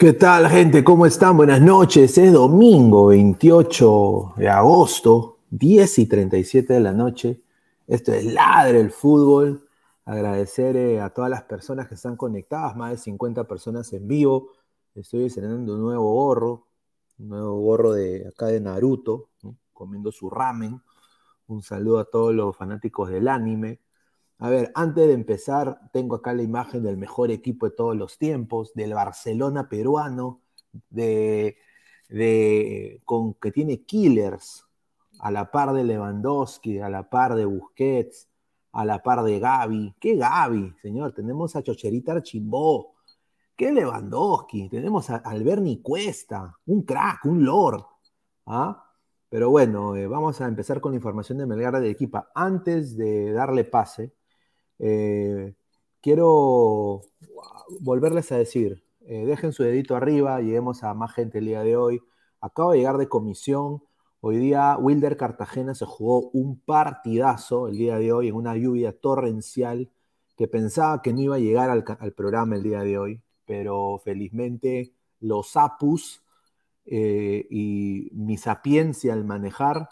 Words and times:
¿Qué 0.00 0.14
tal, 0.14 0.48
gente? 0.48 0.82
¿Cómo 0.82 1.04
están? 1.04 1.36
Buenas 1.36 1.60
noches. 1.60 2.16
Es 2.16 2.32
domingo 2.32 3.08
28 3.08 4.32
de 4.38 4.48
agosto, 4.48 5.40
10 5.50 5.98
y 5.98 6.06
37 6.06 6.72
de 6.72 6.80
la 6.80 6.92
noche. 6.94 7.42
Esto 7.86 8.10
es 8.14 8.24
Ladre 8.24 8.80
el 8.80 8.92
Fútbol. 8.92 9.68
Agradecer 10.06 10.74
eh, 10.78 11.02
a 11.02 11.10
todas 11.10 11.28
las 11.28 11.42
personas 11.42 11.86
que 11.86 11.96
están 11.96 12.16
conectadas, 12.16 12.74
más 12.76 12.92
de 12.92 12.96
50 12.96 13.44
personas 13.44 13.92
en 13.92 14.08
vivo. 14.08 14.52
Estoy 14.94 15.26
estrenando 15.26 15.74
un 15.74 15.82
nuevo 15.82 16.10
gorro, 16.14 16.66
un 17.18 17.28
nuevo 17.28 17.60
gorro 17.60 17.92
de 17.92 18.26
acá 18.26 18.46
de 18.46 18.58
Naruto, 18.58 19.28
comiendo 19.74 20.10
su 20.12 20.30
ramen. 20.30 20.80
Un 21.46 21.62
saludo 21.62 21.98
a 21.98 22.06
todos 22.06 22.34
los 22.34 22.56
fanáticos 22.56 23.10
del 23.10 23.28
anime. 23.28 23.80
A 24.42 24.48
ver, 24.48 24.72
antes 24.74 25.06
de 25.06 25.12
empezar, 25.12 25.78
tengo 25.92 26.16
acá 26.16 26.32
la 26.32 26.42
imagen 26.42 26.82
del 26.82 26.96
mejor 26.96 27.30
equipo 27.30 27.66
de 27.68 27.76
todos 27.76 27.94
los 27.94 28.16
tiempos, 28.16 28.72
del 28.72 28.94
Barcelona 28.94 29.68
peruano, 29.68 30.40
de, 30.88 31.56
con, 33.04 33.34
que 33.34 33.52
tiene 33.52 33.82
killers, 33.84 34.64
a 35.18 35.30
la 35.30 35.50
par 35.50 35.74
de 35.74 35.84
Lewandowski, 35.84 36.78
a 36.78 36.88
la 36.88 37.10
par 37.10 37.34
de 37.34 37.44
Busquets, 37.44 38.30
a 38.72 38.86
la 38.86 39.02
par 39.02 39.22
de 39.24 39.38
Gaby. 39.38 39.96
¿Qué 40.00 40.16
Gaby, 40.16 40.74
señor? 40.80 41.12
Tenemos 41.12 41.54
a 41.54 41.62
Chocherita 41.62 42.12
Archimbó. 42.12 42.94
¿Qué 43.54 43.70
Lewandowski? 43.72 44.70
Tenemos 44.70 45.10
a 45.10 45.16
Alberni 45.16 45.82
Cuesta, 45.82 46.56
un 46.64 46.82
crack, 46.84 47.26
un 47.26 47.44
lord. 47.44 47.84
¿Ah? 48.46 48.86
Pero 49.28 49.50
bueno, 49.50 49.96
eh, 49.96 50.06
vamos 50.06 50.40
a 50.40 50.48
empezar 50.48 50.80
con 50.80 50.92
la 50.92 50.96
información 50.96 51.36
de 51.36 51.46
Melgar 51.46 51.78
de 51.78 51.90
Equipa. 51.90 52.30
Antes 52.34 52.96
de 52.96 53.32
darle 53.32 53.64
pase, 53.64 54.14
eh, 54.80 55.54
quiero 56.00 57.02
volverles 57.80 58.32
a 58.32 58.38
decir, 58.38 58.82
eh, 59.02 59.24
dejen 59.26 59.52
su 59.52 59.62
dedito 59.62 59.94
arriba, 59.96 60.40
lleguemos 60.40 60.82
a 60.82 60.94
más 60.94 61.12
gente 61.12 61.38
el 61.38 61.46
día 61.46 61.62
de 61.62 61.76
hoy. 61.76 62.00
Acabo 62.40 62.72
de 62.72 62.78
llegar 62.78 62.96
de 62.96 63.08
comisión. 63.08 63.82
Hoy 64.20 64.38
día 64.38 64.76
Wilder 64.78 65.16
Cartagena 65.16 65.74
se 65.74 65.86
jugó 65.86 66.30
un 66.30 66.58
partidazo 66.60 67.68
el 67.68 67.76
día 67.76 67.98
de 67.98 68.12
hoy 68.12 68.28
en 68.28 68.34
una 68.34 68.56
lluvia 68.56 68.92
torrencial 68.98 69.90
que 70.36 70.48
pensaba 70.48 71.02
que 71.02 71.12
no 71.12 71.20
iba 71.20 71.36
a 71.36 71.38
llegar 71.38 71.70
al, 71.70 72.12
programa 72.14 72.56
el 72.56 72.62
día 72.62 72.80
de 72.80 72.98
hoy, 72.98 73.22
pero 73.46 74.00
felizmente 74.04 74.92
los 75.20 75.56
apus 75.56 76.22
eh, 76.86 77.46
y 77.50 78.10
mi 78.12 78.36
sapiencia 78.36 79.12
al 79.12 79.24
manejar 79.24 79.88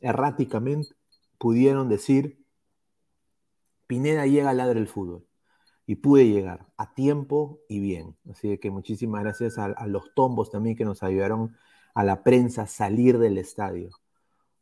erráticamente 0.00 0.94
pudieron 1.38 1.88
decir 1.88 2.41
Pineda 3.92 4.24
llega 4.24 4.48
al 4.48 4.56
ladre 4.56 4.76
del 4.76 4.88
fútbol 4.88 5.26
y 5.84 5.96
pude 5.96 6.26
llegar 6.26 6.66
a 6.78 6.94
tiempo 6.94 7.60
y 7.68 7.78
bien. 7.78 8.16
Así 8.30 8.56
que 8.56 8.70
muchísimas 8.70 9.22
gracias 9.22 9.58
a, 9.58 9.86
los 9.86 10.14
tombos 10.14 10.50
también 10.50 10.76
que 10.76 10.86
nos 10.86 11.02
ayudaron 11.02 11.54
a 11.92 12.02
la 12.02 12.22
prensa 12.22 12.62
a 12.62 12.66
salir 12.66 13.18
del 13.18 13.36
estadio. 13.36 13.90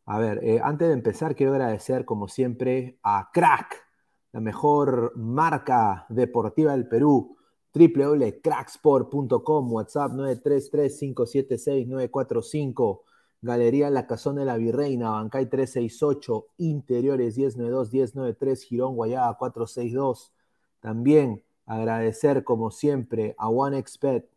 A 0.05 0.19
ver, 0.19 0.41
eh, 0.43 0.61
antes 0.61 0.89
de 0.89 0.95
empezar, 0.95 1.37
quiero 1.37 1.53
agradecer, 1.53 2.05
como 2.05 2.27
siempre, 2.27 2.99
a 3.05 3.31
Crack, 3.33 3.87
la 4.33 4.41
mejor 4.41 5.13
marca 5.15 6.07
deportiva 6.09 6.73
del 6.73 6.89
Perú, 6.89 7.37
www.cracksport.com, 7.73 9.73
WhatsApp 9.73 10.11
933-576-945. 10.11 13.03
Galería 13.43 13.91
La 13.91 14.07
Cazón 14.07 14.37
de 14.37 14.45
la 14.45 14.57
Virreina, 14.57 15.11
Bancay 15.11 15.47
368, 15.47 16.47
Interiores 16.59 17.39
1092-1093, 17.39 18.63
Girón 18.65 18.95
Guayaba 18.95 19.37
462. 19.39 20.33
También 20.81 21.43
agradecer, 21.67 22.45
como 22.45 22.71
siempre, 22.71 23.35
a 23.39 23.49
OneXPet. 23.49 24.29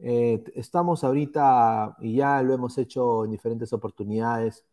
Eh, 0.00 0.44
estamos 0.54 1.04
ahorita, 1.04 1.96
y 2.00 2.16
ya 2.16 2.42
lo 2.42 2.52
hemos 2.52 2.76
hecho 2.78 3.24
en 3.24 3.30
diferentes 3.30 3.72
oportunidades, 3.72 4.64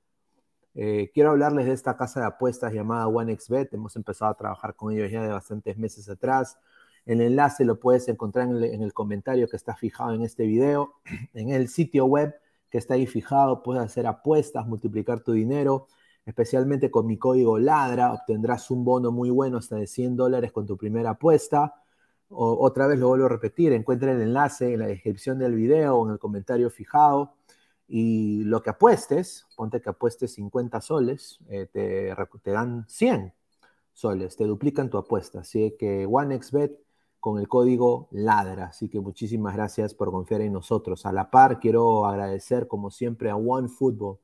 eh, 0.74 1.12
quiero 1.14 1.32
hablarles 1.32 1.66
de 1.66 1.74
esta 1.74 1.98
casa 1.98 2.22
de 2.22 2.28
apuestas 2.28 2.74
llamada 2.74 3.08
OneXBet. 3.08 3.74
Hemos 3.74 3.96
empezado 3.96 4.32
a 4.32 4.36
trabajar 4.38 4.76
con 4.76 4.94
ellos 4.94 5.12
ya 5.12 5.22
de 5.24 5.30
bastantes 5.30 5.78
meses 5.78 6.10
atrás. 6.10 6.58
El 7.06 7.22
enlace 7.22 7.66
lo 7.66 7.80
puedes 7.80 8.08
encontrar 8.08 8.48
en 8.48 8.82
el 8.82 8.94
comentario 8.94 9.50
que 9.50 9.58
está 9.58 9.76
fijado 9.76 10.14
en 10.14 10.22
este 10.24 10.46
video. 10.46 10.96
En 11.34 11.50
el 11.50 11.68
sitio 11.68 12.06
web 12.06 12.36
que 12.72 12.78
está 12.78 12.96
ahí 12.96 13.06
fijado, 13.06 13.62
puedes 13.62 13.84
hacer 13.84 14.08
apuestas, 14.08 14.66
multiplicar 14.66 15.20
tu 15.20 15.34
dinero, 15.34 15.88
especialmente 16.26 16.90
con 16.90 17.06
mi 17.06 17.18
código 17.18 17.60
LADRA, 17.60 18.14
obtendrás 18.14 18.72
un 18.72 18.86
bono 18.86 19.12
muy 19.12 19.30
bueno 19.30 19.58
hasta 19.58 19.76
de 19.76 19.88
100 19.88 20.16
dólares 20.16 20.52
con 20.54 20.66
tu 20.66 20.78
primera 20.78 21.12
apuesta. 21.12 21.76
O, 22.30 22.66
otra 22.66 22.88
vez 22.88 22.98
lo 22.98 23.10
vuelvo 23.10 23.26
a 23.26 23.30
repetir, 23.30 23.74
encuentra 23.74 24.14
el 24.14 24.22
enlace 24.22 24.74
en 24.74 24.80
la 24.80 24.88
descripción 24.88 25.38
del 25.38 25.54
video 25.54 25.98
o 25.98 26.08
en 26.08 26.14
el 26.14 26.20
comentario 26.20 26.70
fijado. 26.70 27.34
Y 27.88 28.46
lo 28.46 28.62
que 28.64 28.70
apuestes, 28.70 29.48
ponte 29.58 29.82
que 29.82 29.90
apuestes 29.90 30.34
50 30.36 30.80
soles, 30.80 31.40
eh, 31.50 31.68
te, 31.72 32.16
te 32.42 32.52
dan 32.52 32.86
100 32.88 33.34
soles, 33.92 34.38
te 34.38 34.46
duplican 34.46 34.90
tu 34.90 34.98
apuesta. 34.98 35.42
Así 35.42 35.76
que 35.78 36.06
OneXBet 36.10 36.80
con 37.22 37.40
el 37.40 37.48
código 37.48 38.10
LADRA. 38.12 38.66
Así 38.66 38.90
que 38.90 39.00
muchísimas 39.00 39.56
gracias 39.56 39.94
por 39.94 40.12
confiar 40.12 40.42
en 40.42 40.52
nosotros. 40.52 41.06
A 41.06 41.14
la 41.14 41.30
par, 41.30 41.60
quiero 41.60 42.06
agradecer 42.06 42.68
como 42.68 42.90
siempre 42.90 43.30
a 43.30 43.36
OneFootball. 43.36 44.20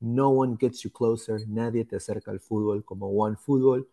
No 0.00 0.28
one 0.28 0.56
gets 0.60 0.82
you 0.82 0.92
closer, 0.92 1.48
nadie 1.48 1.86
te 1.86 1.96
acerca 1.96 2.30
al 2.30 2.40
fútbol 2.40 2.84
como 2.84 3.08
OneFootball. 3.08 3.88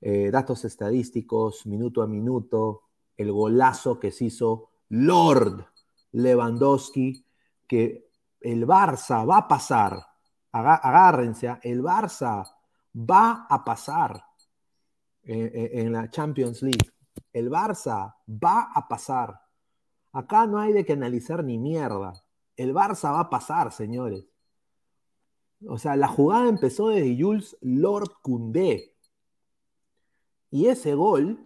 Eh, 0.00 0.30
datos 0.30 0.64
estadísticos, 0.64 1.66
minuto 1.66 2.00
a 2.02 2.06
minuto, 2.06 2.84
el 3.16 3.30
golazo 3.30 4.00
que 4.00 4.10
se 4.10 4.26
hizo 4.26 4.70
Lord 4.88 5.66
Lewandowski, 6.12 7.26
que 7.66 8.08
el 8.40 8.66
Barça 8.66 9.28
va 9.28 9.38
a 9.38 9.48
pasar. 9.48 10.02
Agárrense, 10.50 11.48
¿ah? 11.48 11.60
el 11.62 11.82
Barça 11.82 12.42
va 12.94 13.46
a 13.50 13.62
pasar 13.62 14.24
eh, 15.24 15.50
eh, 15.52 15.70
en 15.74 15.92
la 15.92 16.10
Champions 16.10 16.62
League 16.62 16.97
el 17.32 17.50
Barça 17.50 18.16
va 18.28 18.70
a 18.74 18.88
pasar. 18.88 19.40
Acá 20.12 20.46
no 20.46 20.58
hay 20.58 20.72
de 20.72 20.84
que 20.84 20.94
analizar 20.94 21.44
ni 21.44 21.58
mierda. 21.58 22.12
El 22.56 22.74
Barça 22.74 23.12
va 23.12 23.20
a 23.20 23.30
pasar, 23.30 23.72
señores. 23.72 24.24
O 25.66 25.78
sea, 25.78 25.96
la 25.96 26.08
jugada 26.08 26.48
empezó 26.48 26.88
desde 26.88 27.20
Jules 27.20 27.56
Lord 27.60 28.12
Koundé. 28.22 28.94
Y 30.50 30.66
ese 30.66 30.94
gol 30.94 31.42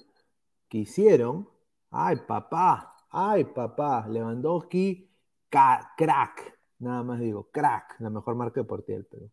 que 0.69 0.79
hicieron, 0.79 1.49
ay 1.91 2.17
papá, 2.27 2.95
ay 3.11 3.45
papá, 3.45 4.07
Lewandowski, 4.09 5.11
crack, 5.49 6.59
nada 6.79 7.03
más 7.03 7.21
digo, 7.21 7.49
crack, 7.51 7.97
la 8.01 8.11
mejor 8.11 8.35
marca 8.37 8.61
deportiva 8.61 8.97
del 8.97 9.07
Perú. 9.07 9.31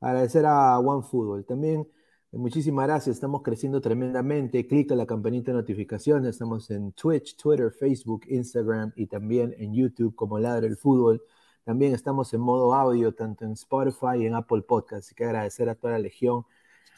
Agradecer 0.00 0.44
a 0.46 0.78
OneFootball. 0.78 1.44
También 1.44 1.88
Muchísimas 2.36 2.86
gracias, 2.88 3.16
estamos 3.16 3.42
creciendo 3.42 3.80
tremendamente. 3.80 4.66
Clica 4.66 4.96
la 4.96 5.06
campanita 5.06 5.52
de 5.52 5.58
notificaciones. 5.58 6.30
Estamos 6.30 6.68
en 6.70 6.90
Twitch, 6.92 7.36
Twitter, 7.36 7.70
Facebook, 7.70 8.22
Instagram 8.28 8.92
y 8.96 9.06
también 9.06 9.54
en 9.56 9.72
YouTube 9.72 10.16
como 10.16 10.40
Ladre 10.40 10.66
el 10.66 10.76
Fútbol. 10.76 11.22
También 11.62 11.94
estamos 11.94 12.34
en 12.34 12.40
modo 12.40 12.74
audio, 12.74 13.14
tanto 13.14 13.44
en 13.44 13.52
Spotify 13.52 14.18
y 14.18 14.26
en 14.26 14.34
Apple 14.34 14.62
Podcast. 14.62 15.06
Así 15.06 15.14
que 15.14 15.24
agradecer 15.24 15.68
a 15.68 15.76
toda 15.76 15.92
la 15.92 16.00
legión 16.00 16.44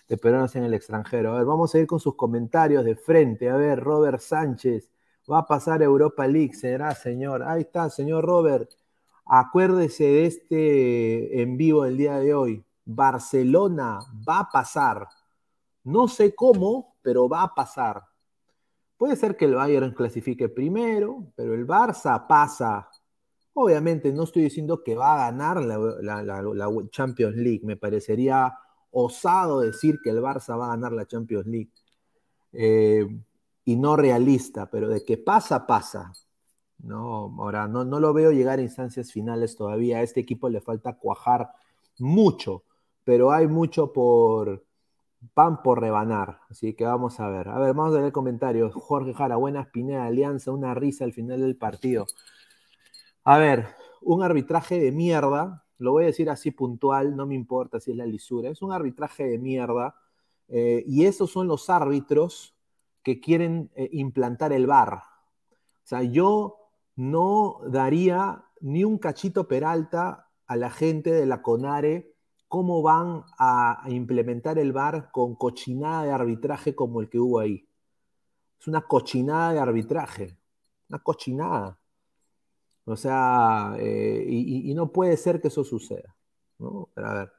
de 0.08 0.16
peruanos 0.16 0.56
en 0.56 0.64
el 0.64 0.72
extranjero. 0.72 1.34
A 1.34 1.38
ver, 1.38 1.44
vamos 1.44 1.74
a 1.74 1.80
ir 1.80 1.86
con 1.86 2.00
sus 2.00 2.14
comentarios 2.16 2.84
de 2.86 2.96
frente. 2.96 3.50
A 3.50 3.56
ver, 3.56 3.78
Robert 3.80 4.20
Sánchez, 4.20 4.90
va 5.30 5.40
a 5.40 5.46
pasar 5.46 5.82
Europa 5.82 6.26
League, 6.26 6.54
será, 6.54 6.94
señor. 6.94 7.42
Ahí 7.42 7.62
está, 7.62 7.90
señor 7.90 8.24
Robert. 8.24 8.70
Acuérdese 9.26 10.04
de 10.04 10.26
este 10.26 11.42
en 11.42 11.58
vivo 11.58 11.84
del 11.84 11.98
día 11.98 12.18
de 12.18 12.32
hoy. 12.32 12.64
Barcelona 12.86 13.98
va 14.26 14.40
a 14.40 14.48
pasar. 14.50 15.06
No 15.86 16.08
sé 16.08 16.34
cómo, 16.34 16.96
pero 17.00 17.28
va 17.28 17.44
a 17.44 17.54
pasar. 17.54 18.02
Puede 18.96 19.14
ser 19.14 19.36
que 19.36 19.44
el 19.44 19.54
Bayern 19.54 19.92
clasifique 19.92 20.48
primero, 20.48 21.32
pero 21.36 21.54
el 21.54 21.64
Barça 21.64 22.26
pasa. 22.26 22.90
Obviamente 23.54 24.12
no 24.12 24.24
estoy 24.24 24.42
diciendo 24.42 24.82
que 24.82 24.96
va 24.96 25.14
a 25.14 25.30
ganar 25.30 25.62
la, 25.62 26.68
Champions 26.90 27.36
League. 27.36 27.60
Me 27.62 27.76
parecería 27.76 28.52
osado 28.90 29.60
decir 29.60 30.00
que 30.02 30.10
el 30.10 30.20
Barça 30.20 30.58
va 30.58 30.66
a 30.66 30.70
ganar 30.70 30.90
la 30.92 31.06
Champions 31.06 31.46
League. 31.46 31.70
Eh, 32.52 33.06
y 33.64 33.76
no 33.76 33.96
realista, 33.96 34.68
pero 34.68 34.88
de 34.88 35.04
que 35.04 35.18
pasa, 35.18 35.68
pasa. 35.68 36.12
No, 36.78 37.32
ahora 37.38 37.68
no, 37.68 37.84
no 37.84 38.00
lo 38.00 38.12
veo 38.12 38.32
llegar 38.32 38.58
a 38.58 38.62
instancias 38.62 39.12
finales 39.12 39.54
todavía. 39.54 39.98
A 39.98 40.02
este 40.02 40.18
equipo 40.18 40.48
le 40.48 40.60
falta 40.60 40.98
cuajar 40.98 41.48
mucho, 41.98 42.64
pero 43.04 43.30
hay 43.30 43.46
mucho 43.46 43.92
por, 43.92 44.65
pan 45.34 45.62
por 45.62 45.80
rebanar. 45.80 46.40
Así 46.48 46.74
que 46.74 46.84
vamos 46.84 47.20
a 47.20 47.28
ver. 47.28 47.48
A 47.48 47.58
ver, 47.58 47.74
vamos 47.74 47.94
a 47.94 47.98
ver 47.98 48.06
el 48.06 48.12
comentario. 48.12 48.70
Jorge 48.70 49.14
Jara, 49.14 49.36
buenas 49.36 49.68
Pineda, 49.68 50.06
Alianza, 50.06 50.52
una 50.52 50.74
risa 50.74 51.04
al 51.04 51.12
final 51.12 51.40
del 51.40 51.56
partido. 51.56 52.06
A 53.24 53.38
ver, 53.38 53.66
un 54.02 54.22
arbitraje 54.22 54.78
de 54.78 54.92
mierda, 54.92 55.64
lo 55.78 55.92
voy 55.92 56.04
a 56.04 56.06
decir 56.06 56.30
así 56.30 56.50
puntual, 56.50 57.16
no 57.16 57.26
me 57.26 57.34
importa 57.34 57.80
si 57.80 57.90
es 57.90 57.96
la 57.96 58.06
lisura, 58.06 58.50
es 58.50 58.62
un 58.62 58.72
arbitraje 58.72 59.26
de 59.26 59.38
mierda. 59.38 59.96
Eh, 60.48 60.84
y 60.86 61.06
esos 61.06 61.30
son 61.30 61.48
los 61.48 61.68
árbitros 61.70 62.54
que 63.02 63.20
quieren 63.20 63.70
eh, 63.74 63.88
implantar 63.92 64.52
el 64.52 64.66
VAR. 64.66 64.94
O 64.94 65.88
sea, 65.88 66.02
yo 66.02 66.56
no 66.94 67.60
daría 67.68 68.44
ni 68.60 68.84
un 68.84 68.98
cachito 68.98 69.46
peralta 69.48 70.28
a 70.46 70.56
la 70.56 70.70
gente 70.70 71.12
de 71.12 71.26
la 71.26 71.42
CONARE 71.42 72.15
cómo 72.48 72.82
van 72.82 73.24
a, 73.38 73.84
implementar 73.88 74.58
el 74.58 74.72
VAR 74.72 75.10
con 75.10 75.34
cochinada 75.34 76.04
de 76.04 76.12
arbitraje 76.12 76.74
como 76.74 77.00
el 77.00 77.08
que 77.08 77.18
hubo 77.18 77.40
ahí. 77.40 77.68
Es 78.58 78.68
una 78.68 78.82
cochinada 78.82 79.52
de 79.52 79.60
arbitraje, 79.60 80.36
una 80.88 80.98
cochinada. 81.00 81.78
O 82.84 82.96
sea, 82.96 83.74
eh, 83.78 84.24
y, 84.28 84.72
no 84.74 84.92
puede 84.92 85.16
ser 85.16 85.40
que 85.40 85.48
eso 85.48 85.64
suceda. 85.64 86.16
¿no? 86.58 86.88
Pero 86.94 87.08
a 87.08 87.14
ver, 87.14 87.32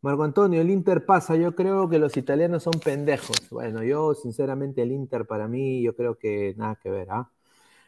Marco 0.00 0.22
Antonio, 0.24 0.60
el 0.60 0.70
Inter 0.70 1.04
pasa, 1.04 1.36
yo 1.36 1.54
creo 1.54 1.88
que 1.88 1.98
los 1.98 2.16
italianos 2.16 2.62
son 2.62 2.74
pendejos. 2.82 3.48
Bueno, 3.50 3.82
yo 3.82 4.14
sinceramente 4.14 4.82
el 4.82 4.92
Inter 4.92 5.26
para 5.26 5.48
mí, 5.48 5.82
yo 5.82 5.94
creo 5.94 6.16
que 6.16 6.54
nada 6.56 6.76
que 6.76 6.90
ver. 6.90 7.08
¿ah? 7.10 7.30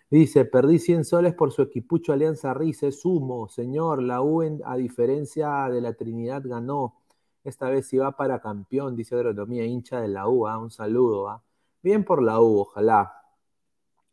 Dice, 0.08 0.44
perdí 0.44 0.78
100 0.78 1.04
soles 1.04 1.34
por 1.34 1.50
su 1.52 1.62
equipucho 1.62 2.12
Alianza 2.12 2.54
Rice, 2.54 2.92
sumo, 2.92 3.48
señor, 3.48 4.00
la 4.02 4.22
U 4.22 4.40
a 4.64 4.76
diferencia 4.76 5.68
de 5.68 5.80
la 5.80 5.94
Trinidad 5.94 6.42
ganó, 6.44 6.94
esta 7.42 7.68
vez 7.70 7.88
sí 7.88 7.98
va 7.98 8.12
para 8.12 8.40
campeón, 8.40 8.94
dice 8.94 9.16
Agronomía, 9.16 9.64
hincha 9.64 10.00
de 10.00 10.08
la 10.08 10.28
U, 10.28 10.46
¿ah? 10.46 10.58
un 10.58 10.70
saludo, 10.70 11.28
¿ah? 11.28 11.42
bien 11.82 12.04
por 12.04 12.22
la 12.22 12.40
U, 12.40 12.60
ojalá. 12.60 13.12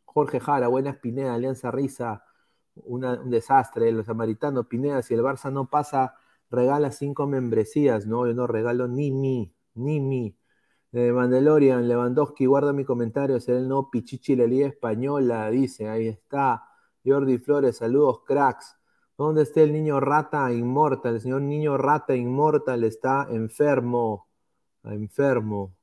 Jorge 0.04 0.40
Jara, 0.40 0.68
buenas 0.68 0.96
Pineda, 0.98 1.34
Alianza 1.34 1.70
Risa, 1.70 2.24
un 2.74 3.30
desastre, 3.30 3.92
los 3.92 4.06
samaritanos, 4.06 4.66
Pineda, 4.66 5.02
si 5.02 5.14
el 5.14 5.22
Barça 5.22 5.52
no 5.52 5.70
pasa, 5.70 6.14
regala 6.50 6.90
cinco 6.90 7.26
membresías, 7.26 8.06
no, 8.06 8.26
yo 8.26 8.34
no 8.34 8.46
regalo 8.48 8.88
ni 8.88 9.12
mi, 9.12 9.54
ni 9.74 10.00
mi. 10.00 10.36
Eh, 10.96 11.10
Mandalorian, 11.10 11.88
Lewandowski, 11.88 12.46
guarda 12.46 12.72
mi 12.72 12.84
comentario, 12.84 13.40
será 13.40 13.58
el 13.58 13.66
no 13.66 13.90
Pichichi 13.90 14.36
la 14.36 14.46
Liga 14.46 14.68
Española, 14.68 15.50
dice, 15.50 15.88
ahí 15.88 16.06
está. 16.06 16.68
Jordi 17.04 17.38
Flores, 17.38 17.78
saludos, 17.78 18.20
cracks. 18.24 18.76
¿Dónde 19.18 19.42
está 19.42 19.62
el 19.62 19.72
niño 19.72 19.98
rata 19.98 20.52
inmortal? 20.52 21.16
El 21.16 21.20
señor 21.20 21.42
niño 21.42 21.76
rata 21.78 22.14
inmortal 22.14 22.84
está 22.84 23.26
enfermo, 23.28 24.28
enfermo. 24.84 25.74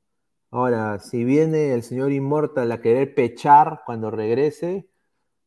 Ahora, 0.50 0.98
si 0.98 1.24
viene 1.24 1.74
el 1.74 1.82
señor 1.82 2.10
inmortal 2.12 2.72
a 2.72 2.80
querer 2.80 3.14
pechar 3.14 3.82
cuando 3.84 4.10
regrese, 4.10 4.88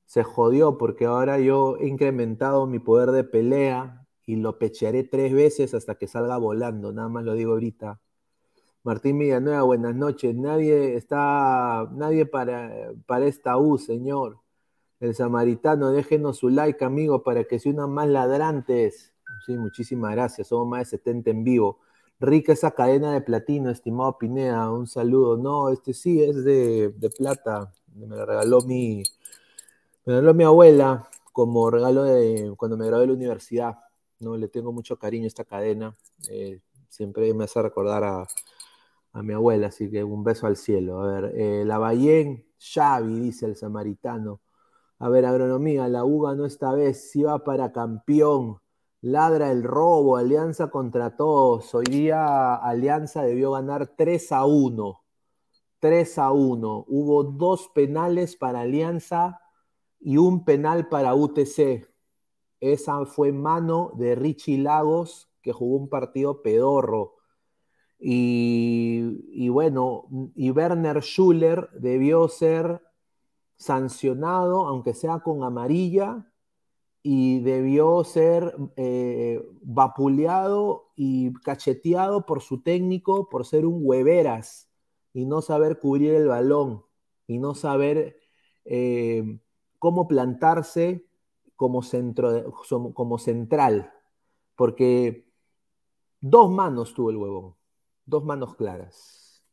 se 0.06 0.24
jodió 0.24 0.78
porque 0.78 1.06
ahora 1.06 1.40
yo 1.40 1.78
he 1.80 1.88
incrementado 1.88 2.68
mi 2.68 2.78
poder 2.80 3.12
de 3.12 3.24
pelea 3.24 4.06
y 4.28 4.36
lo 4.36 4.60
pechearé 4.60 5.04
tres 5.06 5.34
veces 5.34 5.74
hasta 5.74 5.96
que 5.96 6.08
salga 6.08 6.38
volando, 6.38 6.94
nada 6.94 7.10
más 7.10 7.24
lo 7.26 7.34
digo 7.34 7.54
ahorita. 7.54 8.00
Martín 8.86 9.18
Villanueva, 9.18 9.64
buenas 9.64 9.96
noches. 9.96 10.36
Nadie 10.36 10.96
está, 10.96 11.90
nadie 11.94 12.28
para, 12.28 12.92
para 13.08 13.26
esta 13.26 13.58
U, 13.58 13.80
señor. 13.80 14.38
El 15.00 15.16
samaritano, 15.16 15.90
déjenos 15.92 16.38
su 16.38 16.50
like, 16.50 16.86
amigo, 16.86 17.24
para 17.24 17.46
que 17.46 17.58
se 17.58 17.70
unan 17.70 17.90
más 17.90 18.08
ladrantes. 18.08 19.12
Sí, 19.44 19.58
muchísimas 19.58 20.12
gracias. 20.12 20.50
Somos 20.50 20.68
más 20.68 20.82
de 20.82 20.98
70 20.98 21.32
en 21.32 21.44
vivo. 21.44 21.80
Rica 22.20 22.54
esa 22.54 22.76
cadena 22.76 23.12
de 23.14 23.22
platino, 23.22 23.72
estimado 23.72 24.20
Pineda. 24.20 24.72
Un 24.72 24.86
saludo. 24.86 25.36
No, 25.36 25.70
este 25.70 25.92
sí 25.96 26.22
es 26.22 26.44
de, 26.44 26.94
plata. 27.18 27.74
Me 27.96 28.16
la 28.16 28.24
regaló 28.24 28.62
mi, 28.62 29.02
me 30.06 30.14
regaló 30.14 30.36
mi 30.36 30.44
abuela 30.44 31.10
como 31.34 31.72
regalo 31.72 32.04
de 32.04 32.54
cuando 32.56 32.78
me 32.78 32.86
gradué 32.86 33.02
de 33.02 33.08
la 33.08 33.14
universidad. 33.14 33.80
No, 34.20 34.38
le 34.38 34.48
tengo 34.48 34.72
mucho 34.72 34.96
cariño 35.00 35.24
a 35.24 35.28
esta 35.28 35.44
cadena. 35.44 35.96
Eh, 36.30 36.60
siempre 36.88 37.34
me 37.34 37.46
hace 37.46 37.60
recordar 37.64 38.04
a, 38.04 38.28
a 39.16 39.24
mi 39.24 39.34
abuela, 39.34 39.68
así 39.68 39.90
que 39.90 40.04
un 40.04 40.24
beso 40.24 40.46
al 40.46 40.58
cielo. 40.58 41.02
A 41.02 41.08
ver, 41.08 41.34
eh, 41.36 41.64
la 41.66 41.78
Ballén, 41.78 42.46
Xavi, 42.60 43.20
dice 43.20 43.46
el 43.46 43.56
samaritano. 43.56 44.42
A 45.00 45.10
ver, 45.10 45.26
agronomía, 45.26 45.88
la 45.88 46.04
UGA 46.04 46.36
no 46.36 46.46
esta 46.46 46.74
vez, 46.74 47.12
si 47.12 47.24
va 47.24 47.44
para 47.44 47.72
campeón. 47.72 48.60
Ladra 49.02 49.52
el 49.52 49.64
robo, 49.64 50.18
Alianza 50.18 50.70
contra 50.70 51.16
todos. 51.16 51.74
Hoy 51.76 51.86
día 51.86 52.56
Alianza 52.56 53.24
debió 53.24 53.52
ganar 53.52 53.88
3 53.96 54.32
a 54.34 54.46
1. 54.46 55.02
3 55.80 56.18
a 56.20 56.32
1. 56.32 56.86
Hubo 56.88 57.24
dos 57.24 57.70
penales 57.74 58.36
para 58.36 58.62
Alianza 58.62 59.40
y 60.00 60.18
un 60.18 60.44
penal 60.44 60.90
para 60.90 61.16
UTC. 61.16 61.88
esa 62.60 63.06
fue 63.06 63.32
mano 63.32 63.92
de 63.96 64.16
Richie 64.16 64.58
Lagos, 64.58 65.30
que 65.42 65.54
jugó 65.54 65.78
un 65.78 65.90
partido 65.90 66.42
pedorro. 66.42 67.15
Y, 68.08 69.50
bueno, 69.50 70.06
y 70.36 70.52
Werner 70.52 71.02
Schuller 71.02 71.72
debió 71.74 72.28
ser 72.28 72.84
sancionado, 73.56 74.68
aunque 74.68 74.94
sea 74.94 75.22
con 75.22 75.44
amarilla, 75.44 76.32
y 77.02 77.40
debió 77.40 78.04
ser 78.04 78.56
eh, 78.76 79.44
vapuleado 79.64 80.92
y 80.96 81.34
cacheteado 81.34 82.28
por 82.28 82.42
su 82.42 82.62
técnico 82.62 83.28
por 83.28 83.44
ser 83.44 83.66
un 83.66 83.80
hueveras 83.82 84.70
y 85.12 85.26
no 85.26 85.42
saber 85.42 85.80
cubrir 85.80 86.14
el 86.14 86.28
balón 86.28 86.86
y 87.26 87.40
no 87.40 87.56
saber 87.56 88.20
eh, 88.66 89.40
cómo 89.80 90.08
plantarse 90.08 91.08
como, 91.56 91.82
centro, 91.82 92.54
como 92.94 93.18
central, 93.18 93.92
porque 94.56 95.28
dos 96.22 96.52
manos 96.52 96.94
tuvo 96.94 97.10
el 97.10 97.18
huevón, 97.18 97.56
dos 98.06 98.24
manos 98.24 98.56
claras. 98.56 99.44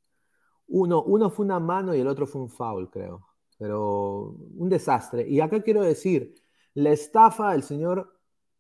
Uno, 0.69 1.03
uno 1.03 1.31
fue 1.31 1.45
una 1.45 1.61
mano 1.61 1.95
y 1.95 2.01
el 2.01 2.09
otro 2.09 2.27
fue 2.27 2.43
un 2.43 2.49
foul, 2.49 2.91
creo, 2.91 3.27
pero 3.59 4.37
un 4.57 4.69
desastre. 4.69 5.29
Y 5.29 5.41
acá 5.41 5.63
quiero 5.63 5.83
decir, 5.83 6.35
la 6.75 6.91
estafa 6.91 7.53
del 7.53 7.63
señor 7.63 8.19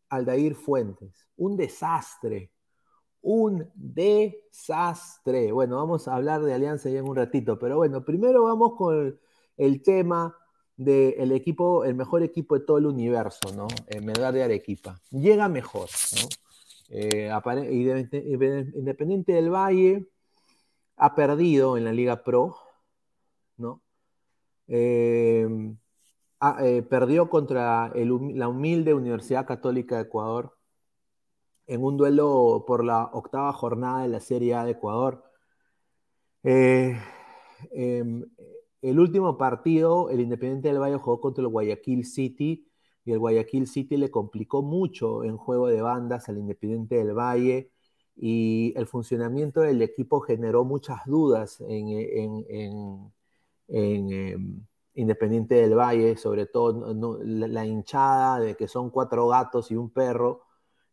Aldair 0.09 0.55
Fuentes, 0.55 1.27
un 1.37 1.57
desastre, 1.57 2.53
un 3.23 3.71
desastre. 3.75 5.53
Bueno, 5.53 5.77
vamos 5.77 6.07
a 6.09 6.17
hablar 6.17 6.43
de 6.43 6.53
Alianza 6.53 6.91
ya 6.91 6.99
en 6.99 7.09
un 7.09 7.17
ratito, 7.17 7.59
pero 7.59 7.77
bueno, 7.77 8.05
primero 8.05 8.45
vamos 8.45 8.75
con 8.77 9.19
el, 9.57 9.83
tema 9.83 10.37
del 10.77 11.33
equipo, 11.33 11.85
el 11.85 11.95
mejor 11.95 12.23
equipo 12.23 12.59
de 12.59 12.65
todo 12.65 12.79
el 12.79 12.87
universo, 12.87 13.53
¿no? 13.55 13.69
El 13.87 14.03
Melgar 14.03 14.35
de 14.35 14.43
Arequipa. 14.43 15.01
Llega 15.11 15.49
mejor, 15.49 15.89
¿no? 16.21 16.42
Eh, 16.89 17.31
Independiente 18.75 19.33
del 19.33 19.51
Valle 19.51 20.07
ha 20.97 21.15
perdido 21.15 21.77
en 21.77 21.85
la 21.85 21.93
Liga 21.93 22.23
Pro, 22.23 22.57
¿no? 23.57 23.83
Ah, 26.45 26.57
eh, 26.61 26.83
perdió 26.83 27.31
contra 27.31 27.93
la 27.95 28.49
humilde 28.49 28.95
Universidad 28.95 29.47
Católica 29.47 29.95
de 29.97 30.03
Ecuador 30.03 30.57
en 31.69 31.85
un 31.85 31.97
duelo 31.97 32.65
por 32.67 32.85
la 32.85 33.05
octava 33.12 33.53
jornada 33.53 34.03
de 34.03 34.09
la 34.09 34.21
Serie 34.21 34.55
A 34.55 34.65
de 34.65 34.73
Ecuador. 34.73 35.23
Eh, 36.43 36.99
em, 37.71 38.25
el 38.83 38.99
último 38.99 39.39
partido, 39.39 40.11
el 40.11 40.21
Independiente 40.21 40.69
del 40.69 40.81
Valle 40.81 40.97
jugó 40.99 41.21
contra 41.21 41.43
el 41.43 41.49
Guayaquil 41.49 42.05
City 42.05 42.67
y 43.04 43.12
el 43.12 43.18
Guayaquil 43.18 43.66
City 43.66 43.97
le 43.97 44.11
complicó 44.11 44.62
mucho 44.62 45.25
en 45.25 45.37
juego 45.37 45.68
de 45.68 45.82
bandas 45.82 46.28
al 46.28 46.38
Independiente 46.38 46.97
del 46.97 47.14
Valle 47.14 47.71
y 48.16 48.73
el 48.76 48.87
funcionamiento 48.87 49.61
del 49.61 49.82
equipo 49.82 50.21
generó 50.21 50.64
muchas 50.64 51.00
dudas 51.06 51.61
en, 51.68 53.11
em, 53.68 54.64
Independiente 54.94 55.54
del 55.54 55.75
Valle, 55.75 56.16
sobre 56.16 56.47
todo 56.47 57.18
la, 57.25 57.64
hinchada 57.66 58.40
de 58.40 58.56
que 58.56 58.68
son 58.68 58.90
cuatro 58.90 59.26
gatos 59.28 59.71
y 59.71 59.76
un 59.76 59.88
perro, 59.90 60.42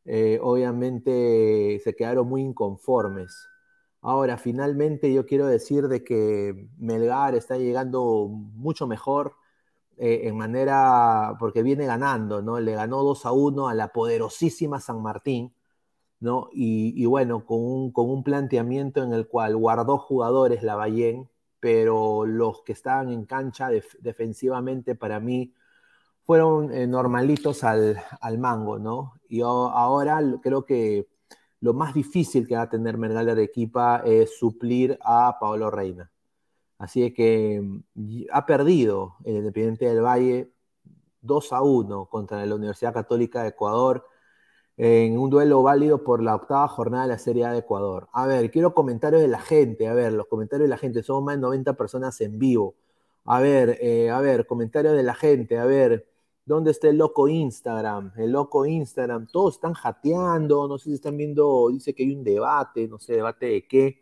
eh, 0.06 0.40
obviamente 0.42 1.80
se 1.84 1.96
quedaron 1.96 2.28
muy 2.28 2.42
inconformes. 2.42 3.48
Ahora, 4.02 4.38
finalmente 4.38 5.14
yo 5.14 5.26
quiero 5.26 5.48
decir 5.48 5.90
de 5.90 6.04
que 6.04 6.70
Melgar 6.78 7.36
está 7.36 7.58
llegando 7.58 8.28
mucho 8.30 8.88
mejor 8.88 9.34
eh, 10.00 10.30
en 10.30 10.38
manera, 10.38 11.36
porque 11.40 11.62
viene 11.64 11.86
ganando, 11.86 12.42
¿no? 12.42 12.60
Le 12.62 12.74
ganó 12.74 13.04
2 13.04 13.26
a 13.26 13.34
1 13.34 13.68
a 13.68 13.74
la 13.74 13.90
poderosísima 13.90 14.80
San 14.80 15.02
Martín, 15.02 15.54
¿no? 16.20 16.50
Y, 16.54 17.06
bueno, 17.06 17.46
con 17.46 17.60
un, 17.60 17.92
con 17.92 18.10
un 18.10 18.24
planteamiento 18.24 19.04
en 19.04 19.14
el 19.14 19.28
cual 19.28 19.58
guardó 19.58 19.98
jugadores 19.98 20.64
la 20.64 20.76
Ballén, 20.76 21.30
pero 21.60 22.26
los 22.26 22.62
que 22.64 22.74
estaban 22.74 23.10
en 23.12 23.26
cancha 23.26 23.70
defensivamente 24.00 24.96
para 24.96 25.20
mí 25.20 25.54
fueron 26.26 26.72
eh, 26.74 26.88
normalitos 26.88 27.64
al, 27.64 27.98
mango, 28.40 28.80
¿no? 28.80 29.16
Y 29.30 29.42
ahora 29.42 30.22
creo 30.42 30.66
que 30.66 31.08
lo 31.62 31.74
más 31.74 31.94
difícil 31.94 32.48
que 32.48 32.56
va 32.56 32.64
a 32.64 32.70
tener 32.70 32.98
Mergala 32.98 33.36
de 33.36 33.44
equipa 33.44 34.04
es 34.06 34.38
suplir 34.38 34.98
a 35.04 35.38
Pablo 35.40 35.72
Reina. 35.72 36.12
Así 36.80 37.14
que 37.14 37.62
mm, 37.62 38.24
ha 38.32 38.46
perdido 38.48 39.18
el 39.26 39.38
Independiente 39.38 39.86
del 39.86 40.02
Valle 40.04 40.52
2 41.22 41.54
a 41.54 41.62
1 41.62 42.08
contra 42.08 42.46
la 42.46 42.56
Universidad 42.56 42.94
Católica 42.94 43.44
de 43.44 43.50
Ecuador 43.50 44.06
en 44.78 45.18
un 45.20 45.30
duelo 45.30 45.62
válido 45.62 46.04
por 46.06 46.24
la 46.24 46.36
octava 46.36 46.68
jornada 46.70 47.04
de 47.04 47.10
la 47.10 47.20
Serie 47.20 47.46
A 47.46 47.52
de 47.52 47.60
Ecuador. 47.60 48.08
A 48.14 48.26
ver, 48.28 48.50
quiero 48.50 48.74
comentarios 48.74 49.22
de 49.22 49.28
la 49.28 49.40
gente, 49.42 49.88
a 49.90 49.94
ver, 49.94 50.14
los 50.14 50.28
comentarios 50.28 50.66
de 50.68 50.70
la 50.70 50.78
gente, 50.78 51.04
somos 51.04 51.24
más 51.24 51.36
de 51.36 51.42
90 51.42 51.74
personas 51.76 52.20
en 52.22 52.40
vivo. 52.40 52.76
A 53.26 53.42
ver, 53.42 53.78
eh, 53.82 54.10
a 54.10 54.22
ver, 54.22 54.48
comentarios 54.48 54.96
de 54.96 55.04
la 55.04 55.14
gente, 55.16 55.58
a 55.60 55.66
ver, 55.66 56.08
¿dónde 56.46 56.72
está 56.72 56.88
el 56.90 56.98
loco 56.98 57.28
Instagram? 57.28 58.14
El 58.18 58.32
loco 58.32 58.66
Instagram, 58.66 59.28
todos 59.28 59.56
están 59.56 59.74
jateando, 59.74 60.68
no 60.68 60.78
sé 60.78 60.86
si 60.86 60.96
están 60.96 61.18
viendo, 61.18 61.70
dice 61.72 61.94
que 61.94 62.04
hay 62.04 62.14
un 62.16 62.24
debate, 62.24 62.88
no 62.88 63.00
sé, 63.00 63.16
debate 63.16 63.48
de 63.48 63.68
qué. 63.68 64.02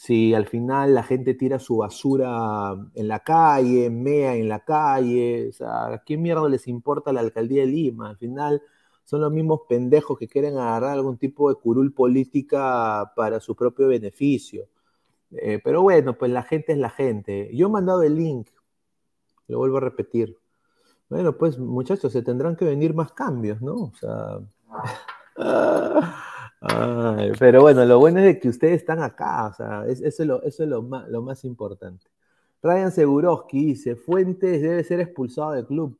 Si 0.00 0.32
al 0.32 0.46
final 0.46 0.94
la 0.94 1.02
gente 1.02 1.34
tira 1.34 1.58
su 1.58 1.76
basura 1.76 2.74
en 2.94 3.06
la 3.06 3.20
calle, 3.20 3.90
mea 3.90 4.34
en 4.34 4.48
la 4.48 4.64
calle, 4.64 5.50
o 5.50 5.52
sea, 5.52 6.02
¿qué 6.06 6.16
mierda 6.16 6.48
les 6.48 6.68
importa 6.68 7.12
la 7.12 7.20
alcaldía 7.20 7.60
de 7.60 7.66
Lima? 7.66 8.08
Al 8.08 8.16
final 8.16 8.62
son 9.04 9.20
los 9.20 9.30
mismos 9.30 9.60
pendejos 9.68 10.18
que 10.18 10.26
quieren 10.26 10.56
agarrar 10.56 10.92
algún 10.92 11.18
tipo 11.18 11.50
de 11.50 11.56
curul 11.56 11.92
política 11.92 13.12
para 13.14 13.40
su 13.40 13.54
propio 13.54 13.88
beneficio. 13.88 14.70
Eh, 15.32 15.60
pero 15.62 15.82
bueno, 15.82 16.16
pues 16.16 16.30
la 16.30 16.44
gente 16.44 16.72
es 16.72 16.78
la 16.78 16.88
gente. 16.88 17.50
Yo 17.54 17.66
he 17.66 17.70
mandado 17.70 18.02
el 18.02 18.16
link, 18.16 18.48
lo 19.48 19.58
vuelvo 19.58 19.76
a 19.76 19.80
repetir. 19.80 20.38
Bueno, 21.10 21.36
pues 21.36 21.58
muchachos, 21.58 22.10
se 22.10 22.22
tendrán 22.22 22.56
que 22.56 22.64
venir 22.64 22.94
más 22.94 23.12
cambios, 23.12 23.60
¿no? 23.60 23.74
O 23.74 23.92
sea... 23.94 24.38
pero 27.38 27.62
bueno, 27.62 27.84
lo 27.84 27.98
bueno 27.98 28.20
es 28.20 28.38
que 28.38 28.48
ustedes 28.48 28.80
están 28.80 29.02
acá, 29.02 29.46
o 29.46 29.54
sea, 29.54 29.84
eso 29.86 30.04
es, 30.06 30.18
lo, 30.20 30.42
eso 30.42 30.62
es 30.62 30.68
lo, 30.68 30.82
más, 30.82 31.08
lo 31.08 31.22
más 31.22 31.44
importante. 31.44 32.06
Ryan 32.62 32.92
Seguroski 32.92 33.64
dice, 33.66 33.96
Fuentes 33.96 34.60
debe 34.60 34.84
ser 34.84 35.00
expulsado 35.00 35.52
del 35.52 35.66
club. 35.66 35.98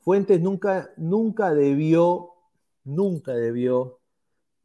Fuentes 0.00 0.40
nunca, 0.40 0.90
nunca 0.96 1.54
debió 1.54 2.32
nunca 2.84 3.32
debió 3.32 4.00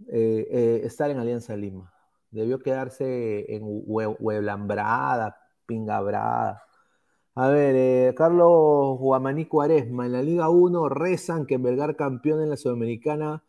eh, 0.08 0.48
eh, 0.50 0.82
estar 0.84 1.10
en 1.10 1.18
Alianza 1.18 1.56
Lima. 1.56 1.94
Debió 2.32 2.60
quedarse 2.60 3.54
en 3.56 3.64
Hueblambrada, 3.64 5.38
Pingabrada. 5.66 6.64
A 7.36 7.50
ver, 7.50 7.76
eh, 7.76 8.16
Carlos 8.16 8.98
Guamaní 9.00 9.46
Cuaresma, 9.46 10.06
en 10.06 10.14
la 10.14 10.22
Liga 10.24 10.50
1 10.50 10.90
rezan 10.90 11.46
que 11.46 11.58
Belgar 11.58 11.96
campeón 11.96 12.42
en 12.42 12.50
la 12.50 12.58
Sudamericana 12.58 13.44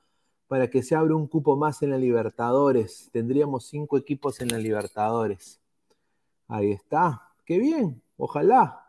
para 0.49 0.69
que 0.69 0.83
se 0.83 0.97
abra 0.97 1.15
un 1.15 1.29
cupo 1.29 1.57
más 1.57 1.83
en 1.83 1.91
la 1.91 1.99
Libertadores. 1.99 3.11
Tendríamos 3.13 3.67
cinco 3.67 3.99
equipos 3.99 4.41
en 4.41 4.49
la 4.49 4.59
Libertadores. 4.59 5.61
Ahí 6.49 6.73
está. 6.73 7.31
Qué 7.45 7.59
bien. 7.59 8.03
Ojalá. 8.17 8.85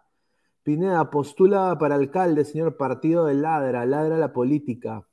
Pineda, 0.63 1.09
postula 1.09 1.77
para 1.79 1.95
alcalde, 1.95 2.45
señor 2.45 2.77
partido 2.77 3.25
de 3.25 3.33
Ladra. 3.33 3.85
Ladra 3.85 4.17
la 4.17 4.33
política. 4.33 5.05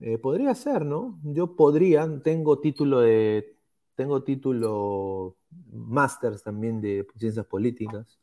Eh, 0.00 0.18
podría 0.18 0.54
ser, 0.54 0.84
¿no? 0.84 1.18
Yo 1.22 1.56
podría, 1.56 2.06
tengo 2.22 2.60
título 2.60 3.00
de, 3.00 3.56
tengo 3.94 4.22
título 4.22 5.36
máster 5.72 6.38
también 6.40 6.80
de 6.82 7.06
ciencias 7.16 7.46
políticas, 7.46 8.18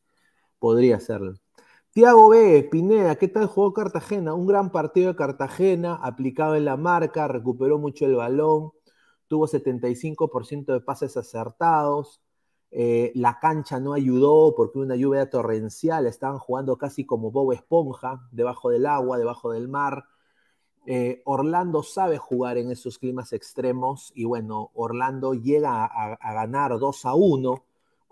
podría 0.60 1.00
serlo. 1.00 1.34
Tiago 1.94 2.30
B, 2.30 2.68
Pineda, 2.72 3.16
¿qué 3.18 3.28
tal 3.28 3.46
jugó 3.46 3.72
Cartagena? 3.72 4.34
Un 4.34 4.48
gran 4.48 4.72
partido 4.72 5.10
de 5.10 5.16
Cartagena, 5.16 5.94
aplicado 6.02 6.56
en 6.56 6.66
la 6.66 6.76
marca, 6.76 7.28
recuperó 7.28 7.78
mucho 7.78 8.08
el 8.08 8.16
balón, 8.16 8.72
tuvo 9.28 9.48
75% 9.48 10.74
de 10.74 10.82
pases 10.82 11.16
acertados, 11.18 12.20
eh, 12.72 13.12
la 13.14 13.38
cancha 13.40 13.80
no 13.80 13.94
ayudó 13.94 14.56
porque 14.56 14.80
una 14.80 14.96
lluvia 14.96 15.30
torrencial, 15.30 16.08
estaban 16.08 16.40
jugando 16.40 16.78
casi 16.80 17.06
como 17.06 17.30
Bob 17.30 17.52
Esponja, 17.54 18.28
debajo 18.32 18.72
del 18.72 18.88
agua, 18.88 19.20
debajo 19.20 19.52
del 19.52 19.68
mar, 19.68 20.06
eh, 20.88 21.22
Orlando 21.26 21.84
sabe 21.84 22.18
jugar 22.18 22.58
en 22.58 22.72
esos 22.72 22.98
climas 22.98 23.34
extremos 23.34 24.12
y 24.16 24.26
bueno, 24.26 24.72
Orlando 24.74 25.36
llega 25.36 25.86
a, 25.86 26.34
ganar 26.34 26.80
2 26.80 27.06
a 27.06 27.14
1 27.14 27.64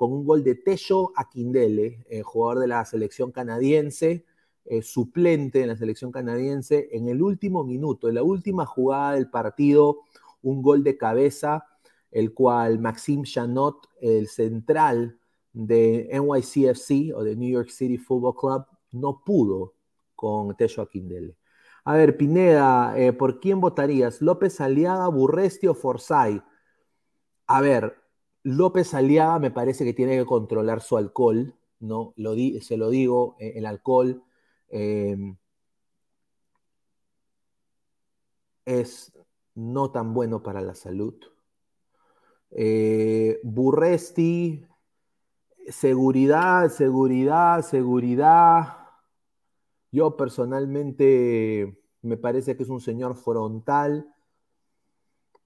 con 0.02 0.14
un 0.14 0.26
gol 0.26 0.44
de 0.44 0.56
Tello 0.56 1.12
Aquindele, 1.16 2.04
eh, 2.10 2.24
jugador 2.24 2.58
de 2.58 2.68
la 2.68 2.84
selección 2.86 3.32
canadiense, 3.32 4.26
eh, 4.66 4.82
suplente 4.82 5.62
en 5.62 5.68
la 5.68 5.78
selección 5.78 6.12
canadiense, 6.12 6.90
en 6.92 7.08
el 7.08 7.22
último 7.22 7.64
minuto, 7.64 8.10
en 8.10 8.16
la 8.16 8.24
última 8.24 8.66
jugada 8.66 9.14
del 9.14 9.30
partido, 9.30 10.00
un 10.42 10.64
gol 10.64 10.84
de 10.84 10.98
cabeza, 10.98 11.68
el 12.10 12.34
cual 12.34 12.80
Maxime 12.80 13.26
Chanot, 13.26 13.90
el 14.02 14.28
central 14.28 15.20
de 15.54 16.10
NYCFC 16.12 17.16
o 17.16 17.24
de 17.24 17.36
New 17.36 17.52
York 17.52 17.70
City 17.70 18.00
Football 18.00 18.36
Club, 18.36 18.66
no 18.94 19.22
pudo 19.24 19.76
con 20.16 20.58
Tello 20.58 20.82
Aquindele. 20.82 21.38
A 21.84 21.94
ver, 21.94 22.18
Pineda, 22.18 22.98
eh, 22.98 23.14
¿por 23.14 23.40
quién 23.40 23.62
votarías? 23.62 24.20
¿López 24.20 24.62
Aliaga, 24.62 25.08
Burresti 25.10 25.68
o 25.68 25.76
Forsyth? 25.76 26.42
A 27.46 27.62
ver, 27.62 28.01
López 28.44 28.94
Aliaga 28.94 29.40
me 29.40 29.52
parece 29.52 29.86
que 29.86 29.94
tiene 29.94 30.18
que 30.18 30.26
controlar 30.26 30.82
su 30.82 30.98
alcohol, 30.98 31.56
¿no? 31.80 32.14
Lo 32.18 32.34
di, 32.34 32.60
se 32.62 32.78
lo 32.78 32.90
digo, 32.90 33.36
eh, 33.40 33.54
el 33.56 33.66
alcohol 33.66 34.24
eh, 34.70 35.18
es 38.66 39.14
no 39.56 39.92
tan 39.92 40.14
bueno 40.14 40.42
para 40.44 40.62
la 40.62 40.76
salud. 40.76 41.16
Eh, 42.52 43.40
Burresti, 43.44 44.66
seguridad, 45.68 46.70
seguridad, 46.70 47.62
seguridad. 47.62 48.78
Yo 49.92 50.18
personalmente 50.18 51.82
me 52.02 52.18
parece 52.18 52.56
que 52.58 52.64
es 52.64 52.70
un 52.70 52.82
señor 52.82 53.16
frontal, 53.16 54.14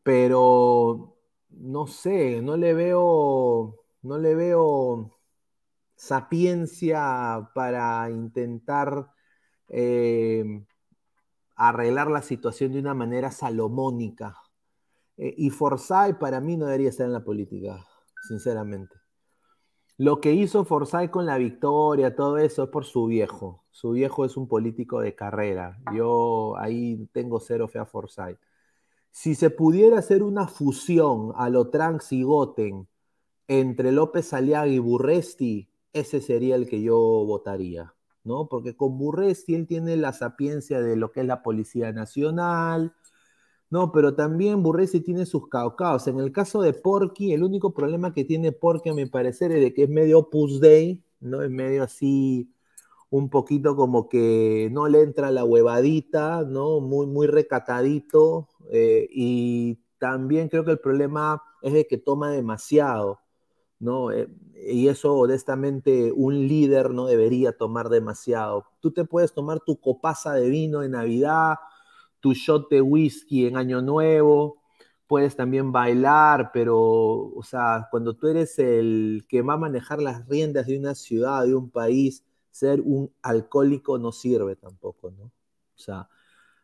pero 0.03 1.14
no 1.49 1.88
sé, 1.88 2.41
no 2.41 2.58
le 2.58 2.73
veo, 2.73 3.84
no 4.01 4.17
le 4.17 4.36
veo 4.36 5.12
sapiencia 5.95 7.49
para 7.53 8.10
intentar 8.10 9.12
eh, 9.69 10.63
arreglar 11.55 12.12
la 12.12 12.21
situación 12.21 12.73
de 12.73 12.79
una 12.79 12.93
manera 12.93 13.31
salomónica. 13.31 14.38
Eh, 15.17 15.34
y 15.38 15.49
Forsyth 15.49 16.17
para 16.19 16.41
mí 16.41 16.58
no 16.58 16.65
debería 16.65 16.89
estar 16.89 17.05
en 17.05 17.13
la 17.13 17.23
política, 17.23 17.86
sinceramente. 18.27 18.95
Lo 19.97 20.19
que 20.19 20.34
hizo 20.34 20.65
Forsyth 20.65 21.10
con 21.10 21.25
la 21.25 21.38
victoria, 21.38 22.15
todo 22.15 22.38
eso, 22.38 22.63
es 22.63 22.69
por 22.69 22.84
su 22.84 23.05
viejo. 23.05 23.63
Su 23.71 23.91
viejo 23.91 24.25
es 24.25 24.36
un 24.36 24.47
político 24.47 24.99
de 24.99 25.15
carrera. 25.15 25.77
Yo 25.93 26.58
ahí 26.58 27.08
tengo 27.13 27.39
cero 27.39 27.69
fe 27.69 27.79
a 27.79 27.86
Forsyth. 27.86 28.38
Si 29.17 29.34
se 29.34 29.49
pudiera 29.49 29.99
hacer 29.99 30.23
una 30.23 30.45
fusión 30.45 31.32
a 31.38 31.49
lo 31.49 31.69
Tranx 31.69 32.12
y 32.12 32.23
Goten 32.23 32.86
entre 33.47 33.93
López 33.93 34.34
Aliaga 34.34 34.67
y 34.67 34.78
Burresti, 34.78 35.69
ese 35.93 36.19
sería 36.19 36.58
el 36.58 36.67
que 36.67 36.82
yo 36.82 36.97
votaría, 36.97 37.93
¿no? 38.25 38.49
Porque 38.49 38.75
con 38.75 38.97
Burresti 38.97 39.56
él 39.56 39.67
tiene 39.67 39.95
la 39.95 40.12
sapiencia 40.12 40.82
de 40.82 40.97
lo 40.97 41.13
que 41.13 41.21
es 41.21 41.28
la 41.28 41.43
Policía 41.43 41.93
Nacional, 41.93 42.93
no, 43.69 43.93
pero 43.93 44.15
también 44.15 44.62
Burresi 44.62 44.99
tiene 44.99 45.25
sus 45.25 45.47
caucaos. 45.47 46.08
En 46.08 46.19
el 46.19 46.34
caso 46.34 46.62
de 46.62 46.73
Porky, 46.73 47.32
el 47.32 47.43
único 47.43 47.73
problema 47.73 48.13
que 48.13 48.25
tiene 48.25 48.51
Porky, 48.51 48.89
a 48.89 48.93
mi 48.93 49.06
parecer, 49.06 49.54
es 49.54 49.62
de 49.62 49.73
que 49.73 49.84
es 49.84 49.89
medio 49.89 50.19
Opus 50.19 50.60
Dei, 50.60 51.01
¿no? 51.21 51.41
Es 51.41 51.49
medio 51.49 51.84
así, 51.84 52.51
un 53.17 53.30
poquito 53.30 53.75
como 53.75 54.10
que 54.10 54.69
no 54.71 54.88
le 54.88 55.01
entra 55.01 55.32
la 55.32 55.43
huevadita, 55.45 56.43
¿no? 56.43 56.80
Muy, 56.82 57.08
muy 57.08 57.28
recatadito. 57.28 58.49
eh, 58.71 59.08
y 59.12 59.80
también 59.99 60.49
creo 60.49 60.65
que 60.65 60.71
el 60.71 60.80
problema 60.80 61.41
es 61.62 61.73
de 61.73 61.88
que 61.88 61.97
toma 61.97 62.32
demasiado, 62.32 63.19
¿no? 63.80 64.12
Eh, 64.12 64.28
y 64.67 64.88
eso, 64.89 65.15
honestamente, 65.15 66.12
un 66.13 66.47
líder 66.47 66.91
no 66.91 67.06
debería 67.08 67.54
tomar 67.58 67.89
demasiado. 67.89 68.65
Tú 68.82 68.91
te 68.91 69.06
puedes 69.06 69.34
tomar 69.34 69.60
tu 69.62 69.80
copaza 69.80 70.34
de 70.34 70.49
vino 70.49 70.84
en 70.84 70.91
Navidad 70.91 71.56
tu 72.19 72.34
shot 72.34 72.69
de 72.69 72.82
whisky 72.82 73.45
en 73.45 73.58
Año 73.58 73.82
Nuevo, 73.82 74.62
puedes 75.08 75.36
también 75.36 75.71
bailar, 75.71 76.49
pero, 76.54 76.78
o 76.80 77.43
sea, 77.43 77.88
cuando 77.91 78.15
tú 78.15 78.28
eres 78.28 78.58
el 78.60 79.25
que 79.30 79.41
va 79.43 79.54
a 79.54 79.58
manejar 79.58 80.01
las 80.01 80.28
riendas 80.28 80.65
de 80.67 80.78
una 80.80 80.95
ciudad, 80.95 81.45
de 81.45 81.56
un 81.56 81.69
país, 81.69 82.23
ser 82.55 82.81
un 82.81 83.11
alcohólico 83.21 83.97
no 83.97 84.11
sirve 84.11 84.55
tampoco, 84.55 85.11
¿no? 85.11 85.25
O 85.25 85.31
sea, 85.77 86.09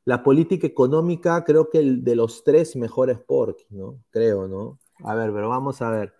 la 0.06 0.24
política 0.24 0.68
económica 0.68 1.44
creo 1.46 1.70
que 1.70 1.80
el 1.80 2.04
de 2.04 2.16
los 2.16 2.44
tres 2.44 2.76
mejores 2.76 3.20
Porky, 3.20 3.66
¿no? 3.72 4.04
Creo, 4.12 4.48
¿no? 4.48 4.80
A 5.04 5.16
ver, 5.16 5.32
pero 5.34 5.50
vamos 5.50 5.82
a 5.82 5.92
ver. 5.92 6.14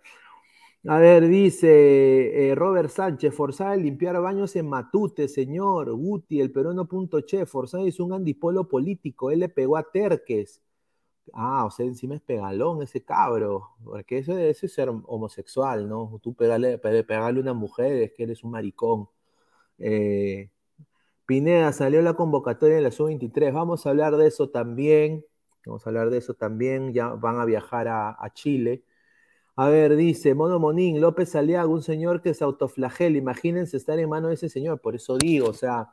A 0.88 0.98
ver, 0.98 1.28
dice 1.28 2.50
eh, 2.50 2.54
Robert 2.56 2.90
Sánchez, 2.90 3.32
forzar 3.34 3.74
el 3.74 3.82
limpiar 3.84 4.20
baños 4.20 4.56
en 4.56 4.68
Matute, 4.68 5.28
señor. 5.28 5.92
Guti, 5.94 6.40
el 6.40 6.50
peruano.che, 6.52 7.46
forzar 7.46 7.86
es 7.86 8.00
un 8.00 8.12
andipolo 8.12 8.68
político, 8.68 9.30
él 9.30 9.40
le 9.40 9.48
pegó 9.48 9.76
a 9.76 9.84
Terques. 9.90 10.60
Ah, 11.34 11.64
o 11.66 11.70
sea, 11.70 11.86
encima 11.86 12.16
es 12.16 12.22
pegalón 12.22 12.82
ese 12.82 13.04
cabro, 13.04 13.70
porque 13.84 14.18
eso, 14.18 14.36
eso 14.38 14.66
es 14.66 14.74
ser 14.74 14.90
homosexual, 14.90 15.88
¿no? 15.88 16.20
Tú 16.22 16.34
pegarle, 16.34 16.78
pe- 16.78 17.04
pegarle 17.04 17.40
a 17.40 17.42
una 17.42 17.54
mujer 17.54 17.92
es 18.02 18.12
que 18.14 18.24
eres 18.24 18.44
un 18.44 18.52
maricón. 18.52 19.08
Eh, 19.78 20.50
Pineda, 21.26 21.72
salió 21.72 22.02
la 22.02 22.14
convocatoria 22.14 22.76
de 22.76 22.82
la 22.82 22.90
sub-23, 22.90 23.52
vamos 23.52 23.86
a 23.86 23.90
hablar 23.90 24.16
de 24.16 24.26
eso 24.26 24.50
también, 24.50 25.24
vamos 25.66 25.86
a 25.86 25.90
hablar 25.90 26.10
de 26.10 26.18
eso 26.18 26.34
también, 26.34 26.92
ya 26.92 27.08
van 27.08 27.38
a 27.40 27.44
viajar 27.44 27.88
a, 27.88 28.30
Chile. 28.34 28.84
A 29.56 29.68
ver, 29.68 29.96
dice 29.96 30.34
Mono 30.34 30.58
Monín, 30.58 31.00
López 31.00 31.34
Aliaga, 31.36 31.66
un 31.66 31.82
señor 31.82 32.22
que 32.22 32.34
se 32.34 32.44
autoflagela. 32.44 33.18
Imagínense 33.18 33.76
estar 33.76 33.98
en 33.98 34.08
manos 34.08 34.30
de 34.30 34.34
ese 34.34 34.48
señor. 34.48 34.80
Por 34.80 34.94
eso 34.96 35.18
digo, 35.18 35.48
o 35.50 35.52
sea, 35.54 35.90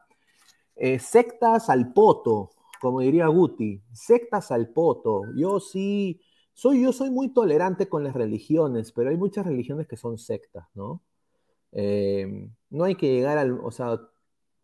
eh, 0.75 0.99
sectas 0.99 1.69
al 1.69 1.93
poto, 1.93 2.51
como 2.81 3.01
diría 3.01 3.27
Guti, 3.27 3.83
sectas 3.93 4.51
al 4.51 4.69
poto. 4.69 5.23
Yo 5.35 5.59
sí, 5.59 6.21
soy, 6.53 6.83
yo 6.83 6.93
soy 6.93 7.11
muy 7.11 7.33
tolerante 7.33 7.89
con 7.89 8.03
las 8.03 8.13
religiones, 8.15 8.91
pero 8.93 9.09
hay 9.09 9.17
muchas 9.17 9.45
religiones 9.45 9.87
que 9.87 9.97
son 9.97 10.17
sectas, 10.17 10.67
¿no? 10.73 11.03
Eh, 11.71 12.49
no 12.69 12.83
hay 12.85 12.95
que 12.95 13.11
llegar 13.11 13.37
al, 13.37 13.59
o 13.63 13.71
sea, 13.71 13.99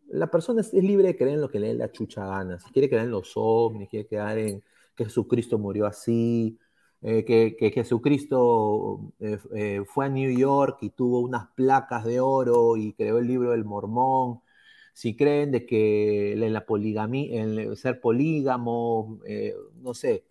la 0.07 0.29
persona 0.31 0.61
es, 0.61 0.73
libre 0.73 1.07
de 1.07 1.17
creer 1.17 1.35
en 1.35 1.41
lo 1.41 1.49
que 1.49 1.59
le 1.59 1.67
dé 1.67 1.73
la 1.75 1.91
chucha 1.91 2.25
gana. 2.25 2.59
Si 2.59 2.71
quiere 2.71 2.89
creer 2.89 3.05
en 3.05 3.11
los 3.11 3.33
ovnis, 3.35 3.89
quiere 3.89 4.07
creer 4.07 4.37
en 4.39 4.63
que 4.95 5.05
Jesucristo 5.05 5.57
murió 5.57 5.85
así, 5.87 6.59
eh, 7.01 7.25
que, 7.25 7.55
que 7.57 7.71
Jesucristo 7.71 9.13
eh, 9.19 9.39
eh, 9.53 9.83
fue 9.85 10.05
a 10.05 10.09
New 10.09 10.31
York 10.37 10.79
y 10.81 10.89
tuvo 10.91 11.19
unas 11.19 11.47
placas 11.55 12.05
de 12.05 12.19
oro 12.19 12.77
y 12.77 12.93
creó 12.93 13.19
el 13.19 13.27
libro 13.27 13.51
del 13.51 13.65
Mormón. 13.65 14.41
Si 14.93 15.15
creen 15.15 15.51
de 15.51 15.65
que 15.65 16.33
en 16.33 16.53
la 16.53 16.65
poligamia, 16.65 17.41
en 17.41 17.75
ser 17.75 17.99
polígamo, 17.99 19.19
no 19.81 19.93
sé, 19.93 20.25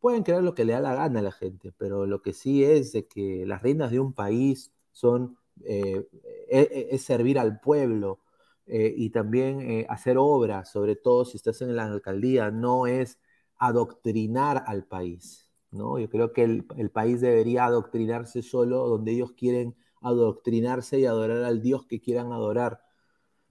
pueden 0.00 0.24
creer 0.24 0.42
lo 0.42 0.54
que 0.54 0.64
le 0.64 0.72
da 0.74 0.80
la 0.80 0.94
gana 0.94 1.20
a 1.20 1.22
la 1.22 1.32
gente, 1.32 1.72
pero 1.78 2.06
lo 2.06 2.22
que 2.22 2.32
sí 2.32 2.64
es 2.64 2.92
de 2.92 3.06
que 3.06 3.46
las 3.46 3.62
reinas 3.62 3.90
de 3.92 4.00
un 4.00 4.12
país 4.12 4.72
son 4.90 5.38
eh, 5.64 6.06
es, 6.48 6.68
es 6.70 7.02
servir 7.04 7.38
al 7.38 7.60
pueblo 7.60 8.20
eh, 8.66 8.92
y 8.96 9.10
también 9.10 9.60
eh, 9.60 9.86
hacer 9.88 10.16
obras, 10.18 10.70
sobre 10.70 10.96
todo 10.96 11.24
si 11.24 11.36
estás 11.36 11.62
en 11.62 11.76
la 11.76 11.84
alcaldía, 11.84 12.50
no 12.50 12.86
es 12.86 13.18
adoctrinar 13.58 14.64
al 14.66 14.84
país, 14.84 15.50
¿no? 15.70 15.98
Yo 15.98 16.08
creo 16.08 16.32
que 16.32 16.44
el, 16.44 16.66
el 16.76 16.90
país 16.90 17.20
debería 17.20 17.64
adoctrinarse 17.64 18.42
solo 18.42 18.88
donde 18.88 19.12
ellos 19.12 19.32
quieren 19.32 19.76
adoctrinarse 20.00 20.98
y 20.98 21.06
adorar 21.06 21.44
al 21.44 21.62
Dios 21.62 21.86
que 21.86 22.00
quieran 22.00 22.32
adorar. 22.32 22.82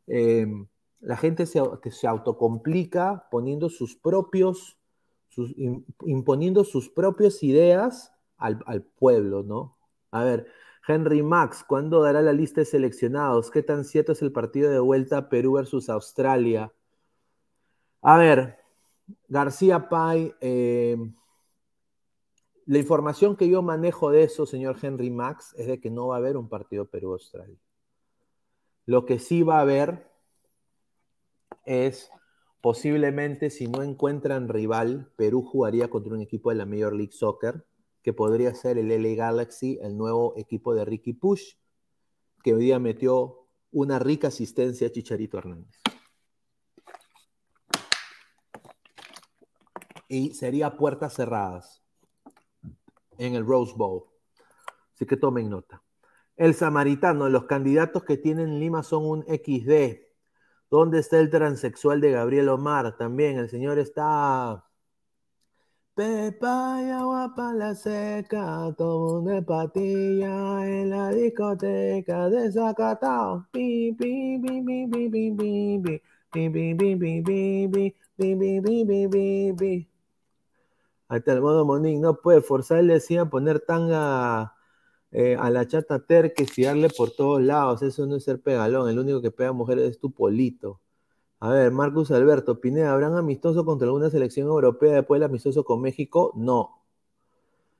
Eh, 0.07 0.45
la 0.99 1.17
gente 1.17 1.45
se, 1.45 1.61
se 1.91 2.07
autocomplica 2.07 3.27
poniendo 3.31 3.69
sus 3.69 3.95
propios, 3.95 4.77
imponiendo 6.05 6.63
sus 6.63 6.89
propias 6.89 7.41
ideas 7.43 8.13
al, 8.37 8.61
al 8.65 8.83
pueblo, 8.83 9.43
¿no? 9.43 9.77
A 10.11 10.23
ver, 10.23 10.47
Henry 10.87 11.21
Max, 11.21 11.63
¿cuándo 11.67 12.01
dará 12.01 12.21
la 12.21 12.33
lista 12.33 12.61
de 12.61 12.65
seleccionados? 12.65 13.51
¿Qué 13.51 13.61
tan 13.61 13.85
cierto 13.85 14.13
es 14.13 14.21
el 14.21 14.31
partido 14.31 14.71
de 14.71 14.79
vuelta 14.79 15.29
Perú 15.29 15.53
versus 15.53 15.89
Australia? 15.89 16.73
A 18.01 18.17
ver, 18.17 18.57
García 19.27 19.89
Pay, 19.89 20.33
eh, 20.41 20.97
la 22.65 22.77
información 22.79 23.35
que 23.35 23.47
yo 23.49 23.61
manejo 23.61 24.11
de 24.11 24.23
eso, 24.23 24.45
señor 24.45 24.77
Henry 24.81 25.11
Max, 25.11 25.53
es 25.57 25.67
de 25.67 25.79
que 25.79 25.91
no 25.91 26.07
va 26.07 26.15
a 26.15 26.19
haber 26.19 26.37
un 26.37 26.49
partido 26.49 26.85
Perú-Australia. 26.85 27.57
Lo 28.85 29.05
que 29.05 29.19
sí 29.19 29.43
va 29.43 29.57
a 29.57 29.61
haber 29.61 30.09
es 31.65 32.09
posiblemente 32.61 33.49
si 33.49 33.67
no 33.67 33.83
encuentran 33.83 34.47
rival, 34.47 35.11
Perú 35.15 35.43
jugaría 35.43 35.89
contra 35.89 36.13
un 36.13 36.21
equipo 36.21 36.49
de 36.49 36.55
la 36.55 36.65
Major 36.65 36.95
League 36.95 37.11
Soccer, 37.11 37.65
que 38.01 38.13
podría 38.13 38.53
ser 38.55 38.77
el 38.77 38.89
LA 38.89 39.15
Galaxy, 39.15 39.79
el 39.81 39.97
nuevo 39.97 40.33
equipo 40.37 40.73
de 40.73 40.85
Ricky 40.85 41.13
Push, 41.13 41.53
que 42.43 42.53
hoy 42.53 42.61
día 42.61 42.79
metió 42.79 43.47
una 43.71 43.99
rica 43.99 44.27
asistencia 44.29 44.87
a 44.87 44.91
Chicharito 44.91 45.37
Hernández. 45.37 45.79
Y 50.07 50.33
sería 50.33 50.75
puertas 50.75 51.13
cerradas 51.13 51.81
en 53.17 53.35
el 53.35 53.45
Rose 53.45 53.73
Bowl. 53.77 54.05
Así 54.93 55.05
que 55.05 55.15
tomen 55.15 55.49
nota. 55.49 55.81
El 56.35 56.55
samaritano, 56.55 57.29
los 57.29 57.45
candidatos 57.45 58.03
que 58.03 58.17
tienen 58.17 58.59
Lima 58.59 58.83
son 58.83 59.05
un 59.05 59.23
XD. 59.23 60.01
¿Dónde 60.69 60.99
está 60.99 61.19
el 61.19 61.29
transexual 61.29 62.01
de 62.01 62.11
Gabriel 62.11 62.49
Omar? 62.49 62.97
También 62.97 63.37
el 63.37 63.49
señor 63.49 63.77
está. 63.77 64.65
Pepa 66.01 66.81
y 66.81 66.89
agua 66.89 67.31
para 67.35 67.53
la 67.53 67.75
seca, 67.75 68.73
tomo 68.75 69.19
una 69.19 69.39
patilla 69.39 70.65
en 70.65 70.89
la 70.89 71.11
discoteca 71.11 72.27
de 72.27 72.51
Zacatao. 72.51 73.45
Pi, 73.51 73.93
pi, 73.93 74.39
pi, 74.41 74.63
pi, 74.63 74.87
pi, 74.87 75.09
pi, 75.09 75.31
pi, 75.31 75.79
pi. 75.83 76.01
Bi, 76.33 76.49
bi, 76.49 76.73
bi, 76.73 76.95
bi, 76.95 77.23
bi, 78.17 79.07
bi, 79.07 79.51
bi. 79.51 79.89
Ahí 81.07 81.19
está 81.19 81.33
el 81.33 81.41
modo 81.41 81.65
Monín, 81.65 82.01
no 82.01 82.15
puede 82.19 82.41
forzarle 82.41 82.95
así 82.95 83.17
a 83.17 83.25
poner 83.25 83.59
tanga 83.59 84.55
eh, 85.11 85.37
a 85.39 85.51
la 85.51 85.67
chata 85.67 85.99
terques 85.99 86.57
y 86.57 86.63
darle 86.63 86.89
por 86.89 87.11
todos 87.11 87.43
lados. 87.43 87.83
Eso 87.83 88.07
no 88.07 88.15
es 88.15 88.23
ser 88.23 88.41
pegalón. 88.41 88.89
El 88.89 88.97
único 88.97 89.21
que 89.21 89.29
pega 89.29 89.51
mujeres 89.51 89.91
es 89.91 89.99
tu 89.99 90.09
polito. 90.11 90.79
A 91.41 91.49
ver, 91.49 91.71
Marcus 91.71 92.11
Alberto, 92.11 92.61
Pineda, 92.61 92.93
¿habrán 92.93 93.15
amistoso 93.15 93.65
contra 93.65 93.87
alguna 93.87 94.11
selección 94.11 94.47
europea 94.47 94.93
después 94.93 95.19
del 95.19 95.27
amistoso 95.27 95.63
con 95.63 95.81
México? 95.81 96.31
No. 96.35 96.83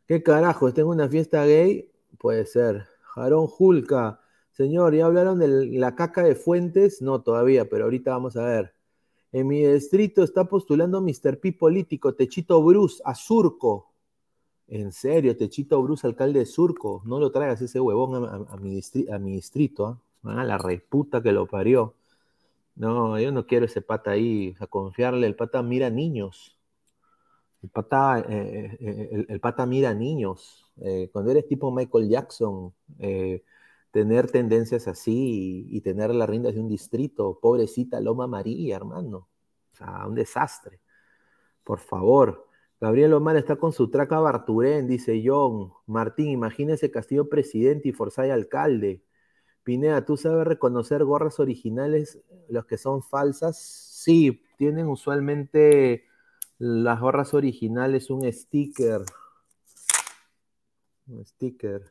¿Qué 0.08 0.24
carajo? 0.24 0.74
¿Tengo 0.74 0.90
una 0.90 1.08
fiesta 1.08 1.46
gay? 1.46 1.92
Puede 2.18 2.48
ser. 2.48 2.88
Jarón 3.04 3.46
Julca, 3.46 4.20
señor, 4.52 4.96
¿ya 4.96 5.06
hablaron 5.06 5.38
de 5.38 5.48
la 5.78 5.94
caca 5.96 6.24
de 6.24 6.34
Fuentes? 6.34 7.04
No, 7.04 7.22
todavía, 7.22 7.70
pero 7.70 7.84
ahorita 7.84 8.10
vamos 8.10 8.36
a 8.36 8.46
ver. 8.46 8.74
En 9.32 9.48
mi 9.48 9.64
distrito 9.64 10.24
está 10.24 10.46
postulando 10.46 11.00
Mr. 11.00 11.40
P 11.40 11.54
político, 11.54 12.16
Techito 12.16 12.64
Bruce, 12.64 13.00
a 13.06 13.14
Surco. 13.14 13.92
En 14.70 14.92
serio, 14.92 15.38
Techito 15.38 15.84
Bruce, 15.84 16.08
alcalde 16.08 16.40
de 16.40 16.46
Surco. 16.48 17.04
No 17.06 17.20
lo 17.20 17.32
traigas 17.32 17.62
ese 17.62 17.80
huevón 17.80 18.48
a, 18.50 18.58
mi, 18.58 19.36
distrito. 19.36 19.86
¿ah? 19.86 20.42
A 20.42 20.44
la 20.46 20.58
reputa 20.58 21.22
que 21.22 21.32
lo 21.32 21.46
parió. 21.46 21.94
No, 22.76 23.20
yo 23.20 23.32
no 23.32 23.46
quiero 23.46 23.66
ese 23.66 23.82
pata 23.82 24.12
ahí, 24.12 24.56
a 24.60 24.68
confiarle. 24.68 25.28
El 25.28 25.36
pata 25.36 25.62
mira 25.62 25.90
niños. 25.90 26.58
El 27.62 27.70
pata, 27.70 28.20
eh, 28.20 28.78
eh, 28.80 29.10
eh, 29.12 29.26
el, 29.30 29.40
pata 29.40 29.66
mira 29.66 29.94
niños. 29.94 30.66
cuando 31.12 31.32
eres 31.32 31.48
tipo 31.48 31.72
Michael 31.72 32.10
Jackson, 32.10 32.74
tener 33.92 34.32
tendencias 34.32 34.88
así 34.88 35.68
y, 35.70 35.82
tener 35.82 36.14
las 36.16 36.30
riendas 36.30 36.56
de 36.56 36.62
un 36.62 36.70
distrito, 36.70 37.40
pobrecita 37.42 38.00
Loma 38.00 38.28
María, 38.28 38.78
hermano. 38.78 39.30
O 39.74 39.76
sea, 39.76 40.08
un 40.08 40.16
desastre. 40.16 40.80
Por 41.64 41.80
favor. 41.80 42.48
Gabriel 42.80 43.14
Omar 43.14 43.38
está 43.38 43.58
con 43.58 43.74
su 43.74 43.92
traca 43.92 44.20
Barturén, 44.20 44.88
dice 44.88 45.22
John. 45.24 45.72
Martín, 45.86 46.30
imagínese 46.30 46.90
Castillo 46.92 47.30
presidente 47.30 47.90
y 47.90 47.92
Forsyth 47.94 48.32
alcalde. 48.32 49.04
Pineda, 49.64 50.06
¿tú 50.06 50.18
sabes 50.18 50.46
reconocer 50.46 51.04
gorras 51.04 51.40
originales, 51.40 52.20
los 52.50 52.66
que 52.66 52.78
son 52.78 53.04
falsas? 53.04 53.58
Sí, 53.58 54.44
tienen 54.58 54.88
usualmente 54.88 56.06
las 56.58 57.00
gorras 57.00 57.34
originales 57.34 58.10
un 58.10 58.32
sticker. 58.32 59.02
Un 61.08 61.26
sticker. 61.26 61.84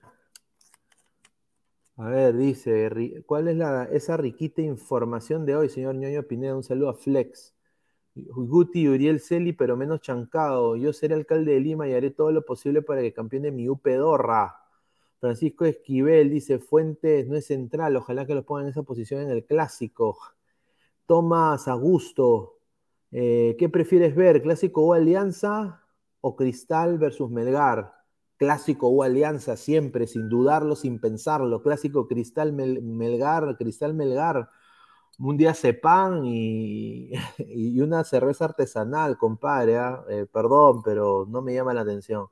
A 1.96 2.08
ver, 2.08 2.36
dice, 2.36 3.22
¿cuál 3.26 3.48
es 3.48 3.56
la, 3.56 3.84
esa 3.84 4.16
riquita 4.16 4.62
información 4.62 5.44
de 5.44 5.54
hoy, 5.54 5.68
señor 5.68 5.96
ñoño 5.96 6.22
Pineda? 6.22 6.56
Un 6.56 6.62
saludo 6.64 6.88
a 6.88 6.94
Flex. 6.94 7.54
Guti 8.14 8.82
y 8.82 8.88
Uriel 8.88 9.20
Celi, 9.20 9.52
pero 9.52 9.76
menos 9.76 10.00
chancado. 10.00 10.76
Yo 10.76 10.92
seré 10.92 11.14
alcalde 11.14 11.52
de 11.52 11.60
Lima 11.60 11.88
y 11.88 11.94
haré 11.94 12.10
todo 12.10 12.32
lo 12.32 12.44
posible 12.44 12.82
para 12.82 13.02
que 13.02 13.12
campeone 13.12 13.50
mi 13.50 13.68
Upedorra. 13.68 14.59
Francisco 15.20 15.66
Esquivel 15.66 16.30
dice, 16.30 16.58
Fuentes 16.58 17.28
no 17.28 17.36
es 17.36 17.46
central, 17.46 17.96
ojalá 17.96 18.26
que 18.26 18.34
lo 18.34 18.44
pongan 18.44 18.64
en 18.64 18.70
esa 18.70 18.82
posición 18.82 19.20
en 19.22 19.30
el 19.30 19.44
clásico. 19.44 20.18
Tomás 21.06 21.68
Augusto, 21.68 22.58
eh, 23.12 23.56
¿qué 23.58 23.68
prefieres 23.68 24.14
ver? 24.14 24.42
¿Clásico 24.42 24.82
o 24.82 24.94
Alianza 24.94 25.84
o 26.20 26.36
Cristal 26.36 26.98
versus 26.98 27.30
Melgar? 27.30 27.92
Clásico 28.38 28.88
o 28.88 29.02
Alianza, 29.02 29.56
siempre, 29.56 30.06
sin 30.06 30.28
dudarlo, 30.30 30.74
sin 30.76 31.00
pensarlo. 31.00 31.62
Clásico 31.62 32.08
Cristal 32.08 32.52
Melgar, 32.54 33.56
Cristal 33.58 33.94
Melgar. 33.94 34.48
Un 35.18 35.36
día 35.36 35.52
cepan 35.54 36.24
y, 36.24 37.12
y 37.38 37.80
una 37.80 38.04
cerveza 38.04 38.46
artesanal, 38.46 39.18
compadre. 39.18 39.78
¿ah? 39.78 40.04
Eh, 40.08 40.26
perdón, 40.32 40.82
pero 40.82 41.26
no 41.28 41.42
me 41.42 41.54
llama 41.54 41.74
la 41.74 41.82
atención. 41.82 42.28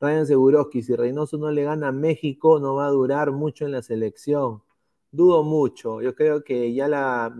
Ryan 0.00 0.26
Seguroski, 0.26 0.82
si 0.82 0.94
Reynoso 0.94 1.38
no 1.38 1.50
le 1.50 1.64
gana 1.64 1.88
a 1.88 1.92
México, 1.92 2.60
no 2.60 2.74
va 2.74 2.86
a 2.86 2.90
durar 2.90 3.32
mucho 3.32 3.64
en 3.64 3.72
la 3.72 3.82
selección. 3.82 4.62
Dudo 5.10 5.42
mucho. 5.42 6.00
Yo 6.02 6.14
creo 6.14 6.44
que 6.44 6.72
ya 6.74 6.88
la 6.88 7.34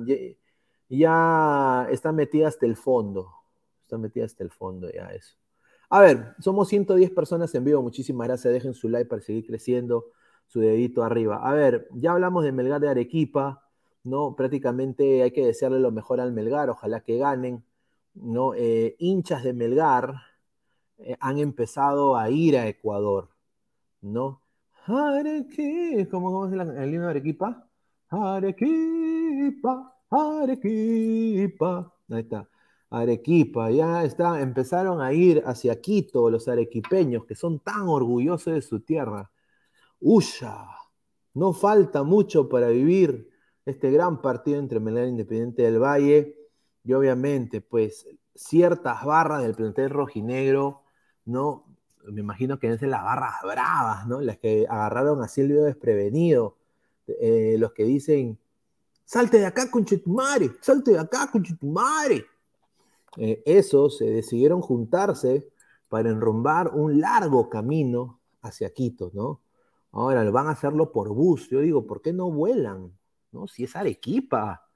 ya, 0.88 1.86
está 1.90 2.12
metida 2.12 2.48
hasta 2.48 2.66
el 2.66 2.76
fondo. 2.76 3.30
Está 3.82 3.98
metida 3.98 4.24
hasta 4.24 4.42
el 4.44 4.50
fondo 4.50 4.90
ya 4.90 5.08
eso. 5.12 5.36
A 5.90 6.00
ver, 6.00 6.34
somos 6.40 6.68
110 6.68 7.10
personas 7.10 7.54
en 7.54 7.64
vivo. 7.64 7.82
Muchísimas 7.82 8.26
gracias. 8.28 8.52
Dejen 8.52 8.74
su 8.74 8.88
like 8.88 9.08
para 9.08 9.22
seguir 9.22 9.46
creciendo. 9.46 10.06
Su 10.46 10.60
dedito 10.60 11.02
arriba. 11.02 11.40
A 11.42 11.52
ver, 11.54 11.88
ya 11.94 12.12
hablamos 12.12 12.44
de 12.44 12.52
Melgar 12.52 12.80
de 12.80 12.88
Arequipa. 12.88 13.64
¿no? 14.04 14.34
Prácticamente 14.36 15.22
hay 15.22 15.30
que 15.30 15.46
desearle 15.46 15.80
lo 15.80 15.90
mejor 15.90 16.20
al 16.20 16.32
Melgar. 16.32 16.70
Ojalá 16.70 17.00
que 17.00 17.18
ganen. 17.18 17.64
¿no? 18.14 18.54
Eh, 18.54 18.96
hinchas 18.98 19.44
de 19.44 19.52
Melgar 19.52 20.14
eh, 20.98 21.16
han 21.20 21.38
empezado 21.38 22.16
a 22.16 22.30
ir 22.30 22.56
a 22.56 22.68
Ecuador, 22.68 23.30
¿no? 24.02 24.42
Arequipa, 24.86 26.10
¿cómo, 26.10 26.46
es 26.46 26.52
el, 26.52 26.60
el 26.60 26.90
de 26.92 27.06
Arequipa? 27.06 27.68
Arequipa, 28.10 29.94
Arequipa. 30.10 31.94
Ahí 32.10 32.20
está. 32.20 32.48
Arequipa, 32.90 33.70
ya 33.70 34.04
está, 34.04 34.40
empezaron 34.40 35.00
a 35.02 35.12
ir 35.12 35.42
hacia 35.44 35.80
Quito 35.80 36.30
los 36.30 36.48
arequipeños 36.48 37.26
que 37.26 37.34
son 37.34 37.60
tan 37.60 37.82
orgullosos 37.88 38.54
de 38.54 38.62
su 38.62 38.80
tierra. 38.80 39.30
Uya, 40.00 40.66
no 41.34 41.52
falta 41.52 42.02
mucho 42.02 42.48
para 42.48 42.68
vivir 42.68 43.30
este 43.66 43.90
gran 43.90 44.22
partido 44.22 44.58
entre 44.58 44.80
Melgar 44.80 45.04
e 45.04 45.08
Independiente 45.08 45.62
del 45.62 45.78
Valle 45.82 46.36
y 46.82 46.92
obviamente 46.94 47.60
pues 47.60 48.06
ciertas 48.34 49.04
barras 49.04 49.42
del 49.42 49.54
plantel 49.54 49.90
rojinegro 49.90 50.82
¿no? 51.28 51.64
Me 52.04 52.20
imagino 52.20 52.58
que 52.58 52.70
deben 52.70 52.90
las 52.90 53.04
barras 53.04 53.34
bravas, 53.42 54.06
¿no? 54.06 54.20
Las 54.20 54.38
que 54.38 54.66
agarraron 54.68 55.22
a 55.22 55.28
Silvio 55.28 55.64
desprevenido, 55.64 56.56
eh, 57.06 57.56
los 57.58 57.72
que 57.72 57.84
dicen, 57.84 58.38
salte 59.04 59.38
de 59.38 59.46
acá, 59.46 59.70
conchetumare, 59.70 60.50
salte 60.60 60.92
de 60.92 60.98
acá, 60.98 61.30
conchetumare. 61.30 62.24
Eh, 63.16 63.42
esos 63.44 63.98
se 63.98 64.06
decidieron 64.06 64.60
juntarse 64.60 65.48
para 65.88 66.10
enrumbar 66.10 66.68
un 66.74 67.00
largo 67.00 67.48
camino 67.48 68.20
hacia 68.42 68.72
Quito, 68.72 69.10
¿no? 69.14 69.42
Ahora 69.92 70.28
van 70.30 70.46
a 70.46 70.50
hacerlo 70.50 70.92
por 70.92 71.08
bus. 71.10 71.48
Yo 71.50 71.60
digo, 71.60 71.86
¿por 71.86 72.02
qué 72.02 72.12
no 72.12 72.30
vuelan? 72.30 72.92
¿No? 73.32 73.48
Si 73.48 73.64
es 73.64 73.74
Arequipa, 73.74 74.68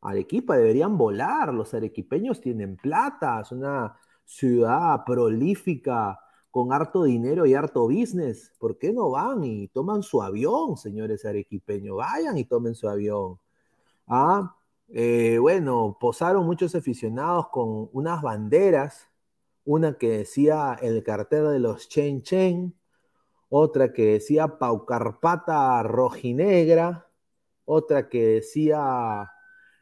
Arequipa 0.00 0.56
deberían 0.56 0.96
volar. 0.96 1.52
Los 1.52 1.74
arequipeños 1.74 2.40
tienen 2.40 2.76
plata, 2.76 3.40
es 3.40 3.52
una 3.52 3.96
ciudad 4.30 5.04
prolífica, 5.04 6.20
con 6.52 6.72
harto 6.72 7.04
dinero 7.04 7.46
y 7.46 7.54
harto 7.54 7.84
business. 7.84 8.52
¿Por 8.58 8.78
qué 8.78 8.92
no 8.92 9.10
van 9.10 9.44
y 9.44 9.68
toman 9.68 10.02
su 10.02 10.22
avión, 10.22 10.76
señores 10.76 11.24
arequipeños? 11.24 11.96
Vayan 11.96 12.38
y 12.38 12.44
tomen 12.44 12.74
su 12.74 12.88
avión. 12.88 13.40
Ah, 14.06 14.56
eh, 14.88 15.38
bueno, 15.40 15.96
posaron 16.00 16.46
muchos 16.46 16.74
aficionados 16.74 17.48
con 17.48 17.90
unas 17.92 18.22
banderas, 18.22 19.08
una 19.64 19.98
que 19.98 20.18
decía 20.18 20.78
el 20.80 21.02
cartel 21.02 21.50
de 21.50 21.58
los 21.58 21.88
Chen 21.88 22.22
Chen, 22.22 22.74
otra 23.48 23.92
que 23.92 24.12
decía 24.12 24.58
Paucarpata 24.58 25.82
rojinegra, 25.82 27.08
otra 27.64 28.08
que 28.08 28.26
decía 28.26 29.30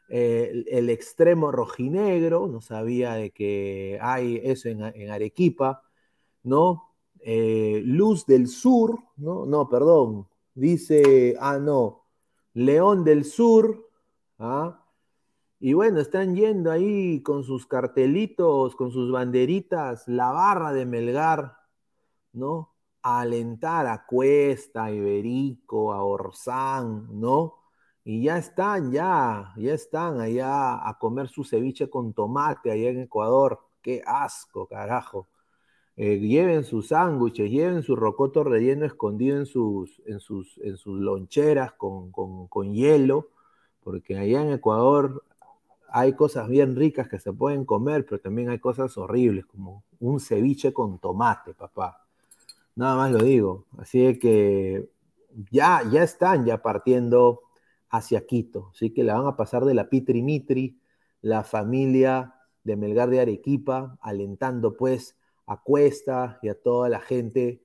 el 0.09 0.89
extremo 0.89 1.51
rojinegro, 1.51 2.47
no 2.47 2.61
sabía 2.61 3.13
de 3.13 3.31
que 3.31 3.99
hay 4.01 4.41
eso 4.43 4.69
en, 4.69 5.09
Arequipa, 5.09 5.83
¿no? 6.43 6.95
Eh, 7.19 7.81
Luz 7.85 8.25
del 8.25 8.47
Sur, 8.47 8.99
¿no? 9.17 9.45
No, 9.45 9.69
perdón, 9.69 10.27
dice, 10.55 11.35
ah, 11.39 11.59
no, 11.59 12.05
León 12.53 13.03
del 13.03 13.25
Sur, 13.25 13.89
¿ah? 14.39 14.85
Y 15.59 15.73
bueno, 15.73 15.99
están 15.99 16.35
yendo 16.35 16.71
ahí 16.71 17.21
con 17.21 17.43
sus 17.43 17.65
cartelitos, 17.65 18.75
con 18.75 18.91
sus 18.91 19.11
banderitas, 19.11 20.07
la 20.07 20.31
barra 20.31 20.71
de 20.71 20.85
Melgar, 20.85 21.57
¿no? 22.33 22.73
A 23.01 23.21
alentar 23.21 23.85
a 23.87 24.05
Cuesta, 24.05 24.85
a 24.85 24.91
Iberico, 24.91 25.93
a 25.93 26.03
Orsán, 26.03 27.07
¿no? 27.19 27.58
Y 28.03 28.23
ya 28.23 28.37
están, 28.37 28.91
ya, 28.91 29.53
ya 29.57 29.73
están 29.73 30.19
allá 30.19 30.87
a 30.87 30.97
comer 30.99 31.27
su 31.27 31.43
ceviche 31.43 31.89
con 31.89 32.13
tomate 32.13 32.71
allá 32.71 32.89
en 32.89 33.01
Ecuador. 33.01 33.59
Qué 33.81 34.01
asco, 34.05 34.67
carajo. 34.67 35.27
Eh, 35.95 36.17
lleven 36.17 36.63
sus 36.63 36.87
sándwiches, 36.87 37.51
lleven 37.51 37.83
su 37.83 37.95
rocoto 37.95 38.43
relleno 38.43 38.85
escondido 38.85 39.37
en 39.37 39.45
sus, 39.45 40.01
en 40.05 40.19
sus, 40.21 40.57
en 40.59 40.77
sus 40.77 40.97
loncheras 40.99 41.73
con, 41.73 42.11
con 42.11 42.73
hielo, 42.73 43.29
porque 43.83 44.17
allá 44.17 44.41
en 44.41 44.51
Ecuador 44.53 45.23
hay 45.89 46.13
cosas 46.13 46.47
bien 46.47 46.75
ricas 46.75 47.09
que 47.09 47.19
se 47.19 47.33
pueden 47.33 47.65
comer, 47.65 48.05
pero 48.05 48.21
también 48.21 48.49
hay 48.49 48.59
cosas 48.59 48.97
horribles, 48.97 49.45
como 49.45 49.83
un 49.99 50.19
ceviche 50.19 50.71
con 50.71 50.99
tomate, 50.99 51.53
papá. 51.53 52.05
Nada 52.75 52.95
más 52.95 53.11
lo 53.11 53.19
digo. 53.19 53.65
Así 53.77 54.17
que 54.19 54.89
ya, 55.51 55.83
ya 55.91 56.03
están 56.03 56.45
ya 56.45 56.61
partiendo 56.61 57.41
hacia 57.89 58.25
Quito. 58.25 58.71
Así 58.73 58.93
que 58.93 59.03
la 59.03 59.15
van 59.15 59.27
a 59.27 59.35
pasar 59.35 59.65
de 59.65 59.73
la 59.73 59.89
Pitri 59.89 60.21
Mitri 60.21 60.79
la 61.21 61.43
familia 61.43 62.35
de 62.63 62.75
Melgar 62.75 63.09
de 63.09 63.19
Arequipa, 63.19 63.97
alentando 64.01 64.75
pues 64.75 65.17
a 65.45 65.61
Cuesta 65.61 66.39
y 66.41 66.49
a 66.49 66.61
toda 66.61 66.89
la 66.89 66.99
gente 66.99 67.63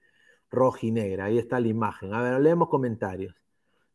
rojinegra. 0.50 1.26
Ahí 1.26 1.38
está 1.38 1.60
la 1.60 1.68
imagen. 1.68 2.14
A 2.14 2.22
ver, 2.22 2.40
leemos 2.40 2.68
comentarios. 2.68 3.34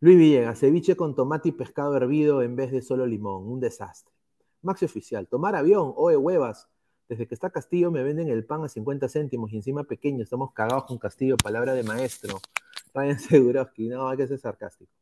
Luis 0.01 0.17
Villegas, 0.17 0.59
ceviche 0.59 0.95
con 0.95 1.15
tomate 1.15 1.49
y 1.49 1.51
pescado 1.51 1.95
hervido 1.97 2.41
en 2.41 2.55
vez 2.55 2.71
de 2.71 2.81
solo 2.81 3.05
limón, 3.05 3.47
un 3.47 3.59
desastre. 3.59 4.13
Maxi 4.61 4.85
Oficial, 4.85 5.27
tomar 5.27 5.55
avión, 5.55 5.93
oe 5.95 6.15
huevas. 6.15 6.69
Desde 7.09 7.27
que 7.27 7.33
está 7.33 7.49
Castillo 7.49 7.91
me 7.91 8.03
venden 8.03 8.29
el 8.29 8.45
pan 8.45 8.63
a 8.63 8.69
50 8.69 9.09
céntimos 9.09 9.51
y 9.51 9.57
encima 9.57 9.83
pequeño, 9.83 10.23
estamos 10.23 10.53
cagados 10.53 10.85
con 10.85 10.99
Castillo, 10.99 11.35
palabra 11.37 11.73
de 11.73 11.83
maestro. 11.83 12.39
Ryan 12.93 13.19
Seguroski, 13.19 13.89
no, 13.89 14.07
hay 14.07 14.17
que 14.17 14.27
ser 14.27 14.39
sarcástico. 14.39 14.98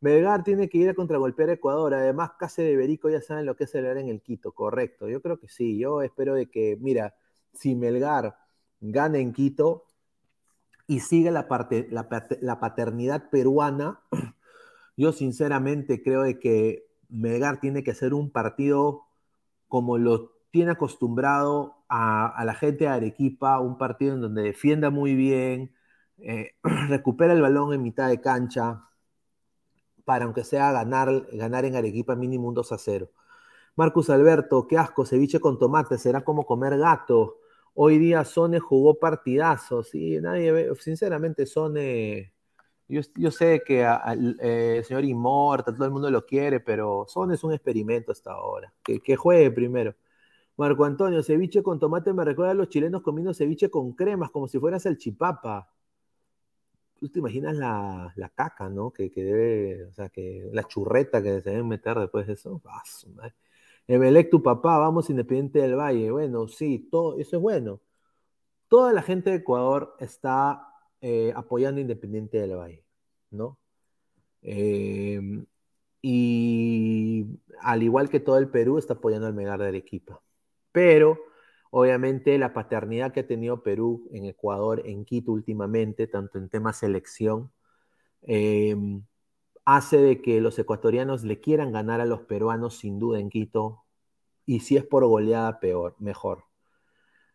Melgar 0.00 0.44
tiene 0.44 0.68
que 0.68 0.78
ir 0.78 0.90
a 0.90 0.94
contragolpear 0.94 1.50
a 1.50 1.54
Ecuador. 1.54 1.94
Además, 1.94 2.32
Case 2.38 2.62
de 2.62 2.76
Berico 2.76 3.08
ya 3.08 3.20
saben 3.20 3.46
lo 3.46 3.56
que 3.56 3.64
es 3.64 3.70
celebrar 3.70 3.98
en 3.98 4.08
el 4.08 4.20
Quito, 4.22 4.52
correcto. 4.52 5.08
Yo 5.08 5.22
creo 5.22 5.38
que 5.38 5.48
sí. 5.48 5.78
Yo 5.78 6.02
espero 6.02 6.34
de 6.34 6.50
que, 6.50 6.76
mira, 6.80 7.14
si 7.52 7.74
Melgar 7.74 8.36
gana 8.80 9.18
en 9.18 9.32
Quito 9.32 9.86
y 10.86 11.00
sigue 11.00 11.30
la, 11.30 11.48
paternidad 11.48 13.30
peruana, 13.30 14.00
yo 14.96 15.12
sinceramente 15.12 16.02
creo 16.02 16.22
de 16.22 16.38
que 16.38 16.86
Melgar 17.08 17.60
tiene 17.60 17.82
que 17.82 17.92
hacer 17.92 18.12
un 18.14 18.30
partido 18.30 19.02
como 19.68 19.98
lo 19.98 20.32
tiene 20.50 20.72
acostumbrado 20.72 21.84
a, 21.88 22.26
a 22.26 22.44
la 22.44 22.54
gente 22.54 22.84
de 22.84 22.90
Arequipa, 22.90 23.58
un 23.60 23.78
partido 23.78 24.14
en 24.14 24.20
donde 24.20 24.42
defienda 24.42 24.90
muy 24.90 25.14
bien, 25.14 25.74
eh, 26.18 26.52
recupera 26.88 27.32
el 27.32 27.42
balón 27.42 27.72
en 27.72 27.82
mitad 27.82 28.08
de 28.08 28.20
cancha, 28.20 28.84
para 30.04 30.24
aunque 30.24 30.44
sea 30.44 30.72
ganar, 30.72 31.26
ganar 31.32 31.64
en 31.64 31.76
Arequipa 31.76 32.14
mínimo 32.16 32.48
un 32.48 32.54
2 32.54 32.72
a 32.72 32.78
0. 32.78 33.10
Marcus 33.76 34.10
Alberto, 34.10 34.66
qué 34.68 34.78
asco, 34.78 35.04
ceviche 35.04 35.40
con 35.40 35.58
tomate, 35.58 35.98
será 35.98 36.22
como 36.24 36.46
comer 36.46 36.78
gato. 36.78 37.40
Hoy 37.74 37.98
día 37.98 38.24
Sone 38.24 38.60
jugó 38.60 38.98
partidazos 38.98 39.94
y 39.94 40.20
nadie 40.20 40.52
ve, 40.52 40.74
sinceramente 40.76 41.46
Sone, 41.46 42.32
yo, 42.88 43.30
sé 43.30 43.62
que 43.66 43.82
eh, 43.82 44.76
el 44.78 44.84
señor 44.84 45.04
Inmorta, 45.04 45.74
todo 45.74 45.84
el 45.86 45.90
mundo 45.90 46.10
lo 46.10 46.24
quiere, 46.26 46.60
pero 46.60 47.06
Sone 47.08 47.34
es 47.34 47.42
un 47.44 47.52
experimento 47.52 48.12
hasta 48.12 48.32
ahora, 48.32 48.72
que, 48.84 49.16
juegue 49.16 49.50
primero. 49.50 49.94
Marco 50.56 50.84
Antonio, 50.84 51.22
ceviche 51.22 51.62
con 51.62 51.80
tomate 51.80 52.12
me 52.12 52.24
recuerda 52.24 52.52
a 52.52 52.54
los 52.54 52.68
chilenos 52.68 53.02
comiendo 53.02 53.34
ceviche 53.34 53.70
con 53.70 53.92
cremas, 53.92 54.30
como 54.30 54.48
si 54.48 54.58
fuera 54.60 54.78
salchipapa 54.78 55.73
tú 57.04 57.10
te 57.10 57.18
imaginas 57.18 57.54
la, 57.56 58.14
la 58.16 58.30
caca, 58.30 58.70
¿no? 58.70 58.90
Que, 58.90 59.10
que, 59.10 59.22
debe, 59.22 59.84
o 59.84 59.92
sea, 59.92 60.08
que 60.08 60.48
la 60.52 60.64
churreta 60.64 61.22
que 61.22 61.42
se 61.42 61.50
deben 61.50 61.68
meter 61.68 61.98
después 61.98 62.26
de 62.26 62.32
eso. 62.32 62.62
Emelec, 63.86 64.30
tu 64.30 64.42
papá, 64.42 64.78
vamos 64.78 65.10
Independiente 65.10 65.58
del 65.60 65.76
Valle. 65.76 66.10
Bueno, 66.10 66.48
sí, 66.48 66.88
todo, 66.90 67.18
eso 67.18 67.36
es 67.36 67.42
bueno. 67.42 67.82
Toda 68.68 68.94
la 68.94 69.02
gente 69.02 69.30
de 69.30 69.36
Ecuador 69.36 69.94
está 70.00 70.66
eh, 71.02 71.30
apoyando 71.36 71.78
Independiente 71.78 72.38
del 72.38 72.56
Valle, 72.56 72.84
¿no? 73.30 73.58
Eh, 74.40 75.20
y 76.00 77.26
al 77.60 77.82
igual 77.82 78.08
que 78.08 78.20
todo 78.20 78.38
el 78.38 78.48
Perú, 78.48 78.78
está 78.78 78.94
apoyando 78.94 79.26
al 79.26 79.34
Megar 79.34 79.60
de 79.60 79.68
Arequipa. 79.68 80.22
Pero 80.72 81.18
Obviamente 81.76 82.38
la 82.38 82.54
paternidad 82.54 83.12
que 83.12 83.20
ha 83.20 83.26
tenido 83.26 83.64
Perú 83.64 84.08
en 84.12 84.26
Ecuador, 84.26 84.82
en 84.84 85.04
Quito 85.04 85.32
últimamente, 85.32 86.06
tanto 86.06 86.38
en 86.38 86.48
tema 86.48 86.72
selección, 86.72 87.50
em, 88.22 89.02
hace 89.64 89.98
de 89.98 90.22
que 90.22 90.40
los 90.40 90.56
ecuatorianos 90.56 91.24
le 91.24 91.40
quieran 91.40 91.72
ganar 91.72 92.00
a 92.00 92.06
los 92.06 92.20
peruanos 92.22 92.78
sin 92.78 93.00
duda 93.00 93.18
en 93.18 93.28
Quito, 93.28 93.82
y 94.46 94.60
si 94.60 94.76
es 94.76 94.84
por 94.84 95.04
goleada, 95.04 95.58
peor, 95.58 95.96
mejor. 95.98 96.44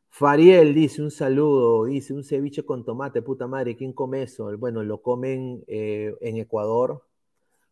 Fariel 0.10 0.74
dice 0.74 1.02
un 1.02 1.12
saludo, 1.12 1.86
dice 1.86 2.14
un 2.14 2.24
ceviche 2.24 2.64
con 2.64 2.86
tomate, 2.86 3.22
puta 3.22 3.46
madre, 3.48 3.76
¿quién 3.76 3.92
come 3.92 4.24
eso? 4.24 4.58
Bueno, 4.58 4.84
lo 4.84 5.02
comen 5.02 5.66
eh, 5.68 6.16
en 6.22 6.38
Ecuador, 6.38 7.04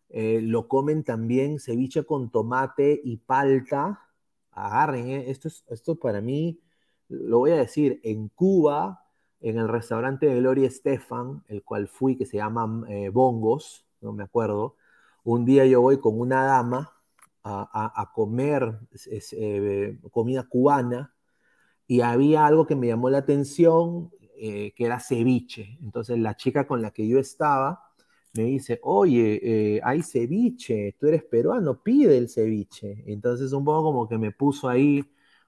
eh, 0.10 0.42
lo 0.42 0.68
comen 0.68 1.06
también 1.06 1.60
ceviche 1.60 2.04
con 2.06 2.30
tomate 2.30 3.00
y 3.04 3.18
palta, 3.18 4.07
agarren, 4.66 5.10
¿eh? 5.10 5.30
esto, 5.30 5.48
es, 5.48 5.64
esto 5.70 5.96
para 5.96 6.22
mí, 6.22 6.60
lo 7.10 7.40
voy 7.40 7.52
a 7.52 7.58
decir, 7.58 8.00
en 8.04 8.30
Cuba, 8.30 9.06
en 9.40 9.58
el 9.58 9.68
restaurante 9.68 10.26
de 10.26 10.40
Gloria 10.40 10.68
Estefan, 10.68 11.44
el 11.48 11.64
cual 11.64 11.88
fui, 11.88 12.18
que 12.18 12.26
se 12.26 12.38
llama 12.38 12.86
eh, 12.90 13.10
Bongos, 13.10 13.86
no 14.02 14.14
me 14.14 14.24
acuerdo, 14.24 14.76
un 15.24 15.46
día 15.46 15.66
yo 15.66 15.82
voy 15.82 16.00
con 16.00 16.20
una 16.20 16.44
dama 16.46 16.94
a, 17.44 18.12
comer 18.14 18.78
eh, 19.10 19.98
comida 20.12 20.44
cubana 20.44 21.16
y 21.88 22.02
había 22.02 22.46
algo 22.46 22.68
que 22.68 22.76
me 22.76 22.88
llamó 22.88 23.10
la 23.10 23.20
atención, 23.20 24.12
que 24.38 24.74
era 24.78 25.00
ceviche. 25.00 25.78
Entonces 25.82 26.20
la 26.20 26.36
chica 26.36 26.68
con 26.68 26.82
la 26.82 26.92
que 26.92 27.08
yo 27.08 27.20
estaba, 27.20 27.87
me 28.38 28.44
dice, 28.44 28.80
oye, 28.84 29.40
eh, 29.78 29.82
hay 29.84 30.04
ceviche, 30.04 30.96
tú 31.00 31.08
eres 31.08 31.24
peruano, 31.24 31.82
pide 31.84 32.18
el 32.18 32.30
ceviche. 32.30 33.04
Entonces 33.08 33.52
un 33.54 33.66
poco 33.66 33.84
como 33.84 34.08
que 34.08 34.18
me 34.18 34.32
puso 34.32 34.70
ahí, 34.70 35.04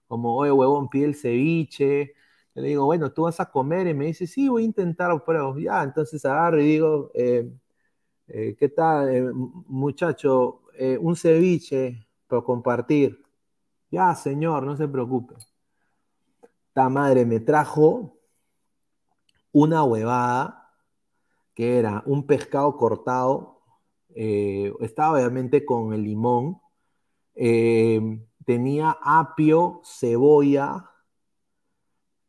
como, 0.08 0.36
oye, 0.36 0.52
huevón, 0.52 0.90
pide 0.90 1.06
el 1.06 1.16
ceviche. 1.16 2.16
le 2.56 2.68
digo, 2.70 2.86
bueno, 2.86 3.12
tú 3.14 3.24
vas 3.24 3.40
a 3.40 3.50
comer 3.52 3.88
y 3.88 3.94
me 3.94 4.08
dice, 4.08 4.28
sí, 4.28 4.50
voy 4.50 4.64
a 4.64 4.66
intentar, 4.66 5.24
pero 5.26 5.58
ya, 5.60 5.84
entonces 5.84 6.26
agarro 6.26 6.62
y 6.62 6.66
digo, 6.66 7.12
eh, 7.14 7.50
eh, 8.28 8.56
¿qué 8.60 8.70
tal, 8.70 9.34
muchacho? 9.34 10.62
un 11.02 11.16
ceviche 11.18 12.08
para 12.28 12.42
compartir. 12.42 13.22
Ya, 13.92 14.16
señor, 14.16 14.64
no 14.66 14.78
se 14.78 14.88
preocupe. 14.88 15.36
Ta 16.74 16.88
madre 16.90 17.26
me 17.26 17.40
trajo 17.42 18.18
una 19.52 19.84
huevada 19.84 20.59
que 21.60 21.78
era 21.78 22.04
un 22.06 22.26
pescado 22.26 22.78
cortado, 22.78 23.60
eh, 24.16 24.72
estaba 24.80 25.18
obviamente 25.18 25.66
con 25.66 25.92
el 25.92 26.04
limón, 26.04 26.62
eh, 27.36 28.00
tenía 28.46 28.98
apio, 29.02 29.82
cebolla, 29.84 30.90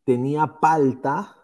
tenía 0.03 0.59
palta 0.59 1.37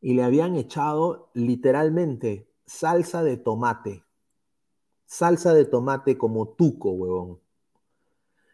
y 0.00 0.14
le 0.14 0.22
habían 0.22 0.56
echado 0.56 1.28
literalmente 1.34 2.50
salsa 2.64 3.22
de 3.22 3.36
tomate. 3.36 4.02
Salsa 5.04 5.52
de 5.52 5.66
tomate 5.66 6.16
como 6.16 6.48
tuco, 6.48 6.92
huevón. 6.92 7.40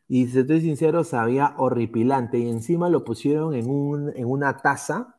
Y 0.08 0.26
si 0.26 0.40
estoy 0.40 0.62
sincero, 0.62 1.04
sabía 1.04 1.54
horripilante. 1.58 2.38
Y 2.40 2.48
encima 2.48 2.88
lo 2.88 3.04
pusieron 3.04 3.54
en, 3.54 3.70
un, 3.70 4.12
en 4.16 4.26
una 4.26 4.56
taza 4.56 5.15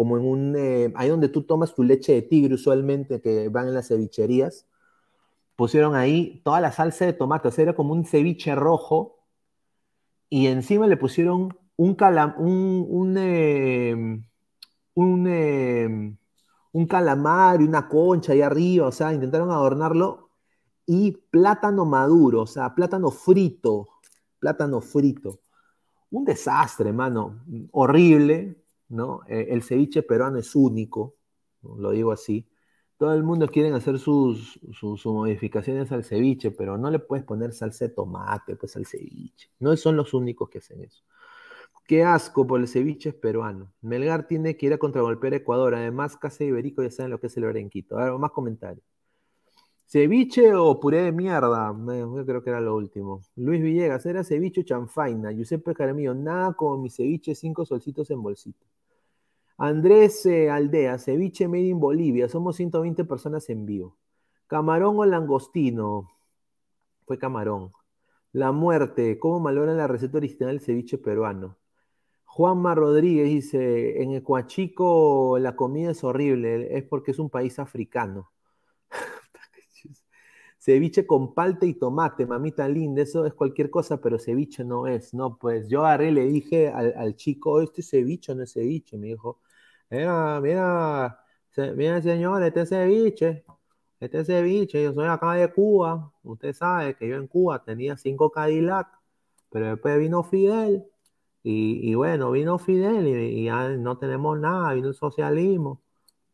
como 0.00 0.16
en 0.16 0.24
un, 0.24 0.56
eh, 0.56 0.90
ahí 0.96 1.10
donde 1.10 1.28
tú 1.28 1.42
tomas 1.42 1.74
tu 1.74 1.82
leche 1.82 2.14
de 2.14 2.22
tigre 2.22 2.54
usualmente, 2.54 3.20
que 3.20 3.50
van 3.50 3.68
en 3.68 3.74
las 3.74 3.88
cevicherías, 3.88 4.66
pusieron 5.56 5.94
ahí 5.94 6.40
toda 6.42 6.62
la 6.62 6.72
salsa 6.72 7.04
de 7.04 7.12
tomate, 7.12 7.48
o 7.48 7.50
sea, 7.50 7.64
era 7.64 7.74
como 7.74 7.92
un 7.92 8.06
ceviche 8.06 8.54
rojo, 8.54 9.18
y 10.30 10.46
encima 10.46 10.86
le 10.86 10.96
pusieron 10.96 11.54
un 11.76 11.94
calam, 11.94 12.34
un, 12.38 12.86
un, 12.88 13.18
em, 13.18 14.24
un, 14.94 15.26
em, 15.28 16.16
un 16.72 16.86
calamar 16.86 17.60
y 17.60 17.64
una 17.64 17.86
concha 17.86 18.32
ahí 18.32 18.40
arriba, 18.40 18.86
o 18.86 18.92
sea, 18.92 19.12
intentaron 19.12 19.50
adornarlo, 19.50 20.30
y 20.86 21.12
plátano 21.30 21.84
maduro, 21.84 22.40
o 22.44 22.46
sea, 22.46 22.74
plátano 22.74 23.10
frito, 23.10 23.86
plátano 24.38 24.80
frito. 24.80 25.40
Un 26.10 26.24
desastre, 26.24 26.90
mano, 26.90 27.44
horrible, 27.72 28.59
¿no? 28.90 29.22
Eh, 29.28 29.48
el 29.50 29.62
ceviche 29.62 30.02
peruano 30.02 30.38
es 30.38 30.54
único, 30.54 31.16
lo 31.62 31.90
digo 31.92 32.12
así. 32.12 32.46
Todo 32.98 33.14
el 33.14 33.22
mundo 33.24 33.48
quiere 33.48 33.72
hacer 33.74 33.98
sus, 33.98 34.60
modificaciones 35.06 35.90
al 35.92 36.04
ceviche, 36.04 36.50
pero 36.50 36.76
no 36.76 36.90
le 36.90 36.98
puedes 36.98 37.24
poner 37.24 37.52
salsa 37.54 37.86
de 37.86 37.94
tomate 37.94 38.56
pues, 38.56 38.76
al 38.76 38.86
ceviche. 38.86 39.50
No 39.58 39.74
son 39.76 39.96
los 39.96 40.12
únicos 40.12 40.50
que 40.50 40.58
hacen 40.58 40.82
eso. 40.82 41.02
Qué 41.86 42.04
asco 42.04 42.46
por 42.46 42.60
el 42.60 42.68
ceviche 42.68 43.12
peruano. 43.12 43.72
Melgar 43.80 44.26
tiene 44.28 44.56
que 44.56 44.66
ir 44.66 44.74
a 44.74 44.78
contragolpear 44.78 45.32
a 45.34 45.36
Ecuador. 45.36 45.74
Además, 45.74 46.16
Casa 46.16 46.44
Iberico 46.44 46.82
ya 46.82 46.90
saben 46.90 47.10
lo 47.10 47.20
que 47.20 47.28
es 47.28 47.36
el 47.36 47.44
en 47.56 47.70
Quito. 47.70 47.98
Ahora, 47.98 48.16
más 48.18 48.30
comentarios. 48.32 48.84
¿Ceviche 49.86 50.54
o 50.54 50.78
puré 50.78 51.02
de 51.02 51.12
mierda? 51.12 51.74
Yo 51.74 52.24
creo 52.24 52.44
que 52.44 52.50
era 52.50 52.60
lo 52.60 52.76
último. 52.76 53.22
Luis 53.36 53.60
Villegas, 53.60 54.06
era 54.06 54.22
ceviche 54.22 54.60
o 54.60 54.64
chanfaina. 54.64 55.32
Giuseppe 55.32 55.74
Jaramillo, 55.74 56.14
nada 56.14 56.52
como 56.54 56.78
mi 56.78 56.90
ceviche, 56.90 57.34
cinco 57.34 57.64
solcitos 57.64 58.08
en 58.10 58.22
bolsito. 58.22 58.64
Andrés 59.62 60.24
eh, 60.24 60.48
Aldea, 60.48 60.96
ceviche 60.98 61.46
made 61.46 61.64
in 61.64 61.78
Bolivia. 61.78 62.30
Somos 62.30 62.56
120 62.56 63.04
personas 63.04 63.50
en 63.50 63.66
vivo. 63.66 63.98
Camarón 64.46 64.98
o 64.98 65.04
langostino. 65.04 66.10
Fue 67.04 67.18
camarón. 67.18 67.70
La 68.32 68.52
muerte. 68.52 69.18
¿Cómo 69.18 69.38
malogran 69.38 69.76
la 69.76 69.86
receta 69.86 70.16
original 70.16 70.52
del 70.56 70.64
ceviche 70.64 70.96
peruano? 70.96 71.58
Juanma 72.24 72.74
Rodríguez 72.74 73.28
dice, 73.28 74.02
en 74.02 74.12
Ecuachico 74.12 75.38
la 75.38 75.56
comida 75.56 75.90
es 75.90 76.04
horrible, 76.04 76.74
es 76.78 76.84
porque 76.84 77.10
es 77.10 77.18
un 77.18 77.28
país 77.28 77.58
africano. 77.58 78.30
ceviche 80.58 81.06
con 81.06 81.34
palta 81.34 81.66
y 81.66 81.74
tomate, 81.74 82.24
mamita 82.24 82.66
linda, 82.68 83.02
eso 83.02 83.26
es 83.26 83.34
cualquier 83.34 83.68
cosa, 83.68 84.00
pero 84.00 84.18
ceviche 84.18 84.64
no 84.64 84.86
es, 84.86 85.12
no, 85.12 85.36
pues 85.36 85.68
yo 85.68 85.84
agarré 85.84 86.12
le 86.12 86.24
dije 86.26 86.68
al, 86.68 87.16
chico, 87.16 87.60
este 87.60 87.82
ceviche 87.82 88.34
no 88.34 88.44
es 88.44 88.52
ceviche, 88.54 88.96
me 88.96 89.08
dijo, 89.08 89.40
mira, 89.90 90.40
mira, 90.40 91.20
mira 91.76 92.02
señor, 92.02 92.42
este 92.42 92.66
ceviche, 92.66 93.44
este 94.00 94.24
ceviche, 94.24 94.82
yo 94.82 94.92
soy 94.94 95.06
acá 95.08 95.34
de 95.34 95.52
Cuba, 95.52 96.12
usted 96.22 96.52
sabe 96.54 96.96
que 96.96 97.08
yo 97.08 97.16
en 97.16 97.26
Cuba 97.26 97.62
tenía 97.62 97.96
cinco 97.96 98.30
Cadillac, 98.30 98.88
pero 99.50 99.66
después 99.66 99.98
vino 99.98 100.22
Fidel, 100.22 100.84
y, 101.42 101.94
bueno, 101.94 102.30
vino 102.32 102.58
Fidel 102.58 103.06
y, 103.06 103.44
ya 103.44 103.70
no 103.70 103.98
tenemos 103.98 104.38
nada, 104.38 104.74
vino 104.74 104.88
el 104.88 104.94
socialismo, 104.94 105.82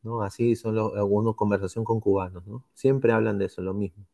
¿no? 0.02 0.22
Así 0.22 0.56
son 0.56 0.74
los, 0.74 0.94
algunos 0.96 1.36
conversación 1.36 1.84
con 1.84 2.00
cubanos, 2.00 2.46
¿no? 2.46 2.64
Siempre 2.74 3.12
hablan 3.12 3.38
de 3.38 3.46
eso, 3.46 3.62
lo 3.62 3.74
mismo. 3.74 4.04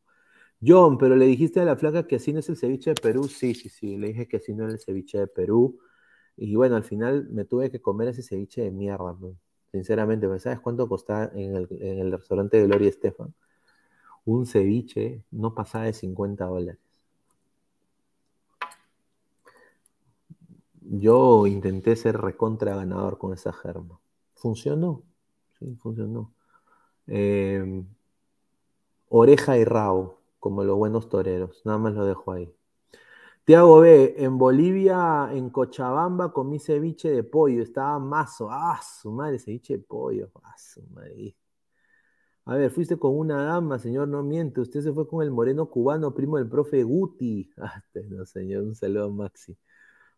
John, 0.64 0.98
pero 0.98 1.16
le 1.16 1.26
dijiste 1.26 1.60
a 1.60 1.64
la 1.64 1.76
flaca 1.76 2.06
que 2.06 2.16
así 2.16 2.32
no 2.32 2.40
es 2.40 2.48
el 2.48 2.56
ceviche 2.56 2.90
de 2.90 3.00
Perú. 3.00 3.26
Sí, 3.28 3.54
sí, 3.54 3.68
sí, 3.68 3.96
le 3.96 4.08
dije 4.08 4.28
que 4.28 4.36
así 4.36 4.54
no 4.54 4.66
es 4.66 4.74
el 4.74 4.80
ceviche 4.80 5.18
de 5.18 5.26
Perú. 5.26 5.78
Y 6.36 6.54
bueno, 6.56 6.76
al 6.76 6.84
final 6.84 7.28
me 7.30 7.44
tuve 7.44 7.70
que 7.70 7.80
comer 7.80 8.08
ese 8.08 8.22
ceviche 8.22 8.62
de 8.62 8.70
mierda, 8.70 9.16
sinceramente. 9.70 10.26
¿Sabes 10.40 10.60
cuánto 10.60 10.88
costaba 10.88 11.30
en 11.34 11.56
el, 11.56 12.12
restaurante 12.12 12.56
de 12.58 12.66
Gloria 12.66 12.88
Estefan? 12.88 13.34
Un 14.24 14.46
ceviche 14.46 15.24
no 15.30 15.54
pasaba 15.54 15.84
de 15.84 15.92
50 15.92 16.44
dólares. 16.46 16.80
Yo 20.80 21.46
intenté 21.46 21.96
ser 21.96 22.18
recontra 22.20 22.76
ganador 22.76 23.18
con 23.18 23.32
esa 23.32 23.52
germa. 23.52 23.98
Funcionó. 24.34 25.02
Sí, 25.58 25.76
funcionó. 25.76 26.32
Em, 27.06 27.86
oreja 29.08 29.58
y 29.58 29.64
rabo 29.64 30.18
como 30.40 30.64
los 30.64 30.76
buenos 30.76 31.08
toreros. 31.08 31.62
Nada 31.64 31.78
más 31.78 31.94
lo 31.94 32.04
dejo 32.04 32.32
ahí. 32.32 32.52
Tiago 33.44 33.80
B, 33.80 34.14
en 34.18 34.38
Bolivia, 34.38 35.28
en 35.32 35.50
Cochabamba, 35.50 36.32
comí 36.32 36.58
ceviche 36.58 37.10
de 37.10 37.22
pollo. 37.24 37.62
Estaba 37.62 37.98
mazo. 37.98 38.48
Ah, 38.50 38.80
su 38.82 39.10
madre, 39.12 39.38
ceviche 39.38 39.74
de 39.78 39.82
pollo. 39.84 40.30
Ah, 40.42 40.54
su 40.56 40.82
madre. 40.90 41.36
A 42.44 42.56
ver, 42.56 42.70
fuiste 42.70 42.98
con 42.98 43.16
una 43.16 43.44
dama, 43.44 43.78
señor, 43.78 44.08
no 44.08 44.22
miente. 44.22 44.60
Usted 44.60 44.80
se 44.82 44.92
fue 44.92 45.06
con 45.08 45.22
el 45.22 45.30
moreno 45.30 45.68
cubano, 45.70 46.12
primo 46.14 46.38
del 46.38 46.48
profe 46.48 46.82
Guti. 46.82 47.50
Ah, 47.58 47.74
este 47.86 48.02
no, 48.08 48.24
señor, 48.26 48.64
un 48.64 48.74
saludo 48.74 49.04
a 49.06 49.10
Maxi. 49.10 49.56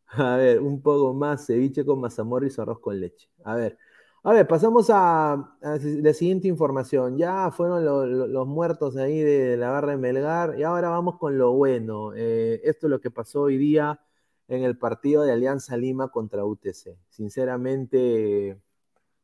A 0.08 0.36
ver, 0.36 0.60
un 0.60 0.82
poco 0.82 1.14
más, 1.14 1.46
ceviche 1.46 1.84
con 1.84 2.00
mazamorra 2.00 2.46
y 2.48 2.50
arroz 2.60 2.80
con 2.80 3.00
leche. 3.00 3.28
A 3.44 3.56
ver, 3.56 3.78
a 4.26 4.32
ver, 4.32 4.46
pasamos 4.48 4.88
a, 4.90 5.54
la 5.60 6.14
siguiente 6.14 6.48
información. 6.48 7.18
Ya 7.18 7.50
fueron 7.50 7.84
los 8.32 8.46
muertos 8.46 8.96
ahí 8.96 9.20
de, 9.20 9.56
la 9.58 9.70
barra 9.70 9.92
de 9.92 9.98
Melgar 9.98 10.58
y 10.58 10.62
ahora 10.62 10.88
vamos 10.88 11.18
con 11.18 11.36
lo 11.36 11.52
bueno. 11.52 12.14
Eh, 12.14 12.60
esto 12.64 12.86
es 12.86 12.90
lo 12.90 13.00
que 13.00 13.10
pasó 13.10 13.42
hoy 13.42 13.58
día 13.58 14.00
en 14.48 14.64
el 14.64 14.78
partido 14.78 15.24
de 15.24 15.32
Alianza 15.32 15.76
Lima 15.76 16.08
contra 16.08 16.44
UTC. 16.46 16.96
Sinceramente, 17.10 18.58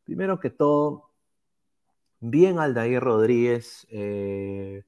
primero 0.05 0.39
que 0.39 0.51
todo, 0.51 1.11
bien 2.21 2.59
Aldair 2.59 3.01
Rodríguez 3.01 3.87
eh, 3.91 4.85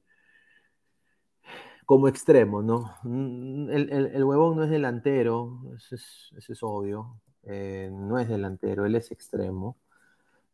como 1.85 2.07
extremo, 2.07 2.61
¿no? 2.61 2.95
Mm, 3.03 3.69
el, 3.71 4.23
huevón 4.23 4.57
no 4.57 4.63
es 4.63 4.69
delantero, 4.69 5.59
eso 5.75 5.95
es, 5.95 6.63
obvio. 6.63 7.19
Eh, 7.43 7.89
no 7.91 8.19
es 8.19 8.27
delantero, 8.29 8.85
él 8.85 8.95
es 8.95 9.11
extremo. 9.11 9.77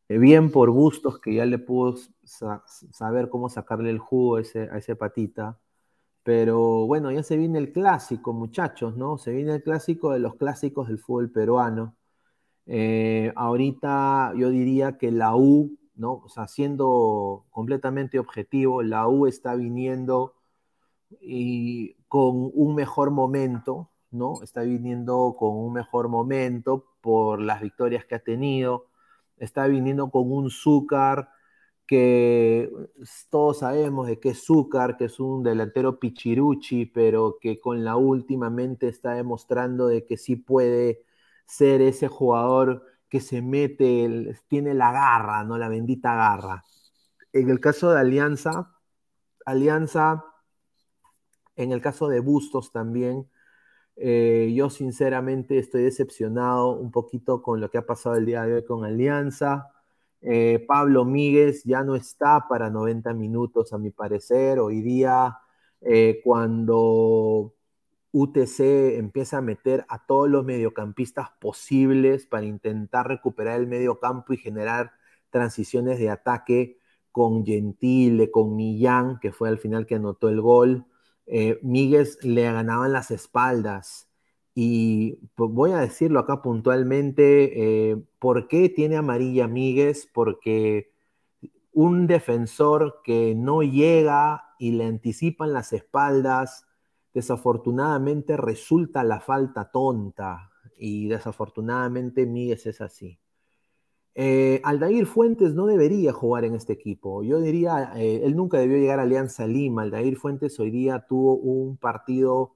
Eh, 0.10 0.18
bien 0.18 0.52
por 0.52 0.72
gustos 0.72 1.20
que 1.20 1.36
ya 1.36 1.46
le 1.46 1.60
pudo 1.60 1.96
saber 2.24 3.30
cómo 3.30 3.48
sacarle 3.50 3.92
el 3.92 4.00
jugo 4.00 4.38
a 4.38 4.42
ese, 4.42 4.96
patita. 4.96 5.60
Pero 6.24 6.88
bueno, 6.88 7.12
ya 7.12 7.24
se 7.24 7.38
viene 7.38 7.60
el 7.60 7.72
clásico, 7.72 8.34
muchachos, 8.34 8.98
¿no? 8.98 9.18
Se 9.18 9.32
viene 9.32 9.56
el 9.56 9.64
clásico 9.64 10.12
de 10.12 10.20
los 10.20 10.36
clásicos 10.36 10.88
del 10.88 11.00
fútbol 11.00 11.32
peruano. 11.32 11.96
Eh, 12.66 13.34
ahorita 13.36 14.34
yo 14.38 14.50
diría 14.50 14.98
que 14.98 15.12
la 15.12 15.36
U, 15.36 15.78
¿no? 15.96 16.14
O 16.26 16.30
sea, 16.30 16.48
siendo 16.48 17.46
completamente 17.52 18.20
objetivo, 18.20 18.84
la 18.84 19.08
U 19.08 19.28
está 19.28 19.56
viniendo 19.56 20.36
y 21.22 21.96
con 22.08 22.52
un 22.54 22.76
mejor 22.76 23.12
momento, 23.12 23.90
¿no? 24.12 24.42
Está 24.44 24.62
viniendo 24.64 25.36
con 25.40 25.56
un 25.58 25.74
mejor 25.74 26.10
momento 26.10 26.86
por 27.02 27.42
las 27.42 27.62
victorias 27.62 28.06
que 28.06 28.16
ha 28.16 28.20
tenido 28.20 28.89
está 29.40 29.68
viniendo 29.68 30.10
con 30.12 30.32
un 30.32 30.50
Zúcar 30.50 31.30
que 31.88 32.70
todos 33.32 33.60
sabemos 33.60 34.08
de 34.08 34.20
qué 34.20 34.30
es 34.30 34.46
Zúcar, 34.46 34.96
que 34.98 35.06
es 35.06 35.20
un 35.20 35.42
delantero 35.44 36.00
pichiruchi, 36.00 36.86
pero 36.86 37.38
que 37.42 37.60
con 37.60 37.84
la 37.84 37.96
últimamente 37.96 38.88
está 38.88 39.14
demostrando 39.14 39.88
de 39.88 40.06
que 40.06 40.18
sí 40.18 40.36
puede 40.36 41.04
ser 41.48 41.82
ese 41.82 42.08
jugador 42.08 42.86
que 43.10 43.22
se 43.22 43.42
mete, 43.42 44.36
tiene 44.48 44.76
la 44.76 44.92
garra, 44.92 45.44
¿no? 45.44 45.58
La 45.58 45.68
bendita 45.68 46.14
garra. 46.16 46.64
En 47.34 47.50
el 47.50 47.60
caso 47.60 47.92
de 47.92 48.00
Alianza, 48.00 48.76
Alianza, 49.46 50.26
en 51.56 51.72
el 51.72 51.82
caso 51.82 52.08
de 52.08 52.20
Bustos 52.20 52.72
también, 52.72 53.28
eh, 54.02 54.54
yo 54.56 54.70
sinceramente 54.70 55.58
estoy 55.60 55.84
decepcionado 55.84 56.72
un 56.72 56.90
poquito 56.92 57.42
con 57.42 57.60
lo 57.60 57.70
que 57.70 57.78
ha 57.80 57.86
pasado 57.86 58.16
el 58.16 58.26
día 58.26 58.44
de 58.44 58.56
hoy 58.56 58.66
con 58.66 58.86
Alianza. 58.86 59.72
Eh, 60.22 60.64
Pablo 60.68 61.04
Míguez 61.06 61.64
ya 61.66 61.84
no 61.84 61.96
está 61.96 62.48
para 62.48 62.70
90 62.70 63.14
minutos, 63.14 63.74
a 63.74 63.78
mi 63.78 63.92
parecer. 63.92 64.60
Hoy 64.60 64.82
día, 64.82 65.40
eh, 65.82 66.22
cuando 66.24 67.56
UTC 68.12 68.98
empieza 68.98 69.40
a 69.40 69.42
meter 69.42 69.86
a 69.90 70.06
todos 70.06 70.30
los 70.30 70.46
mediocampistas 70.46 71.32
posibles 71.40 72.26
para 72.26 72.46
intentar 72.46 73.08
recuperar 73.08 73.60
el 73.60 73.68
mediocampo 73.68 74.34
y 74.34 74.38
generar 74.38 74.92
transiciones 75.30 76.00
de 76.00 76.10
ataque 76.10 76.80
con 77.12 77.46
Gentile, 77.46 78.32
con 78.32 78.56
Millán, 78.56 79.20
que 79.20 79.32
fue 79.34 79.50
al 79.50 79.60
final 79.60 79.86
que 79.86 79.96
anotó 79.96 80.30
el 80.30 80.42
gol 80.42 80.86
eh, 81.32 81.60
Míguez 81.62 82.18
le 82.24 82.44
ganaban 82.52 82.92
las 82.92 83.12
espaldas. 83.12 84.10
Y 84.56 85.20
pues, 85.36 85.52
voy 85.52 85.72
a 85.72 85.78
decirlo 85.78 86.20
acá 86.20 86.42
puntualmente, 86.42 87.92
eh, 87.92 87.98
¿por 88.20 88.48
qué 88.48 88.70
tiene 88.70 88.98
amarilla 88.98 89.48
Míguez? 89.48 90.10
Porque 90.14 90.92
un 91.72 92.08
defensor 92.08 93.02
que 93.04 93.36
no 93.36 93.62
llega 93.62 94.44
y 94.58 94.72
le 94.72 94.86
anticipan 94.86 95.54
las 95.54 95.72
espaldas, 95.72 96.66
desafortunadamente 97.14 98.36
resulta 98.36 99.04
la 99.04 99.20
falta 99.20 99.72
tonta. 99.72 100.52
Y 100.78 101.08
desafortunadamente 101.10 102.26
Míguez 102.26 102.66
es 102.66 102.82
así. 102.82 103.20
Eh, 104.22 104.60
Aldair 104.66 105.06
Fuentes 105.06 105.56
no 105.56 105.66
debería 105.66 106.12
jugar 106.12 106.44
en 106.44 106.54
este 106.54 106.74
equipo. 106.74 107.24
Yo 107.24 107.40
diría, 107.40 107.94
eh, 107.96 108.20
él 108.26 108.36
nunca 108.36 108.58
debió 108.60 108.78
llegar 108.78 109.00
a 109.00 109.04
Alianza 109.04 109.48
Lima. 109.48 109.84
Aldair 109.84 110.18
Fuentes 110.18 110.60
hoy 110.60 110.72
día 110.72 111.06
tuvo 111.08 111.38
un 111.38 111.78
partido 111.78 112.54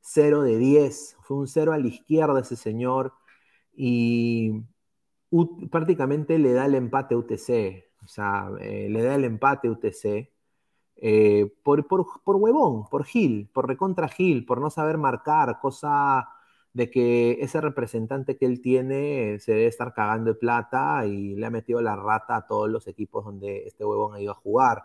0 0.00 0.40
de 0.42 0.56
10. 0.56 1.18
Fue 1.20 1.36
un 1.36 1.48
0 1.48 1.74
a 1.74 1.78
la 1.78 1.86
izquierda 1.86 2.40
ese 2.40 2.56
señor. 2.56 3.12
Y 3.74 4.62
prácticamente 5.70 6.38
le 6.38 6.54
da 6.54 6.64
el 6.64 6.74
empate 6.76 7.14
UTC. 7.14 7.84
O 8.02 8.06
sea, 8.06 8.50
eh, 8.60 8.88
le 8.88 9.02
da 9.02 9.14
el 9.16 9.24
empate 9.24 9.68
UTC. 9.68 10.30
por, 11.62 11.86
por 11.86 12.36
huevón, 12.36 12.88
por 12.88 13.04
Gil, 13.04 13.50
por 13.52 13.68
recontra 13.68 14.08
Gil, 14.08 14.46
por 14.46 14.62
no 14.62 14.70
saber 14.70 14.96
marcar, 14.96 15.58
cosa 15.60 16.26
de 16.74 16.90
que 16.90 17.38
ese 17.40 17.60
representante 17.60 18.36
que 18.36 18.46
él 18.46 18.60
tiene 18.62 19.38
se 19.40 19.52
debe 19.52 19.66
estar 19.66 19.92
cagando 19.94 20.32
de 20.32 20.38
plata 20.38 21.06
y 21.06 21.34
le 21.36 21.46
ha 21.46 21.50
metido 21.50 21.82
la 21.82 21.96
rata 21.96 22.36
a 22.36 22.46
todos 22.46 22.70
los 22.70 22.86
equipos 22.88 23.24
donde 23.24 23.64
este 23.66 23.84
huevón 23.84 24.14
ha 24.14 24.20
ido 24.20 24.32
a 24.32 24.34
jugar. 24.34 24.84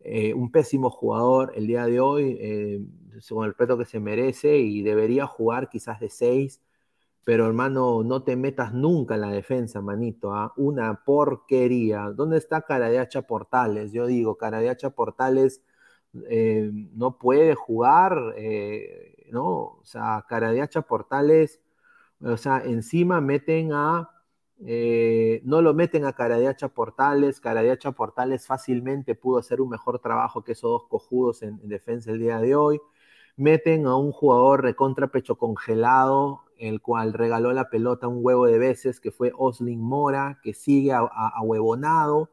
Eh, 0.00 0.34
un 0.34 0.50
pésimo 0.50 0.90
jugador 0.90 1.52
el 1.54 1.66
día 1.66 1.84
de 1.86 2.00
hoy, 2.00 2.36
eh, 2.40 2.80
con 3.28 3.44
el 3.44 3.50
respeto 3.50 3.78
que 3.78 3.84
se 3.84 4.00
merece 4.00 4.58
y 4.58 4.82
debería 4.82 5.26
jugar 5.26 5.68
quizás 5.68 6.00
de 6.00 6.10
seis, 6.10 6.62
pero 7.24 7.46
hermano, 7.46 8.02
no 8.02 8.22
te 8.24 8.36
metas 8.36 8.72
nunca 8.72 9.14
en 9.14 9.20
la 9.22 9.30
defensa, 9.30 9.80
manito, 9.82 10.32
¿ah? 10.34 10.52
una 10.56 11.04
porquería. 11.04 12.10
¿Dónde 12.16 12.38
está 12.38 12.62
Caradeacha 12.62 13.22
Portales? 13.22 13.92
Yo 13.92 14.06
digo, 14.06 14.36
Caradeacha 14.36 14.90
Portales 14.90 15.62
eh, 16.28 16.70
no 16.72 17.18
puede 17.18 17.54
jugar. 17.54 18.34
¿No? 19.30 19.46
O 19.46 19.80
sea, 19.84 20.24
Caradiacha 20.28 20.82
Portales, 20.82 21.60
o 22.22 22.36
sea, 22.36 22.62
encima 22.64 23.20
meten 23.20 23.72
a, 23.72 24.10
eh, 24.66 25.40
no 25.44 25.62
lo 25.62 25.72
meten 25.74 26.04
a 26.04 26.12
Caradiacha 26.12 26.68
Portales, 26.68 27.40
Caradiacha 27.40 27.92
Portales 27.92 28.46
fácilmente 28.46 29.14
pudo 29.14 29.38
hacer 29.38 29.60
un 29.60 29.70
mejor 29.70 30.00
trabajo 30.00 30.44
que 30.44 30.52
esos 30.52 30.70
dos 30.70 30.84
cojudos 30.88 31.42
en, 31.42 31.58
defensa 31.68 32.10
el 32.10 32.18
día 32.18 32.38
de 32.38 32.54
hoy, 32.54 32.80
meten 33.36 33.86
a 33.86 33.96
un 33.96 34.12
jugador 34.12 34.62
recontra 34.62 35.08
pecho 35.08 35.36
congelado, 35.36 36.42
el 36.58 36.82
cual 36.82 37.14
regaló 37.14 37.52
la 37.52 37.70
pelota 37.70 38.06
un 38.06 38.18
huevo 38.22 38.46
de 38.46 38.58
veces, 38.58 39.00
que 39.00 39.10
fue 39.10 39.32
Oslin 39.36 39.80
Mora, 39.80 40.38
que 40.42 40.52
sigue 40.52 40.92
a, 40.92 41.08
huevonado, 41.42 42.30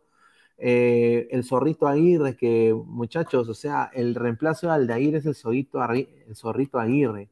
Eh, 0.57 1.27
el 1.31 1.43
zorrito 1.43 1.87
Aguirre, 1.87 2.35
que 2.35 2.73
muchachos, 2.73 3.47
o 3.49 3.53
sea, 3.53 3.91
el 3.93 4.15
reemplazo 4.15 4.67
de 4.67 4.73
Aldair 4.73 5.15
es 5.15 5.25
el 5.25 5.35
zorrito, 5.35 5.79
el 5.91 6.35
zorrito 6.35 6.79
Aguirre. 6.79 7.29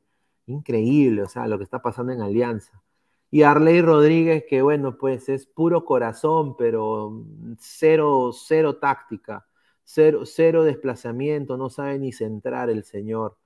Increíble, 0.48 1.24
o 1.24 1.28
sea, 1.28 1.48
lo 1.48 1.58
que 1.58 1.64
está 1.64 1.82
pasando 1.82 2.14
en 2.14 2.22
Alianza. 2.22 2.84
Y 3.32 3.44
Arley 3.44 3.82
Rodríguez, 3.82 4.46
que 4.48 4.62
bueno, 4.62 4.98
pues 4.98 5.28
es 5.30 5.46
puro 5.48 5.86
corazón, 5.86 6.56
pero 6.58 7.26
cero, 7.60 8.32
cero 8.34 8.78
táctica, 8.78 9.46
cero, 9.84 10.22
cero 10.26 10.64
desplazamiento, 10.64 11.58
no 11.58 11.70
sabe 11.70 12.00
ni 12.00 12.12
centrar 12.14 12.70
el 12.70 12.84
señor. 12.84 13.38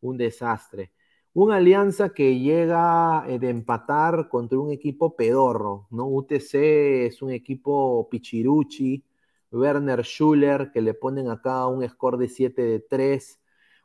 Un 0.00 0.16
desastre. 0.18 0.92
Una 1.34 1.56
alianza 1.56 2.10
que 2.10 2.38
llega 2.38 3.24
eh, 3.28 3.38
de 3.38 3.50
empatar 3.50 4.28
contra 4.28 4.58
un 4.58 4.72
equipo 4.72 5.14
pedorro, 5.16 5.86
¿no? 5.90 6.06
UTC 6.08 7.06
es 7.06 7.22
un 7.22 7.30
equipo 7.30 8.08
pichiruchi, 8.10 9.04
Werner 9.50 10.04
Schuller, 10.04 10.70
que 10.72 10.80
le 10.80 10.94
ponen 10.94 11.28
acá 11.30 11.66
un 11.66 11.86
score 11.88 12.18
de 12.18 12.28
7 12.28 12.62
de 12.62 12.80
3. 12.80 13.40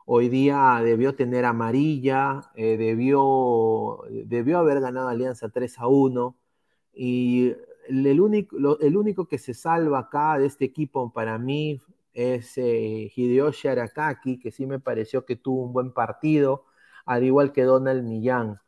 Hoy 0.06 0.28
día 0.28 0.80
debió 0.82 1.14
tener 1.14 1.44
amarilla, 1.44 2.50
eh, 2.54 2.76
debió, 2.76 4.00
debió 4.10 4.58
haber 4.58 4.80
ganado 4.80 5.08
Alianza 5.08 5.48
3 5.48 5.78
a 5.78 5.88
1. 5.88 6.36
Y 6.94 7.54
el, 7.88 8.20
único, 8.20 8.78
el 8.80 8.96
único 8.96 9.26
que 9.26 9.38
se 9.38 9.54
salva 9.54 10.00
acá 10.00 10.38
de 10.38 10.46
este 10.46 10.64
equipo 10.64 11.12
para 11.12 11.38
mí 11.38 11.80
es 12.12 12.56
eh, 12.58 13.10
Hideyoshi 13.14 13.68
Arakaki, 13.68 14.38
que 14.38 14.50
sí 14.50 14.66
me 14.66 14.78
pareció 14.80 15.24
que 15.24 15.36
tuvo 15.36 15.62
un 15.64 15.72
buen 15.72 15.92
partido, 15.92 16.64
al 17.06 17.24
igual 17.24 17.52
que 17.52 17.64
Donald 17.64 18.04
Millán. 18.04 18.60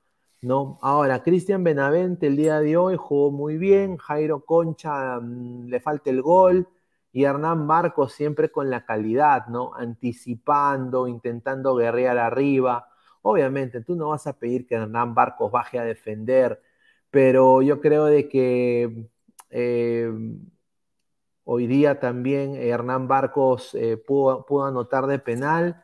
¿no? 0.43 0.79
Ahora, 0.83 1.23
Cristian 1.23 1.65
Benavente 1.65 2.27
el 2.27 2.37
día 2.37 2.61
de 2.61 2.77
hoy 2.77 2.97
jugó 2.97 3.31
muy 3.31 3.57
bien, 3.59 3.97
Jairo 3.97 4.45
Concha 4.45 5.21
mm, 5.21 5.67
le 5.69 5.81
falta 5.81 6.11
el 6.11 6.23
gol, 6.23 6.69
y 7.17 7.25
Hernán 7.25 7.67
Barcos 7.67 8.13
siempre 8.13 8.51
con 8.51 8.69
la 8.69 8.85
calidad, 8.85 9.47
¿no? 9.47 9.75
Anticipando, 9.75 11.09
intentando 11.09 11.75
guerrear 11.75 12.19
arriba. 12.19 12.91
Obviamente, 13.23 13.81
tú 13.81 13.97
no 13.97 14.09
vas 14.09 14.27
a 14.27 14.39
pedir 14.39 14.67
que 14.67 14.75
Hernán 14.75 15.15
Barcos 15.15 15.51
baje 15.51 15.79
a 15.79 15.85
defender, 15.85 16.61
pero 17.11 17.63
yo 17.63 17.81
creo 17.81 18.05
de 18.05 18.29
que 18.29 19.09
eh, 19.49 20.13
hoy 21.45 21.67
día 21.67 22.01
también 22.01 22.55
Hernán 22.55 23.09
Barcos 23.09 23.75
eh, 23.75 23.97
pudo, 23.97 24.45
pudo, 24.45 24.67
anotar 24.67 25.07
de 25.07 25.19
penal. 25.19 25.83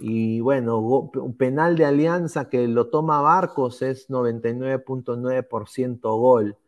Y 0.00 0.40
bueno, 0.40 0.80
un 0.80 1.36
penal 1.36 1.76
de 1.76 1.84
alianza 1.84 2.50
que 2.50 2.66
lo 2.66 2.88
toma 2.88 3.20
Barcos 3.20 3.80
es 3.80 4.10
99.9% 4.10 6.00
gol. 6.18 6.58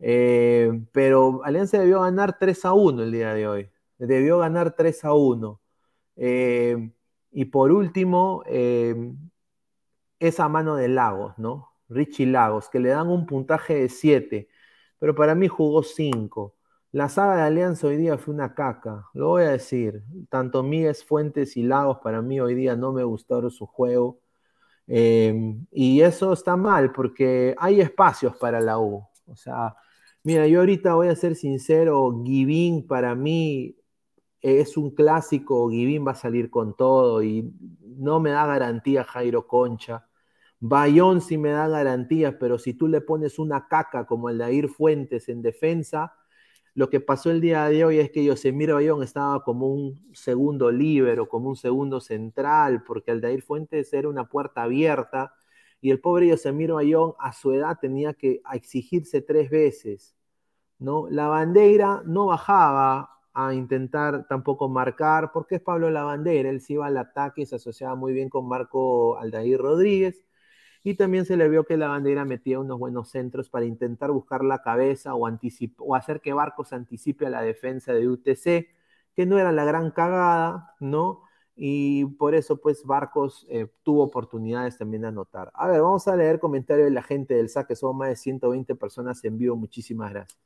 Eh, 0.00 0.82
pero 0.92 1.42
Alianza 1.44 1.78
debió 1.78 2.00
ganar 2.00 2.38
3 2.38 2.64
a 2.64 2.72
1 2.72 3.02
el 3.02 3.12
día 3.12 3.34
de 3.34 3.46
hoy. 3.48 3.70
Debió 3.98 4.38
ganar 4.38 4.74
3 4.74 5.04
a 5.04 5.12
1. 5.14 5.60
Eh, 6.16 6.90
y 7.32 7.44
por 7.46 7.70
último, 7.72 8.42
eh, 8.46 8.94
esa 10.18 10.48
mano 10.48 10.76
de 10.76 10.88
Lagos, 10.88 11.38
¿no? 11.38 11.70
Richie 11.88 12.26
Lagos, 12.26 12.68
que 12.70 12.80
le 12.80 12.90
dan 12.90 13.08
un 13.08 13.26
puntaje 13.26 13.74
de 13.74 13.88
7, 13.88 14.48
pero 14.98 15.14
para 15.14 15.34
mí 15.34 15.48
jugó 15.48 15.82
5. 15.82 16.56
La 16.92 17.08
saga 17.08 17.36
de 17.36 17.42
Alianza 17.42 17.86
hoy 17.86 17.96
día 17.96 18.18
fue 18.18 18.34
una 18.34 18.54
caca, 18.54 19.06
lo 19.14 19.28
voy 19.28 19.44
a 19.44 19.50
decir. 19.50 20.02
Tanto 20.28 20.62
Miguel 20.62 20.94
Fuentes 20.94 21.56
y 21.56 21.62
Lagos 21.62 21.98
para 22.02 22.22
mí 22.22 22.40
hoy 22.40 22.54
día 22.54 22.76
no 22.76 22.92
me 22.92 23.04
gustaron 23.04 23.50
su 23.50 23.66
juego. 23.66 24.20
y 24.86 26.00
eso 26.02 26.32
está 26.32 26.56
mal 26.56 26.92
porque 26.92 27.54
hay 27.58 27.80
espacios 27.80 28.36
para 28.36 28.60
la 28.60 28.78
U. 28.78 29.06
O 29.26 29.36
sea, 29.36 29.76
Mira, 30.22 30.46
yo 30.46 30.60
ahorita 30.60 30.94
voy 30.94 31.08
a 31.08 31.16
ser 31.16 31.34
sincero, 31.34 32.22
Givín 32.24 32.86
para 32.86 33.14
mí 33.14 33.76
es 34.42 34.76
un 34.76 34.90
clásico, 34.92 35.70
Givín 35.70 36.06
va 36.06 36.12
a 36.12 36.14
salir 36.14 36.50
con 36.50 36.76
todo 36.76 37.22
y 37.22 37.52
no 37.82 38.20
me 38.20 38.30
da 38.30 38.46
garantía 38.46 39.04
Jairo 39.04 39.46
Concha. 39.46 40.06
Bayón 40.60 41.20
sí 41.22 41.38
me 41.38 41.50
da 41.50 41.68
garantías, 41.68 42.34
pero 42.40 42.58
si 42.58 42.74
tú 42.74 42.88
le 42.88 43.00
pones 43.02 43.38
una 43.38 43.68
caca 43.68 44.06
como 44.06 44.30
el 44.30 44.38
de 44.38 44.46
Air 44.46 44.68
Fuentes 44.68 45.28
en 45.30 45.42
defensa, 45.42 46.14
lo 46.74 46.90
que 46.90 47.00
pasó 47.00 47.30
el 47.30 47.40
día 47.40 47.64
de 47.66 47.84
hoy 47.84 47.98
es 47.98 48.10
que 48.10 48.24
Yosemir 48.24 48.72
Bayón 48.74 49.02
estaba 49.02 49.42
como 49.44 49.68
un 49.68 50.00
segundo 50.14 50.70
líbero, 50.70 51.28
como 51.28 51.48
un 51.50 51.56
segundo 51.56 52.00
central, 52.00 52.84
porque 52.84 53.12
el 53.12 53.20
de 53.22 53.30
Air 53.32 53.42
Fuentes 53.42 53.92
era 53.94 54.08
una 54.08 54.28
puerta 54.28 54.62
abierta 54.64 55.34
y 55.80 55.90
el 55.90 56.00
pobre 56.00 56.28
Yosemir 56.28 56.72
Bayón 56.72 57.14
a 57.18 57.32
su 57.32 57.52
edad 57.52 57.78
tenía 57.80 58.14
que 58.14 58.42
exigirse 58.52 59.22
tres 59.22 59.50
veces, 59.50 60.14
¿no? 60.78 61.08
La 61.10 61.28
bandera 61.28 62.02
no 62.06 62.26
bajaba 62.26 63.10
a 63.32 63.54
intentar 63.54 64.26
tampoco 64.28 64.68
marcar, 64.68 65.32
porque 65.32 65.56
es 65.56 65.62
Pablo 65.62 65.90
la 65.90 66.04
bandera, 66.04 66.50
él 66.50 66.60
se 66.60 66.74
iba 66.74 66.86
al 66.86 66.96
ataque 66.96 67.46
se 67.46 67.56
asociaba 67.56 67.94
muy 67.94 68.12
bien 68.12 68.28
con 68.28 68.48
Marco 68.48 69.16
Aldair 69.18 69.58
Rodríguez, 69.60 70.24
y 70.82 70.94
también 70.94 71.26
se 71.26 71.36
le 71.36 71.48
vio 71.48 71.64
que 71.64 71.76
la 71.76 71.88
bandera 71.88 72.24
metía 72.24 72.58
unos 72.58 72.78
buenos 72.78 73.10
centros 73.10 73.50
para 73.50 73.66
intentar 73.66 74.10
buscar 74.12 74.42
la 74.44 74.62
cabeza 74.62 75.14
o, 75.14 75.28
o 75.78 75.94
hacer 75.94 76.20
que 76.20 76.32
Barcos 76.32 76.72
anticipe 76.72 77.26
a 77.26 77.30
la 77.30 77.42
defensa 77.42 77.92
de 77.92 78.08
UTC, 78.08 78.68
que 79.14 79.26
no 79.26 79.38
era 79.38 79.52
la 79.52 79.64
gran 79.64 79.90
cagada, 79.90 80.74
¿no? 80.80 81.22
Y 81.62 82.06
por 82.06 82.34
eso 82.34 82.58
pues 82.58 82.84
Barcos 82.86 83.46
eh, 83.50 83.66
tuvo 83.82 84.04
oportunidades 84.04 84.78
también 84.78 85.02
de 85.02 85.08
anotar. 85.08 85.50
A 85.52 85.68
ver, 85.68 85.82
vamos 85.82 86.08
a 86.08 86.16
leer 86.16 86.40
comentarios 86.40 86.86
de 86.86 86.90
la 86.90 87.02
gente 87.02 87.34
del 87.34 87.50
SAC, 87.50 87.68
que 87.68 87.76
son 87.76 87.98
más 87.98 88.08
de 88.08 88.16
120 88.16 88.74
personas 88.76 89.22
en 89.24 89.36
vivo, 89.36 89.56
muchísimas 89.56 90.10
gracias. 90.10 90.40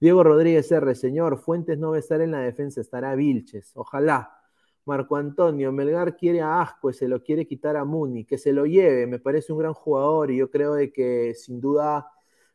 Diego 0.00 0.22
Rodríguez 0.22 0.70
R, 0.70 0.94
señor, 0.94 1.38
Fuentes 1.38 1.78
no 1.80 1.90
va 1.90 1.96
a 1.96 1.98
estar 1.98 2.20
en 2.20 2.30
la 2.30 2.38
defensa, 2.38 2.80
estará 2.80 3.16
Vilches, 3.16 3.72
ojalá. 3.74 4.38
Marco 4.84 5.16
Antonio, 5.16 5.72
Melgar 5.72 6.16
quiere 6.16 6.40
a 6.42 6.60
Asco 6.60 6.92
se 6.92 7.08
lo 7.08 7.24
quiere 7.24 7.44
quitar 7.44 7.76
a 7.76 7.84
Muni, 7.84 8.24
que 8.24 8.38
se 8.38 8.52
lo 8.52 8.64
lleve, 8.64 9.08
me 9.08 9.18
parece 9.18 9.52
un 9.52 9.58
gran 9.58 9.74
jugador 9.74 10.30
y 10.30 10.36
yo 10.36 10.48
creo 10.48 10.74
de 10.74 10.92
que 10.92 11.34
sin 11.34 11.60
duda 11.60 12.08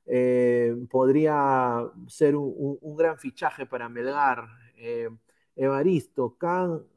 eh, 0.05 0.77
podría 0.89 1.83
ser 2.07 2.37
un, 2.37 2.95
gran 2.95 3.17
fichaje 3.17 3.65
para 3.65 3.89
Melgar. 3.89 4.47
Eh, 4.77 5.09
Evaristo, 5.57 6.37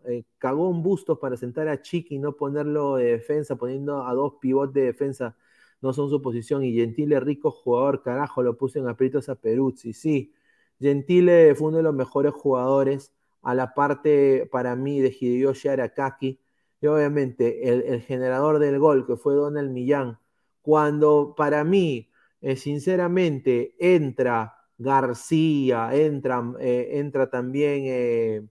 eh, 0.05 0.25
cagó 0.39 0.69
un 0.69 0.83
busto 0.83 1.19
para 1.19 1.37
sentar 1.37 1.69
a 1.69 1.81
Chiqui 1.81 2.17
y 2.17 2.19
no 2.19 2.37
ponerlo 2.37 2.97
de 2.97 3.13
defensa, 3.13 3.57
poniendo 3.57 4.07
a 4.07 4.15
dos 4.15 4.35
pivotes 4.41 4.75
de 4.75 4.83
defensa, 4.83 5.37
no 5.81 5.93
son 5.95 6.11
su 6.11 6.21
posición. 6.21 6.63
Y 6.63 6.75
Gentile, 6.75 7.21
rico 7.21 7.51
jugador, 7.51 8.03
carajo, 8.03 8.43
lo 8.43 8.57
puso 8.59 8.79
en 8.79 8.87
aprietos 8.89 9.29
a 9.31 9.35
Peruzzi. 9.37 9.95
Sí, 9.95 10.35
Gentile 10.79 11.55
fue 11.55 11.69
uno 11.69 11.79
de 11.79 11.83
los 11.85 11.95
mejores 11.95 12.33
jugadores 12.35 13.15
a 13.43 13.55
la 13.55 13.75
parte 13.75 14.47
para 14.53 14.77
mí 14.77 15.01
de 15.01 15.09
Hideyoshi 15.19 15.69
Arakaki. 15.69 16.39
Y 16.83 16.87
obviamente 16.87 17.69
el, 17.69 18.03
generador 18.03 18.59
del 18.59 18.79
gol, 18.79 19.07
que 19.07 19.17
fue 19.17 19.35
Donald 19.35 19.71
Millán, 19.71 20.19
cuando 20.63 21.35
para 21.37 21.65
mí, 21.65 22.11
eh, 22.43 22.57
sinceramente, 22.57 23.75
entra 23.79 24.60
García, 24.81 25.95
entra, 25.95 26.43
eh, 26.59 26.89
entra 26.93 27.29
también 27.29 27.83
eh, 27.85 28.43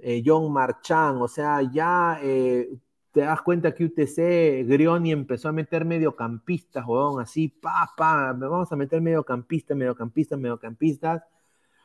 eh, 0.00 0.22
John 0.24 0.50
Marchán, 0.50 1.18
o 1.20 1.28
sea, 1.28 1.60
ya 1.70 2.18
te 2.18 3.20
das 3.20 3.42
cuenta 3.42 3.74
que 3.74 3.84
UTC, 3.84 4.66
Grioni 4.66 5.12
empezó 5.12 5.50
a 5.50 5.52
meter 5.52 5.84
mediocampistas, 5.84 6.86
weón, 6.86 7.20
así, 7.20 7.48
pa, 7.48 7.90
pa, 7.94 8.32
vamos 8.32 8.72
a 8.72 8.76
meter 8.76 9.02
mediocampistas, 9.02 9.76
mediocampistas, 9.76 10.38
mediocampistas, 10.38 11.22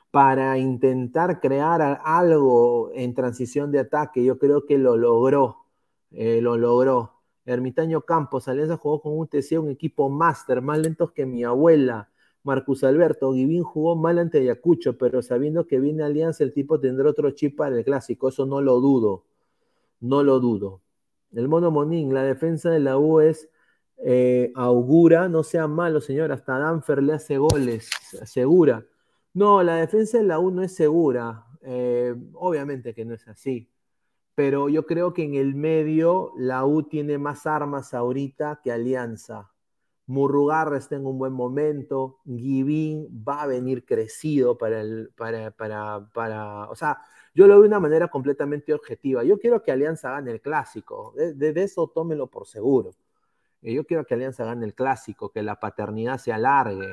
para 0.10 0.58
intentar 0.58 1.42
crear 1.42 2.02
algo 2.06 2.92
en 2.94 3.14
transición 3.14 3.72
de 3.72 3.80
ataque. 3.80 4.24
Yo 4.24 4.40
creo 4.40 4.66
que 4.66 4.78
lo 4.78 4.98
logró, 4.98 5.66
lo 6.12 6.58
logró. 6.58 7.14
Ermitaño 7.46 8.02
Campos, 8.02 8.48
Alianza 8.48 8.78
jugó 8.78 9.02
con 9.02 9.20
UTC, 9.20 9.60
un 9.60 9.70
equipo 9.70 10.10
máster, 10.10 10.62
más 10.62 10.80
lentos 10.80 11.12
que 11.12 11.26
mi 11.26 11.44
abuela 11.44 12.10
Marcus 12.44 12.84
Alberto, 12.84 13.34
Givín 13.34 13.64
jugó 13.64 13.96
mal 13.96 14.18
ante 14.18 14.40
Ayacucho, 14.40 14.98
pero 14.98 15.22
sabiendo 15.22 15.68
que 15.68 15.80
viene 15.80 16.04
Alianza, 16.04 16.44
el 16.44 16.54
tipo 16.54 16.80
tendrá 16.80 17.10
otro 17.10 17.32
chip 17.32 17.58
para 17.58 17.78
el 17.78 17.84
clásico. 17.84 18.30
Eso 18.30 18.46
no 18.46 18.62
lo 18.62 18.80
dudo. 18.80 19.26
No 20.00 20.24
lo 20.24 20.40
dudo. 20.40 20.82
El 21.34 21.48
mono 21.48 21.70
Monín, 21.70 22.14
la 22.14 22.24
defensa 22.24 22.72
de 22.72 22.80
la 22.80 22.98
U 22.98 23.20
es 23.20 23.50
eh, 23.98 24.52
augura, 24.56 25.28
no 25.28 25.44
sea 25.44 25.68
malo, 25.68 26.02
señor. 26.02 26.32
Hasta 26.32 26.58
Danfer 26.58 27.04
le 27.04 27.14
hace 27.14 27.38
goles, 27.38 27.90
segura. 28.26 28.86
No, 29.34 29.62
la 29.62 29.76
defensa 29.76 30.18
de 30.18 30.24
la 30.24 30.40
U 30.40 30.50
no 30.52 30.64
es 30.64 30.74
segura. 30.74 31.46
Eh, 31.62 32.16
obviamente 32.34 32.94
que 32.94 33.06
no 33.06 33.14
es 33.14 33.28
así. 33.28 33.70
Pero 34.34 34.70
yo 34.70 34.86
creo 34.86 35.14
que 35.14 35.24
en 35.24 35.36
el 35.36 35.54
medio 35.54 36.32
la 36.38 36.66
U 36.66 36.84
tiene 36.84 37.18
más 37.18 37.46
armas 37.46 37.94
ahorita 37.94 38.62
que 38.64 38.72
Alianza. 38.72 39.52
Murrugarra 40.10 40.76
está 40.76 40.96
en 40.96 41.06
un 41.06 41.20
buen 41.20 41.34
momento, 41.34 42.18
Givín 42.26 43.24
va 43.28 43.44
a 43.44 43.46
venir 43.46 43.86
crecido 43.86 44.58
para 44.58 44.82
el, 44.82 45.12
para, 45.16 45.52
para, 45.52 46.10
para, 46.12 46.68
o 46.68 46.76
sea, 46.76 46.98
yo 47.36 47.46
lo 47.46 47.54
veo 47.54 47.62
de 47.62 47.68
una 47.68 47.80
manera 47.80 48.08
completamente 48.08 48.74
objetiva. 48.74 49.24
Yo 49.24 49.38
quiero 49.38 49.62
que 49.62 49.72
Alianza 49.72 50.10
gane 50.10 50.32
el 50.32 50.42
clásico, 50.42 51.14
de, 51.16 51.54
eso 51.62 51.92
tómelo 51.94 52.26
por 52.26 52.48
seguro. 52.48 52.96
Yo 53.62 53.86
quiero 53.86 54.04
que 54.04 54.16
Alianza 54.16 54.46
gane 54.46 54.66
el 54.66 54.74
clásico, 54.74 55.30
que 55.30 55.44
la 55.44 55.60
paternidad 55.60 56.18
se 56.18 56.34
alargue, 56.34 56.92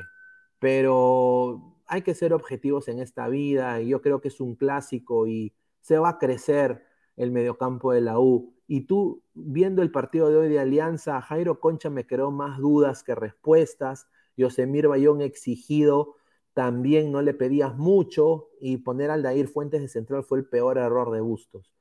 pero 0.59 1.75
hay 1.87 2.03
que 2.03 2.13
ser 2.13 2.33
objetivos 2.33 2.87
en 2.87 2.99
esta 2.99 3.27
vida 3.29 3.81
y 3.81 3.87
yo 3.87 3.99
creo 3.99 4.21
que 4.21 4.27
es 4.27 4.39
un 4.39 4.53
clásico 4.53 5.25
y 5.25 5.55
se 5.81 5.97
va 5.97 6.09
a 6.09 6.17
crecer 6.19 6.85
el 7.15 7.31
mediocampo 7.31 7.93
de 7.93 8.01
la 8.01 8.19
U. 8.19 8.53
Y 8.67 8.81
tú, 8.81 9.23
viendo 9.33 9.81
el 9.81 9.91
partido 9.91 10.29
de 10.29 10.37
hoy 10.37 10.49
de 10.49 10.59
Alianza, 10.59 11.21
Jairo 11.21 11.59
Concha 11.59 11.89
me 11.89 12.05
creó 12.05 12.31
más 12.31 12.59
dudas 12.59 13.03
que 13.03 13.15
respuestas. 13.15 14.07
Yosemir 14.35 14.87
Bayón 14.87 15.21
exigido, 15.21 16.15
también 16.53 17.11
no 17.11 17.21
le 17.21 17.33
pedías 17.33 17.77
mucho 17.77 18.49
y 18.59 18.77
poner 18.77 19.11
al 19.11 19.23
Dair 19.23 19.47
Fuentes 19.47 19.81
de 19.81 19.87
central 19.87 20.23
fue 20.23 20.39
el 20.39 20.45
peor 20.45 20.77
error 20.77 21.11
de 21.11 21.21
Bustos. 21.21 21.71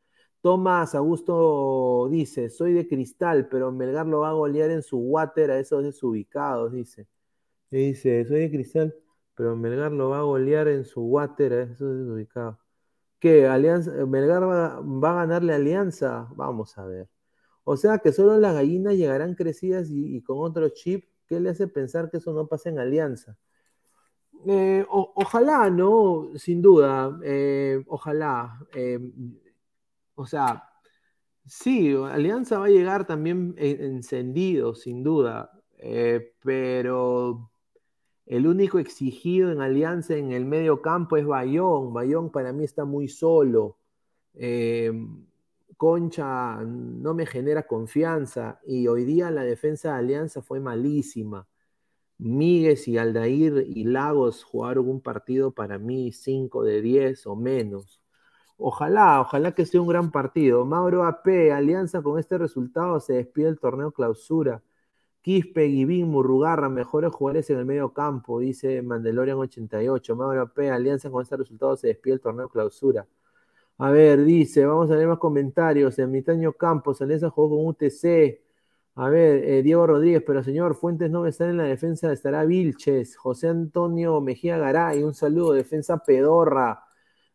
Tomás 0.42 0.94
Augusto 0.94 2.08
dice, 2.10 2.50
soy 2.50 2.72
de 2.72 2.86
cristal, 2.86 3.48
pero 3.48 3.72
Melgar 3.72 4.06
lo 4.06 4.20
va 4.20 4.28
a 4.28 4.32
golear 4.32 4.70
en 4.70 4.82
su 4.82 4.98
water 4.98 5.50
a 5.50 5.58
esos 5.58 5.82
desubicados, 5.82 6.72
dice. 6.72 7.08
dice, 7.70 8.24
soy 8.26 8.40
de 8.40 8.50
cristal, 8.50 8.94
pero 9.34 9.56
Melgar 9.56 9.92
lo 9.92 10.10
va 10.10 10.18
a 10.18 10.22
golear 10.22 10.68
en 10.68 10.84
su 10.84 11.00
water 11.02 11.52
a 11.52 11.62
esos 11.62 11.98
desubicados. 11.98 12.58
¿Qué? 13.18 13.46
Alianza, 13.46 13.92
¿Melgar 14.06 14.42
va, 14.42 14.80
va, 14.80 15.10
a 15.12 15.14
ganarle 15.26 15.54
Alianza? 15.54 16.28
Vamos 16.36 16.76
a 16.78 16.84
ver. 16.86 17.08
O 17.64 17.76
sea 17.76 17.98
que 17.98 18.12
solo 18.12 18.38
las 18.38 18.54
gallinas 18.54 18.94
llegarán 18.94 19.34
crecidas 19.34 19.88
y, 19.90 20.22
con 20.22 20.38
otro 20.38 20.68
chip. 20.68 21.04
¿Qué 21.26 21.40
le 21.40 21.50
hace 21.50 21.66
pensar 21.66 22.10
que 22.10 22.18
eso 22.18 22.32
no 22.32 22.46
pasa 22.46 22.68
en 22.68 22.78
Alianza? 22.78 23.36
Eh, 24.46 24.86
ojalá, 24.88 25.68
¿no? 25.70 26.30
Sin 26.36 26.62
duda, 26.62 27.18
eh, 27.24 27.82
ojalá. 27.88 28.60
Eh, 28.74 29.00
o 30.14 30.26
sea, 30.26 30.62
sí, 31.44 31.92
Alianza 31.94 32.58
va 32.60 32.66
a 32.66 32.70
llegar 32.70 33.06
también 33.06 33.54
encendido, 33.58 34.74
sin 34.76 35.02
duda, 35.02 35.50
pero 36.42 37.50
el 38.26 38.46
único 38.46 38.78
exigido 38.78 39.50
en 39.52 39.60
Alianza 39.60 40.16
en 40.16 40.32
el 40.32 40.44
medio 40.44 40.82
campo 40.82 41.16
es 41.16 41.24
Bayón. 41.24 41.92
Bayón 41.94 42.30
para 42.30 42.52
mí 42.52 42.64
está 42.64 42.84
muy 42.84 43.08
solo. 43.08 43.78
Concha 45.76 46.62
no 46.64 47.14
me 47.14 47.26
genera 47.26 47.66
confianza 47.66 48.60
y 48.66 48.86
hoy 48.88 49.04
día 49.04 49.30
la 49.30 49.44
defensa 49.44 49.92
de 49.92 49.98
Alianza 49.98 50.42
fue 50.42 50.60
malísima. 50.60 51.46
Míguez 52.18 52.88
y 52.88 52.96
Aldair 52.96 53.66
y 53.68 53.84
Lagos 53.84 54.42
jugaron 54.42 54.88
un 54.88 55.00
partido 55.02 55.52
para 55.52 55.78
mí 55.78 56.12
5 56.12 56.64
de 56.64 56.80
10 56.80 57.26
o 57.26 57.36
menos. 57.36 58.00
Ojalá, 58.56 59.20
ojalá 59.20 59.52
que 59.52 59.66
sea 59.66 59.82
un 59.82 59.88
gran 59.88 60.10
partido. 60.10 60.64
Mauro 60.64 61.04
AP, 61.04 61.52
Alianza 61.52 62.00
con 62.02 62.18
este 62.18 62.38
resultado 62.38 63.00
se 63.00 63.12
despide 63.14 63.48
el 63.48 63.60
torneo 63.60 63.92
clausura. 63.92 64.62
Quispe, 65.26 65.64
Guivín, 65.64 66.08
Murrugarra, 66.08 66.68
mejores 66.68 67.12
jugadores 67.12 67.50
en 67.50 67.58
el 67.58 67.64
medio 67.64 67.92
campo, 67.92 68.38
dice 68.38 68.80
Mandalorian 68.80 69.36
88. 69.36 70.14
Mauro 70.14 70.42
AP, 70.42 70.70
Alianza 70.70 71.10
con 71.10 71.20
este 71.20 71.36
resultado 71.36 71.76
se 71.76 71.88
despide 71.88 72.14
el 72.14 72.20
torneo 72.20 72.48
clausura. 72.48 73.08
A 73.78 73.90
ver, 73.90 74.24
dice, 74.24 74.64
vamos 74.64 74.88
a 74.92 74.94
ver 74.94 75.08
más 75.08 75.18
comentarios. 75.18 75.98
En 75.98 76.12
Mitaño 76.12 76.52
Campos, 76.52 77.02
Alianza 77.02 77.28
jugó 77.30 77.56
con 77.56 77.66
UTC. 77.66 78.40
A 78.94 79.08
ver, 79.08 79.42
eh, 79.44 79.62
Diego 79.64 79.84
Rodríguez, 79.88 80.22
pero 80.24 80.44
señor, 80.44 80.76
Fuentes 80.76 81.10
no 81.10 81.26
estar 81.26 81.50
en 81.50 81.56
la 81.56 81.64
defensa, 81.64 82.12
estará 82.12 82.44
Vilches, 82.44 83.16
José 83.16 83.48
Antonio 83.48 84.20
Mejía 84.20 84.58
Garay, 84.58 85.02
un 85.02 85.14
saludo, 85.14 85.54
defensa 85.54 85.98
pedorra. 85.98 86.84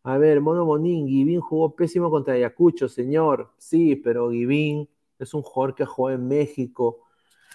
A 0.04 0.18
ver, 0.18 0.40
Mono 0.40 0.66
Monín, 0.66 1.08
Guivín 1.08 1.42
jugó 1.42 1.76
pésimo 1.76 2.10
contra 2.10 2.36
Ayacucho, 2.36 2.88
señor. 2.88 3.52
Sí, 3.58 3.98
pero 3.98 4.30
Guivín 4.30 4.88
es 5.20 5.34
un 5.34 5.42
jugador 5.42 5.76
que 5.76 5.86
jugó 5.86 6.12
en 6.12 6.26
México. 6.30 7.11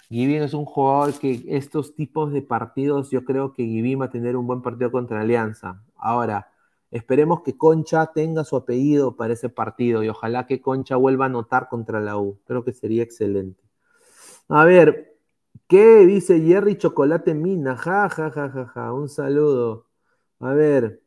Guivín 0.09 0.41
es 0.41 0.53
un 0.53 0.65
jugador 0.65 1.13
que 1.19 1.43
estos 1.49 1.93
tipos 1.95 2.31
de 2.31 2.41
partidos, 2.41 3.09
yo 3.11 3.25
creo 3.25 3.51
que 3.53 3.63
Guivín 3.63 4.01
va 4.01 4.05
a 4.05 4.09
tener 4.09 4.37
un 4.37 4.47
buen 4.47 4.61
partido 4.61 4.91
contra 4.91 5.21
Alianza. 5.21 5.83
Ahora, 5.97 6.49
esperemos 6.91 7.41
que 7.41 7.57
Concha 7.57 8.05
tenga 8.13 8.45
su 8.45 8.55
apellido 8.55 9.17
para 9.17 9.33
ese 9.33 9.49
partido 9.49 10.03
y 10.03 10.09
ojalá 10.09 10.47
que 10.47 10.61
Concha 10.61 10.95
vuelva 10.95 11.25
a 11.25 11.27
anotar 11.27 11.67
contra 11.67 11.99
la 11.99 12.17
U. 12.17 12.39
Creo 12.45 12.63
que 12.63 12.73
sería 12.73 13.03
excelente. 13.03 13.61
A 14.49 14.63
ver, 14.65 15.17
¿qué 15.67 16.05
dice 16.05 16.39
Jerry 16.41 16.77
Chocolate 16.77 17.33
Mina? 17.33 17.75
Ja, 17.77 18.09
ja, 18.09 18.31
ja, 18.31 18.49
ja, 18.49 18.65
ja. 18.67 18.93
Un 18.93 19.09
saludo. 19.09 19.87
A 20.39 20.53
ver, 20.53 21.01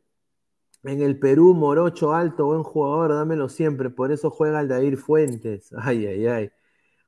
en 0.83 1.01
el 1.01 1.19
Perú, 1.19 1.53
Morocho 1.53 2.13
alto, 2.13 2.45
buen 2.47 2.63
jugador, 2.63 3.13
dámelo 3.13 3.49
siempre. 3.49 3.89
Por 3.89 4.11
eso 4.11 4.29
juega 4.29 4.59
Aldair 4.59 4.97
Fuentes. 4.97 5.73
Ay, 5.77 6.05
ay, 6.07 6.27
ay. 6.27 6.51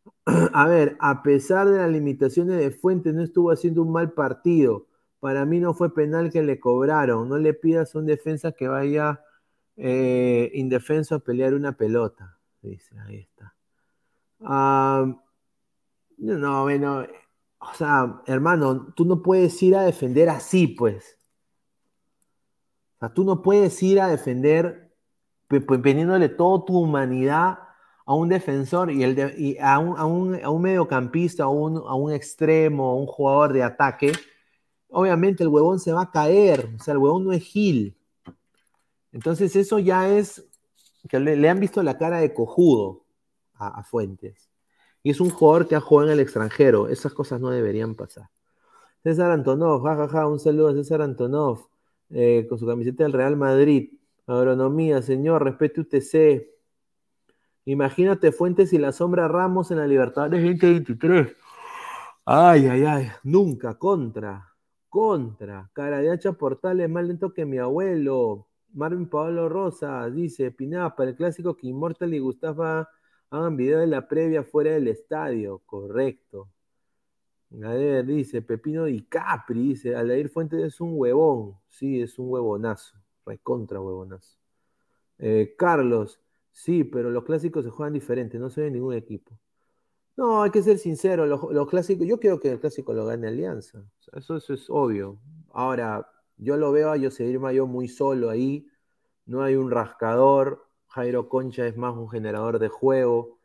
A 0.54 0.68
ver, 0.68 0.97
a 0.99 1.24
pesar 1.24 1.70
de 1.70 1.78
las 1.78 1.89
limitaciones 1.89 2.58
de 2.58 2.72
Fuentes, 2.72 3.14
no 3.14 3.24
estuvo 3.24 3.51
haciendo 3.51 3.82
un 3.82 3.91
mal 3.91 4.12
partido. 4.14 4.88
Para 5.20 5.45
mí 5.45 5.60
no 5.60 5.74
fue 5.74 5.93
penal 5.93 6.32
que 6.32 6.43
le 6.43 6.60
cobraron. 6.60 7.30
No 7.30 7.38
le 7.38 7.54
pidas 7.54 7.95
a 7.95 7.99
un 7.99 8.06
defensa 8.06 8.51
que 8.51 8.68
vaya 8.68 9.22
eh, 9.78 10.51
indefenso 10.54 11.16
a 11.16 11.20
pelear 11.20 11.54
una 11.54 11.78
pelota. 11.78 12.38
Dice, 12.62 12.97
ahí 12.99 13.18
está. 13.18 13.54
No, 16.18 16.64
bueno, 16.64 17.06
o 17.60 17.74
sea, 17.76 18.22
hermano, 18.28 18.93
tú 18.95 19.06
no 19.06 19.22
puedes 19.22 19.62
ir 19.64 19.76
a 19.76 19.84
defender 19.84 20.30
así, 20.30 20.68
pues. 20.68 21.18
O 22.95 22.99
sea, 22.99 23.14
tú 23.14 23.24
no 23.24 23.41
puedes 23.41 23.82
ir 23.84 23.99
a 24.01 24.08
defender 24.08 24.93
poniéndole 25.47 26.30
toda 26.30 26.66
tu 26.66 26.78
humanidad 26.80 27.60
a 28.06 28.14
un 28.14 28.30
defensor 28.30 28.91
y, 28.91 29.04
el 29.04 29.58
a, 29.62 29.80
un, 29.80 29.97
a, 29.97 30.49
un, 30.49 30.62
mediocampista, 30.62 31.43
a 31.43 31.47
un, 31.47 31.78
a 31.78 31.95
un 31.95 32.12
extremo, 32.12 32.91
a 32.91 32.95
un 32.95 33.06
jugador 33.08 33.54
de 33.54 33.64
ataque. 33.64 34.12
Obviamente 34.89 35.43
el 35.43 35.49
huevón 35.49 35.80
se 35.80 35.93
va 35.93 36.04
a 36.04 36.12
caer, 36.12 36.70
o 36.80 36.84
sea, 36.84 36.93
el 36.93 36.97
huevón 36.97 37.26
no 37.26 37.34
es 37.34 37.43
Gil. 37.43 37.97
Entonces 39.12 39.56
eso 39.56 39.80
ya 39.80 40.10
es, 40.10 40.45
que 41.10 41.20
le, 41.20 41.49
han 41.49 41.60
visto 41.60 41.82
la 41.84 41.97
cara 41.97 42.20
de 42.20 42.34
cojudo 42.34 43.06
a 43.56 43.84
Fuentes. 43.84 44.49
Y 45.04 45.12
es 45.12 45.20
un 45.20 45.30
jugador 45.30 45.68
que 45.68 45.76
ha 45.76 45.82
jugado 45.82 46.08
en 46.08 46.14
el 46.14 46.20
extranjero. 46.22 46.88
Esas 46.88 47.14
cosas 47.14 47.41
no 47.41 47.49
deberían 47.49 47.93
pasar. 47.93 48.30
César 49.04 49.32
Antonov, 49.32 49.84
jajaja, 49.84 50.28
un 50.28 50.39
saludo 50.39 50.70
a 50.70 50.74
César 50.74 51.01
Antonov, 51.01 51.68
eh, 52.10 52.45
con 52.47 52.58
su 52.58 52.66
camiseta 52.66 53.04
del 53.04 53.12
Real 53.12 53.36
Madrid. 53.36 53.99
Agronomía, 54.26 55.01
señor, 55.01 55.43
respete 55.43 55.82
UTC. 55.82 56.53
Imagínate 57.66 58.32
Fuentes 58.32 58.74
y 58.74 58.78
la 58.78 58.91
sombra 58.91 59.28
Ramos 59.28 59.72
en 59.72 59.78
la 59.78 59.88
Libertadores 59.88 60.41
2023. 60.41 61.36
Ay, 62.26 62.68
ay, 62.68 62.84
ay, 62.84 63.07
nunca, 63.24 63.78
contra, 63.78 64.53
contra. 64.89 65.70
Cara 65.74 65.99
de 65.99 66.11
hacha 66.11 66.34
portales 66.34 66.89
más 66.89 67.05
lento 67.05 67.34
que 67.34 67.45
mi 67.45 67.57
abuelo. 67.57 68.47
Marvin 68.74 69.07
Pablo 69.07 69.49
Rosa 69.49 70.09
dice, 70.09 70.51
Pinada, 70.51 70.95
para 70.95 71.11
el 71.11 71.16
clásico 71.16 71.55
que 71.55 71.68
Immortal 71.68 72.14
y 72.14 72.20
Gustavo 72.20 72.88
Hagan 73.30 73.57
video 73.57 73.80
de 73.80 73.88
la 73.88 74.07
previa 74.07 74.43
fuera 74.43 74.72
del 74.72 74.88
estadio, 74.88 75.59
correcto. 75.66 76.49
A 77.64 77.74
dice 78.03 78.41
Pepino 78.41 78.86
Di 78.86 79.03
Capri, 79.03 79.70
dice, 79.70 79.95
Alair 79.95 80.30
Fuentes 80.30 80.64
es 80.64 80.82
un 80.82 80.91
huevón. 80.93 81.55
Sí, 81.68 82.01
es 82.01 82.20
un 82.20 82.30
huevonazo, 82.30 82.97
recontra 83.26 83.80
huevonazo. 83.80 84.38
Eh, 85.18 85.55
Carlos, 85.57 86.23
sí, 86.54 86.86
pero 86.86 87.10
los 87.10 87.26
clásicos 87.26 87.66
se 87.66 87.72
juegan 87.72 87.91
diferente, 87.91 88.39
no 88.39 88.49
se 88.49 88.62
ve 88.62 88.72
ningún 88.72 88.93
equipo. 88.93 89.38
No, 90.16 90.43
hay 90.43 90.51
que 90.51 90.64
ser 90.64 90.78
sincero, 90.78 91.26
los, 91.26 91.68
clásicos, 91.68 92.08
yo 92.08 92.20
creo 92.20 92.39
que 92.39 92.51
el 92.51 92.60
clásico 92.62 92.93
lo 92.93 93.06
gane 93.06 93.28
Alianza, 93.28 93.84
eso, 94.14 94.38
es 94.38 94.70
obvio. 94.70 95.20
Ahora, 95.51 96.08
yo 96.38 96.56
lo 96.56 96.72
veo 96.72 96.93
a 96.93 96.99
José 96.99 97.38
Mayo 97.38 97.68
muy 97.68 97.89
solo 97.89 98.30
ahí, 98.30 98.68
no 99.26 99.41
hay 99.41 99.56
un 99.56 99.72
rascador, 99.72 100.64
Jairo 100.93 101.28
Concha 101.28 101.66
es 101.66 101.76
más 101.76 101.95
un 101.97 102.10
generador 102.10 102.60
de 102.60 102.70
juego. 102.70 103.39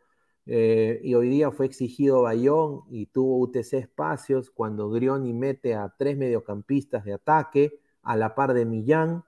Eh, 0.44 1.00
y 1.02 1.14
hoy 1.14 1.28
día 1.28 1.50
fue 1.50 1.66
exigido 1.66 2.22
Bayón 2.22 2.82
y 2.88 3.06
tuvo 3.06 3.38
UTC 3.38 3.74
espacios 3.74 4.50
cuando 4.50 4.90
Grioni 4.90 5.34
mete 5.34 5.74
a 5.74 5.94
tres 5.98 6.16
mediocampistas 6.16 7.04
de 7.04 7.14
ataque 7.14 7.80
a 8.02 8.16
la 8.16 8.34
par 8.34 8.54
de 8.54 8.64
Millán. 8.64 9.24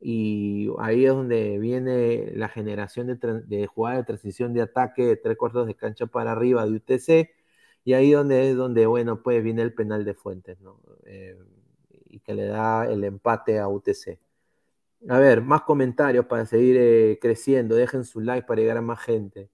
Y 0.00 0.70
ahí 0.78 1.04
es 1.06 1.12
donde 1.12 1.58
viene 1.58 2.30
la 2.34 2.48
generación 2.48 3.08
de, 3.08 3.16
de 3.16 3.66
jugada 3.66 3.96
de 3.98 4.04
transición 4.04 4.54
de 4.54 4.62
ataque 4.62 5.04
de 5.04 5.16
tres 5.16 5.36
cuartos 5.36 5.66
de 5.66 5.74
cancha 5.74 6.06
para 6.06 6.32
arriba 6.32 6.64
de 6.64 6.72
UTC. 6.76 7.30
Y 7.84 7.94
ahí 7.94 8.12
donde 8.12 8.50
es 8.50 8.56
donde, 8.56 8.86
bueno, 8.86 9.22
pues 9.22 9.42
viene 9.42 9.62
el 9.62 9.74
penal 9.74 10.04
de 10.04 10.14
Fuentes, 10.14 10.60
¿no? 10.60 10.80
Eh, 11.06 11.36
y 12.10 12.20
que 12.20 12.34
le 12.34 12.46
da 12.46 12.86
el 12.86 13.04
empate 13.04 13.58
a 13.58 13.68
UTC. 13.68 14.18
A 15.08 15.18
ver, 15.18 15.42
más 15.42 15.62
comentarios 15.62 16.26
para 16.26 16.44
seguir 16.46 16.76
eh, 16.78 17.18
creciendo. 17.20 17.76
Dejen 17.76 18.04
su 18.04 18.20
like 18.20 18.46
para 18.46 18.60
llegar 18.60 18.76
a 18.76 18.82
más 18.82 19.00
gente. 19.00 19.50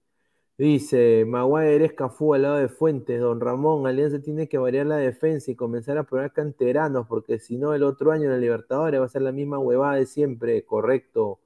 Dice, 0.57 1.25
Maguire 1.27 1.83
es 1.85 1.93
Cafú 1.93 2.33
al 2.33 2.43
lado 2.43 2.55
de 2.55 2.69
Fuentes. 2.69 3.19
Don 3.19 3.41
Ramón, 3.41 3.87
Alianza 3.87 4.21
tiene 4.21 4.47
que 4.47 4.57
variar 4.57 4.85
la 4.85 4.95
defensa 4.97 5.51
y 5.51 5.55
comenzar 5.55 5.97
a 5.97 6.03
probar 6.05 6.31
canteranos, 6.31 7.07
porque 7.07 7.39
si 7.39 7.57
no, 7.57 7.73
el 7.73 7.83
otro 7.83 8.11
año 8.11 8.25
en 8.25 8.31
la 8.31 8.37
Libertadores 8.37 9.01
va 9.01 9.05
a 9.05 9.09
ser 9.09 9.21
la 9.23 9.33
misma 9.33 9.59
huevada 9.59 9.95
de 9.95 10.05
siempre. 10.05 10.63
Correcto. 10.65 11.39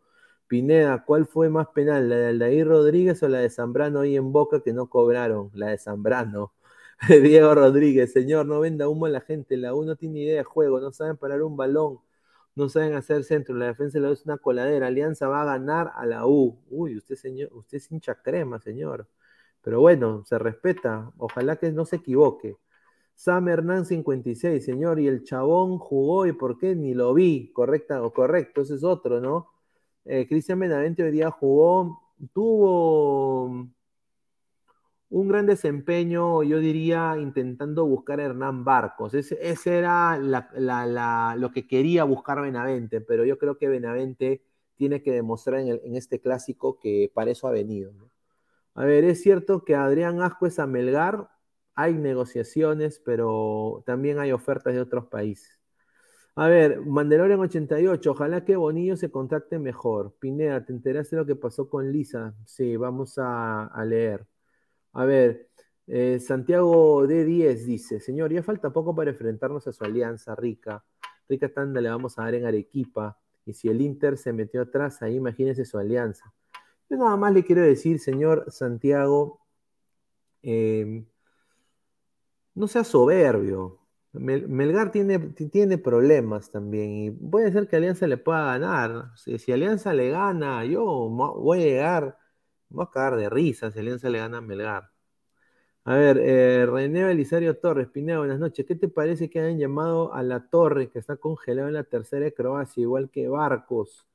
Pineda, 0.48 1.04
¿cuál 1.06 1.26
fue 1.28 1.50
más 1.50 1.68
penal? 1.70 2.10
¿La 2.10 2.18
de 2.18 2.28
Aldair 2.30 2.68
Rodríguez 2.68 3.24
o 3.24 3.30
la 3.30 3.40
de 3.40 3.50
Zambrano 3.50 4.02
ahí 4.02 4.16
en 4.16 4.32
Boca 4.32 4.62
que 4.62 4.74
no 4.74 4.90
cobraron? 4.90 5.50
La 5.56 5.68
de 5.70 5.80
Zambrano. 5.80 6.54
Diego 7.10 7.56
Rodríguez, 7.56 8.12
señor, 8.14 8.46
no 8.46 8.60
venda 8.60 8.90
humo 8.90 9.06
a 9.08 9.10
la 9.10 9.22
gente. 9.22 9.58
La 9.58 9.74
U 9.74 9.86
no 9.86 9.96
tiene 9.96 10.20
idea 10.22 10.38
de 10.38 10.44
juego, 10.44 10.80
no 10.80 10.92
saben 10.92 11.18
parar 11.18 11.42
un 11.44 11.58
balón 11.58 12.00
no 12.56 12.70
saben 12.70 12.94
hacer 12.96 13.24
centro, 13.24 13.56
la 13.56 13.68
defensa 13.68 14.00
de 14.00 14.08
la 14.08 14.12
es 14.14 14.26
una 14.26 14.38
coladera, 14.38 14.88
Alianza 14.88 15.28
va 15.28 15.42
a 15.44 15.46
ganar 15.46 15.92
a 15.96 16.06
la 16.06 16.28
U. 16.28 16.60
Uy, 16.70 16.98
usted 16.98 17.16
señor, 17.16 17.50
usted 17.54 17.78
es 17.78 17.92
hincha 17.92 18.16
crema, 18.22 18.60
señor. 18.60 19.08
Pero 19.62 19.82
bueno, 19.82 20.24
se 20.26 20.38
respeta, 20.40 21.12
ojalá 21.18 21.58
que 21.58 21.72
no 21.72 21.86
se 21.86 21.98
equivoque. 21.98 22.58
Sam 23.16 23.50
Hernán 23.50 23.86
56, 23.86 24.64
señor, 24.64 25.00
y 25.00 25.08
el 25.08 25.24
chabón 25.24 25.78
jugó 25.78 26.26
y 26.26 26.34
por 26.34 26.58
qué 26.58 26.76
ni 26.76 26.94
lo 26.94 27.14
vi, 27.14 27.52
correcta 27.54 28.02
o 28.04 28.14
correcto, 28.14 28.62
ese 28.62 28.76
es 28.76 28.84
otro, 28.84 29.20
¿no? 29.20 29.50
Eh, 30.06 30.28
Cristian 30.28 30.60
Benavente 30.60 31.04
hoy 31.04 31.12
día 31.12 31.30
jugó, 31.32 32.02
tuvo 32.34 33.70
un 35.10 35.28
gran 35.28 35.46
desempeño, 35.48 36.44
yo 36.44 36.60
diría, 36.60 37.16
intentando 37.20 37.86
buscar 37.86 38.20
a 38.20 38.26
Hernán 38.26 38.64
Barcos. 38.64 39.14
Ese, 39.14 39.38
era 39.78 40.18
lo 40.18 41.52
que 41.52 41.68
quería 41.68 42.04
buscar 42.04 42.42
Benavente, 42.42 43.02
pero 43.02 43.26
yo 43.26 43.38
creo 43.40 43.58
que 43.58 43.68
Benavente 43.68 44.44
tiene 44.76 45.02
que 45.02 45.12
demostrar 45.12 45.62
en, 45.62 45.96
este 45.96 46.22
clásico 46.22 46.80
que 46.80 47.12
para 47.14 47.32
eso 47.32 47.48
ha 47.48 47.52
venido. 47.52 47.92
A 48.76 48.86
ver, 48.86 49.04
es 49.04 49.22
cierto 49.22 49.66
que 49.66 49.76
Adrián 49.76 50.22
Asco 50.22 50.46
es 50.48 50.60
a 50.60 50.68
Melgar, 50.68 51.30
hay 51.76 51.96
negociaciones, 51.96 53.02
pero 53.04 53.84
también 53.86 54.20
hay 54.20 54.32
ofertas 54.32 54.74
de 54.74 54.82
otros 54.82 55.08
países. 55.08 55.60
A 56.36 56.48
ver, 56.48 56.80
Mandalorian 56.86 57.42
88, 57.42 58.12
ojalá 58.12 58.46
que 58.46 58.56
Bonillo 58.56 58.96
se 58.96 59.12
contacte 59.12 59.60
mejor. 59.60 60.16
Pineda, 60.20 60.64
¿te 60.66 60.72
enteraste 60.72 61.18
de 61.18 61.22
lo 61.24 61.26
que 61.26 61.36
pasó 61.36 61.70
con 61.70 61.92
Lisa? 61.92 62.34
Sí, 62.46 62.78
vamos 62.78 63.16
a, 63.18 63.70
leer. 63.86 64.26
A 64.94 65.06
ver, 65.06 65.50
eh, 65.88 66.20
Santiago 66.20 67.06
D10 67.08 67.66
dice, 67.66 68.00
señor, 68.00 68.32
ya 68.32 68.44
falta 68.44 68.72
poco 68.72 68.96
para 68.96 69.12
enfrentarnos 69.12 69.68
a 69.68 69.72
su 69.72 69.84
alianza 69.84 70.36
rica. 70.36 70.84
Rica 71.28 71.50
tanda 71.50 71.82
le 71.82 71.90
vamos 71.90 72.18
a 72.18 72.24
dar 72.24 72.36
en 72.36 72.46
Arequipa. 72.46 73.18
Y 73.46 73.54
si 73.54 73.70
el 73.70 73.82
Inter 73.82 74.18
se 74.18 74.34
metió 74.34 74.62
atrás, 74.62 75.02
ahí 75.02 75.16
imagínese 75.16 75.66
su 75.66 75.78
alianza. 75.78 76.34
Yo 76.90 76.98
nada 76.98 77.16
más 77.18 77.34
le 77.34 77.44
quiero 77.44 77.62
decir, 77.62 78.00
señor 78.00 78.46
Santiago, 78.50 79.42
eh, 80.42 81.06
no 82.56 82.68
sea 82.68 82.84
soberbio. 82.84 83.80
Melgar 84.12 84.92
tiene, 84.92 85.20
tiene 85.20 85.78
problemas 85.78 86.52
también 86.52 86.92
y 86.92 87.12
puede 87.12 87.52
ser 87.52 87.68
que 87.68 87.76
Alianza 87.76 88.08
le 88.08 88.18
pueda 88.18 88.44
ganar. 88.46 89.12
Si, 89.16 89.52
Alianza 89.52 89.94
le 89.94 90.10
gana, 90.10 90.66
yo 90.66 90.84
voy 90.84 91.62
a 91.62 91.66
llegar, 91.66 92.18
voy 92.70 92.86
a 92.86 92.92
cagar 92.92 93.18
de 93.18 93.30
risa 93.30 93.72
si 93.72 93.80
Alianza 93.80 94.10
le 94.10 94.20
gana 94.20 94.38
a 94.38 94.42
Melgar. 94.42 94.92
A 95.86 95.96
ver, 95.96 96.20
eh, 96.22 96.66
René 96.68 97.04
Belisario 97.04 97.58
Torres, 97.58 97.88
Pineda, 97.88 98.20
buenas 98.20 98.40
noches. 98.40 98.66
¿Qué 98.66 98.76
te 98.76 98.90
parece 98.90 99.30
que 99.30 99.40
hayan 99.40 99.58
llamado 99.58 100.14
a 100.14 100.22
la 100.24 100.48
torre 100.50 100.90
que 100.90 101.00
está 101.00 101.18
congelado 101.18 101.68
en 101.68 101.74
la 101.74 101.84
tercera 101.84 102.26
de 102.26 102.34
Croacia, 102.34 102.82
igual 102.82 103.10
que 103.10 103.28
Barcos? 103.28 104.08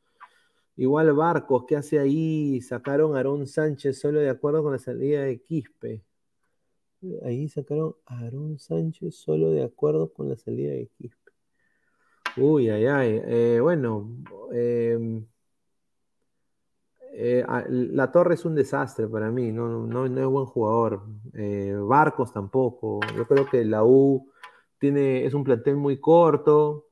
Igual 0.77 1.13
Barcos, 1.15 1.65
¿qué 1.67 1.77
hace 1.77 1.99
ahí? 1.99 2.61
Sacaron 2.61 3.15
a 3.15 3.19
Aarón 3.19 3.47
Sánchez 3.47 3.99
solo 3.99 4.21
de 4.21 4.31
acuerdo 4.31 4.63
con 4.63 4.73
la 4.73 4.79
salida 4.79 5.23
de 5.23 5.41
Quispe. 5.41 6.05
Ahí 7.25 7.49
sacaron 7.49 7.97
a 8.07 8.21
Aarón 8.21 8.59
Sánchez 8.59 9.15
solo 9.17 9.51
de 9.51 9.63
acuerdo 9.63 10.13
con 10.13 10.29
la 10.29 10.37
salida 10.37 10.73
de 10.73 10.89
Quispe. 10.89 11.33
Uy, 12.37 12.69
ay, 12.71 12.87
ay. 12.87 13.21
Eh, 13.25 13.59
bueno, 13.61 14.09
em, 14.53 15.25
eh, 17.17 17.45
la 17.69 18.11
Torre 18.11 18.35
es 18.35 18.45
un 18.45 18.57
desastre 18.57 19.07
para 19.07 19.31
mí, 19.31 19.53
no, 19.53 20.05
es 20.05 20.27
buen 20.27 20.47
jugador. 20.47 21.03
Eh, 21.35 21.77
Barcos 21.81 22.33
tampoco. 22.33 23.01
Yo 23.17 23.27
creo 23.27 23.49
que 23.49 23.65
la 23.65 23.85
U 23.85 24.31
tiene, 24.79 25.25
es 25.25 25.33
un 25.35 25.45
plantel 25.45 25.77
muy 25.77 26.01
corto, 26.01 26.89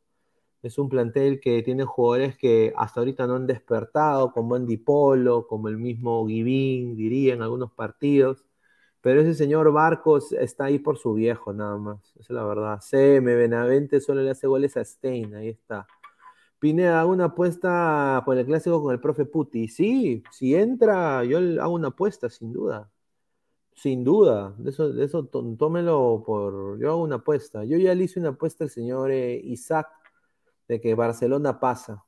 es 0.63 0.79
un 0.79 0.89
plantel 0.89 1.41
que 1.41 1.63
tiene 1.63 1.85
jugadores 1.85 2.37
que 2.37 2.73
hasta 2.77 3.01
ahorita 3.01 3.27
no 3.27 3.35
han 3.35 3.47
despertado, 3.49 4.33
como 4.33 4.55
Andy 4.55 4.77
Polo, 4.77 5.47
como 5.49 5.69
el 5.69 5.77
mismo 5.79 6.27
Givín, 6.29 6.97
diría 6.97 7.35
en 7.35 7.43
algunos 7.43 7.73
partidos. 7.73 8.47
Pero 9.01 9.21
ese 9.23 9.35
señor 9.35 9.73
Barcos 9.73 10.33
está 10.33 10.67
ahí 10.67 10.79
por 10.79 10.99
su 10.99 11.15
viejo, 11.15 11.53
nada 11.53 11.77
más. 11.79 12.11
Esa 12.13 12.21
es 12.21 12.31
la 12.31 12.45
verdad. 12.45 12.81
CM, 12.81 13.35
Benavente 13.35 14.01
solo 14.01 14.23
le 14.23 14.31
hace 14.31 14.47
goles 14.47 14.77
a 14.77 14.85
Stein, 14.85 15.35
ahí 15.35 15.49
está. 15.49 15.87
Pineda, 16.63 17.01
hago 17.01 17.11
una 17.11 17.25
apuesta 17.25 18.23
por 18.25 18.39
el 18.39 18.47
clásico 18.47 18.81
con 18.81 18.93
el 18.95 19.01
profe 19.01 19.25
Puti. 19.25 19.67
Sí, 19.67 20.23
si 20.31 20.55
entra, 20.55 21.25
yo 21.25 21.39
hago 21.61 21.75
una 21.75 21.89
apuesta, 21.89 22.31
sin 22.31 22.53
duda. 22.53 22.89
Sin 23.75 24.05
duda. 24.05 24.55
De 24.59 24.71
eso, 24.71 24.93
de 24.93 25.05
eso 25.05 25.27
tómelo 25.27 26.23
por. 26.25 26.79
Yo 26.79 26.91
hago 26.91 27.03
una 27.03 27.17
apuesta. 27.17 27.65
Yo 27.65 27.79
ya 27.79 27.93
le 27.97 28.05
hice 28.05 28.21
una 28.21 28.29
apuesta 28.29 28.63
al 28.63 28.71
señor 28.71 29.11
eh, 29.11 29.41
Isaac 29.43 29.89
de 30.69 30.81
que 30.81 30.95
Barcelona 30.95 31.59
pasa 31.59 32.05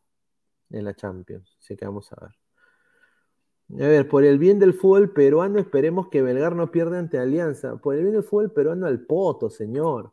en 0.70 0.84
la 0.84 0.94
Champions. 0.94 1.56
Así 1.58 1.76
que 1.76 1.84
vamos 1.86 2.12
a 2.12 2.16
ver. 2.24 3.84
A 3.84 3.88
ver, 3.88 4.08
por 4.08 4.22
el 4.22 4.38
bien 4.38 4.60
del 4.60 4.74
fútbol 4.74 5.12
peruano, 5.12 5.58
esperemos 5.58 6.10
que 6.10 6.22
Belgar 6.22 6.54
no 6.54 6.70
pierda 6.70 7.00
ante 7.00 7.18
Alianza. 7.18 7.78
Por 7.78 7.96
el 7.96 8.02
bien 8.02 8.12
del 8.12 8.22
fútbol 8.22 8.52
peruano 8.52 8.86
al 8.86 9.00
poto, 9.00 9.50
señor. 9.50 10.12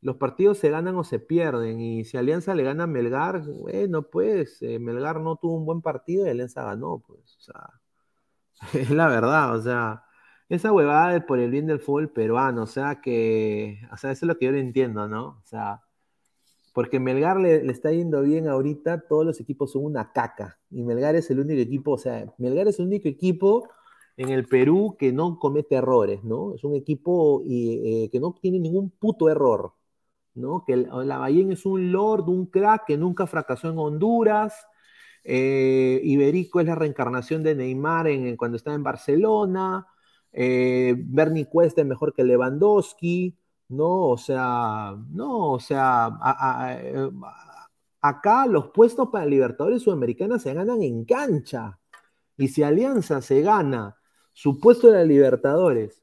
Los 0.00 0.16
partidos 0.16 0.58
se 0.58 0.70
ganan 0.70 0.96
o 0.96 1.04
se 1.04 1.18
pierden. 1.18 1.80
Y 1.80 2.04
si 2.04 2.16
Alianza 2.16 2.54
le 2.54 2.62
gana 2.62 2.84
a 2.84 2.86
Melgar, 2.86 3.42
bueno, 3.46 4.02
pues 4.02 4.62
eh, 4.62 4.78
Melgar 4.78 5.20
no 5.20 5.36
tuvo 5.36 5.56
un 5.56 5.66
buen 5.66 5.82
partido 5.82 6.26
y 6.26 6.30
Alianza 6.30 6.64
ganó, 6.64 7.02
pues. 7.06 7.36
O 7.36 7.40
sea, 7.40 7.70
es 8.74 8.90
la 8.90 9.08
verdad, 9.08 9.56
o 9.56 9.62
sea, 9.62 10.04
esa 10.48 10.72
huevada 10.72 11.12
de 11.12 11.20
por 11.20 11.38
el 11.38 11.50
bien 11.50 11.66
del 11.66 11.80
fútbol 11.80 12.10
peruano, 12.10 12.62
o 12.62 12.66
sea 12.66 13.00
que, 13.00 13.80
o 13.92 13.96
sea, 13.96 14.12
eso 14.12 14.26
es 14.26 14.28
lo 14.28 14.38
que 14.38 14.46
yo 14.46 14.52
no 14.52 14.58
entiendo, 14.58 15.08
¿no? 15.08 15.40
O 15.42 15.42
sea, 15.44 15.82
porque 16.72 17.00
Melgar 17.00 17.38
le, 17.40 17.66
está 17.70 17.90
yendo 17.90 18.22
bien 18.22 18.48
ahorita, 18.48 19.06
todos 19.08 19.24
los 19.26 19.40
equipos 19.40 19.72
son 19.72 19.84
una 19.86 20.12
caca. 20.12 20.58
Y 20.70 20.82
Melgar 20.82 21.16
es 21.16 21.30
el 21.30 21.40
único 21.40 21.60
equipo, 21.60 21.92
o 21.92 21.98
sea, 21.98 22.32
Melgar 22.38 22.68
es 22.68 22.78
el 22.78 22.86
único 22.86 23.08
equipo 23.08 23.68
en 24.16 24.30
el 24.30 24.46
Perú 24.46 24.96
que 24.98 25.12
no 25.12 25.38
comete 25.38 25.76
errores, 25.76 26.22
¿no? 26.24 26.54
Es 26.54 26.64
un 26.64 26.74
equipo 26.74 27.42
eh, 27.48 28.08
que 28.12 28.20
no 28.20 28.34
tiene 28.40 28.58
ningún 28.58 28.90
puto 28.90 29.28
error, 29.30 29.72
¿no? 30.36 30.64
Que 30.64 30.74
el, 30.74 30.88
la 31.04 31.28
es 31.28 31.66
un 31.66 31.92
lord, 31.92 32.28
un 32.28 32.46
crack 32.46 32.84
que 32.86 32.96
nunca 32.96 33.26
fracasó 33.26 33.70
en 33.70 33.78
Honduras. 33.78 34.66
Eh, 35.24 36.00
Iberico 36.04 36.60
es 36.60 36.66
la 36.66 36.74
reencarnación 36.74 37.42
de 37.42 37.54
Neymar 37.54 38.08
en, 38.08 38.36
cuando 38.36 38.56
estaba 38.56 38.76
en 38.76 38.82
Barcelona. 38.84 39.86
Eh, 40.32 40.94
Bernie 40.98 41.48
Cuesta 41.48 41.80
es 41.80 41.86
mejor 41.86 42.14
que 42.14 42.24
Lewandowski. 42.24 43.36
No, 43.68 44.10
o 44.10 44.18
sea, 44.18 44.94
no, 45.10 45.52
o 45.52 45.60
sea, 45.60 46.10
eh, 46.80 47.10
acá 48.00 48.46
los 48.46 48.68
puestos 48.68 49.08
para 49.10 49.26
Libertadores 49.26 49.82
Sudamericanas 49.82 50.42
se 50.42 50.54
ganan 50.54 50.82
en 50.82 51.04
cancha. 51.04 51.80
Y 52.36 52.48
si 52.48 52.62
Alianza 52.62 53.22
se 53.22 53.42
gana 53.42 53.96
su 54.32 54.60
puesto 54.60 54.90
de 54.92 55.06
Libertadores, 55.06 56.02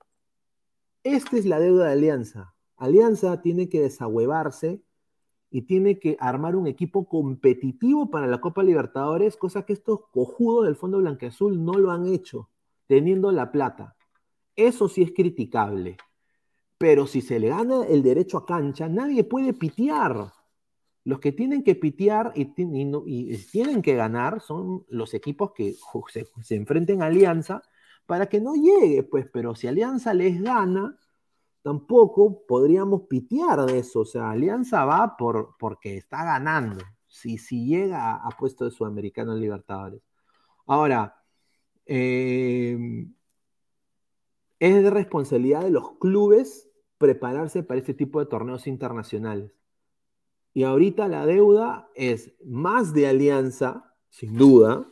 esta 1.04 1.38
es 1.38 1.46
la 1.46 1.60
deuda 1.60 1.88
de 1.88 1.94
Alianza. 1.94 2.53
Alianza 2.84 3.42
tiene 3.42 3.70
que 3.70 3.80
desahuevarse 3.80 4.82
y 5.50 5.62
tiene 5.62 6.00
que 6.00 6.18
armar 6.20 6.58
un 6.58 6.68
equipo 6.68 7.08
competitivo 7.08 8.12
para 8.12 8.28
la 8.28 8.42
Copa 8.42 8.62
Libertadores, 8.62 9.38
cosa 9.38 9.66
que 9.66 9.72
estos 9.72 10.02
cojudos 10.12 10.66
del 10.66 10.76
Fondo 10.76 10.98
Blanqueazul 10.98 11.64
no 11.64 11.74
lo 11.74 11.92
han 11.92 12.08
hecho, 12.08 12.50
teniendo 12.88 13.32
la 13.32 13.54
plata. 13.54 13.96
Eso 14.58 14.90
sí 14.90 15.02
es 15.02 15.14
criticable. 15.14 15.96
Pero 16.78 17.08
si 17.08 17.22
se 17.22 17.40
le 17.40 17.48
gana 17.48 17.86
el 17.86 18.04
derecho 18.04 18.38
a 18.38 18.46
cancha, 18.46 18.90
nadie 18.90 19.24
puede 19.24 19.54
pitear. 19.54 20.34
Los 21.06 21.22
que 21.22 21.32
tienen 21.32 21.64
que 21.64 21.76
pitear 21.76 22.34
y, 22.36 22.46
tienen 23.46 23.82
que 23.82 23.96
ganar 23.96 24.42
son 24.42 24.84
los 24.90 25.14
equipos 25.14 25.54
que 25.54 25.76
se, 26.42 26.56
enfrenten 26.56 27.02
a 27.02 27.06
Alianza 27.06 27.62
para 28.06 28.28
que 28.28 28.42
no 28.42 28.56
llegue, 28.56 29.04
pues, 29.04 29.26
pero 29.32 29.56
si 29.56 29.68
Alianza 29.68 30.14
les 30.14 30.42
gana, 30.42 30.98
tampoco 31.64 32.46
podríamos 32.46 33.04
pitear 33.04 33.66
de 33.66 33.80
eso. 33.80 34.02
O 34.02 34.06
sea, 34.06 34.30
Alianza 34.30 34.86
va 34.86 35.18
por, 35.18 35.56
porque 35.58 35.98
está 35.98 36.24
ganando. 36.24 36.84
Si, 37.08 37.38
si 37.38 37.66
llega 37.66 38.16
a, 38.16 38.30
puesto 38.38 38.66
de 38.66 38.72
Sudamericano 38.72 39.34
en 39.34 39.42
Libertadores. 39.42 40.02
Ahora, 40.68 41.16
eh, 41.86 42.78
es 44.60 44.84
de 44.84 44.90
responsabilidad 44.90 45.64
de 45.64 45.72
los 45.72 45.98
clubes 45.98 46.70
prepararse 46.98 47.64
para 47.64 47.80
este 47.80 47.94
tipo 47.94 48.20
de 48.20 48.28
torneos 48.28 48.68
internacionales. 48.68 49.52
Y 50.54 50.64
ahorita 50.64 51.08
la 51.08 51.26
deuda 51.26 51.90
es 51.96 52.34
más 52.46 52.94
de 52.94 53.08
alianza, 53.08 53.94
sin 54.10 54.38
duda. 54.38 54.88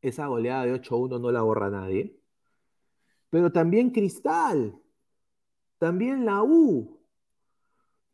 Esa 0.00 0.26
goleada 0.26 0.64
de 0.64 0.74
8-1 0.74 1.20
no 1.20 1.30
la 1.30 1.42
borra 1.42 1.68
nadie. 1.68 2.18
Pero 3.28 3.52
también 3.52 3.90
Cristal, 3.90 4.79
también 5.80 6.26
la 6.26 6.42
U, 6.42 7.00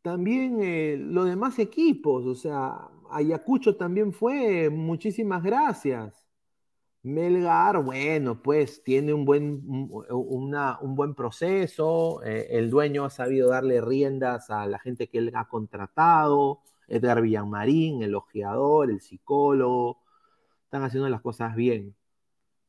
también 0.01 0.59
eh, 0.63 0.97
los 0.97 1.27
demás 1.27 1.59
equipos. 1.59 2.25
O 2.25 2.33
sea, 2.33 2.87
Ayacucho 3.11 3.75
también 3.75 4.13
fue. 4.13 4.69
Muchísimas 4.69 5.43
gracias. 5.43 6.25
Melgar, 7.03 7.83
bueno, 7.83 8.41
pues 8.41 8.83
tiene 8.83 9.13
un 9.13 9.25
buen, 9.25 9.61
un 10.09 10.95
buen 10.95 11.13
proceso, 11.15 12.21
eh, 12.23 12.47
el 12.51 12.69
dueño 12.69 13.05
ha 13.05 13.09
sabido 13.09 13.49
darle 13.49 13.81
riendas 13.81 14.49
a 14.49 14.65
la 14.65 14.79
gente 14.79 15.07
que 15.09 15.19
él 15.19 15.31
ha 15.35 15.47
contratado, 15.47 16.61
Edgar 16.87 17.21
Villamarín, 17.21 18.01
el 18.01 18.15
ojeador, 18.15 18.91
el 18.91 19.01
psicólogo, 19.01 19.99
están 20.65 20.83
haciendo 20.83 21.09
las 21.09 21.21
cosas 21.21 21.55
bien. 21.55 21.95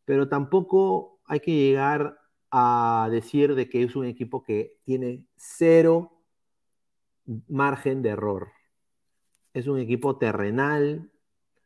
Pero 0.04 0.28
tampoco 0.28 1.20
hay 1.26 1.40
que 1.40 1.52
llegar 1.52 2.17
a 2.50 3.08
decir 3.10 3.54
de 3.54 3.68
que 3.68 3.82
es 3.82 3.96
un 3.96 4.06
equipo 4.06 4.42
que 4.42 4.78
tiene 4.84 5.24
cero 5.36 6.12
margen 7.48 8.02
de 8.02 8.10
error. 8.10 8.48
Es 9.52 9.66
un 9.66 9.78
equipo 9.78 10.16
terrenal, 10.16 11.10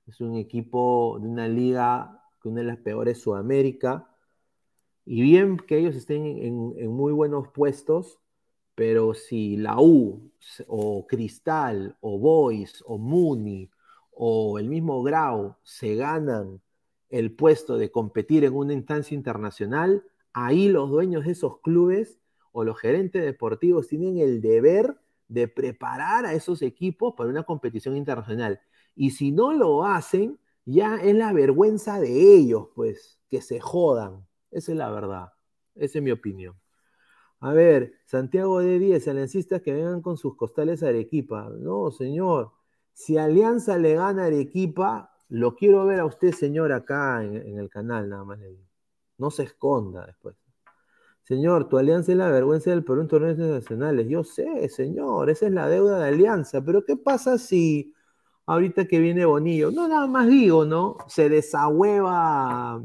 es 0.06 0.20
un 0.20 0.36
equipo 0.36 1.18
de 1.20 1.28
una 1.28 1.48
liga, 1.48 2.22
una 2.44 2.60
de 2.60 2.66
las 2.66 2.78
peores 2.78 3.20
Sudamérica. 3.20 4.08
Y 5.04 5.22
bien 5.22 5.58
que 5.58 5.78
ellos 5.78 5.96
estén 5.96 6.26
en, 6.26 6.74
en 6.76 6.90
muy 6.90 7.12
buenos 7.12 7.48
puestos, 7.48 8.20
pero 8.74 9.14
si 9.14 9.56
la 9.56 9.80
U 9.80 10.32
o 10.66 11.06
Cristal 11.06 11.96
o 12.00 12.18
Boys 12.18 12.82
o 12.86 12.98
Muni 12.98 13.70
o 14.12 14.58
el 14.58 14.68
mismo 14.68 15.02
Grau 15.02 15.56
se 15.62 15.94
ganan 15.94 16.60
el 17.10 17.32
puesto 17.32 17.76
de 17.76 17.90
competir 17.90 18.44
en 18.44 18.54
una 18.54 18.72
instancia 18.72 19.14
internacional, 19.14 20.04
ahí 20.32 20.68
los 20.68 20.90
dueños 20.90 21.24
de 21.24 21.32
esos 21.32 21.60
clubes 21.60 22.20
o 22.52 22.64
los 22.64 22.78
gerentes 22.78 23.24
deportivos 23.24 23.88
tienen 23.88 24.18
el 24.18 24.40
deber 24.40 24.98
de 25.28 25.48
preparar 25.48 26.26
a 26.26 26.34
esos 26.34 26.62
equipos 26.62 27.14
para 27.16 27.30
una 27.30 27.42
competición 27.42 27.96
internacional. 27.96 28.60
Y 28.94 29.10
si 29.10 29.32
no 29.32 29.52
lo 29.52 29.84
hacen, 29.84 30.38
ya 30.64 30.96
es 30.96 31.14
la 31.14 31.32
vergüenza 31.32 31.98
de 32.00 32.34
ellos, 32.34 32.68
pues, 32.74 33.18
que 33.28 33.40
se 33.40 33.58
jodan. 33.60 34.26
Esa 34.50 34.72
es 34.72 34.78
la 34.78 34.90
verdad. 34.90 35.32
Esa 35.74 35.98
es 35.98 36.04
mi 36.04 36.10
opinión. 36.10 36.54
A 37.40 37.52
ver, 37.52 37.94
Santiago 38.04 38.60
de 38.60 38.78
10, 38.78 39.08
aliancistas 39.08 39.62
que 39.62 39.72
vengan 39.72 40.02
con 40.02 40.16
sus 40.16 40.36
costales 40.36 40.82
a 40.82 40.88
Arequipa. 40.88 41.50
No, 41.58 41.90
señor. 41.90 42.52
Si 42.92 43.16
Alianza 43.18 43.78
le 43.78 43.94
gana 43.94 44.24
a 44.24 44.26
Arequipa, 44.26 45.12
lo 45.28 45.56
quiero 45.56 45.86
ver 45.86 46.00
a 46.00 46.04
usted, 46.04 46.32
señor, 46.32 46.72
acá 46.72 47.24
en, 47.24 47.36
en 47.36 47.58
el 47.58 47.70
canal, 47.70 48.08
nada 48.08 48.24
más 48.24 48.38
le 48.38 48.50
digo. 48.50 48.71
No 49.22 49.30
se 49.30 49.44
esconda 49.44 50.04
después. 50.04 50.34
Señor, 51.22 51.68
tu 51.68 51.78
alianza 51.78 52.10
es 52.10 52.18
la 52.18 52.28
vergüenza 52.28 52.70
del 52.70 52.82
Perú 52.82 53.02
en 53.02 53.06
torneos 53.06 53.38
internacionales. 53.38 54.08
Yo 54.08 54.24
sé, 54.24 54.68
señor, 54.68 55.30
esa 55.30 55.46
es 55.46 55.52
la 55.52 55.68
deuda 55.68 56.00
de 56.00 56.08
alianza. 56.08 56.60
Pero 56.64 56.84
¿qué 56.84 56.96
pasa 56.96 57.38
si 57.38 57.94
ahorita 58.46 58.86
que 58.86 58.98
viene 58.98 59.24
Bonillo, 59.24 59.70
no 59.70 59.86
nada 59.86 60.08
más 60.08 60.26
digo, 60.26 60.64
¿no? 60.64 60.96
Se 61.06 61.28
desahueva 61.28 62.82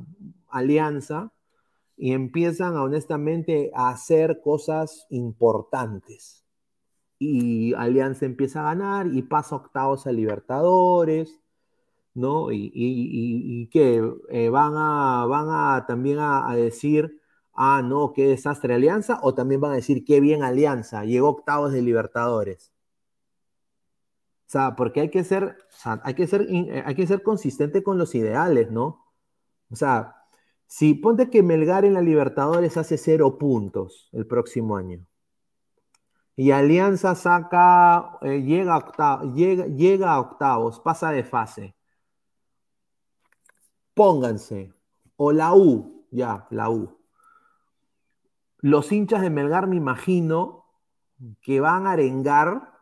alianza 0.50 1.32
y 1.96 2.14
empiezan 2.14 2.78
honestamente 2.78 3.72
a 3.74 3.90
hacer 3.90 4.40
cosas 4.44 5.08
importantes. 5.10 6.46
Y 7.18 7.74
Alianza 7.74 8.28
empieza 8.28 8.60
a 8.60 8.76
ganar 8.76 9.08
y 9.08 9.24
pasa 9.24 9.56
octavos 9.56 10.06
a 10.06 10.12
Libertadores, 10.12 11.42
¿no? 12.18 12.52
Y, 12.52 12.72
y, 12.74 13.68
que 13.70 14.04
eh, 14.30 14.50
van, 14.50 14.74
a, 14.76 15.26
van 15.28 15.48
a 15.50 15.86
también 15.88 16.18
a, 16.20 16.54
decir, 16.56 17.22
ah, 17.54 17.82
no, 17.84 18.14
qué 18.14 18.28
desastre 18.28 18.74
Alianza, 18.74 19.20
o 19.24 19.34
también 19.36 19.62
van 19.62 19.72
a 19.74 19.76
decir, 19.76 20.04
qué 20.06 20.20
bien 20.20 20.44
Alianza, 20.44 21.06
llegó 21.06 21.30
octavos 21.30 21.72
de 21.74 21.82
Libertadores. 21.82 22.74
O 24.48 24.50
sea, 24.50 24.76
porque 24.76 25.02
hay 25.02 25.10
que 25.12 25.24
ser, 25.24 25.58
o 25.86 26.00
hay 26.04 26.14
que 26.16 26.28
ser, 26.28 26.48
eh, 26.50 26.84
hay 26.86 26.96
que 26.96 27.08
ser 27.08 27.22
consistente 27.24 27.84
con 27.84 27.98
los 27.98 28.16
ideales, 28.16 28.72
¿no? 28.72 29.06
O 29.72 29.76
sea, 29.76 30.16
si 30.68 30.94
ponte 30.96 31.30
que 31.30 31.44
Melgar 31.44 31.86
en 31.86 31.94
la 31.94 32.02
Libertadores 32.02 32.78
hace 32.78 32.98
cero 32.98 33.38
puntos 33.38 34.10
el 34.14 34.28
próximo 34.28 34.78
año 34.78 35.06
y 36.36 36.52
Alianza 36.52 37.16
saca, 37.16 38.20
eh, 38.22 38.42
llega, 38.44 38.76
a 38.76 39.24
llega, 39.34 39.66
llega 39.68 40.14
a 40.14 40.20
octavos, 40.20 40.80
pasa 40.80 41.12
de 41.12 41.24
fase. 41.24 41.77
Pónganse, 43.98 44.74
o 45.18 45.34
la 45.34 45.54
U, 45.54 46.06
ya, 46.12 46.48
la 46.52 46.70
U. 46.70 46.98
Los 48.60 48.92
hinchas 48.92 49.22
de 49.22 49.30
Melgar 49.30 49.68
me 49.68 49.76
imagino 49.76 50.66
que 51.42 51.60
van 51.60 51.86
a 51.88 51.92
arengar 51.92 52.80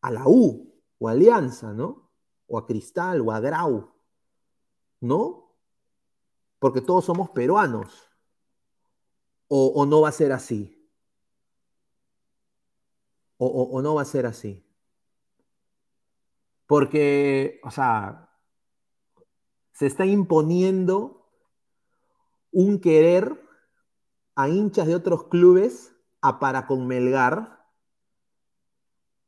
a 0.00 0.10
la 0.12 0.22
U 0.26 0.72
o 0.98 1.08
Alianza, 1.08 1.72
¿no? 1.72 2.10
O 2.46 2.58
a 2.58 2.66
Cristal 2.66 3.20
o 3.22 3.32
a 3.32 3.40
Grau, 3.40 3.92
¿no? 5.00 5.42
porque 6.62 6.80
todos 6.80 7.04
somos 7.04 7.28
peruanos. 7.30 8.08
O, 9.48 9.84
no 9.84 10.00
va 10.00 10.10
a 10.10 10.12
ser 10.12 10.30
así. 10.30 10.88
O, 13.36 13.46
o, 13.48 13.82
no 13.82 13.96
va 13.96 14.02
a 14.02 14.04
ser 14.04 14.26
así. 14.26 14.64
Porque, 16.68 17.60
o 17.64 17.70
sea, 17.72 18.31
se 19.72 19.86
está 19.86 20.06
imponiendo 20.06 21.26
un 22.50 22.80
querer 22.80 23.40
a 24.34 24.48
hinchas 24.48 24.86
de 24.86 24.94
otros 24.94 25.24
clubes 25.24 25.94
a 26.20 26.38
para 26.38 26.66
con 26.66 26.86
Melgar, 26.86 27.58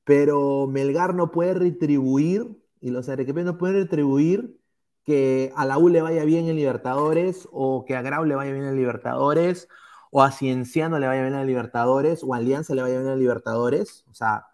pero 0.05 0.67
Melgar 0.67 1.15
no 1.15 1.31
puede 1.31 1.55
retribuir 1.55 2.63
y 2.81 2.91
los 2.91 3.09
arequipeños 3.09 3.55
no 3.55 3.59
pueden 3.59 3.77
retribuir 3.77 4.61
que 5.05 5.53
a 5.57 5.65
la 5.65 5.79
U 5.79 5.89
le 5.89 6.03
vaya 6.03 6.25
bien 6.25 6.49
en 6.49 6.57
Libertadores, 6.57 7.47
o 7.53 7.85
que 7.85 7.95
a 7.97 8.03
Grau 8.03 8.25
le 8.25 8.35
vaya 8.35 8.53
bien 8.53 8.65
en 8.65 8.77
Libertadores, 8.77 9.69
o 10.11 10.23
a 10.23 10.31
Cienciano 10.31 10.99
le 10.99 11.07
vaya 11.07 11.23
bien 11.23 11.35
en 11.35 11.47
Libertadores, 11.47 12.23
o 12.23 12.35
a 12.35 12.39
Alianza 12.39 12.75
le 12.75 12.83
vaya 12.83 12.99
bien 12.99 13.11
en 13.11 13.19
Libertadores. 13.19 14.05
O 14.11 14.15
sea, 14.15 14.47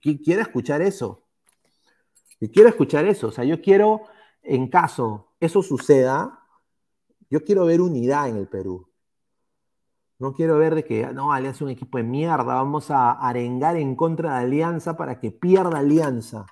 quiero 0.00 0.42
escuchar 0.42 0.82
eso. 0.82 1.27
Y 2.40 2.48
quiero 2.48 2.68
escuchar 2.68 3.04
eso. 3.06 3.28
O 3.28 3.30
sea, 3.30 3.44
yo 3.44 3.60
quiero, 3.60 4.02
en 4.42 4.68
caso 4.68 5.32
eso 5.40 5.62
suceda, 5.62 6.40
yo 7.30 7.44
quiero 7.44 7.66
ver 7.66 7.80
unidad 7.80 8.28
en 8.28 8.36
el 8.36 8.48
Perú. 8.48 8.88
No 10.18 10.34
quiero 10.34 10.58
ver 10.58 10.74
de 10.74 10.84
que, 10.84 11.06
no, 11.12 11.32
Alianza 11.32 11.58
es 11.58 11.62
un 11.62 11.70
equipo 11.70 11.98
de 11.98 12.04
mierda, 12.04 12.42
vamos 12.42 12.90
a 12.90 13.12
arengar 13.12 13.76
en 13.76 13.94
contra 13.94 14.32
de 14.32 14.46
Alianza 14.46 14.96
para 14.96 15.20
que 15.20 15.30
pierda 15.30 15.78
Alianza. 15.78 16.46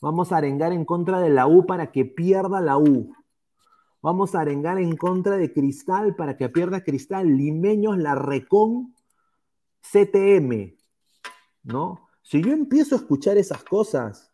Vamos 0.00 0.30
a 0.30 0.36
arengar 0.36 0.72
en 0.72 0.84
contra 0.84 1.18
de 1.18 1.30
la 1.30 1.46
U 1.46 1.66
para 1.66 1.90
que 1.90 2.04
pierda 2.04 2.60
la 2.60 2.78
U. 2.78 3.12
Vamos 4.02 4.34
a 4.34 4.42
arengar 4.42 4.78
en 4.78 4.96
contra 4.96 5.38
de 5.38 5.52
Cristal 5.52 6.14
para 6.14 6.36
que 6.36 6.50
pierda 6.50 6.84
Cristal. 6.84 7.26
Limeños, 7.26 7.96
la 7.96 8.14
Recon, 8.14 8.94
CTM. 9.80 10.76
¿No? 11.62 12.06
Si 12.22 12.42
yo 12.42 12.52
empiezo 12.52 12.94
a 12.94 12.98
escuchar 12.98 13.38
esas 13.38 13.64
cosas, 13.64 14.33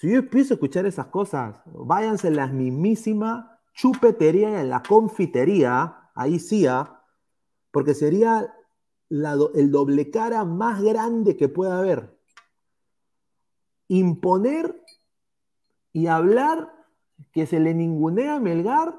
si 0.00 0.10
yo 0.10 0.20
empiezo 0.20 0.54
a 0.54 0.56
escuchar 0.56 0.86
esas 0.86 1.08
cosas, 1.08 1.60
váyanse 1.66 2.28
en 2.28 2.36
la 2.36 2.46
mismísima 2.46 3.60
chupetería 3.74 4.62
en 4.62 4.70
la 4.70 4.82
confitería, 4.82 6.10
ahí 6.14 6.38
sí, 6.38 6.66
¿ah? 6.66 7.02
porque 7.70 7.92
sería 7.92 8.50
el 9.10 9.70
doble 9.70 10.10
cara 10.10 10.46
más 10.46 10.80
grande 10.80 11.36
que 11.36 11.50
pueda 11.50 11.78
haber 11.78 12.18
imponer 13.88 14.82
y 15.92 16.06
hablar 16.06 16.72
que 17.32 17.44
se 17.44 17.60
le 17.60 17.74
ningunea 17.74 18.36
a 18.36 18.40
Melgar, 18.40 18.98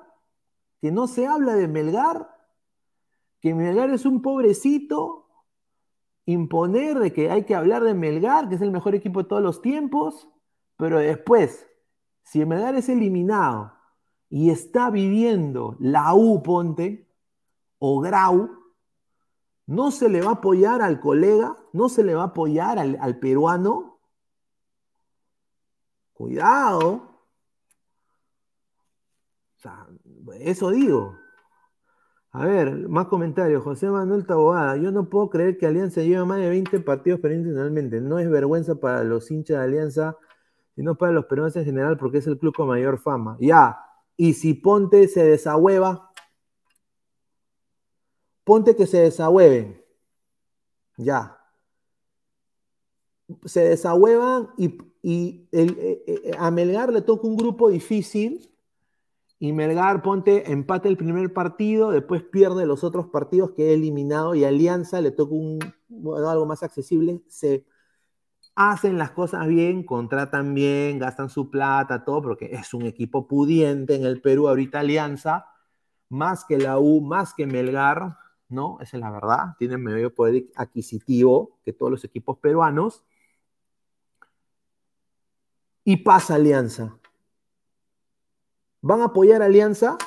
que 0.82 0.92
no 0.92 1.08
se 1.08 1.26
habla 1.26 1.56
de 1.56 1.68
Melgar, 1.68 2.30
que 3.40 3.56
Melgar 3.56 3.90
es 3.90 4.06
un 4.06 4.22
pobrecito, 4.22 5.26
imponer 6.28 7.00
de 7.00 7.12
que 7.12 7.32
hay 7.32 7.44
que 7.46 7.56
hablar 7.56 7.84
de 7.84 7.96
Melgar, 7.96 8.50
que 8.50 8.56
es 8.56 8.62
el 8.62 8.70
mejor 8.70 8.94
equipo 8.94 9.24
de 9.24 9.30
todos 9.30 9.42
los 9.42 9.64
tiempos, 9.64 10.28
pero 10.82 10.98
después, 10.98 11.70
si 12.24 12.44
Melgar 12.44 12.74
es 12.74 12.90
eliminado 12.90 13.72
y 14.30 14.50
está 14.50 14.90
viviendo 14.90 15.76
la 15.80 16.16
U 16.16 16.42
Ponte 16.42 17.08
o 17.78 18.00
Grau, 18.00 18.50
no 19.68 19.92
se 19.92 20.10
le 20.10 20.24
va 20.24 20.30
a 20.30 20.34
apoyar 20.34 20.82
al 20.82 21.00
colega, 21.00 21.56
no 21.72 21.88
se 21.88 22.04
le 22.04 22.16
va 22.16 22.24
a 22.24 22.26
apoyar 22.34 22.80
al, 22.80 23.20
peruano 23.20 24.00
Cuidado. 26.14 26.90
O 29.58 29.60
sea, 29.60 29.86
eso 30.40 30.72
digo. 30.72 31.16
A 32.32 32.44
ver, 32.44 32.90
más 32.90 33.06
comentarios. 33.06 33.64
José 33.64 33.88
Manuel 33.88 34.26
Taboada. 34.26 34.78
Yo 34.78 34.92
no 34.92 35.10
puedo 35.10 35.30
creer 35.30 35.60
que 35.60 35.68
Alianza 35.68 36.02
lleve 36.02 36.26
más 36.26 36.40
de 36.40 36.50
20 36.50 36.80
partidos 36.80 37.20
internacionalmente. 37.20 38.02
No 38.02 38.18
es 38.18 38.28
vergüenza 38.32 38.74
para 38.74 39.04
los 39.04 39.30
hinchas 39.30 39.60
de 39.60 39.64
Alianza, 39.64 40.18
sino 40.76 40.96
para 40.96 41.12
los 41.12 41.26
peruanos 41.26 41.56
en 41.56 41.66
general, 41.66 41.98
porque 41.98 42.20
es 42.20 42.28
el 42.28 42.38
club 42.38 42.56
con 42.56 42.68
mayor 42.68 42.98
fama. 43.00 43.38
Ya. 43.40 43.80
Y 44.18 44.34
si 44.34 44.54
Ponte 44.54 45.08
se 45.08 45.24
desahueva, 45.24 46.12
Ponte 48.44 48.76
que 48.76 48.88
se 48.88 49.02
desahueven. 49.02 49.82
Ya. 50.98 51.38
Se 53.46 53.62
desahuevan 53.62 54.50
y 54.58 54.78
y 55.04 55.48
el, 55.52 55.78
eh, 55.80 56.04
eh, 56.06 56.32
a 56.38 56.52
Melgar 56.52 56.94
le 56.94 57.02
toca 57.02 57.28
un 57.28 57.36
grupo 57.36 57.70
difícil 57.70 58.50
y 59.40 59.54
Melgar 59.54 60.04
ponte 60.04 60.52
empate 60.52 60.88
el 60.88 60.98
primer 60.98 61.34
partido, 61.34 61.90
después 61.90 62.22
pierde 62.22 62.68
los 62.68 62.84
otros 62.84 63.08
partidos 63.08 63.52
que 63.52 63.70
he 63.70 63.74
eliminado 63.74 64.36
y 64.36 64.44
Alianza 64.44 65.02
le 65.02 65.10
toca 65.10 65.34
un, 65.34 65.60
algo 66.28 66.46
más 66.46 66.62
accesible, 66.62 67.22
se 67.28 67.66
hacen 68.56 68.98
las 68.98 69.12
cosas 69.12 69.48
bien, 69.48 69.84
contratan 69.84 70.54
bien, 70.54 71.00
gastan 71.00 71.30
su 71.30 71.50
plata, 71.50 72.04
todo, 72.04 72.22
porque 72.22 72.50
es 72.52 72.74
un 72.74 72.84
equipo 72.84 73.28
pudiente 73.28 73.96
en 73.96 74.06
el 74.06 74.22
Perú, 74.22 74.48
ahorita 74.48 74.80
Alianza, 74.82 75.48
más 76.10 76.46
que 76.46 76.58
la 76.58 76.80
U, 76.80 77.02
más 77.02 77.34
que 77.34 77.48
Melgar, 77.48 78.18
¿no? 78.50 78.78
Esa 78.82 78.98
es 78.98 79.02
la 79.02 79.12
verdad, 79.12 79.56
tienen 79.58 79.82
mayor 79.82 80.14
poder 80.14 80.46
adquisitivo 80.56 81.60
que 81.64 81.74
todos 81.74 81.92
los 81.92 82.04
equipos 82.04 82.38
peruanos. 82.38 83.04
Y 85.84 85.98
pasa 85.98 86.36
Alianza. 86.36 86.98
¿Van 88.82 89.02
a 89.02 89.06
apoyar 89.06 89.42
Alianza? 89.42 89.98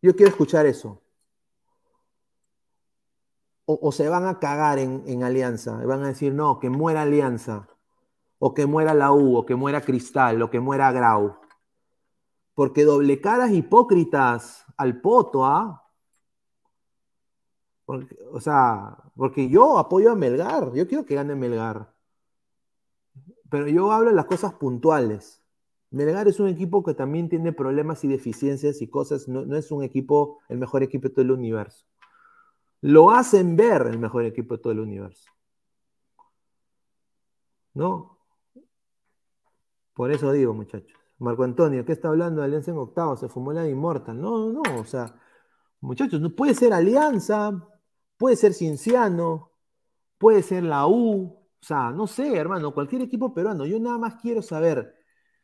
Yo 0.00 0.14
quiero 0.16 0.30
escuchar 0.30 0.66
eso. 0.66 1.02
O, 3.70 3.92
se 3.92 4.08
van 4.08 4.24
a 4.26 4.38
cagar 4.38 4.78
en, 4.78 5.02
en, 5.06 5.22
Alianza. 5.22 5.76
Van 5.84 6.02
a 6.02 6.08
decir, 6.08 6.32
no, 6.32 6.58
que 6.58 6.70
muera 6.70 7.02
Alianza. 7.02 7.68
O 8.38 8.54
que 8.54 8.64
muera 8.64 8.94
la 8.94 9.12
U, 9.12 9.36
o 9.36 9.44
que 9.44 9.56
muera 9.56 9.82
Cristal, 9.82 10.40
o 10.40 10.48
que 10.48 10.58
muera 10.58 10.90
Grau. 10.90 11.36
Porque 12.54 12.84
doble 12.84 13.20
caras 13.20 13.50
hipócritas 13.52 14.64
al 14.78 15.02
poto, 15.02 15.44
¿ah? 15.44 15.84
O 18.32 18.40
sea, 18.40 18.96
porque 19.14 19.50
yo 19.50 19.78
apoyo 19.78 20.12
a 20.12 20.16
Melgar. 20.16 20.72
Yo 20.72 20.88
quiero 20.88 21.04
que 21.04 21.14
gane 21.14 21.34
Melgar. 21.34 21.92
Pero 23.50 23.68
yo 23.68 23.92
hablo 23.92 24.08
de 24.08 24.16
las 24.16 24.26
cosas 24.26 24.54
puntuales. 24.54 25.42
Melgar 25.90 26.26
es 26.26 26.40
un 26.40 26.48
equipo 26.48 26.82
que 26.82 26.94
también 26.94 27.28
tiene 27.28 27.52
problemas 27.52 28.02
y 28.04 28.08
deficiencias 28.08 28.80
y 28.80 28.88
cosas, 28.88 29.28
no, 29.28 29.44
no, 29.44 29.56
es 29.56 29.70
un 29.70 29.82
equipo, 29.82 30.38
el 30.48 30.58
mejor 30.58 30.82
equipo 30.82 31.08
de 31.08 31.14
todo 31.14 31.24
el 31.26 31.32
universo. 31.32 31.86
Lo 32.80 33.10
hacen 33.10 33.56
ver 33.56 33.82
el 33.88 33.98
mejor 33.98 34.24
equipo 34.24 34.56
de 34.56 34.62
todo 34.62 34.72
el 34.72 34.80
universo. 34.80 35.30
¿No? 37.74 38.18
Por 39.94 40.12
eso 40.12 40.30
digo, 40.32 40.54
muchachos. 40.54 40.96
Marco 41.18 41.42
Antonio, 41.42 41.84
¿qué 41.84 41.92
está 41.92 42.08
hablando 42.08 42.40
de 42.40 42.46
Alianza 42.46 42.70
en 42.70 42.78
octavo? 42.78 43.16
Se 43.16 43.28
fumó 43.28 43.52
la 43.52 43.68
Inmortal. 43.68 44.20
No, 44.20 44.52
no, 44.52 44.62
o 44.78 44.84
sea, 44.84 45.14
muchachos, 45.80 46.20
no 46.20 46.30
puede 46.30 46.54
ser 46.54 46.72
Alianza, 46.72 47.68
puede 48.16 48.36
ser 48.36 48.54
Cienciano, 48.54 49.52
puede 50.18 50.42
ser 50.42 50.64
la 50.64 50.86
U, 50.86 51.38
o 51.60 51.64
sea, 51.64 51.90
no 51.90 52.06
sé, 52.06 52.36
hermano, 52.36 52.72
cualquier 52.74 53.02
equipo 53.02 53.34
peruano. 53.34 53.66
Yo 53.66 53.80
nada 53.80 53.98
más 53.98 54.16
quiero 54.22 54.42
saber 54.42 54.94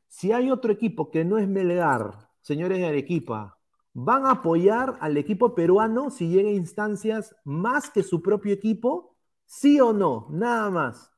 si 0.06 0.32
hay 0.32 0.50
otro 0.50 0.72
equipo 0.72 1.10
que 1.10 1.24
no 1.24 1.38
es 1.38 1.48
Melgar, 1.48 2.30
señores 2.40 2.78
de 2.78 2.86
Arequipa, 2.86 3.53
¿van 3.94 4.26
a 4.26 4.32
apoyar 4.32 4.98
al 5.00 5.16
equipo 5.16 5.54
peruano 5.54 6.10
si 6.10 6.28
llega 6.28 6.48
a 6.50 6.52
instancias 6.52 7.34
más 7.44 7.90
que 7.90 8.02
su 8.02 8.20
propio 8.22 8.52
equipo? 8.52 9.16
¿Sí 9.46 9.80
o 9.80 9.92
no? 9.92 10.26
Nada 10.30 10.70
más. 10.70 11.10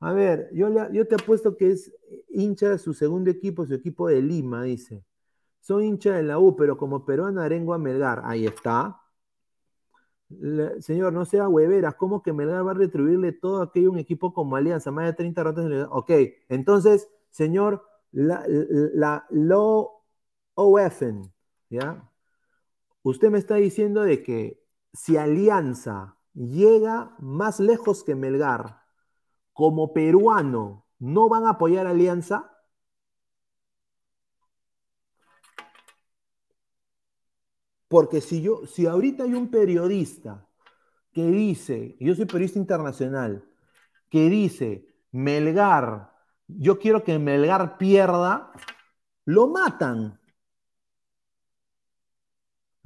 A 0.00 0.12
ver, 0.12 0.48
yo, 0.54 0.68
yo 0.92 1.08
te 1.08 1.16
apuesto 1.16 1.56
que 1.56 1.72
es 1.72 1.92
hincha 2.30 2.70
de 2.70 2.78
su 2.78 2.94
segundo 2.94 3.30
equipo, 3.30 3.66
su 3.66 3.74
equipo 3.74 4.08
de 4.08 4.22
Lima, 4.22 4.62
dice. 4.62 5.04
Son 5.60 5.82
hincha 5.82 6.14
de 6.14 6.22
la 6.22 6.38
U, 6.38 6.56
pero 6.56 6.78
como 6.78 7.04
peruano 7.04 7.40
arengo 7.40 7.76
Melgar. 7.78 8.22
Ahí 8.24 8.46
está. 8.46 9.00
Le, 10.30 10.80
señor, 10.82 11.12
no 11.12 11.24
sea 11.24 11.48
hueveras, 11.48 11.94
¿cómo 11.94 12.22
que 12.22 12.32
Melgar 12.32 12.66
va 12.66 12.72
a 12.72 12.74
retribuirle 12.74 13.32
todo 13.32 13.62
aquello 13.62 13.88
a 13.88 13.92
un 13.92 13.98
equipo 13.98 14.32
como 14.32 14.56
Alianza? 14.56 14.90
Más 14.90 15.06
de 15.06 15.14
30 15.14 15.42
ratos. 15.42 15.88
Ok, 15.90 16.10
entonces, 16.48 17.08
señor, 17.30 17.82
la, 18.12 18.44
la, 18.46 19.26
low 19.30 19.90
OFN, 20.54 21.32
¿ya? 21.70 22.10
Usted 23.02 23.30
me 23.30 23.38
está 23.38 23.56
diciendo 23.56 24.02
de 24.02 24.22
que 24.22 24.62
si 24.92 25.16
Alianza 25.16 26.16
llega 26.34 27.14
más 27.18 27.60
lejos 27.60 28.04
que 28.04 28.14
Melgar, 28.14 28.82
como 29.52 29.92
peruano, 29.92 30.86
¿no 30.98 31.28
van 31.28 31.44
a 31.44 31.50
apoyar 31.50 31.86
Alianza? 31.86 32.50
Porque 37.88 38.20
si 38.20 38.42
yo, 38.42 38.66
si 38.66 38.86
ahorita 38.86 39.24
hay 39.24 39.34
un 39.34 39.50
periodista 39.50 40.46
que 41.12 41.26
dice, 41.26 41.96
yo 42.00 42.14
soy 42.14 42.26
periodista 42.26 42.58
internacional, 42.58 43.44
que 44.10 44.28
dice, 44.28 44.86
Melgar, 45.10 46.12
yo 46.46 46.78
quiero 46.78 47.02
que 47.02 47.18
Melgar 47.18 47.78
pierda, 47.78 48.52
lo 49.24 49.48
matan. 49.48 50.20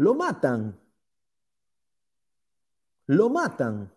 Lo 0.03 0.15
matan. 0.15 0.77
Lo 3.07 3.29
matan. 3.31 3.93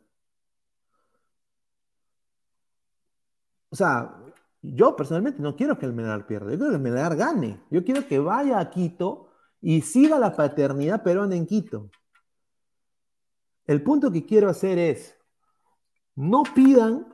O 3.69 3.75
sea, 3.75 4.15
yo 4.61 4.95
personalmente 4.95 5.41
no 5.41 5.55
quiero 5.55 5.79
que 5.79 5.87
el 5.87 5.93
Melgar 5.93 6.27
pierda, 6.27 6.51
yo 6.51 6.57
quiero 6.57 6.69
que 6.69 6.75
el 6.75 6.81
Melgar 6.83 7.15
gane. 7.15 7.59
Yo 7.71 7.83
quiero 7.83 8.07
que 8.07 8.19
vaya 8.19 8.59
a 8.59 8.69
Quito 8.69 9.31
y 9.61 9.81
siga 9.81 10.19
la 10.19 10.35
paternidad 10.35 11.01
peruana 11.01 11.35
en 11.35 11.47
Quito. 11.47 11.89
El 13.65 13.81
punto 13.81 14.11
que 14.11 14.27
quiero 14.27 14.47
hacer 14.47 14.77
es, 14.77 15.17
no 16.13 16.43
pidan 16.43 17.11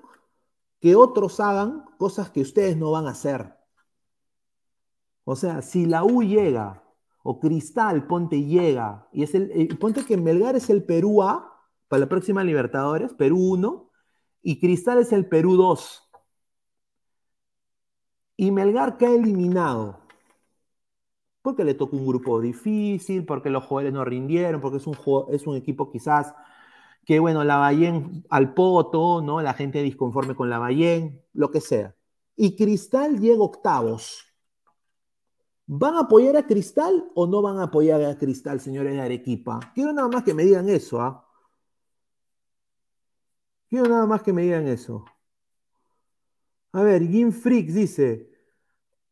que 0.81 0.97
otros 0.97 1.39
hagan 1.39 1.85
cosas 1.97 2.29
que 2.29 2.41
ustedes 2.41 2.75
no 2.75 2.91
van 2.91 3.07
a 3.07 3.11
hacer. 3.11 3.57
O 5.23 5.37
sea, 5.37 5.61
si 5.61 5.85
la 5.85 6.03
U 6.03 6.23
llega, 6.23 6.83
o 7.24 7.39
Cristal, 7.39 8.07
ponte 8.07 8.43
llega, 8.45 9.07
y 9.11 9.24
es 9.24 9.36
el, 9.36 9.51
eh, 9.51 9.76
ponte 9.76 10.05
que 10.05 10.17
Melgar 10.17 10.55
es 10.55 10.69
el 10.69 10.84
Perú 10.84 11.22
A 11.24 11.51
para 11.88 12.01
la 12.01 12.09
próxima 12.09 12.43
Libertadores, 12.43 13.13
Perú 13.13 13.39
1, 13.53 13.89
y 14.43 14.59
Cristal 14.59 14.99
es 14.99 15.11
el 15.13 15.28
Perú 15.28 15.55
2. 15.55 16.09
Y 18.38 18.51
Melgar 18.51 18.97
cae 18.97 19.15
eliminado. 19.15 19.99
Porque 21.41 21.63
le 21.63 21.74
tocó 21.74 21.97
un 21.97 22.07
grupo 22.07 22.39
difícil, 22.39 23.26
porque 23.26 23.49
los 23.49 23.63
jugadores 23.63 23.93
no 23.93 24.05
rindieron, 24.05 24.61
porque 24.61 24.78
es 24.78 24.88
un, 24.88 24.97
es 25.32 25.47
un 25.47 25.55
equipo 25.55 25.91
quizás 25.91 26.34
que, 27.05 27.19
bueno, 27.19 27.43
la 27.43 27.57
Bayén 27.57 28.26
al 28.30 28.53
poto, 28.53 29.22
¿no? 29.22 29.41
La 29.41 29.53
gente 29.53 29.82
disconforme 29.84 30.36
con 30.36 30.49
la 30.49 30.59
Bayén, 30.59 31.22
lo 31.34 31.51
que 31.51 31.61
sea. 31.61 31.95
Y 32.36 32.55
Cristal 32.55 33.19
llega 33.19 33.43
octavos. 33.43 34.30
¿Van 35.74 35.95
a 35.95 36.01
apoyar 36.01 36.36
a 36.36 36.45
Cristal 36.45 37.09
o 37.15 37.28
no 37.28 37.41
van 37.41 37.57
a 37.59 37.63
apoyar 37.63 38.03
a 38.03 38.17
Cristal, 38.17 38.59
señores 38.59 38.93
de 38.93 39.01
Arequipa? 39.01 39.72
Quiero 39.74 39.93
nada 39.93 40.09
más 40.09 40.24
que 40.26 40.34
me 40.34 40.43
digan 40.43 40.67
eso, 40.67 40.99
¿ah? 41.01 41.26
Quiero 43.69 43.88
nada 43.88 44.05
más 44.05 44.22
que 44.22 44.34
me 44.34 44.41
digan 44.43 44.67
eso. 44.67 45.05
A 46.74 46.84
ver, 46.84 47.07
Jim 47.07 47.32
Freaks 47.32 47.74
dice, 47.74 48.30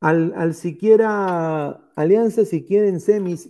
al, 0.01 0.33
al 0.35 0.53
siquiera 0.53 1.91
Alianza, 1.95 2.43
si 2.45 2.65
quieren 2.65 2.99
semis, 2.99 3.49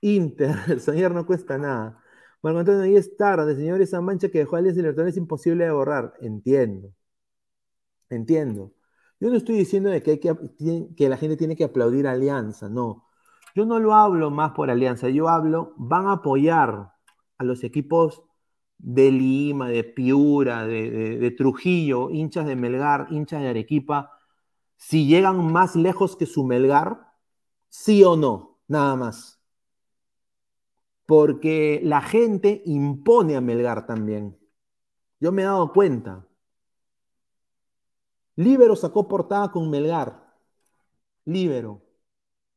Inter, 0.00 0.80
señor 0.80 1.12
no 1.12 1.26
cuesta 1.26 1.56
nada. 1.58 2.02
Marco 2.42 2.60
Antonio, 2.60 2.82
ahí 2.82 2.96
es 2.96 3.16
tarde, 3.16 3.54
señor, 3.56 3.80
esa 3.80 4.00
mancha 4.00 4.28
que 4.28 4.38
dejó 4.40 4.56
Alianza 4.56 4.80
Libertadores 4.80 5.14
es 5.14 5.18
imposible 5.18 5.64
de 5.66 5.72
borrar. 5.72 6.14
Entiendo. 6.20 6.92
Entiendo. 8.10 8.72
Yo 9.20 9.28
no 9.28 9.36
estoy 9.36 9.56
diciendo 9.58 9.90
de 9.90 10.02
que, 10.02 11.08
la 11.08 11.16
gente 11.18 11.36
tiene 11.36 11.54
que 11.54 11.64
aplaudir 11.64 12.06
Alianza, 12.06 12.68
no. 12.70 13.06
Yo 13.54 13.66
no 13.66 13.78
lo 13.78 13.94
hablo 13.94 14.30
más 14.30 14.52
por 14.52 14.70
Alianza, 14.70 15.10
yo 15.10 15.28
hablo, 15.28 15.74
van 15.76 16.06
a 16.06 16.12
apoyar 16.12 16.92
a 17.36 17.44
los 17.44 17.62
equipos 17.62 18.22
de 18.78 19.10
Lima, 19.10 19.68
de 19.68 19.84
Piura, 19.84 20.66
de, 20.66 21.18
de 21.18 21.30
Trujillo, 21.32 22.10
hinchas 22.10 22.46
de 22.46 22.56
Melgar, 22.56 23.08
hinchas 23.10 23.42
de 23.42 23.48
Arequipa, 23.48 24.10
si 24.76 25.06
llegan 25.06 25.52
más 25.52 25.76
lejos 25.76 26.16
que 26.16 26.24
su 26.24 26.44
Melgar, 26.44 27.12
sí 27.68 28.02
o 28.02 28.16
no, 28.16 28.58
nada 28.66 28.96
más. 28.96 29.38
Porque 31.04 31.80
la 31.84 32.00
gente 32.00 32.62
impone 32.64 33.36
a 33.36 33.42
Melgar 33.42 33.86
también. 33.86 34.38
Yo 35.20 35.32
me 35.32 35.42
he 35.42 35.44
dado 35.44 35.72
cuenta. 35.72 36.26
Libero 38.40 38.74
sacó 38.74 39.06
portada 39.06 39.50
con 39.50 39.68
Melgar. 39.68 40.34
Libero. 41.26 41.82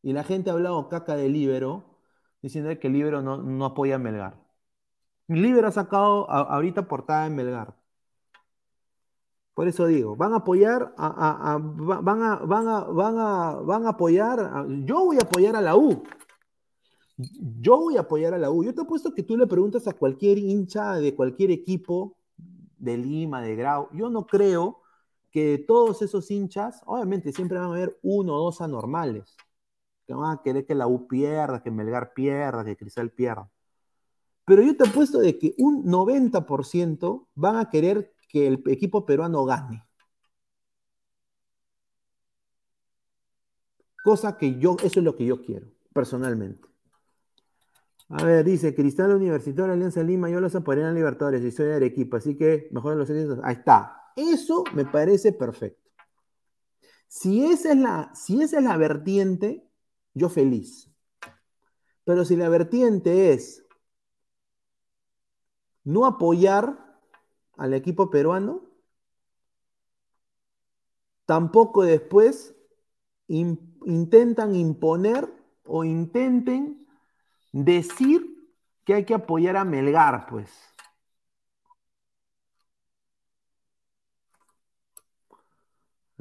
Y 0.01 0.13
la 0.13 0.23
gente 0.23 0.49
ha 0.49 0.53
hablado 0.53 0.87
caca 0.87 1.17
de 1.17 1.27
Libero, 1.27 1.99
diciendo 2.41 2.69
que 2.79 2.87
Libero 2.87 3.21
no, 3.21 3.37
no 3.43 3.65
apoya 3.65 3.95
a 3.95 3.99
Melgar. 3.99 4.39
Libero 5.27 5.67
ha 5.67 5.71
sacado 5.71 6.29
a, 6.31 6.39
ahorita 6.55 6.87
portada 6.87 7.25
en 7.25 7.35
Melgar. 7.35 7.75
Por 9.53 9.67
eso 9.67 9.85
digo, 9.85 10.15
van 10.15 10.31
a 10.31 10.37
apoyar, 10.37 10.95
a, 10.97 11.07
a, 11.07 11.53
a, 11.53 11.57
van, 11.59 12.23
a, 12.23 12.35
van, 12.37 12.67
a, 12.69 12.79
van, 12.85 13.17
a, 13.19 13.51
van 13.55 13.85
a 13.85 13.89
apoyar, 13.89 14.65
yo 14.85 15.03
voy 15.03 15.17
a 15.17 15.23
apoyar 15.23 15.57
a 15.57 15.61
la 15.61 15.75
U. 15.75 16.01
Yo 17.59 17.77
voy 17.77 17.97
a 17.97 18.01
apoyar 18.01 18.33
a 18.33 18.37
la 18.37 18.49
U. 18.49 18.63
Yo 18.63 18.73
te 18.73 18.83
he 18.83 18.85
puesto 18.85 19.13
que 19.13 19.23
tú 19.23 19.35
le 19.35 19.47
preguntas 19.47 19.85
a 19.89 19.93
cualquier 19.93 20.37
hincha 20.37 20.93
de 20.95 21.13
cualquier 21.13 21.51
equipo 21.51 22.15
de 22.77 22.97
Lima, 22.97 23.41
de 23.41 23.57
Grau. 23.57 23.89
Yo 23.91 24.09
no 24.09 24.25
creo 24.25 24.82
que 25.33 25.57
todos 25.67 26.03
esos 26.03 26.29
hinchas, 26.31 26.81
obviamente 26.85 27.33
siempre 27.33 27.57
van 27.57 27.67
a 27.67 27.73
haber 27.73 27.99
uno 28.03 28.35
o 28.35 28.45
dos 28.45 28.61
anormales, 28.61 29.35
que 30.05 30.13
van 30.13 30.37
a 30.37 30.41
querer 30.43 30.65
que 30.65 30.75
la 30.75 30.87
U 30.87 31.07
pierda, 31.07 31.63
que 31.63 31.71
Melgar 31.71 32.13
pierda, 32.13 32.63
que 32.63 32.77
Cristal 32.77 33.09
pierda. 33.11 33.49
Pero 34.45 34.61
yo 34.61 34.77
te 34.77 34.87
apuesto 34.87 35.19
de 35.19 35.39
que 35.39 35.55
un 35.57 35.85
90% 35.85 37.27
van 37.33 37.57
a 37.57 37.69
querer 37.69 38.13
que 38.29 38.47
el 38.47 38.63
equipo 38.67 39.05
peruano 39.05 39.43
gane. 39.45 39.83
Cosa 44.03 44.37
que 44.37 44.59
yo, 44.59 44.75
eso 44.83 44.99
es 44.99 45.03
lo 45.03 45.15
que 45.15 45.25
yo 45.25 45.41
quiero, 45.41 45.67
personalmente. 45.93 46.67
A 48.09 48.23
ver, 48.23 48.45
dice 48.45 48.75
Cristal 48.75 49.15
Universitario 49.15 49.73
Alianza 49.73 50.03
Lima, 50.03 50.29
yo 50.29 50.39
los 50.39 50.53
apoyaría 50.53 50.89
en 50.89 50.95
Libertadores 50.95 51.41
y 51.43 51.51
soy 51.51 51.67
de 51.67 51.75
Arequipa, 51.75 52.17
así 52.17 52.37
que 52.37 52.69
mejor 52.71 52.95
los 52.97 53.09
éxitos. 53.09 53.39
Ahí 53.43 53.55
está. 53.55 54.02
Eso 54.15 54.63
me 54.73 54.85
parece 54.85 55.31
perfecto. 55.31 55.89
Si 57.07 57.45
esa 57.45 57.71
es 57.71 57.77
la, 57.77 58.11
si 58.15 58.41
esa 58.41 58.57
es 58.57 58.63
la 58.63 58.77
vertiente, 58.77 59.67
yo 60.13 60.29
feliz. 60.29 60.89
Pero 62.03 62.25
si 62.25 62.35
la 62.35 62.49
vertiente 62.49 63.33
es 63.33 63.63
no 65.83 66.05
apoyar 66.05 66.97
al 67.57 67.73
equipo 67.73 68.09
peruano, 68.09 68.61
tampoco 71.25 71.83
después 71.83 72.55
intentan 73.27 74.55
imponer 74.55 75.31
o 75.65 75.83
intenten 75.83 76.87
decir 77.51 78.49
que 78.85 78.95
hay 78.95 79.05
que 79.05 79.13
apoyar 79.13 79.55
a 79.55 79.65
Melgar, 79.65 80.25
pues. 80.27 80.72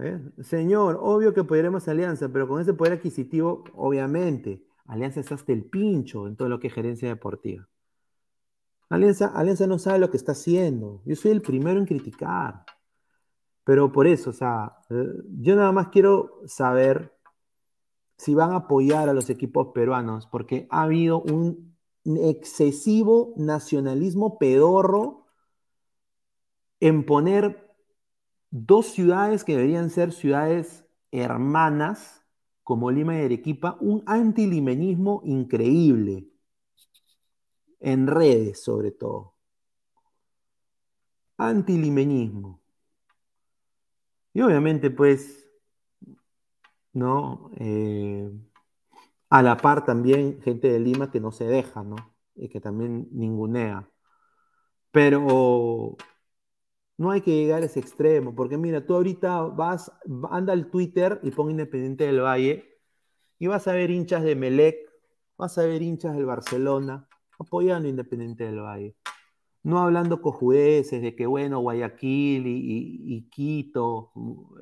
¿Eh? 0.03 0.21
Señor, 0.43 0.99
obvio 1.01 1.33
que 1.33 1.41
apoyaremos 1.41 1.87
a 1.87 1.93
Alianza, 1.93 2.29
pero 2.29 2.49
con 2.49 2.61
ese 2.61 2.75
poder 2.75 2.95
adquisitivo, 2.95 3.65
obviamente, 3.75 4.65
Alianza 4.87 5.21
está 5.21 5.37
hasta 5.37 5.53
el 5.53 5.65
pincho 5.65 6.27
en 6.27 6.37
todo 6.37 6.49
lo 6.49 6.59
que 6.59 6.67
es 6.67 6.75
gerencia 6.75 7.09
deportiva. 7.09 7.69
Alianza, 8.89 9.29
Alianza 9.29 9.67
no 9.67 9.79
sabe 9.79 10.01
lo 10.01 10.11
que 10.11 10.17
está 10.17 10.33
haciendo. 10.33 11.03
Yo 11.07 11.15
soy 11.17 11.31
el 11.31 11.41
primero 11.41 11.79
en 11.79 11.87
criticar. 11.87 12.65
Pero 13.65 13.93
por 13.93 14.07
eso, 14.07 14.31
o 14.31 14.33
sea, 14.33 14.77
eh, 14.91 15.07
yo 15.41 15.55
nada 15.55 15.71
más 15.73 15.89
quiero 15.89 16.41
saber 16.47 17.17
si 18.19 18.35
van 18.35 18.53
a 18.53 18.57
apoyar 18.57 19.09
a 19.09 19.15
los 19.15 19.31
equipos 19.31 19.69
peruanos, 19.73 20.27
porque 20.27 20.67
ha 20.71 20.83
habido 20.83 21.23
un 21.23 21.77
excesivo 22.05 23.35
nacionalismo 23.37 24.39
pedorro 24.39 25.27
en 26.81 27.07
poner 27.07 27.72
dos 28.53 28.89
ciudades 28.93 29.45
que 29.45 29.57
deberían 29.57 29.91
ser 29.91 30.13
ciudades 30.13 30.85
hermanas, 31.11 32.23
como 32.63 32.91
Lima 32.91 33.17
y 33.17 33.25
Arequipa, 33.25 33.77
un 33.81 34.05
antilimenismo 34.07 35.23
increíble, 35.25 36.29
en 37.81 38.07
redes 38.07 38.63
sobre 38.63 38.93
todo. 38.93 39.35
Antilimenismo. 41.39 42.61
Y 44.35 44.43
obviamente, 44.43 44.91
pues, 44.91 45.49
¿no? 46.93 47.51
Eh, 47.57 48.31
a 49.31 49.43
la 49.43 49.57
par 49.57 49.85
también 49.87 50.43
gente 50.43 50.69
de 50.71 50.79
Lima 50.79 51.11
que 51.11 51.21
no 51.21 51.33
se 51.33 51.47
deja, 51.47 51.83
¿no? 51.83 51.97
Y 52.35 52.49
que 52.51 52.61
también 52.61 53.09
ningunea. 53.13 53.89
Pero 54.91 55.97
no 56.99 57.11
hay 57.11 57.21
que 57.23 57.33
llegar 57.35 57.63
a 57.63 57.67
ese 57.67 57.81
extremo, 57.81 58.35
porque 58.35 58.59
mira, 58.59 58.87
tú 58.87 58.95
ahorita 58.95 59.43
vas, 59.43 59.91
anda 60.31 60.53
al 60.53 60.71
Twitter 60.71 61.21
y 61.23 61.31
pon 61.31 61.51
Independiente 61.51 62.05
del 62.05 62.21
Valle 62.21 62.79
y 63.39 63.47
vas 63.47 63.67
a 63.69 63.73
ver 63.73 63.91
hinchas 63.91 64.23
de 64.23 64.37
Melec, 64.37 64.77
vas 65.37 65.59
a 65.59 65.63
ver 65.67 65.83
hinchas 65.83 66.15
del 66.15 66.27
Barcelona 66.27 67.09
apoyando 67.39 67.89
Independiente 67.89 68.45
del 68.45 68.61
Valle. 68.61 68.97
No 69.65 69.79
hablando 69.79 70.21
cojudeces 70.21 71.03
de 71.03 71.15
que, 71.15 71.27
bueno, 71.27 71.61
Guayaquil 71.61 72.47
y, 72.47 73.29
Quito, 73.31 74.13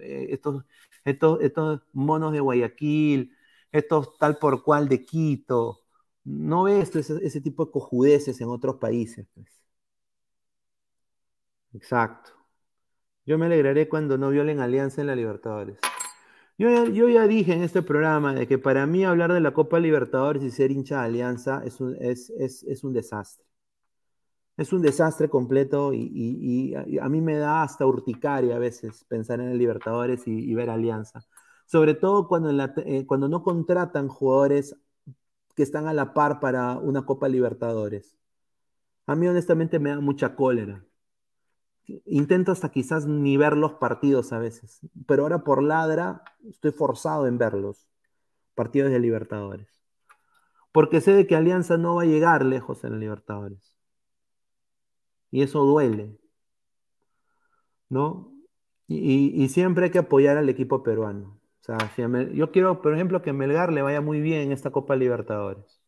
eh, 0.01 0.29
estos, 0.31 0.65
estos, 1.05 1.41
estos 1.41 1.81
monos 1.93 2.33
de 2.33 2.41
Guayaquil, 2.41 3.33
estos 3.73 4.19
tal 4.19 4.39
por 4.39 4.63
cual 4.63 4.89
de 4.89 5.05
Quito. 5.05 5.81
No 6.25 6.65
ves 6.65 6.95
ese, 6.97 7.19
ese 7.25 7.41
tipo 7.41 7.65
de 7.67 7.73
cojudeces 7.73 8.41
en 8.41 8.49
otros 8.49 8.77
países. 8.77 9.27
Pues. 9.35 9.60
Exacto. 11.73 12.31
Yo 13.27 13.39
me 13.39 13.47
alegraré 13.47 13.89
cuando 13.89 14.19
no 14.19 14.31
violen 14.31 14.61
alianza 14.61 15.01
en 15.01 15.07
la 15.07 15.15
Libertadores. 15.15 15.79
Yo 16.59 16.69
ya, 17.09 17.27
dije 17.27 17.55
en 17.55 17.63
este 17.63 17.83
programa 17.83 18.35
de 18.35 18.47
que 18.47 18.59
para 18.59 18.87
mí 18.87 19.05
hablar 19.05 19.33
de 19.33 19.41
la 19.41 19.55
Copa 19.55 19.79
Libertadores 19.79 20.43
y 20.43 20.51
ser 20.51 20.71
hincha 20.71 21.01
de 21.01 21.07
alianza 21.07 21.63
es 21.65 21.81
un, 21.81 21.97
es, 22.01 22.85
un 22.85 22.93
desastre. 22.93 23.47
Es 24.57 24.73
un 24.73 24.83
desastre 24.83 25.31
completo 25.31 25.93
y, 25.95 26.75
a 27.01 27.09
mí 27.09 27.21
me 27.23 27.37
da 27.37 27.63
hasta 27.63 27.87
urticaria 27.87 28.57
a 28.57 28.59
veces 28.59 29.05
pensar 29.05 29.41
en 29.41 29.49
el 29.49 29.59
Libertadores 29.59 30.27
y, 30.27 30.55
ver 30.55 30.69
alianza. 30.71 31.21
Sobre 31.67 31.95
todo 31.95 32.29
cuando, 32.29 32.51
eh, 32.85 33.07
cuando 33.07 33.29
no 33.29 33.43
contratan 33.43 34.09
jugadores 34.09 34.77
que 35.57 35.63
están 35.63 35.87
a 35.89 35.95
la 35.95 36.13
par 36.15 36.41
para 36.41 36.79
una 36.79 37.07
Copa 37.07 37.29
Libertadores. 37.29 38.17
A 39.07 39.15
mí 39.17 39.27
honestamente 39.29 39.79
me 39.79 39.91
da 39.91 40.01
mucha 40.01 40.37
cólera 40.37 40.85
intento 42.07 42.53
hasta 42.53 42.71
quizás 42.71 43.07
ni 43.07 43.37
ver 43.37 43.57
los 43.57 43.75
partidos 43.75 44.33
a 44.33 44.39
veces, 44.39 44.81
pero 45.07 45.23
ahora 45.25 45.45
por 45.45 45.63
ladra 45.63 46.23
estoy 46.49 46.73
forzado 46.73 47.27
en 47.27 47.39
verlos, 47.39 47.89
partidos 48.55 48.91
de 48.91 49.01
Libertadores. 49.01 49.69
Porque 50.73 51.01
sé 51.01 51.13
de 51.15 51.27
que 51.27 51.37
Alianza 51.37 51.77
no 51.79 51.97
va 51.97 52.03
a 52.03 52.07
llegar 52.07 52.45
lejos 52.45 52.85
en 52.85 53.01
Libertadores. 53.01 53.77
Y 55.31 55.43
eso 55.43 55.65
duele. 55.65 56.17
¿No? 57.89 58.33
Y, 58.89 59.49
siempre 59.49 59.87
hay 59.87 59.91
que 59.91 59.99
apoyar 60.01 60.37
al 60.37 60.49
equipo 60.49 60.83
peruano. 60.83 61.41
O 61.61 61.63
sea, 61.63 61.79
yo 62.33 62.51
quiero, 62.51 62.83
por 62.83 62.95
ejemplo, 62.95 63.23
que 63.23 63.33
Melgar 63.33 63.73
le 63.73 63.83
vaya 63.83 64.01
muy 64.01 64.21
bien 64.21 64.43
en 64.43 64.53
esta 64.53 64.71
Copa 64.73 64.97
Libertadores. 64.97 65.80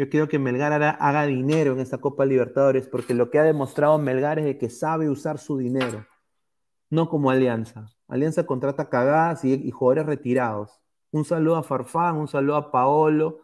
Yo 0.00 0.08
quiero 0.08 0.28
que 0.28 0.38
Melgar 0.38 0.82
haga, 0.82 1.26
dinero 1.26 1.74
en 1.74 1.80
esta 1.80 1.98
Copa 1.98 2.24
Libertadores, 2.24 2.88
porque 2.88 3.12
lo 3.12 3.30
que 3.30 3.38
ha 3.38 3.42
demostrado 3.42 3.98
Melgar 3.98 4.38
es 4.38 4.56
que 4.56 4.70
sabe 4.70 5.10
usar 5.10 5.36
su 5.38 5.58
dinero, 5.58 6.06
no 6.88 7.10
como 7.10 7.30
Alianza. 7.30 7.92
Alianza 8.08 8.46
contrata 8.46 8.88
cagadas 8.88 9.44
y, 9.44 9.70
jugadores 9.70 10.06
retirados. 10.06 10.80
Un 11.10 11.26
saludo 11.26 11.56
a 11.56 11.62
Farfán, 11.62 12.16
un 12.16 12.28
saludo 12.28 12.56
a 12.56 12.72
Paolo, 12.72 13.42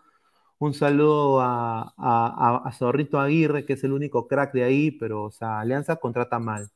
un 0.58 0.72
saludo 0.72 1.42
a, 1.42 1.92
a, 1.98 2.72
Zorrito 2.72 3.20
Aguirre, 3.20 3.66
que 3.66 3.74
es 3.74 3.84
el 3.84 3.92
único 3.92 4.26
crack 4.26 4.54
de 4.54 4.64
ahí, 4.64 4.90
pero 4.92 5.24
o 5.24 5.30
sea, 5.30 5.60
Alianza 5.60 5.96
contrata 5.96 6.38
mal. 6.38 6.70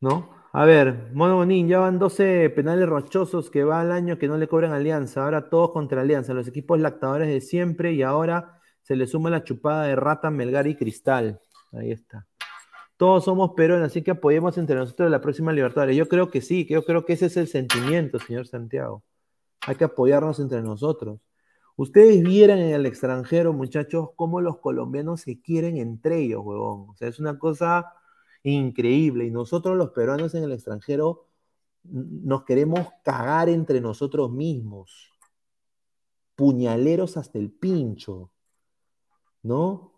¿No? 0.00 0.35
A 0.58 0.64
ver, 0.64 1.10
Mono 1.12 1.36
Bonín, 1.36 1.68
ya 1.68 1.80
van 1.80 1.98
12 1.98 2.48
penales 2.48 2.88
rochosos 2.88 3.50
que 3.50 3.62
va 3.62 3.82
al 3.82 3.92
año 3.92 4.16
que 4.16 4.26
no 4.26 4.38
le 4.38 4.48
cobran 4.48 4.72
Alianza. 4.72 5.22
Ahora 5.22 5.50
todos 5.50 5.70
contra 5.70 6.00
Alianza, 6.00 6.32
los 6.32 6.48
equipos 6.48 6.80
lactadores 6.80 7.28
de 7.28 7.42
siempre 7.42 7.92
y 7.92 8.00
ahora 8.00 8.58
se 8.80 8.96
le 8.96 9.06
suma 9.06 9.28
la 9.28 9.44
chupada 9.44 9.82
de 9.82 9.94
Rata, 9.96 10.30
Melgar 10.30 10.66
y 10.66 10.74
Cristal. 10.74 11.42
Ahí 11.72 11.90
está. 11.90 12.26
Todos 12.96 13.24
somos 13.26 13.50
peruanos, 13.54 13.88
así 13.88 14.00
que 14.00 14.12
apoyemos 14.12 14.56
entre 14.56 14.76
nosotros 14.76 15.10
la 15.10 15.20
próxima 15.20 15.52
Libertadores. 15.52 15.94
Yo 15.94 16.08
creo 16.08 16.30
que 16.30 16.40
sí, 16.40 16.66
yo 16.70 16.82
creo 16.86 17.04
que 17.04 17.12
ese 17.12 17.26
es 17.26 17.36
el 17.36 17.48
sentimiento, 17.48 18.18
señor 18.18 18.46
Santiago. 18.46 19.04
Hay 19.66 19.74
que 19.74 19.84
apoyarnos 19.84 20.40
entre 20.40 20.62
nosotros. 20.62 21.20
Ustedes 21.76 22.22
vieran 22.22 22.60
en 22.60 22.72
el 22.72 22.86
extranjero, 22.86 23.52
muchachos, 23.52 24.08
cómo 24.16 24.40
los 24.40 24.58
colombianos 24.60 25.20
se 25.20 25.38
quieren 25.38 25.76
entre 25.76 26.20
ellos, 26.20 26.40
huevón. 26.42 26.88
O 26.88 26.94
sea, 26.96 27.08
es 27.08 27.20
una 27.20 27.38
cosa 27.38 27.92
increíble. 28.52 29.24
Y 29.26 29.30
nosotros 29.30 29.76
los 29.76 29.90
peruanos 29.90 30.34
en 30.34 30.44
el 30.44 30.52
extranjero 30.52 31.26
nos 31.84 32.44
queremos 32.44 32.88
cagar 33.02 33.48
entre 33.48 33.80
nosotros 33.80 34.30
mismos. 34.30 35.12
Puñaleros 36.34 37.16
hasta 37.16 37.38
el 37.38 37.50
pincho. 37.50 38.30
¿No? 39.42 39.92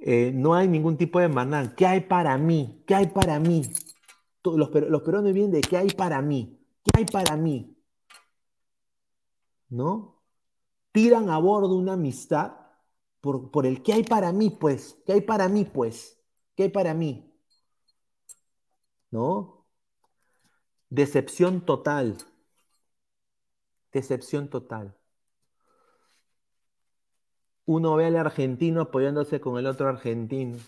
Eh, 0.00 0.32
no 0.34 0.54
hay 0.54 0.68
ningún 0.68 0.96
tipo 0.96 1.18
de 1.18 1.28
manán. 1.28 1.74
¿Qué 1.74 1.86
hay 1.86 2.00
para 2.02 2.36
mí? 2.36 2.82
¿Qué 2.86 2.94
hay 2.94 3.06
para 3.08 3.38
mí? 3.40 3.62
Los, 4.44 4.68
peruanos 4.70 5.32
vienen 5.32 5.50
de 5.50 5.62
¿qué 5.62 5.78
hay 5.78 5.88
para 5.88 6.20
mí? 6.20 6.60
¿Qué 6.82 6.90
hay 6.98 7.04
para 7.06 7.36
mí? 7.36 7.74
¿No? 9.70 10.22
Tiran 10.92 11.30
a 11.30 11.38
bordo 11.38 11.74
una 11.76 11.94
amistad 11.94 12.52
por, 13.22 13.50
por 13.50 13.64
el 13.64 13.82
¿qué 13.82 13.94
hay 13.94 14.04
para 14.04 14.32
mí? 14.32 14.50
Pues, 14.50 14.98
¿qué 15.06 15.14
hay 15.14 15.20
para 15.22 15.48
mí? 15.48 15.64
Pues. 15.64 16.23
¿Qué 16.54 16.64
hay 16.64 16.68
para 16.70 16.94
mí? 16.94 17.32
¿No? 19.10 19.66
Decepción 20.90 21.64
total. 21.64 22.16
Decepción 23.92 24.48
total. 24.48 24.96
Uno 27.66 27.96
ve 27.96 28.06
al 28.06 28.16
argentino 28.16 28.82
apoyándose 28.82 29.40
con 29.40 29.58
el 29.58 29.66
otro 29.66 29.88
argentino. 29.88 30.58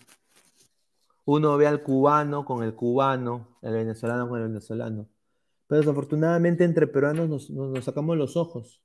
Uno 1.25 1.57
ve 1.57 1.67
al 1.67 1.83
cubano 1.83 2.45
con 2.45 2.63
el 2.63 2.75
cubano, 2.75 3.59
el 3.63 3.75
venezolano 3.75 4.29
con 4.29 4.41
el 4.41 4.49
venezolano. 4.49 5.09
Pero 5.67 5.81
desafortunadamente 5.81 6.65
entre 6.65 6.87
peruanos 6.87 7.29
nos, 7.29 7.51
nos 7.51 7.85
sacamos 7.85 8.17
los 8.17 8.37
ojos. 8.37 8.81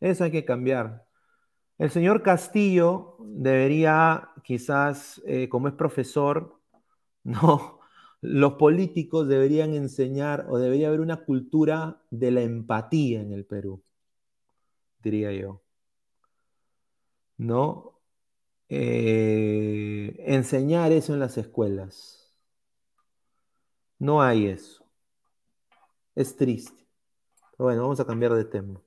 Eso 0.00 0.24
hay 0.24 0.30
que 0.30 0.44
cambiar. 0.44 1.06
El 1.78 1.90
señor 1.90 2.22
Castillo 2.22 3.16
debería, 3.20 4.27
quizás, 4.44 5.22
eh, 5.26 5.48
como 5.48 5.68
es 5.68 5.74
profesor, 5.74 6.60
no, 7.24 7.80
los 8.20 8.54
políticos 8.54 9.28
deberían 9.28 9.74
enseñar 9.74 10.46
o 10.48 10.58
debería 10.58 10.88
haber 10.88 11.00
una 11.00 11.24
cultura 11.24 12.02
de 12.10 12.30
la 12.32 12.42
empatía 12.42 13.20
en 13.22 13.32
el 13.32 13.46
Perú, 13.46 13.82
diría 15.02 15.32
yo. 15.32 15.62
¿No? 17.38 18.00
Eh, 18.68 20.16
enseñar 20.26 20.92
eso 20.92 21.14
en 21.14 21.20
las 21.20 21.38
escuelas. 21.38 22.34
No 24.00 24.20
hay 24.20 24.46
eso. 24.48 24.84
Es 26.14 26.36
triste. 26.36 26.86
Bueno, 27.58 27.82
vamos 27.82 28.00
a 28.00 28.06
cambiar 28.06 28.34
de 28.34 28.44
tema. 28.44 28.80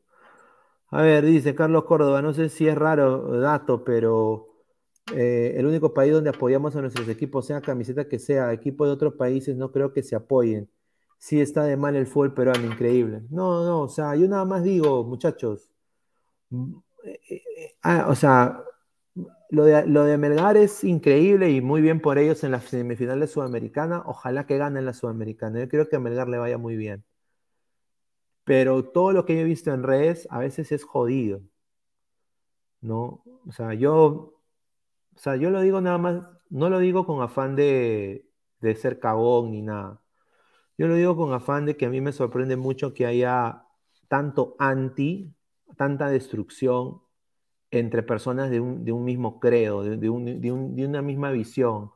A 0.92 1.02
ver, 1.04 1.26
dice 1.26 1.56
Carlos 1.56 1.86
Córdoba, 1.86 2.22
no 2.22 2.34
sé 2.34 2.50
si 2.50 2.68
es 2.68 2.76
raro 2.78 3.40
dato, 3.40 3.84
pero 3.84 4.51
eh, 5.14 5.56
el 5.58 5.66
único 5.66 5.94
país 5.94 6.14
donde 6.14 6.30
apoyamos 6.30 6.76
a 6.76 6.82
nuestros 6.82 7.08
equipos, 7.10 7.48
sea 7.48 7.62
camiseta 7.62 8.08
que 8.08 8.20
sea, 8.20 8.54
equipo 8.54 8.86
de 8.86 8.92
otros 8.92 9.16
países, 9.16 9.58
no 9.58 9.72
creo 9.72 9.94
que 9.94 10.04
se 10.04 10.16
apoyen. 10.16 10.70
Sí 11.18 11.40
está 11.42 11.64
de 11.66 11.78
mal 11.78 11.96
el 11.96 12.08
fútbol 12.08 12.34
peruano, 12.34 12.66
increíble. 12.66 13.22
No, 13.30 13.66
no, 13.66 13.82
o 13.82 13.90
sea, 13.90 14.16
yo 14.16 14.28
nada 14.28 14.46
más 14.46 14.64
digo, 14.64 15.04
muchachos, 15.04 15.70
mm, 16.50 16.74
eh, 17.06 17.20
eh, 17.30 17.76
ah, 17.84 18.08
o 18.10 18.16
sea, 18.16 18.64
lo 19.50 19.66
de, 19.66 19.86
lo 19.88 20.06
de 20.06 20.18
Melgar 20.18 20.58
es 20.58 20.84
increíble 20.84 21.52
y 21.52 21.62
muy 21.62 21.82
bien 21.82 22.02
por 22.02 22.18
ellos 22.18 22.44
en 22.44 22.52
la 22.52 22.62
semifinal 22.62 23.20
de 23.20 23.28
Sudamericana. 23.28 24.04
Ojalá 24.06 24.46
que 24.48 24.58
ganen 24.58 24.86
la 24.86 24.94
Sudamericana. 24.94 25.60
Yo 25.60 25.70
creo 25.70 25.90
que 25.90 25.98
a 25.98 26.00
Melgar 26.00 26.30
le 26.30 26.38
vaya 26.38 26.58
muy 26.58 26.76
bien. 26.78 27.04
Pero 28.44 28.84
todo 28.86 29.12
lo 29.14 29.26
que 29.26 29.36
yo 29.36 29.42
he 29.42 29.44
visto 29.44 29.74
en 29.74 29.84
redes 29.84 30.28
a 30.30 30.40
veces 30.40 30.72
es 30.72 30.84
jodido. 30.84 31.42
¿No? 32.82 33.24
O 33.48 33.52
sea, 33.52 33.74
yo 33.74 34.41
o 35.16 35.20
sea, 35.20 35.36
yo 35.36 35.50
lo 35.52 35.62
digo 35.62 35.82
nada 35.82 35.98
más, 35.98 36.24
no 36.50 36.70
lo 36.70 36.80
digo 36.80 37.06
con 37.06 37.22
afán 37.22 37.56
de, 37.56 38.28
ser 38.78 39.00
cagón 39.00 39.52
ni 39.52 39.62
nada. 39.62 40.02
Yo 40.78 40.88
lo 40.88 40.96
digo 40.96 41.16
con 41.18 41.34
afán 41.34 41.66
de 41.66 41.78
que 41.78 41.86
a 41.86 41.90
mí 41.90 42.02
me 42.02 42.14
sorprende 42.14 42.58
mucho 42.58 42.94
que 42.94 43.06
haya 43.06 43.66
tanto 44.08 44.56
anti, 44.60 45.36
tanta 45.78 46.10
destrucción 46.10 47.02
entre 47.72 48.04
personas 48.04 48.52
de 48.52 48.62
un, 48.62 49.06
mismo 49.06 49.40
credo, 49.40 49.84
de, 49.84 50.10
una 50.10 51.02
misma 51.02 51.32
visión, 51.32 51.92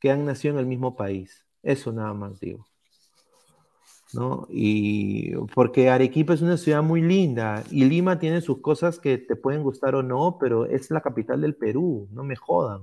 que 0.00 0.10
han 0.10 0.24
nacido 0.24 0.54
en 0.54 0.60
el 0.60 0.66
mismo 0.66 0.96
país. 0.96 1.46
Eso 1.62 1.92
nada 1.92 2.14
más 2.14 2.40
digo. 2.40 2.69
¿No? 4.12 4.46
Y 4.50 5.36
porque 5.54 5.88
Arequipa 5.88 6.34
es 6.34 6.42
una 6.42 6.56
ciudad 6.56 6.82
muy 6.82 7.00
linda 7.00 7.62
y 7.70 7.84
Lima 7.84 8.18
tiene 8.18 8.40
sus 8.40 8.60
cosas 8.60 8.98
que 8.98 9.18
te 9.18 9.36
pueden 9.36 9.62
gustar 9.62 9.94
o 9.94 10.02
no, 10.02 10.36
pero 10.40 10.66
es 10.66 10.90
la 10.90 11.00
capital 11.00 11.40
del 11.40 11.54
Perú, 11.54 12.08
no 12.10 12.24
me 12.24 12.34
jodan. 12.34 12.82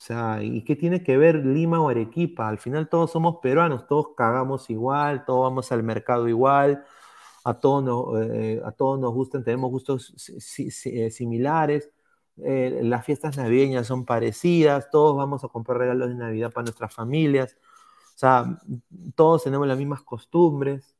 sea, 0.00 0.42
¿y 0.42 0.62
qué 0.62 0.76
tiene 0.76 1.02
que 1.02 1.16
ver 1.16 1.44
Lima 1.44 1.80
o 1.80 1.88
Arequipa? 1.88 2.48
Al 2.48 2.58
final 2.58 2.88
todos 2.88 3.10
somos 3.10 3.38
peruanos, 3.42 3.86
todos 3.88 4.08
cagamos 4.16 4.70
igual, 4.70 5.24
todos 5.24 5.42
vamos 5.50 5.72
al 5.72 5.82
mercado 5.82 6.28
igual, 6.28 6.84
a 7.44 7.54
todos 7.54 7.82
nos, 7.82 8.30
eh, 8.30 8.60
a 8.64 8.72
todos 8.72 9.00
nos 9.00 9.12
gustan, 9.12 9.42
tenemos 9.42 9.70
gustos 9.70 10.14
eh, 10.58 11.10
similares, 11.10 11.90
eh, 12.44 12.80
las 12.82 13.04
fiestas 13.04 13.36
navideñas 13.36 13.86
son 13.88 14.04
parecidas, 14.04 14.90
todos 14.90 15.16
vamos 15.16 15.42
a 15.44 15.48
comprar 15.48 15.78
regalos 15.78 16.08
de 16.10 16.14
Navidad 16.14 16.52
para 16.52 16.66
nuestras 16.66 16.94
familias. 16.94 17.56
Sea, 18.18 18.58
todos 19.14 19.44
tenemos 19.44 19.68
las 19.68 19.78
mismas 19.78 20.02
costumbres, 20.02 20.96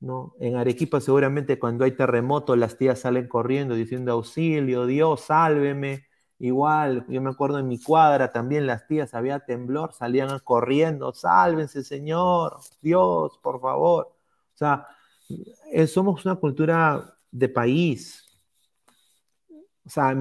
¿no? 0.00 0.34
En 0.38 0.56
Arequipa 0.56 1.00
seguramente 1.00 1.58
cuando 1.58 1.84
hay 1.86 1.92
terremoto 1.92 2.56
las 2.56 2.76
tías 2.76 3.00
salen 3.00 3.26
corriendo 3.26 3.74
diciendo 3.74 4.12
auxilio, 4.12 4.84
Dios, 4.86 5.22
sálveme. 5.22 6.06
Igual, 6.38 7.06
yo 7.08 7.22
me 7.22 7.30
acuerdo 7.30 7.58
en 7.58 7.68
mi 7.68 7.80
cuadra 7.82 8.32
también 8.32 8.66
las 8.66 8.86
tías 8.86 9.14
había 9.14 9.40
temblor, 9.40 9.94
salían 9.94 10.38
corriendo, 10.40 11.14
sálvense 11.14 11.82
Señor, 11.82 12.58
Dios, 12.82 13.38
por 13.42 13.58
favor. 13.60 14.08
O 14.54 14.56
sea, 14.58 14.86
eh, 15.72 15.86
somos 15.86 16.24
una 16.26 16.36
cultura 16.36 17.16
de 17.30 17.48
país. 17.48 18.24
O 19.86 19.88
sea, 19.88 20.14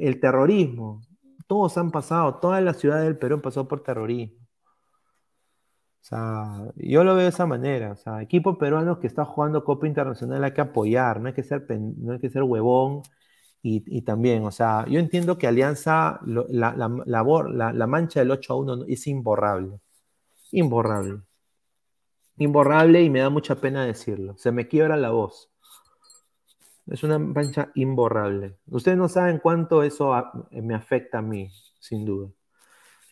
el 0.00 0.20
terrorismo, 0.20 1.02
todos 1.46 1.78
han 1.78 1.92
pasado, 1.92 2.36
toda 2.40 2.60
la 2.60 2.74
ciudad 2.74 3.02
del 3.02 3.16
Perú 3.18 3.36
han 3.36 3.42
pasado 3.42 3.68
por 3.68 3.82
terrorismo. 3.82 4.40
O 6.00 6.04
sea, 6.04 6.72
yo 6.76 7.04
lo 7.04 7.14
veo 7.14 7.24
de 7.24 7.28
esa 7.28 7.46
manera. 7.46 7.92
O 7.92 7.96
sea, 7.96 8.22
equipo 8.22 8.58
peruano 8.58 8.98
que 9.00 9.06
está 9.06 9.24
jugando 9.24 9.64
Copa 9.64 9.86
Internacional 9.86 10.42
hay 10.44 10.52
que 10.52 10.60
apoyar, 10.62 11.20
no 11.20 11.28
hay 11.28 11.34
que 11.34 11.42
ser, 11.42 11.66
no 11.70 12.14
hay 12.14 12.20
que 12.20 12.30
ser 12.30 12.42
huevón. 12.42 13.02
Y, 13.62 14.02
también, 14.02 14.44
o 14.44 14.50
sea, 14.50 14.86
yo 14.88 14.98
entiendo 14.98 15.36
que 15.36 15.46
Alianza, 15.46 16.18
la, 16.24 16.74
la, 16.74 17.72
la, 17.74 17.86
mancha 17.86 18.20
del 18.20 18.30
8 18.30 18.52
a 18.54 18.56
1 18.56 18.84
es 18.88 19.06
imborrable. 19.06 19.80
Imborrable. 20.52 21.20
Imborrable 22.38 23.02
y 23.02 23.10
me 23.10 23.20
da 23.20 23.28
mucha 23.28 23.56
pena 23.56 23.84
decirlo. 23.84 24.34
Se 24.38 24.50
me 24.50 24.66
quiebra 24.66 24.96
la 24.96 25.10
voz. 25.10 25.50
Es 26.86 27.02
una 27.04 27.18
mancha 27.18 27.70
imborrable. 27.74 28.56
Ustedes 28.68 28.96
no 28.96 29.08
saben 29.08 29.38
cuánto 29.38 29.82
eso 29.82 30.14
me 30.50 30.74
afecta 30.74 31.18
a 31.18 31.22
mí, 31.22 31.50
sin 31.78 32.06
duda. 32.06 32.30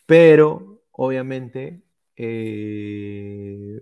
Pero, 0.07 0.81
obviamente, 0.91 1.83
eh, 2.21 3.79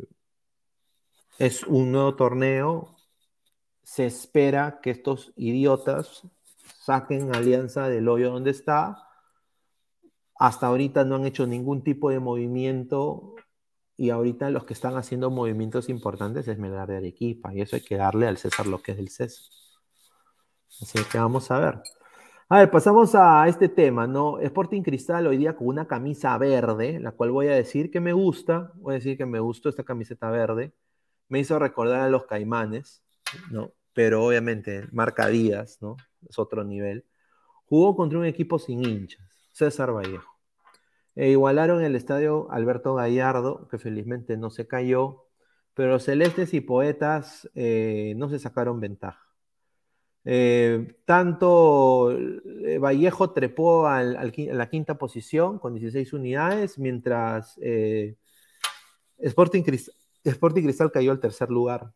es 1.40 1.64
un 1.64 1.92
nuevo 1.92 2.16
torneo. 2.16 2.96
Se 3.84 4.06
espera 4.06 4.80
que 4.82 4.92
estos 4.92 5.34
idiotas 5.36 6.22
saquen 6.84 7.36
Alianza 7.36 7.90
del 7.90 8.08
hoyo 8.08 8.32
donde 8.32 8.52
está. 8.52 9.08
Hasta 10.36 10.68
ahorita 10.68 11.04
no 11.04 11.16
han 11.16 11.26
hecho 11.26 11.48
ningún 11.48 11.84
tipo 11.84 12.12
de 12.12 12.20
movimiento 12.20 13.36
y 13.98 14.12
ahorita 14.12 14.52
los 14.52 14.66
que 14.66 14.74
están 14.74 14.96
haciendo 14.98 15.32
movimientos 15.32 15.90
importantes 15.90 16.48
es 16.48 16.60
Melgar 16.60 16.88
de 16.90 16.98
Arequipa 16.98 17.52
y 17.56 17.62
eso 17.62 17.76
hay 17.76 17.82
que 17.82 17.98
darle 17.98 18.28
al 18.28 18.38
César 18.38 18.68
lo 18.68 18.80
que 18.84 18.92
es 18.92 18.98
del 18.98 19.10
César. 19.10 19.46
Así 20.80 21.00
que 21.12 21.18
vamos 21.18 21.50
a 21.50 21.60
ver. 21.60 21.82
A 22.50 22.60
ver, 22.60 22.72
pasamos 22.72 23.14
a 23.14 23.46
este 23.50 23.68
tema, 23.68 24.08
¿no? 24.08 24.40
Sporting 24.40 24.82
Cristal 24.82 25.28
hoy 25.28 25.36
día 25.36 25.58
con 25.58 25.68
una 25.68 25.86
camisa 25.86 26.38
verde, 26.38 26.98
la 26.98 27.12
cual 27.12 27.32
voy 27.32 27.48
a 27.48 27.56
decir 27.56 27.92
que 27.92 28.00
me 28.00 28.14
gusta, 28.14 28.72
voy 28.76 28.94
a 28.94 29.00
decir 29.00 29.18
que 29.18 29.26
me 29.26 29.42
gustó 29.42 29.68
esta 29.68 29.84
camiseta 29.84 30.30
verde. 30.30 30.74
Me 31.28 31.40
hizo 31.40 31.60
recordar 31.60 32.00
a 32.00 32.10
los 32.10 32.26
Caimanes, 32.26 33.04
¿no? 33.52 33.74
Pero 33.94 34.26
obviamente 34.26 34.88
marca 34.94 35.28
Díaz, 35.28 35.80
¿no? 35.82 35.98
Es 36.30 36.40
otro 36.40 36.64
nivel. 36.64 37.04
Jugó 37.66 37.98
contra 37.98 38.18
un 38.18 38.26
equipo 38.26 38.60
sin 38.60 38.82
hinchas, 38.86 39.28
César 39.52 39.94
Vallejo. 39.94 40.32
E 41.16 41.32
igualaron 41.32 41.84
el 41.84 41.98
estadio 41.98 42.50
Alberto 42.50 42.96
Gallardo, 42.96 43.68
que 43.68 43.78
felizmente 43.78 44.38
no 44.38 44.52
se 44.52 44.68
cayó, 44.68 45.26
pero 45.74 46.00
celestes 46.00 46.54
y 46.54 46.62
poetas 46.62 47.50
eh, 47.56 48.14
no 48.16 48.30
se 48.30 48.40
sacaron 48.40 48.80
ventaja. 48.80 49.27
Eh, 50.26 50.96
tanto 51.06 52.12
eh, 52.12 52.80
Vallejo 52.80 53.32
trepó 53.32 53.88
a 53.88 54.04
la 54.04 54.70
quinta 54.70 54.98
posición 54.98 55.58
con 55.60 55.74
16 55.74 56.12
unidades, 56.14 56.78
mientras 56.78 57.58
eh, 57.62 58.18
Sporting, 59.18 59.64
Cristal, 59.64 60.92
cayó 60.92 61.12
al 61.12 61.20
tercer 61.20 61.50
lugar. 61.50 61.94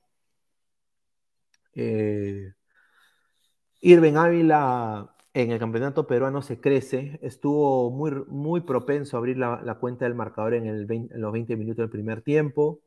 Irving 3.82 4.16
Ávila 4.16 5.16
en 5.34 5.52
el 5.52 5.60
campeonato 5.60 6.08
peruano 6.08 6.42
se 6.42 6.60
crece, 6.60 7.20
estuvo 7.22 7.92
muy, 7.92 8.62
propenso 8.62 9.18
a 9.18 9.20
abrir 9.20 9.38
la, 9.38 9.78
cuenta 9.80 10.06
del 10.06 10.16
marcador 10.16 10.54
en 10.54 10.88
los 11.22 11.32
20 11.32 11.56
minutos 11.58 11.78
del 11.78 11.90
primer 11.90 12.22
tiempo 12.22 12.82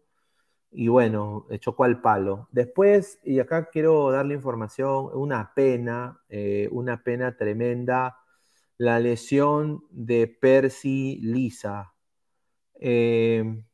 y 0.74 0.88
bueno, 0.88 1.46
eh, 1.50 1.58
chocó 1.58 1.84
al 1.84 2.00
palo. 2.00 2.48
Después, 2.52 3.20
y 3.24 3.38
acá 3.38 3.70
quiero 3.70 4.10
darle 4.10 4.34
información, 4.34 5.08
una 5.14 5.54
pena, 5.54 6.20
eh, 6.28 6.68
una 6.72 7.02
pena 7.04 7.36
tremenda, 7.36 8.18
la 8.78 8.98
lesión 8.98 9.84
de 9.90 10.26
Percy 10.26 11.20
Lisa. 11.22 11.94
Eh, 12.80 13.64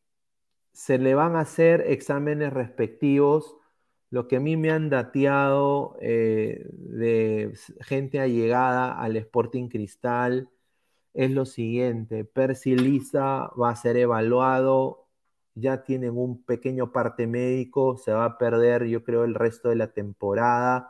se 0.72 0.98
le 0.98 1.14
van 1.14 1.36
a 1.36 1.40
hacer 1.40 1.82
exámenes 1.86 2.52
respectivos. 2.52 3.56
Lo 4.10 4.28
que 4.28 4.36
a 4.36 4.40
mí 4.40 4.56
me 4.56 4.70
han 4.70 4.90
dateado 4.90 5.96
de 6.00 7.52
gente 7.80 8.20
allegada 8.20 8.92
al 9.00 9.16
Sporting 9.16 9.68
Cristal 9.68 10.50
es 11.14 11.30
lo 11.30 11.46
siguiente. 11.46 12.24
Percy 12.24 12.76
Lisa 12.76 13.50
va 13.60 13.70
a 13.70 13.76
ser 13.76 13.96
evaluado 13.96 15.09
ya 15.54 15.84
tienen 15.84 16.16
un 16.16 16.42
pequeño 16.44 16.92
parte 16.92 17.26
médico, 17.26 17.96
se 17.98 18.12
va 18.12 18.24
a 18.24 18.38
perder 18.38 18.86
yo 18.86 19.04
creo 19.04 19.24
el 19.24 19.34
resto 19.34 19.68
de 19.70 19.76
la 19.76 19.92
temporada. 19.92 20.86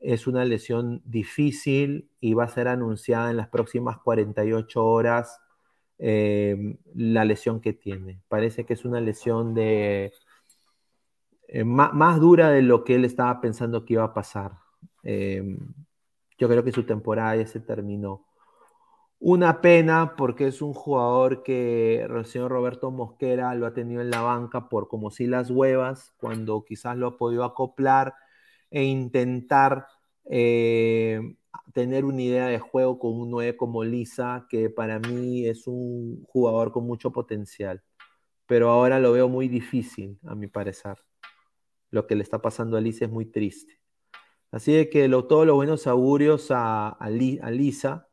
Es 0.00 0.26
una 0.26 0.44
lesión 0.44 1.02
difícil 1.04 2.10
y 2.20 2.34
va 2.34 2.44
a 2.44 2.48
ser 2.48 2.68
anunciada 2.68 3.30
en 3.30 3.36
las 3.38 3.48
próximas 3.48 3.98
48 3.98 4.84
horas 4.84 5.40
em, 5.98 6.78
la 6.94 7.24
lesión 7.24 7.60
que 7.60 7.72
tiene. 7.72 8.20
Parece 8.28 8.66
que 8.66 8.74
es 8.74 8.84
una 8.84 9.00
lesión 9.00 9.54
de 9.54 10.12
eh, 11.48 11.64
más, 11.64 12.20
dura 12.20 12.50
de 12.50 12.62
lo 12.62 12.84
que 12.84 12.94
él 12.96 13.04
estaba 13.04 13.40
pensando 13.40 13.84
que 13.84 13.94
iba 13.94 14.04
a 14.04 14.14
pasar. 14.14 14.52
Em, 15.02 15.58
Yo 16.38 16.48
creo 16.48 16.64
que 16.64 16.72
su 16.72 16.84
temporada 16.84 17.36
ya 17.36 17.46
se 17.46 17.60
terminó. 17.60 18.25
Una 19.28 19.60
pena 19.60 20.14
porque 20.16 20.46
es 20.46 20.62
un 20.62 20.72
jugador 20.72 21.42
que 21.42 22.00
el 22.00 22.26
señor 22.26 22.52
Roberto 22.52 22.92
Mosquera 22.92 23.52
lo 23.56 23.66
ha 23.66 23.74
tenido 23.74 24.00
en 24.00 24.08
la 24.08 24.20
banca 24.20 24.68
por 24.68 24.86
como 24.86 25.10
si 25.10 25.26
las 25.26 25.50
huevas, 25.50 26.14
cuando 26.16 26.64
quizás 26.64 26.96
lo 26.96 27.08
ha 27.08 27.16
podido 27.16 27.42
acoplar 27.42 28.14
e 28.70 28.84
intentar 28.84 29.88
eh, 30.30 31.20
tener 31.72 32.04
una 32.04 32.22
idea 32.22 32.46
de 32.46 32.60
juego 32.60 33.00
con 33.00 33.18
un 33.18 33.32
9 33.32 33.56
como 33.56 33.82
Lisa, 33.82 34.46
que 34.48 34.70
para 34.70 35.00
mí 35.00 35.44
es 35.44 35.66
un 35.66 36.22
jugador 36.28 36.70
con 36.70 36.86
mucho 36.86 37.10
potencial. 37.10 37.82
Pero 38.46 38.70
ahora 38.70 39.00
lo 39.00 39.10
veo 39.10 39.28
muy 39.28 39.48
difícil, 39.48 40.20
a 40.24 40.36
mi 40.36 40.46
parecer. 40.46 40.98
Lo 41.90 42.06
que 42.06 42.14
le 42.14 42.22
está 42.22 42.40
pasando 42.40 42.76
a 42.76 42.80
Lisa 42.80 43.06
es 43.06 43.10
muy 43.10 43.26
triste. 43.26 43.80
Así 44.52 44.72
de 44.72 44.88
que 44.88 45.08
todos 45.08 45.46
los 45.48 45.56
buenos 45.56 45.88
augurios 45.88 46.52
a 46.52 46.96
Lisa 47.10 48.05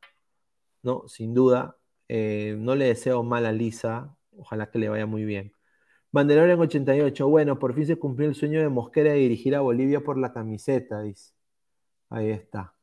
¿no? 0.84 1.08
Sin 1.08 1.34
duda. 1.34 1.78
Eh, 2.10 2.56
no 2.60 2.76
le 2.76 2.86
deseo 2.86 3.24
mal 3.24 3.46
a 3.46 3.52
Lisa, 3.52 4.16
ojalá 4.38 4.70
que 4.70 4.80
le 4.80 4.90
vaya 4.90 5.06
muy 5.06 5.26
bien. 5.26 5.54
en 6.14 6.60
88, 6.60 7.28
bueno, 7.28 7.60
por 7.60 7.74
fin 7.76 7.86
se 7.88 7.98
cumplió 7.98 8.30
el 8.30 8.36
sueño 8.36 8.60
de 8.62 8.70
Mosquera 8.70 9.14
de 9.14 9.20
dirigir 9.20 9.56
a 9.56 9.62
Bolivia 9.62 10.02
por 10.02 10.18
la 10.18 10.34
camiseta, 10.34 11.02
dice. 11.02 11.34
Ahí 12.10 12.30
está. 12.32 12.76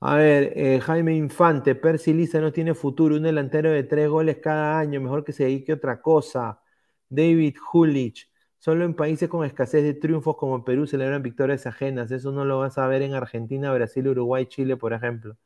A 0.00 0.16
ver, 0.16 0.52
eh, 0.56 0.80
Jaime 0.80 1.14
Infante, 1.16 1.74
Percy 1.76 2.12
Lisa 2.12 2.40
no 2.40 2.52
tiene 2.52 2.74
futuro, 2.74 3.16
un 3.16 3.22
delantero 3.22 3.70
de 3.70 3.84
tres 3.84 4.08
goles 4.08 4.38
cada 4.42 4.78
año, 4.80 5.00
mejor 5.00 5.24
que 5.24 5.32
se 5.32 5.44
dedique 5.44 5.72
a 5.72 5.76
otra 5.76 6.02
cosa. 6.02 6.60
David 7.08 7.56
Hulich, 7.72 8.30
solo 8.58 8.84
en 8.84 8.94
países 8.94 9.28
con 9.28 9.44
escasez 9.46 9.84
de 9.84 9.94
triunfos 9.94 10.36
como 10.36 10.64
Perú 10.64 10.86
celebran 10.86 11.22
victorias 11.22 11.66
ajenas, 11.66 12.10
eso 12.10 12.32
no 12.32 12.44
lo 12.44 12.58
vas 12.60 12.78
a 12.78 12.86
ver 12.88 13.02
en 13.02 13.14
Argentina, 13.14 13.72
Brasil, 13.72 14.08
Uruguay, 14.08 14.46
Chile, 14.46 14.76
por 14.76 14.92
ejemplo. 14.92 15.36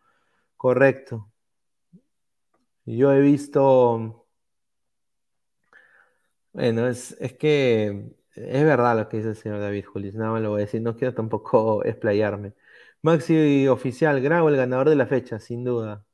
Correcto. 0.56 1.30
Yo 2.86 3.12
he 3.12 3.20
visto, 3.20 4.26
bueno, 6.52 6.86
es, 6.88 7.16
que 7.38 8.14
es 8.34 8.64
verdad 8.64 8.96
lo 8.96 9.08
que 9.08 9.18
dice 9.18 9.30
el 9.30 9.36
señor 9.36 9.60
David 9.60 9.84
Julis, 9.84 10.14
nada 10.14 10.32
más 10.32 10.42
lo 10.42 10.50
voy 10.50 10.62
a 10.62 10.64
decir, 10.64 10.80
no 10.82 10.96
quiero 10.96 11.14
tampoco 11.14 11.84
explayarme. 11.84 12.54
Maxi 13.02 13.68
Oficial, 13.68 14.20
Grau, 14.22 14.48
el 14.48 14.56
ganador 14.56 14.88
de 14.88 14.96
la 14.96 15.06
fecha, 15.06 15.38
sin 15.38 15.64
duda. 15.64 16.04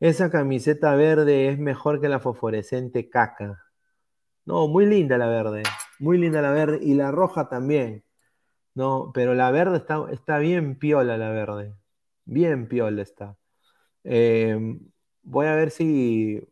Esa 0.00 0.30
camiseta 0.30 0.94
verde 0.96 1.48
es 1.50 1.58
mejor 1.58 2.00
que 2.00 2.08
la 2.08 2.20
fosforescente 2.20 3.08
caca. 3.10 3.64
No, 4.46 4.68
muy 4.68 4.86
linda 4.86 5.18
la 5.18 5.28
verde, 5.28 5.62
muy 6.00 6.18
linda 6.18 6.42
la 6.42 6.52
verde, 6.52 6.80
y 6.82 6.94
la 6.94 7.10
roja 7.12 7.48
también. 7.48 8.04
No, 8.74 9.12
pero 9.14 9.34
la 9.34 9.50
verde 9.52 9.78
está, 9.78 10.06
está 10.12 10.38
bien 10.38 10.78
piola 10.78 11.18
la 11.18 11.30
verde, 11.30 11.74
bien 12.24 12.68
piola 12.68 13.02
está. 13.02 13.36
Eh, 14.04 14.78
Voy 15.30 15.46
a 15.46 15.54
ver 15.54 15.70
si 15.70 16.42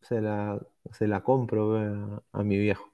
se 0.00 0.20
la, 0.22 0.58
se 0.92 1.06
la 1.06 1.22
compro 1.22 2.22
a, 2.32 2.42
mi 2.42 2.58
viejo. 2.58 2.90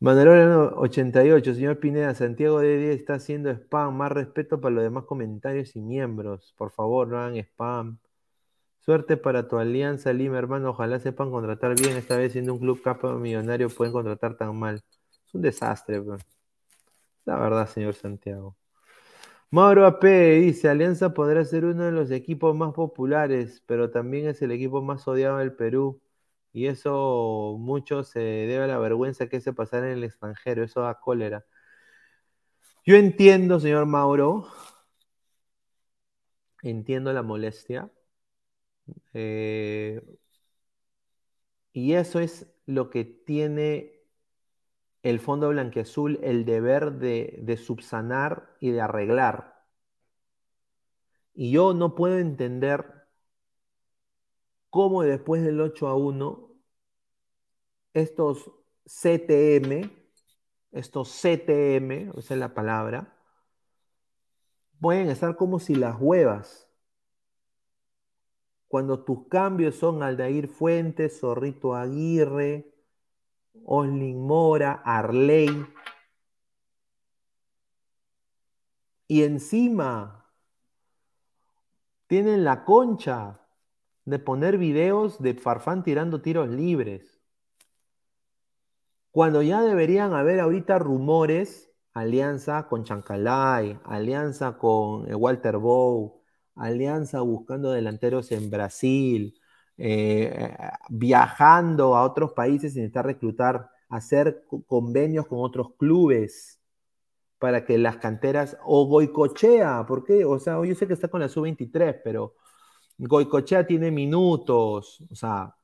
Manuel 0.00 0.70
88, 0.76 1.54
señor 1.54 1.78
Pineda, 1.78 2.14
Santiago 2.14 2.60
de 2.60 2.78
10 2.78 2.96
está 2.96 3.14
haciendo 3.14 3.50
spam. 3.50 3.96
Más 3.96 4.12
respeto 4.12 4.60
para 4.60 4.74
los 4.76 4.84
demás 4.84 5.04
comentarios 5.04 5.76
y 5.76 5.80
miembros. 5.82 6.54
Por 6.56 6.70
favor, 6.72 7.08
no 7.08 7.18
hagan 7.18 7.36
spam. 7.36 7.98
Suerte 8.80 9.16
para 9.18 9.48
tu 9.48 9.58
alianza, 9.58 10.12
Lima, 10.14 10.38
hermano. 10.38 10.70
Ojalá 10.70 11.00
sepan 11.00 11.30
contratar 11.30 11.74
bien. 11.78 11.96
Esta 11.96 12.16
vez 12.16 12.32
siendo 12.32 12.54
un 12.54 12.60
club 12.60 12.82
capo 12.82 13.12
millonario 13.14 13.68
pueden 13.70 13.92
contratar 13.92 14.36
tan 14.36 14.56
mal. 14.58 14.82
Es 15.26 15.34
un 15.34 15.42
desastre, 15.42 16.02
la 17.26 17.38
verdad, 17.38 17.68
señor 17.68 17.94
Santiago. 17.94 18.56
Mauro 19.50 19.86
AP 19.86 20.04
dice, 20.40 20.68
Alianza 20.68 21.14
podrá 21.14 21.44
ser 21.44 21.64
uno 21.64 21.84
de 21.84 21.92
los 21.92 22.10
equipos 22.10 22.54
más 22.56 22.72
populares, 22.74 23.62
pero 23.66 23.90
también 23.90 24.26
es 24.28 24.42
el 24.42 24.50
equipo 24.52 24.82
más 24.82 25.06
odiado 25.08 25.38
del 25.38 25.54
Perú. 25.54 26.00
Y 26.52 26.66
eso 26.66 27.56
mucho 27.58 28.02
se 28.04 28.20
debe 28.20 28.64
a 28.64 28.66
la 28.66 28.78
vergüenza 28.78 29.28
que 29.28 29.40
se 29.40 29.52
pasar 29.52 29.84
en 29.84 29.90
el 29.92 30.04
extranjero, 30.04 30.64
eso 30.64 30.80
da 30.82 30.98
cólera. 31.00 31.44
Yo 32.86 32.96
entiendo, 32.96 33.60
señor 33.60 33.84
Mauro, 33.86 34.46
entiendo 36.62 37.12
la 37.12 37.22
molestia. 37.22 37.90
Eh, 39.14 40.00
y 41.72 41.92
eso 41.94 42.20
es 42.20 42.46
lo 42.66 42.90
que 42.90 43.04
tiene 43.04 43.95
el 45.10 45.20
Fondo 45.20 45.50
Blanqueazul 45.50 46.18
el 46.24 46.44
deber 46.44 46.94
de, 46.94 47.60
subsanar 47.64 48.56
y 48.58 48.72
de 48.72 48.80
arreglar. 48.80 49.64
Y 51.32 51.52
yo 51.52 51.74
no 51.74 51.94
puedo 51.94 52.18
entender 52.18 53.06
cómo 54.68 55.02
después 55.02 55.44
del 55.44 55.60
8 55.60 55.86
a 55.86 55.94
1, 55.94 56.50
estos 57.94 58.50
CTM, 58.84 59.88
estos 60.72 61.08
CTM, 61.22 62.10
esa 62.18 62.34
es 62.34 62.40
la 62.40 62.52
palabra, 62.52 63.16
pueden 64.80 65.08
estar 65.08 65.36
como 65.36 65.60
si 65.60 65.76
las 65.76 65.96
huevas. 66.00 66.68
Cuando 68.66 69.04
tus 69.04 69.28
cambios 69.28 69.76
son 69.76 70.02
Aldair 70.02 70.48
Fuentes, 70.48 71.20
Zorrito 71.20 71.76
Aguirre, 71.76 72.75
Oslin 73.64 74.20
Mora, 74.26 74.82
Arley. 74.84 75.66
Y 79.08 79.22
encima 79.22 80.32
tienen 82.06 82.44
la 82.44 82.64
concha 82.64 83.40
de 84.04 84.18
poner 84.18 84.58
videos 84.58 85.20
de 85.20 85.34
Farfán 85.34 85.82
tirando 85.82 86.22
tiros 86.22 86.48
libres. 86.48 87.20
Cuando 89.10 89.42
ya 89.42 89.62
deberían 89.62 90.12
haber 90.12 90.40
ahorita 90.40 90.78
rumores, 90.78 91.72
alianza 91.94 92.68
con 92.68 92.84
Chancalay, 92.84 93.80
alianza 93.84 94.58
con 94.58 95.12
Walter 95.14 95.56
Bow, 95.56 96.20
alianza 96.54 97.20
buscando 97.22 97.70
delanteros 97.70 98.30
en 98.32 98.50
Brasil, 98.50 99.40
eh, 99.78 100.56
viajando 100.88 101.96
a 101.96 102.04
otros 102.04 102.32
países 102.32 102.74
y 102.74 102.78
necesitar 102.78 103.06
reclutar, 103.06 103.70
hacer 103.88 104.44
convenios 104.66 105.26
con 105.26 105.40
otros 105.40 105.74
clubes 105.78 106.60
para 107.38 107.64
que 107.64 107.78
las 107.78 107.98
canteras, 107.98 108.56
o 108.64 108.86
Goicochea, 108.86 109.84
¿por 109.86 110.04
qué? 110.04 110.24
O 110.24 110.38
sea, 110.38 110.64
yo 110.64 110.74
sé 110.74 110.86
que 110.86 110.94
está 110.94 111.08
con 111.08 111.20
la 111.20 111.28
sub-23, 111.28 112.00
pero 112.02 112.34
Goicochea 112.98 113.66
tiene 113.66 113.90
minutos, 113.90 115.02
o 115.10 115.14
sea, 115.14 115.54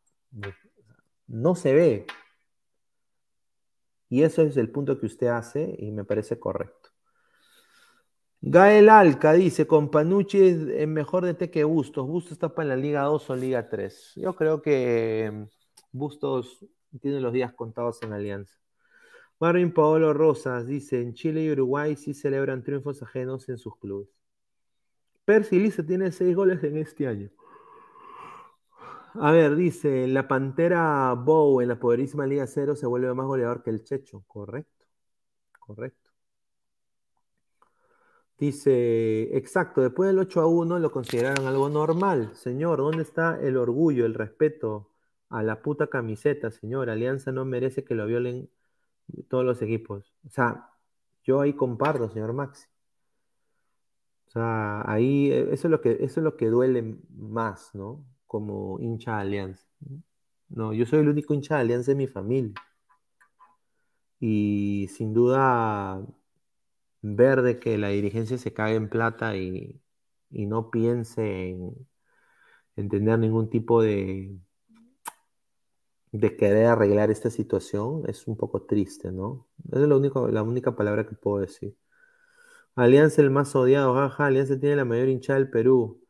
no 1.27 1.55
se 1.55 1.75
ve. 1.75 2.07
Y 4.11 4.23
eso 4.23 4.43
es 4.43 4.57
el 4.59 4.71
punto 4.71 5.01
que 5.01 5.07
usted 5.07 5.29
hace 5.29 5.75
y 5.79 5.91
me 5.91 6.05
parece 6.05 6.39
correcto. 6.39 6.82
Gael 8.45 8.89
Alca 8.89 9.35
dice, 9.35 9.69
con 9.69 9.89
Panucci 9.89 10.41
es 10.41 10.89
mejor 10.89 11.25
de 11.25 11.35
té 11.35 11.49
que 11.51 11.63
Bustos. 11.63 12.07
Bustos 12.09 12.33
está 12.33 12.53
para 12.53 12.71
la 12.71 12.77
Liga 12.77 13.03
2 13.03 13.31
o 13.31 13.37
Liga 13.37 13.69
3. 13.69 14.15
Yo 14.17 14.35
creo 14.35 14.61
que 14.61 15.31
mm, 15.33 15.45
Bustos 15.93 16.67
tiene 17.01 17.21
los 17.21 17.33
días 17.33 17.53
contados 17.53 18.03
en 18.03 18.13
Alianza. 18.13 18.59
Marvin 19.39 19.73
Paolo 19.73 20.13
Rosas 20.13 20.67
dice, 20.67 21.01
en 21.01 21.15
Chile 21.15 21.45
y 21.45 21.53
Uruguay 21.53 21.95
sí 21.97 22.15
celebran 22.15 22.65
triunfos 22.65 23.03
ajenos 23.03 23.49
en 23.49 23.59
sus 23.59 23.77
clubes. 23.79 24.09
Percy 25.25 25.61
Lisa 25.61 25.85
tiene 25.87 26.11
seis 26.11 26.35
goles 26.35 26.65
en 26.65 26.79
este 26.79 27.07
año. 27.07 27.31
A 29.15 29.31
ver, 29.31 29.55
dice, 29.55 30.09
la 30.09 30.27
Pantera 30.27 31.15
Bow 31.15 31.61
en 31.61 31.69
la 31.69 31.79
poderísima 31.79 32.27
Liga 32.27 32.47
0 32.49 32.75
se 32.75 32.87
vuelve 32.87 33.15
más 33.15 33.27
goleador 33.27 33.63
que 33.63 33.71
el 33.71 33.85
Checho. 33.85 34.25
Correcto, 34.27 34.87
correcto. 35.61 36.02
Dice, 38.43 39.37
exacto, 39.37 39.83
después 39.83 40.09
del 40.09 40.19
8 40.19 40.41
a 40.41 40.47
1 40.49 40.81
lo 40.81 40.91
consideraron 40.91 41.47
algo 41.47 41.69
normal. 41.69 42.35
Señor, 42.35 42.79
¿dónde 42.79 43.05
está 43.05 43.41
el 43.41 43.57
orgullo, 43.57 44.05
el 44.05 44.15
respeto 44.15 44.91
a 45.29 45.45
la 45.45 45.63
puta 45.63 45.87
camiseta, 45.87 46.51
señor? 46.51 46.91
Alianza 46.91 47.31
no 47.31 47.45
merece 47.45 47.85
que 47.85 47.95
lo 47.95 48.05
violen 48.05 48.51
todos 49.29 49.45
los 49.45 49.63
equipos. 49.63 50.13
O 50.27 50.31
sea, 50.31 50.71
yo 51.23 51.41
ahí 51.41 51.53
comparto, 51.53 52.11
señor 52.11 52.33
Maxi. 52.33 52.67
O 54.27 54.31
sea, 54.33 54.91
ahí 54.91 55.31
e, 55.31 55.55
eso 55.55 55.69
es 55.69 55.71
lo 55.71 55.81
que, 55.81 55.99
eso 56.01 56.19
es 56.19 56.25
lo 56.25 56.37
que 56.37 56.47
duele 56.49 56.99
más, 57.11 57.73
¿no? 57.77 58.05
Como 58.27 58.81
hincha 58.81 59.19
de 59.19 59.21
Alianza. 59.21 59.69
No, 60.49 60.73
yo 60.73 60.85
soy 60.85 60.99
el 60.99 61.09
único 61.09 61.33
hincha 61.33 61.55
de 61.55 61.61
Alianza 61.61 61.93
de 61.93 61.97
mi 61.97 62.09
familia. 62.09 62.55
Y 64.19 64.89
sin 64.91 65.15
duda 65.15 66.05
ver 67.03 67.43
de 67.43 67.59
que 67.59 67.79
la 67.79 67.89
dirigencia 67.89 68.39
se 68.39 68.53
cae 68.55 68.77
en 68.77 68.89
plata 68.89 69.37
y, 69.37 69.81
no 70.31 70.71
piense 70.71 71.51
en, 71.51 72.89
tener 72.89 73.19
ningún 73.19 73.51
tipo 73.51 73.83
de, 73.83 74.39
de 76.13 76.37
querer 76.37 76.67
arreglar 76.67 77.11
esta 77.11 77.31
situación 77.31 78.05
es 78.09 78.27
un 78.27 78.37
poco 78.37 78.63
triste, 78.63 79.13
¿no? 79.13 79.49
es 79.73 79.81
la 79.89 80.43
única 80.43 80.77
palabra 80.77 81.07
que 81.07 81.15
puedo 81.15 81.41
decir. 81.41 81.77
Alianza 82.75 83.21
el 83.23 83.31
más 83.31 83.55
odiado, 83.55 83.95
jaja, 83.95 84.27
Alianza 84.27 84.59
tiene 84.59 84.77
la 84.77 84.85
mayor 84.85 85.09
hinchada 85.09 85.39
del 85.39 85.51
Perú. 85.51 86.03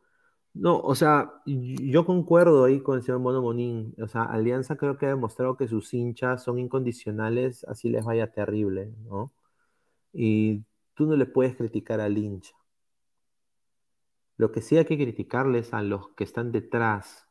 No, 0.54 0.80
o 0.80 0.94
sea, 0.94 1.32
yo 1.46 2.04
concuerdo 2.06 2.64
ahí 2.64 2.82
con 2.82 2.98
el 2.98 3.02
señor 3.04 3.20
Mono 3.20 3.42
Monín. 3.42 3.94
O 4.02 4.08
sea, 4.08 4.24
Alianza 4.24 4.76
creo 4.76 4.98
que 4.98 5.06
ha 5.06 5.10
demostrado 5.10 5.56
que 5.56 5.68
sus 5.68 5.94
hinchas 5.94 6.44
son 6.44 6.58
incondicionales, 6.58 7.64
así 7.64 7.90
les 7.90 8.04
vaya 8.04 8.32
terrible, 8.32 8.92
¿no? 9.04 9.32
Y 10.12 10.64
tú 10.94 11.06
no 11.06 11.16
le 11.16 11.26
puedes 11.26 11.56
criticar 11.56 12.00
al 12.00 12.18
hincha. 12.18 12.54
Lo 14.36 14.50
que 14.50 14.60
sí 14.60 14.76
hay 14.76 14.84
que 14.84 14.96
criticarles 14.96 15.72
a 15.72 15.82
los 15.82 16.08
que 16.10 16.24
están 16.24 16.52
detrás, 16.52 17.28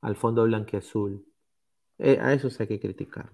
al 0.00 0.16
fondo 0.16 0.44
blanqueazul. 0.44 1.24
Eh, 1.98 2.18
a 2.20 2.32
esos 2.32 2.58
hay 2.60 2.66
que 2.66 2.80
criticar. 2.80 3.30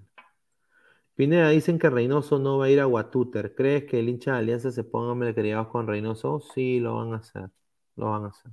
Pineda, 1.15 1.49
dicen 1.49 1.79
que 1.79 1.89
Reynoso 1.89 2.39
no 2.39 2.59
va 2.59 2.67
a 2.67 2.71
ir 2.71 2.81
a 2.81 2.85
Guatúter. 2.85 3.55
¿Crees 3.55 3.85
que 3.85 4.01
el 4.01 4.09
hincha 4.09 4.33
de 4.33 4.39
Alianza 4.39 4.71
se 4.71 4.85
ponga 4.85 5.15
malcriados 5.15 5.69
con 5.69 5.87
Reynoso? 5.87 6.41
Sí, 6.41 6.79
lo 6.79 6.97
van 6.97 7.15
a 7.15 7.17
hacer. 7.17 7.51
Lo 7.97 8.11
van 8.11 8.25
a 8.25 8.29
hacer. 8.29 8.53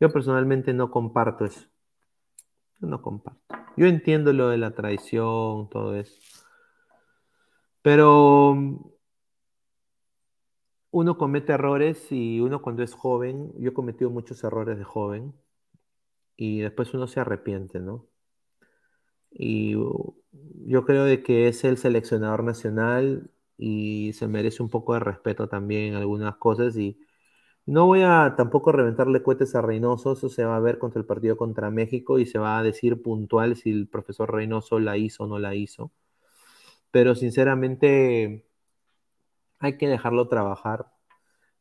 Yo 0.00 0.10
personalmente 0.10 0.72
no 0.72 0.90
comparto 0.90 1.44
eso. 1.44 1.68
Yo 2.80 2.88
no 2.88 3.00
comparto. 3.00 3.40
Yo 3.76 3.86
entiendo 3.86 4.32
lo 4.32 4.48
de 4.48 4.58
la 4.58 4.72
traición, 4.72 5.68
todo 5.70 5.94
eso. 5.94 6.18
Pero 7.82 8.93
uno 10.94 11.18
comete 11.18 11.52
errores 11.52 12.12
y 12.12 12.40
uno 12.40 12.62
cuando 12.62 12.84
es 12.84 12.94
joven, 12.94 13.52
yo 13.58 13.70
he 13.70 13.74
cometido 13.74 14.10
muchos 14.10 14.44
errores 14.44 14.78
de 14.78 14.84
joven 14.84 15.34
y 16.36 16.60
después 16.60 16.94
uno 16.94 17.08
se 17.08 17.18
arrepiente, 17.20 17.80
¿no? 17.80 18.06
Y 19.30 19.74
yo 19.74 20.84
creo 20.86 21.04
de 21.04 21.22
que 21.22 21.48
es 21.48 21.64
el 21.64 21.78
seleccionador 21.78 22.44
nacional 22.44 23.30
y 23.58 24.12
se 24.14 24.28
merece 24.28 24.62
un 24.62 24.70
poco 24.70 24.94
de 24.94 25.00
respeto 25.00 25.48
también 25.48 25.94
en 25.94 25.94
algunas 25.96 26.36
cosas 26.36 26.76
y 26.76 26.98
no 27.66 27.86
voy 27.86 28.02
a 28.02 28.34
tampoco 28.36 28.72
reventarle 28.72 29.22
cohetes 29.22 29.54
a 29.56 29.62
Reynoso, 29.62 30.12
eso 30.12 30.28
se 30.28 30.44
va 30.44 30.56
a 30.56 30.60
ver 30.60 30.78
contra 30.78 31.00
el 31.00 31.06
partido 31.06 31.36
contra 31.36 31.70
México 31.70 32.18
y 32.20 32.26
se 32.26 32.38
va 32.38 32.58
a 32.58 32.62
decir 32.62 33.02
puntual 33.02 33.56
si 33.56 33.70
el 33.70 33.88
profesor 33.88 34.32
Reynoso 34.32 34.78
la 34.80 34.96
hizo 34.98 35.24
o 35.24 35.26
no 35.26 35.38
la 35.40 35.54
hizo. 35.56 35.92
Pero 36.90 37.14
sinceramente 37.14 38.46
hay 39.64 39.76
que 39.78 39.88
dejarlo 39.88 40.28
trabajar. 40.28 40.86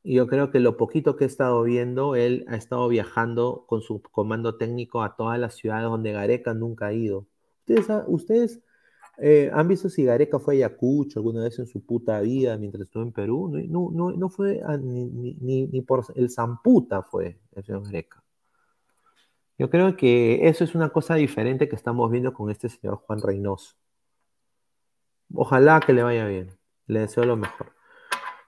Y 0.04 0.16
yo 0.16 0.28
creo 0.28 0.52
que 0.52 0.60
lo 0.60 0.78
poquito 0.78 1.16
que 1.16 1.24
he 1.24 1.28
estado 1.28 1.64
viendo, 1.64 2.16
él 2.16 2.46
ha 2.50 2.56
estado 2.56 2.88
viajando 2.88 3.66
con 3.68 3.82
su 3.82 4.02
comando 4.02 4.58
técnico 4.58 5.02
a 5.04 5.16
todas 5.16 5.40
las 5.40 5.56
ciudades 5.56 5.86
donde 5.86 6.12
Gareca 6.12 6.54
nunca 6.54 6.88
ha 6.88 6.94
ido. 6.94 7.28
Ustedes, 7.62 7.88
ustedes 8.08 8.64
eh, 9.18 9.52
¿Han 9.54 9.68
visto 9.68 9.90
si 9.90 10.04
Gareca 10.04 10.40
fue 10.40 10.56
a 10.56 10.58
Ayacucho 10.58 11.20
alguna 11.20 11.44
vez 11.44 11.60
en 11.60 11.68
su 11.68 11.86
puta 11.86 12.20
vida 12.22 12.58
mientras 12.58 12.84
estuvo 12.84 13.04
en 13.04 13.12
Perú? 13.12 13.52
No, 13.70 13.92
no, 13.92 14.30
fue 14.30 14.62
ni, 14.82 15.36
ni, 15.40 15.82
por 15.82 16.06
el 16.16 16.32
Zamputa 16.32 17.04
fue 17.04 17.40
el 17.56 17.64
señor 17.64 17.84
Gareca. 17.84 18.24
Yo 19.58 19.70
creo 19.70 19.96
que 19.96 20.48
eso 20.48 20.64
es 20.64 20.74
una 20.74 20.90
cosa 20.90 21.16
diferente 21.16 21.70
que 21.70 21.76
estamos 21.76 22.10
viendo 22.10 22.34
con 22.34 22.50
este 22.50 22.70
señor 22.70 22.98
Juan 23.06 23.22
Reynoso. 23.22 23.76
Ojalá 25.34 25.80
que 25.80 25.94
le 25.94 26.04
vaya 26.04 26.26
bien. 26.26 26.58
Le 26.88 27.02
deseo 27.02 27.24
lo 27.24 27.38
mejor. 27.38 27.72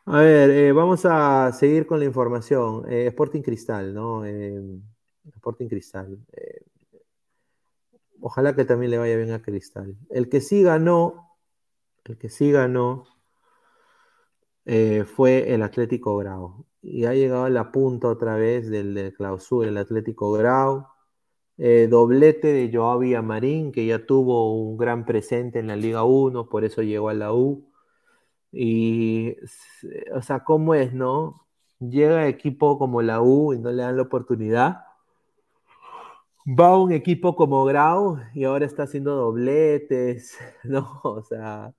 A 0.06 0.20
ver, 0.20 0.50
eh, 0.52 0.72
vamos 0.72 1.06
a 1.06 1.52
seguir 1.52 1.88
con 1.88 2.00
la 2.00 2.06
información. 2.06 2.86
Eh, 2.92 3.08
Sporting 3.08 3.42
Cristal, 3.42 3.94
¿no? 3.94 4.24
Sporting 5.26 5.68
Cristal. 5.68 6.20
Ojalá 8.22 8.56
que 8.56 8.66
también 8.66 8.92
le 8.92 8.98
vaya 8.98 9.16
bien 9.18 9.32
a 9.32 9.42
Cristal. 9.42 9.96
El 10.10 10.30
que 10.30 10.42
sí 10.42 10.64
ganó, 10.64 11.38
el 12.06 12.18
que 12.18 12.30
sí 12.30 12.52
ganó 12.52 13.06
eh, 14.66 15.06
fue 15.06 15.54
el 15.54 15.62
Atlético 15.62 16.18
Grau. 16.18 16.66
Y 16.82 17.06
ha 17.06 17.14
llegado 17.14 17.46
a 17.46 17.50
la 17.50 17.72
punta 17.72 18.08
otra 18.08 18.36
vez 18.36 18.70
del, 18.70 19.14
clausura, 19.16 19.70
el 19.70 19.78
Atlético 19.78 20.32
Grau. 20.32 20.88
Eh, 21.58 21.88
doblete 21.90 22.48
de 22.48 22.72
Joao 22.74 23.02
Marín, 23.24 23.72
que 23.72 23.86
ya 23.86 24.06
tuvo 24.06 24.56
un 24.56 24.78
gran 24.78 25.06
presente 25.06 25.60
en 25.60 25.68
la 25.68 25.76
Liga 25.76 26.04
1, 26.04 26.50
por 26.50 26.66
eso 26.66 26.82
llegó 26.82 27.10
a 27.10 27.14
la 27.14 27.34
U. 27.34 27.72
Y, 28.56 29.36
o 30.14 30.22
sea, 30.22 30.44
¿cómo 30.44 30.76
es, 30.76 30.94
no? 30.94 31.48
Llega 31.80 32.28
equipo 32.28 32.78
como 32.80 33.02
la 33.02 33.22
U 33.22 33.54
y 33.54 33.60
no 33.60 33.72
le 33.72 33.84
dan 33.84 33.98
la 33.98 34.04
oportunidad 34.04 34.86
va 36.46 36.78
un 36.78 36.92
equipo 36.92 37.36
como 37.36 37.66
Grau 37.66 38.20
y 38.34 38.44
ahora 38.46 38.66
está 38.66 38.84
haciendo 38.84 39.16
dobletes, 39.16 40.38
¿no? 40.64 41.02
O 41.04 41.24
sea, 41.24 41.74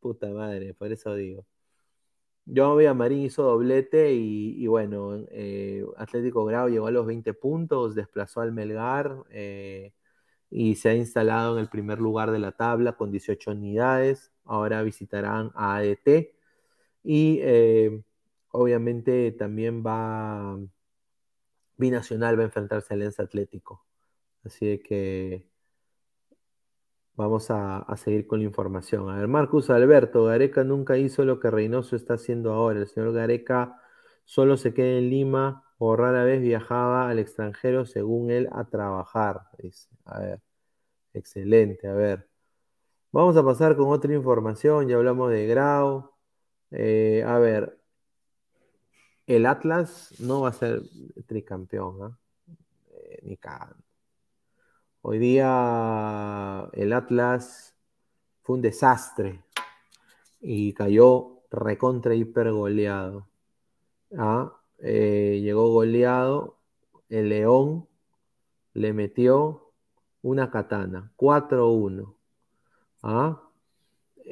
puta 0.00 0.30
madre, 0.30 0.74
por 0.74 0.92
eso 0.92 1.14
digo. 1.14 1.46
Yo 2.46 2.78
a 2.88 2.94
Marín 2.94 3.20
hizo 3.20 3.44
doblete 3.44 4.12
y, 4.12 4.66
bueno, 4.66 5.24
eh, 5.30 5.84
Atlético 5.96 6.44
Grau 6.44 6.68
llegó 6.68 6.88
a 6.88 6.90
los 6.90 7.06
20 7.06 7.32
puntos, 7.34 7.94
desplazó 7.94 8.40
al 8.40 8.52
Melgar 8.52 9.14
eh, 9.30 9.92
y 10.50 10.76
se 10.76 10.90
ha 10.90 10.94
instalado 10.94 11.56
en 11.56 11.60
el 11.62 11.70
primer 11.70 12.00
lugar 12.00 12.32
de 12.32 12.40
la 12.40 12.52
tabla 12.52 12.94
con 12.96 13.12
18 13.12 13.52
unidades. 13.52 14.29
Ahora 14.50 14.82
visitarán 14.82 15.52
a 15.54 15.76
ADT 15.76 16.34
y 17.04 17.38
eh, 17.42 18.02
obviamente 18.50 19.32
también 19.32 19.84
va 19.86 20.58
Binacional 21.76 22.38
va 22.38 22.42
a 22.42 22.46
enfrentarse 22.46 22.94
al 22.94 23.00
Lens 23.00 23.20
Atlético. 23.20 23.86
Así 24.44 24.78
que 24.80 25.46
vamos 27.14 27.50
a, 27.50 27.86
seguir 27.96 28.26
con 28.26 28.40
la 28.40 28.46
información. 28.46 29.10
A 29.10 29.16
ver, 29.16 29.28
Marcus 29.28 29.70
Alberto, 29.70 30.24
Gareca 30.24 30.64
nunca 30.64 30.98
hizo 30.98 31.24
lo 31.24 31.38
que 31.40 31.50
Reynoso 31.50 31.96
está 31.96 32.14
haciendo 32.14 32.52
ahora. 32.52 32.80
El 32.80 32.88
señor 32.88 33.12
Gareca 33.12 33.80
solo 34.24 34.56
se 34.56 34.74
queda 34.74 34.98
en 34.98 35.10
Lima 35.10 35.64
o 35.78 35.96
rara 35.96 36.24
vez 36.24 36.40
viajaba 36.42 37.08
al 37.08 37.18
extranjero, 37.18 37.86
según 37.86 38.30
él, 38.30 38.48
a 38.52 38.68
trabajar. 38.68 39.42
Dice. 39.58 39.88
A 40.04 40.20
ver, 40.20 40.40
excelente. 41.14 41.88
A 41.88 41.94
ver, 41.94 42.29
vamos 43.12 43.36
a 43.36 43.44
pasar 43.44 43.76
con 43.76 43.88
otra 43.88 44.14
información. 44.14 44.88
Ya 44.88 44.96
hablamos 44.96 45.30
de 45.30 45.46
Grau. 45.46 46.10
Eh, 46.70 47.24
a 47.26 47.38
ver, 47.38 47.78
el 49.26 49.46
Atlas 49.46 50.14
no 50.20 50.42
va 50.42 50.50
a 50.50 50.52
ser 50.52 50.82
tricampeón, 51.26 52.02
¿ah? 52.02 52.18
eh, 52.92 53.20
ni. 53.22 53.36
Hoy 55.02 55.18
día 55.18 56.68
el 56.72 56.92
Atlas 56.92 57.74
fue 58.42 58.56
un 58.56 58.62
desastre 58.62 59.42
y 60.40 60.72
cayó 60.74 61.42
recontra 61.50 62.14
hiper 62.14 62.52
goleado. 62.52 63.28
¿ah? 64.18 64.60
Eh, 64.78 65.40
llegó 65.42 65.72
goleado, 65.72 66.58
el 67.08 67.30
León 67.30 67.88
le 68.74 68.92
metió 68.92 69.72
una 70.22 70.50
katana, 70.50 71.12
4-1. 71.16 72.19
¿Ah? 73.02 73.42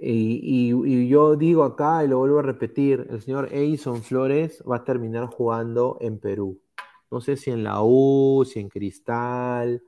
Y, 0.01 1.09
yo 1.09 1.37
digo 1.37 1.65
acá, 1.65 2.05
y 2.05 2.09
lo 2.09 2.19
vuelvo 2.19 2.39
a 2.39 2.43
repetir, 2.43 3.07
el 3.11 3.21
señor 3.21 3.49
Edison 3.53 4.03
Flores 4.03 4.63
va 4.69 4.77
a 4.77 4.85
terminar 4.85 5.27
jugando 5.27 5.99
en 6.01 6.19
Perú. 6.19 6.61
No 7.11 7.21
sé 7.21 7.37
si 7.37 7.51
en 7.51 7.65
la 7.65 7.83
U, 7.83 8.45
si 8.45 8.61
en 8.61 8.69
Cristal, 8.69 9.83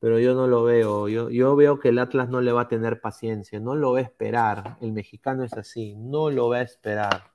pero 0.00 0.18
yo 0.18 0.34
no 0.34 0.46
lo 0.46 0.64
veo. 0.64 1.08
Yo, 1.08 1.30
yo 1.30 1.54
veo 1.54 1.78
que 1.78 1.90
el 1.90 1.98
Atlas 1.98 2.28
no 2.28 2.40
le 2.40 2.52
va 2.52 2.62
a 2.62 2.68
tener 2.68 3.00
paciencia, 3.00 3.60
no 3.60 3.74
lo 3.74 3.92
va 3.92 3.98
a 3.98 4.02
esperar. 4.02 4.76
El 4.80 4.92
mexicano 4.92 5.44
es 5.44 5.52
así, 5.52 5.94
no 5.96 6.30
lo 6.30 6.48
va 6.48 6.58
a 6.58 6.62
esperar. 6.62 7.32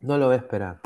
No 0.00 0.16
lo 0.16 0.28
va 0.28 0.34
a 0.34 0.36
esperar. 0.36 0.80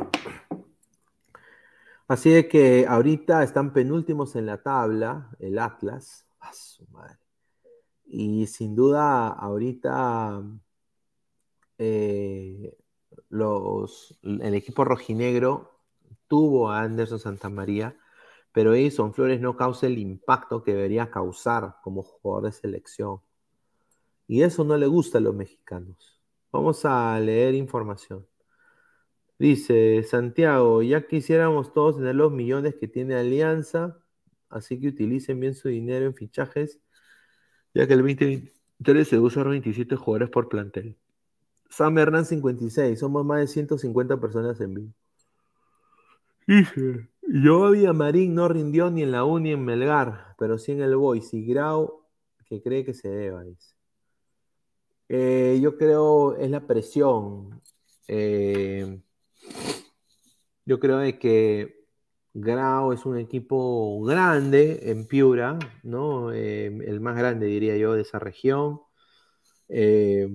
Así 2.07 2.31
de 2.31 2.49
que 2.49 2.87
ahorita 2.87 3.43
están 3.43 3.73
penúltimos 3.73 4.37
en 4.37 4.47
la 4.47 4.63
tabla, 4.63 5.31
el 5.39 5.59
Atlas. 5.59 6.27
su 6.53 6.87
madre. 6.89 7.19
Y 8.05 8.47
sin 8.47 8.77
duda, 8.77 9.29
ahorita 9.29 10.43
eh, 11.79 12.77
los, 13.31 14.19
el 14.23 14.55
equipo 14.55 14.85
rojinegro 14.85 15.81
tuvo 16.29 16.71
a 16.71 16.83
Anderson 16.83 17.19
Santamaría, 17.19 17.97
pero 18.53 18.75
Edison 18.75 19.15
Flores 19.15 19.41
no 19.41 19.57
causa 19.57 19.87
el 19.87 19.99
impacto 19.99 20.63
que 20.63 20.75
debería 20.75 21.11
causar 21.11 21.77
como 21.83 22.03
jugador 22.03 22.45
de 22.45 22.53
selección. 22.53 23.21
Y 24.29 24.43
eso 24.43 24.65
no 24.65 24.77
le 24.77 24.87
gusta 24.87 25.19
a 25.19 25.21
los 25.21 25.35
mexicanos. 25.35 26.21
Vamos 26.53 26.85
a 26.85 27.19
leer 27.19 27.55
información. 27.55 28.27
Dice 29.39 30.03
Santiago, 30.05 30.83
ya 30.83 31.07
quisiéramos 31.07 31.73
todos 31.73 31.97
tener 31.97 32.15
los 32.15 32.33
millones 32.33 32.77
que 32.77 32.87
tiene 32.87 33.17
Alianza, 33.17 33.99
así 34.49 34.81
que 34.81 34.89
utilicen 34.89 35.41
bien 35.41 35.55
su 35.55 35.69
dinero 35.69 36.07
en 36.07 36.15
fichajes, 36.15 36.81
ya 37.75 37.87
que 37.87 37.95
el 37.95 38.01
2023 38.01 39.09
se 39.09 39.19
usa 39.19 39.43
27 39.43 39.97
jugadores 39.97 40.31
por 40.31 40.49
plantel. 40.49 40.97
Sam 41.69 41.99
Hernán 41.99 42.25
56, 42.25 42.99
somos 42.99 43.25
más 43.25 43.41
de 43.41 43.49
150 43.49 44.21
personas 44.21 44.61
en 44.61 44.75
vivo. 44.75 44.93
Dice, 46.47 47.09
yo 47.23 47.65
había 47.65 47.93
Marín 47.93 48.35
no 48.35 48.49
rindió 48.49 48.91
ni 48.91 49.03
en 49.03 49.11
la 49.11 49.25
U 49.25 49.41
ni 49.41 49.53
en 49.53 49.65
Melgar, 49.65 50.37
pero 50.39 50.59
sí 50.59 50.73
en 50.73 50.83
el 50.83 50.95
Boys 50.95 51.35
y 51.35 51.45
Grau 51.45 52.05
que 52.47 52.63
cree 52.63 52.85
que 52.85 52.95
se 52.95 53.09
deba, 53.09 53.43
dice. 53.43 53.75
Eh, 55.09 55.59
yo 55.63 55.77
creo 55.77 56.37
es 56.37 56.51
la 56.51 56.67
presión. 56.67 57.61
Eh, 58.09 59.01
yo 60.67 60.81
creo 60.81 60.99
de 60.99 61.19
que 61.19 61.85
Grau 62.35 62.93
es 62.93 63.07
un 63.07 63.19
equipo 63.19 64.03
grande 64.03 64.91
en 64.91 65.07
Piura, 65.07 65.59
¿no? 65.83 66.33
Eh, 66.33 66.67
el 66.67 67.01
más 67.01 67.17
grande, 67.17 67.47
diría 67.47 67.77
yo, 67.77 67.95
de 67.95 68.03
esa 68.03 68.19
región. 68.19 68.81
Eh, 69.69 70.29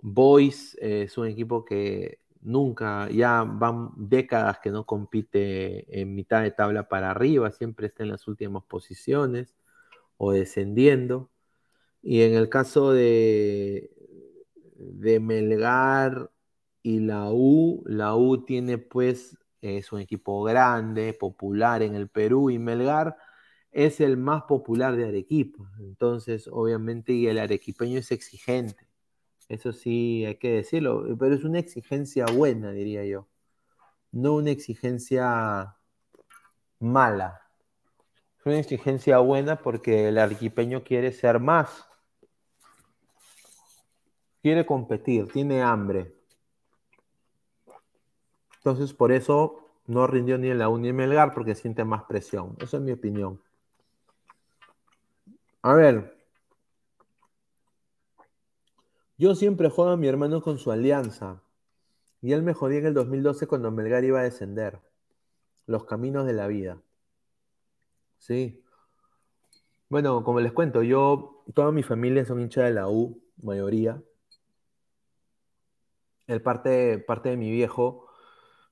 Boys 0.00 0.76
es 0.80 1.18
un 1.18 1.26
equipo 1.26 1.64
que 1.64 2.20
nunca, 2.40 3.08
ya 3.10 3.44
van 3.44 3.90
décadas 3.96 4.58
que 4.60 4.70
no 4.70 4.86
compite 4.86 6.00
en 6.00 6.14
mitad 6.14 6.42
de 6.42 6.50
tabla 6.50 6.88
para 6.88 7.10
arriba, 7.10 7.50
siempre 7.52 7.88
está 7.88 8.04
en 8.04 8.10
las 8.10 8.28
últimas 8.28 8.64
posiciones 8.64 9.56
o 10.16 10.32
descendiendo. 10.32 11.30
Y 12.02 12.22
en 12.22 12.34
el 12.34 12.48
caso 12.48 12.92
de, 12.92 13.90
de 14.76 15.20
Melgar 15.20 16.30
y 16.88 17.00
la 17.00 17.30
U, 17.30 17.82
la 17.84 18.16
U 18.16 18.46
tiene 18.46 18.78
pues, 18.78 19.36
es 19.60 19.92
un 19.92 20.00
equipo 20.00 20.42
grande, 20.42 21.12
popular 21.12 21.82
en 21.82 21.94
el 21.94 22.08
Perú 22.08 22.48
y 22.48 22.58
Melgar 22.58 23.14
es 23.70 24.00
el 24.00 24.16
más 24.16 24.44
popular 24.44 24.96
de 24.96 25.06
Arequipa. 25.06 25.70
Entonces, 25.80 26.48
obviamente, 26.50 27.12
y 27.12 27.26
el 27.26 27.40
arequipeño 27.40 27.98
es 27.98 28.10
exigente. 28.10 28.88
Eso 29.50 29.74
sí, 29.74 30.24
hay 30.24 30.36
que 30.36 30.50
decirlo, 30.50 31.04
pero 31.18 31.34
es 31.34 31.44
una 31.44 31.58
exigencia 31.58 32.24
buena, 32.24 32.72
diría 32.72 33.04
yo. 33.04 33.28
No 34.10 34.36
una 34.36 34.50
exigencia 34.50 35.76
mala. 36.78 37.42
Es 38.40 38.46
una 38.46 38.60
exigencia 38.60 39.18
buena 39.18 39.56
porque 39.56 40.08
el 40.08 40.16
arequipeño 40.16 40.84
quiere 40.84 41.12
ser 41.12 41.38
más. 41.38 41.86
Quiere 44.40 44.64
competir, 44.64 45.28
tiene 45.28 45.60
hambre. 45.60 46.17
Entonces, 48.58 48.92
por 48.92 49.12
eso 49.12 49.68
no 49.86 50.06
rindió 50.06 50.36
ni 50.38 50.48
en 50.50 50.58
la 50.58 50.68
Uni 50.68 50.92
Melgar 50.92 51.32
porque 51.32 51.54
siente 51.54 51.84
más 51.84 52.04
presión. 52.04 52.56
Esa 52.60 52.76
es 52.76 52.82
mi 52.82 52.92
opinión. 52.92 53.40
A 55.62 55.74
ver. 55.74 56.16
Yo 59.16 59.34
siempre 59.34 59.70
juego 59.70 59.92
a 59.92 59.96
mi 59.96 60.06
hermano 60.06 60.42
con 60.42 60.58
su 60.58 60.70
alianza. 60.70 61.42
Y 62.20 62.32
él 62.32 62.42
me 62.42 62.52
jodía 62.52 62.80
en 62.80 62.86
el 62.86 62.94
2012 62.94 63.46
cuando 63.46 63.70
Melgar 63.70 64.04
iba 64.04 64.20
a 64.20 64.24
descender. 64.24 64.80
Los 65.66 65.84
caminos 65.84 66.26
de 66.26 66.32
la 66.32 66.46
vida. 66.46 66.80
Sí. 68.18 68.62
Bueno, 69.88 70.22
como 70.22 70.40
les 70.40 70.52
cuento, 70.52 70.82
yo, 70.82 71.44
toda 71.54 71.72
mi 71.72 71.82
familia 71.82 72.24
son 72.24 72.40
hinchas 72.40 72.64
de 72.64 72.72
la 72.72 72.88
U, 72.88 73.22
mayoría. 73.42 74.02
El 76.26 76.42
parte, 76.42 76.98
parte 76.98 77.30
de 77.30 77.36
mi 77.38 77.50
viejo 77.50 78.07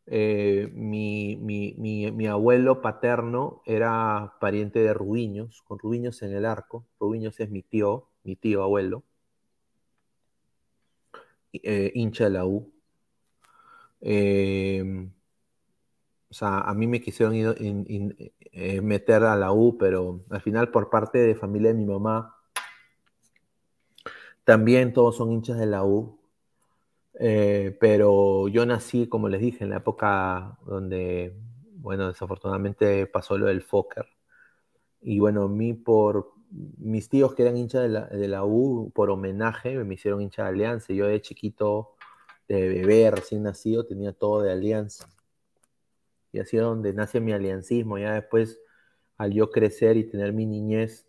eh, 0.07 0.71
mi, 0.73 2.27
abuelo 2.27 2.81
paterno 2.81 3.63
era 3.65 4.35
pariente 4.41 4.81
de 4.81 4.95
Rubiños, 4.95 5.63
con 5.63 5.79
Rubiños 5.79 6.23
en 6.23 6.33
el 6.35 6.45
arco. 6.47 6.87
Rubiños 7.01 7.39
es 7.41 7.51
mi 7.51 7.63
tío, 7.63 8.09
mi 8.25 8.37
tío 8.37 8.63
abuelo, 8.63 9.03
eh, 11.53 11.93
hincha 11.95 12.25
de 12.25 12.31
la 12.31 12.47
U. 12.47 12.73
Eh, 14.01 15.09
o 16.29 16.35
sea, 16.35 16.61
a 16.61 16.75
mí 16.75 16.87
me 16.87 17.01
quisieron 17.01 17.35
eh, 17.35 18.81
meter 18.83 19.25
a 19.25 19.37
la 19.37 19.53
U, 19.53 19.77
pero 19.79 20.25
al 20.31 20.41
final 20.41 20.71
por 20.71 20.91
parte 20.91 21.19
de 21.19 21.35
familia 21.35 21.69
de 21.73 21.79
mi 21.79 21.87
mamá, 21.87 22.37
también 24.45 24.93
todos 24.93 25.17
son 25.17 25.33
hinchas 25.33 25.59
de 25.59 25.67
la 25.67 25.85
U. 25.85 26.19
Eh, 27.19 27.77
pero 27.81 28.49
yo 28.49 28.67
nací, 28.67 29.09
como 29.09 29.29
les 29.29 29.41
dije, 29.41 29.65
en 29.65 29.71
la 29.71 29.79
época 29.79 30.59
donde, 30.67 31.35
bueno, 31.77 32.09
desafortunadamente 32.09 33.07
pasó 33.07 33.39
lo 33.39 33.47
del 33.47 33.63
Fokker. 33.63 34.07
Y 35.03 35.19
bueno, 35.19 35.49
mí 35.49 35.73
por 35.75 36.33
mis 36.51 37.09
tíos 37.09 37.35
que 37.35 37.43
eran 37.43 37.57
hinchas 37.57 37.83
de 37.83 37.89
la, 37.89 38.07
de 38.07 38.29
la, 38.29 38.45
U, 38.45 38.91
por 38.95 39.11
homenaje, 39.11 39.77
me 39.85 39.95
hicieron 39.95 40.23
hincha 40.23 40.45
de 40.45 40.49
Alianza. 40.51 40.93
Yo 40.93 41.07
de 41.07 41.21
chiquito, 41.21 41.95
de 42.49 42.69
bebé, 42.69 43.11
recién 43.11 43.43
nacido, 43.43 43.87
tenía 43.87 44.13
todo 44.13 44.43
de 44.43 44.53
Alianza. 44.53 45.09
Y 46.33 46.39
así 46.39 46.57
es 46.57 46.63
donde 46.63 46.93
nace 46.93 47.21
mi 47.21 47.33
aliancismo. 47.33 47.99
Ya 47.99 48.15
después, 48.15 48.61
al 49.17 49.33
yo 49.33 49.51
crecer 49.51 49.97
y 49.97 50.05
tener 50.05 50.33
mi 50.33 50.47
niñez, 50.47 51.06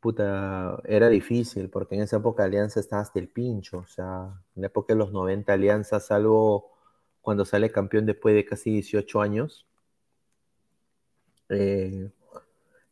puta, 0.00 0.80
era 0.84 1.08
difícil, 1.08 1.70
porque 1.70 1.94
en 1.96 2.02
esa 2.02 2.18
época 2.18 2.44
Alianza 2.44 2.80
estaba 2.80 3.02
hasta 3.02 3.18
el 3.18 3.28
pincho, 3.28 3.78
o 3.78 3.86
sea, 3.86 4.32
en 4.54 4.62
la 4.62 4.68
época 4.68 4.94
de 4.94 4.98
los 4.98 5.12
90 5.12 5.52
Alianza, 5.52 6.00
salvo 6.00 6.72
cuando 7.20 7.44
sale 7.44 7.70
campeón 7.70 8.06
después 8.06 8.34
de 8.34 8.44
casi 8.44 8.70
18 8.70 9.20
años, 9.20 9.66
eh, 11.48 12.10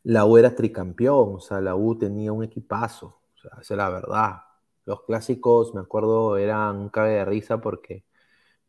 la 0.05 0.24
U 0.27 0.39
era 0.39 0.55
tricampeón, 0.55 1.37
o 1.37 1.41
sea, 1.41 1.61
la 1.61 1.77
U 1.77 1.99
tenía 1.99 2.33
un 2.33 2.45
equipazo, 2.45 3.19
o 3.35 3.39
sea, 3.39 3.51
es 3.61 3.70
la 3.70 3.89
verdad. 3.91 4.43
Los 4.85 5.03
clásicos, 5.03 5.74
me 5.74 5.81
acuerdo, 5.81 6.37
eran 6.39 6.77
un 6.77 6.89
cague 6.91 7.15
de 7.15 7.24
risa 7.24 7.61
porque 7.61 8.05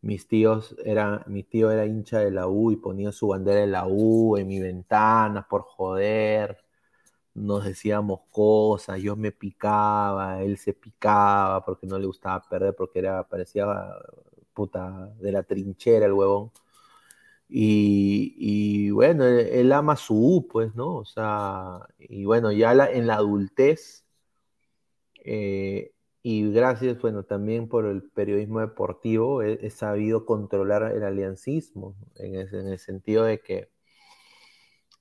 mis 0.02 0.28
tíos 0.28 0.76
eran, 0.86 1.24
mi 1.28 1.44
tío 1.44 1.72
era 1.72 1.86
hincha 1.86 2.20
de 2.20 2.32
la 2.32 2.48
U 2.48 2.72
y 2.72 2.78
ponía 2.78 3.12
su 3.12 3.30
bandera 3.30 3.62
de 3.62 3.68
la 3.68 3.88
U 3.88 4.38
en 4.38 4.48
mi 4.48 4.60
ventana 4.60 5.48
por 5.48 5.64
joder 5.64 6.67
nos 7.38 7.66
decíamos 7.66 8.22
cosas, 8.32 9.00
yo 9.02 9.16
me 9.16 9.32
picaba, 9.32 10.42
él 10.44 10.58
se 10.58 10.74
picaba 10.74 11.64
porque 11.66 11.88
no 11.88 12.00
le 12.00 12.08
gustaba 12.08 12.42
perder, 12.50 12.76
porque 12.76 13.00
era, 13.00 13.28
parecía 13.28 13.68
puta 14.54 15.14
de 15.20 15.32
la 15.32 15.44
trinchera 15.44 16.08
el 16.08 16.14
huevón. 16.14 16.52
Y, 17.50 18.36
y 18.38 18.92
bueno, 18.92 19.26
él, 19.26 19.72
ama 19.72 19.96
su 19.96 20.16
U, 20.16 20.48
pues, 20.48 20.76
¿no? 20.76 20.98
O 20.98 21.06
sea, 21.06 21.88
y 22.00 22.26
bueno, 22.26 22.52
ya 22.52 22.74
en 22.92 23.08
la 23.08 23.16
adultez, 23.16 24.06
eh, 25.24 25.94
y 26.24 26.52
gracias, 26.52 27.00
bueno, 27.02 27.24
también 27.24 27.70
por 27.70 27.86
el 27.86 28.04
periodismo 28.04 28.60
deportivo, 28.62 29.44
he, 29.44 29.70
sabido 29.70 30.26
controlar 30.26 30.92
el 30.96 31.04
aliancismo, 31.04 31.96
en 32.16 32.36
el 32.36 32.80
sentido 32.80 33.24
de 33.24 33.40
que 33.40 33.70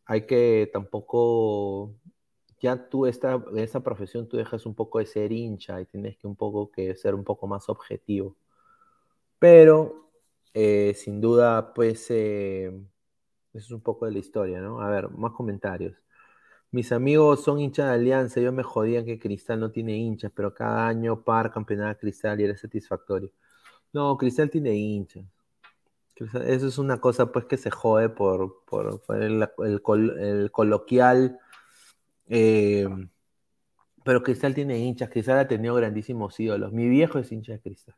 hay 0.06 0.26
que 0.26 0.70
tampoco 0.72 1.94
ya 2.66 2.88
tú 2.88 3.06
esta, 3.06 3.34
en 3.34 3.58
esta 3.58 3.80
profesión 3.80 4.28
tú 4.28 4.36
dejas 4.36 4.66
un 4.66 4.74
poco 4.74 4.98
de 4.98 5.06
ser 5.06 5.32
hincha 5.32 5.80
y 5.80 5.86
tienes 5.86 6.16
que 6.18 6.26
un 6.26 6.36
poco 6.36 6.70
que 6.70 6.96
ser 6.96 7.14
un 7.14 7.24
poco 7.24 7.46
más 7.46 7.68
objetivo. 7.68 8.36
Pero 9.38 10.10
eh, 10.54 10.94
sin 10.94 11.20
duda, 11.20 11.74
pues 11.74 12.06
eh, 12.10 12.66
eso 13.54 13.66
es 13.66 13.70
un 13.70 13.82
poco 13.82 14.06
de 14.06 14.12
la 14.12 14.18
historia, 14.18 14.60
¿no? 14.60 14.80
A 14.80 14.90
ver, 14.90 15.10
más 15.10 15.32
comentarios. 15.32 15.94
Mis 16.72 16.92
amigos 16.92 17.44
son 17.44 17.60
hinchas 17.60 17.88
de 17.88 17.94
Alianza, 17.94 18.40
ellos 18.40 18.52
me 18.54 18.62
jodían 18.62 19.04
que 19.04 19.18
Cristal 19.18 19.60
no 19.60 19.70
tiene 19.70 19.96
hinchas, 19.96 20.32
pero 20.34 20.54
cada 20.54 20.88
año 20.88 21.22
par 21.22 21.52
campeonato 21.52 22.00
Cristal 22.00 22.40
y 22.40 22.44
era 22.44 22.56
satisfactorio. 22.56 23.30
No, 23.92 24.16
Cristal 24.18 24.50
tiene 24.50 24.74
hinchas. 24.76 25.24
Eso 26.16 26.66
es 26.68 26.78
una 26.78 27.00
cosa 27.00 27.30
pues 27.30 27.44
que 27.44 27.58
se 27.58 27.70
jode 27.70 28.08
por, 28.08 28.64
por, 28.64 29.02
el 29.08 30.50
coloquial 30.50 31.38
eh, 32.28 32.86
pero 34.04 34.22
Cristal 34.22 34.54
tiene 34.54 34.78
hinchas, 34.78 35.10
Cristal 35.10 35.38
ha 35.38 35.48
tenido 35.48 35.74
grandísimos 35.74 36.38
ídolos. 36.38 36.72
Mi 36.72 36.88
viejo 36.88 37.18
es 37.18 37.32
hincha 37.32 37.52
de 37.52 37.60
Cristal. 37.60 37.96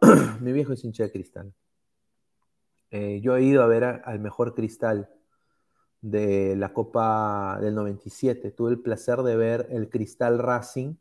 Mi 0.40 0.52
viejo 0.52 0.74
es 0.74 0.84
hincha 0.84 1.04
de 1.04 1.12
Cristal. 1.12 1.54
Eh, 2.90 3.20
yo 3.22 3.36
he 3.36 3.42
ido 3.42 3.62
a 3.62 3.66
ver 3.66 3.84
al 3.84 4.20
mejor 4.20 4.54
Cristal 4.54 5.10
de 6.00 6.56
la 6.56 6.72
Copa 6.72 7.58
del 7.60 7.74
97. 7.74 8.50
Tuve 8.50 8.72
el 8.72 8.80
placer 8.80 9.22
de 9.22 9.36
ver 9.36 9.66
el 9.70 9.88
Cristal 9.88 10.38
Racing 10.38 10.96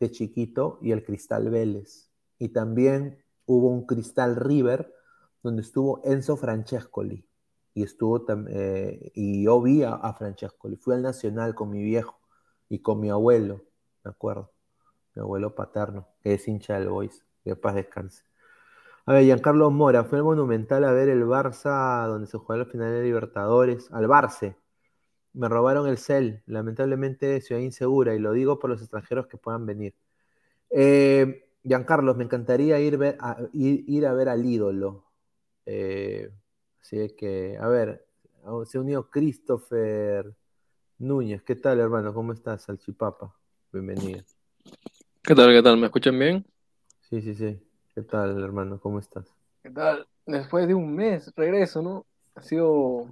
de 0.00 0.10
chiquito 0.10 0.78
y 0.82 0.92
el 0.92 1.02
Cristal 1.02 1.48
Vélez. 1.48 2.10
Y 2.38 2.50
también 2.50 3.24
hubo 3.46 3.68
un 3.68 3.86
Cristal 3.86 4.36
River 4.36 4.94
donde 5.42 5.62
estuvo 5.62 6.02
Enzo 6.04 6.36
Francescoli 6.36 7.26
y 7.74 7.82
estuvo 7.82 8.24
eh, 8.48 9.10
y 9.14 9.44
yo 9.44 9.60
vi 9.60 9.82
a, 9.82 9.94
a 9.94 10.14
Francesco, 10.14 10.68
y 10.70 10.76
fui 10.76 10.94
al 10.94 11.02
Nacional 11.02 11.54
con 11.54 11.70
mi 11.70 11.82
viejo 11.82 12.18
y 12.68 12.78
con 12.80 13.00
mi 13.00 13.10
abuelo, 13.10 13.62
me 14.04 14.10
acuerdo, 14.10 14.52
mi 15.14 15.22
abuelo 15.22 15.54
paterno, 15.54 16.08
que 16.22 16.34
es 16.34 16.48
hincha 16.48 16.78
del 16.78 16.88
Boys, 16.88 17.24
que 17.42 17.56
paz 17.56 17.74
descanse. 17.74 18.22
A 19.06 19.12
ver, 19.12 19.24
Giancarlo 19.24 19.70
Mora, 19.70 20.04
fue 20.04 20.18
el 20.18 20.24
Monumental 20.24 20.84
a 20.84 20.92
ver 20.92 21.10
el 21.10 21.24
Barça 21.24 22.06
donde 22.06 22.26
se 22.26 22.38
jugó 22.38 22.56
la 22.56 22.64
final 22.64 22.90
de 22.90 23.02
Libertadores, 23.02 23.90
al 23.92 24.06
Barça. 24.06 24.56
Me 25.34 25.48
robaron 25.48 25.88
el 25.88 25.98
cel, 25.98 26.42
lamentablemente 26.46 27.40
ciudad 27.40 27.60
insegura, 27.60 28.14
y 28.14 28.18
lo 28.18 28.32
digo 28.32 28.58
por 28.58 28.70
los 28.70 28.80
extranjeros 28.80 29.26
que 29.26 29.36
puedan 29.36 29.66
venir. 29.66 29.94
Eh, 30.70 31.50
Giancarlo, 31.62 32.14
me 32.14 32.24
encantaría 32.24 32.78
ir, 32.80 32.96
ver, 32.98 33.16
a, 33.20 33.38
ir, 33.52 33.84
ir, 33.88 34.06
a 34.06 34.12
ver 34.14 34.28
al 34.28 34.44
ídolo. 34.44 35.04
Eh, 35.66 36.30
Así 36.84 37.08
que, 37.16 37.56
a 37.58 37.66
ver, 37.66 38.04
se 38.66 38.78
unió 38.78 39.08
Christopher 39.08 40.34
Núñez. 40.98 41.42
¿Qué 41.42 41.54
tal, 41.56 41.80
hermano? 41.80 42.12
¿Cómo 42.12 42.34
estás, 42.34 42.64
Salchipapa? 42.64 43.34
Bienvenido. 43.72 44.22
¿Qué 45.22 45.34
tal, 45.34 45.50
qué 45.54 45.62
tal? 45.62 45.78
¿Me 45.78 45.86
escuchan 45.86 46.18
bien? 46.18 46.44
Sí, 47.08 47.22
sí, 47.22 47.34
sí. 47.34 47.58
¿Qué 47.94 48.02
tal, 48.02 48.38
hermano? 48.44 48.78
¿Cómo 48.78 48.98
estás? 48.98 49.24
¿Qué 49.62 49.70
tal? 49.70 50.06
Después 50.26 50.68
de 50.68 50.74
un 50.74 50.94
mes, 50.94 51.32
regreso, 51.34 51.80
¿no? 51.80 52.04
Ha 52.34 52.42
sido 52.42 53.06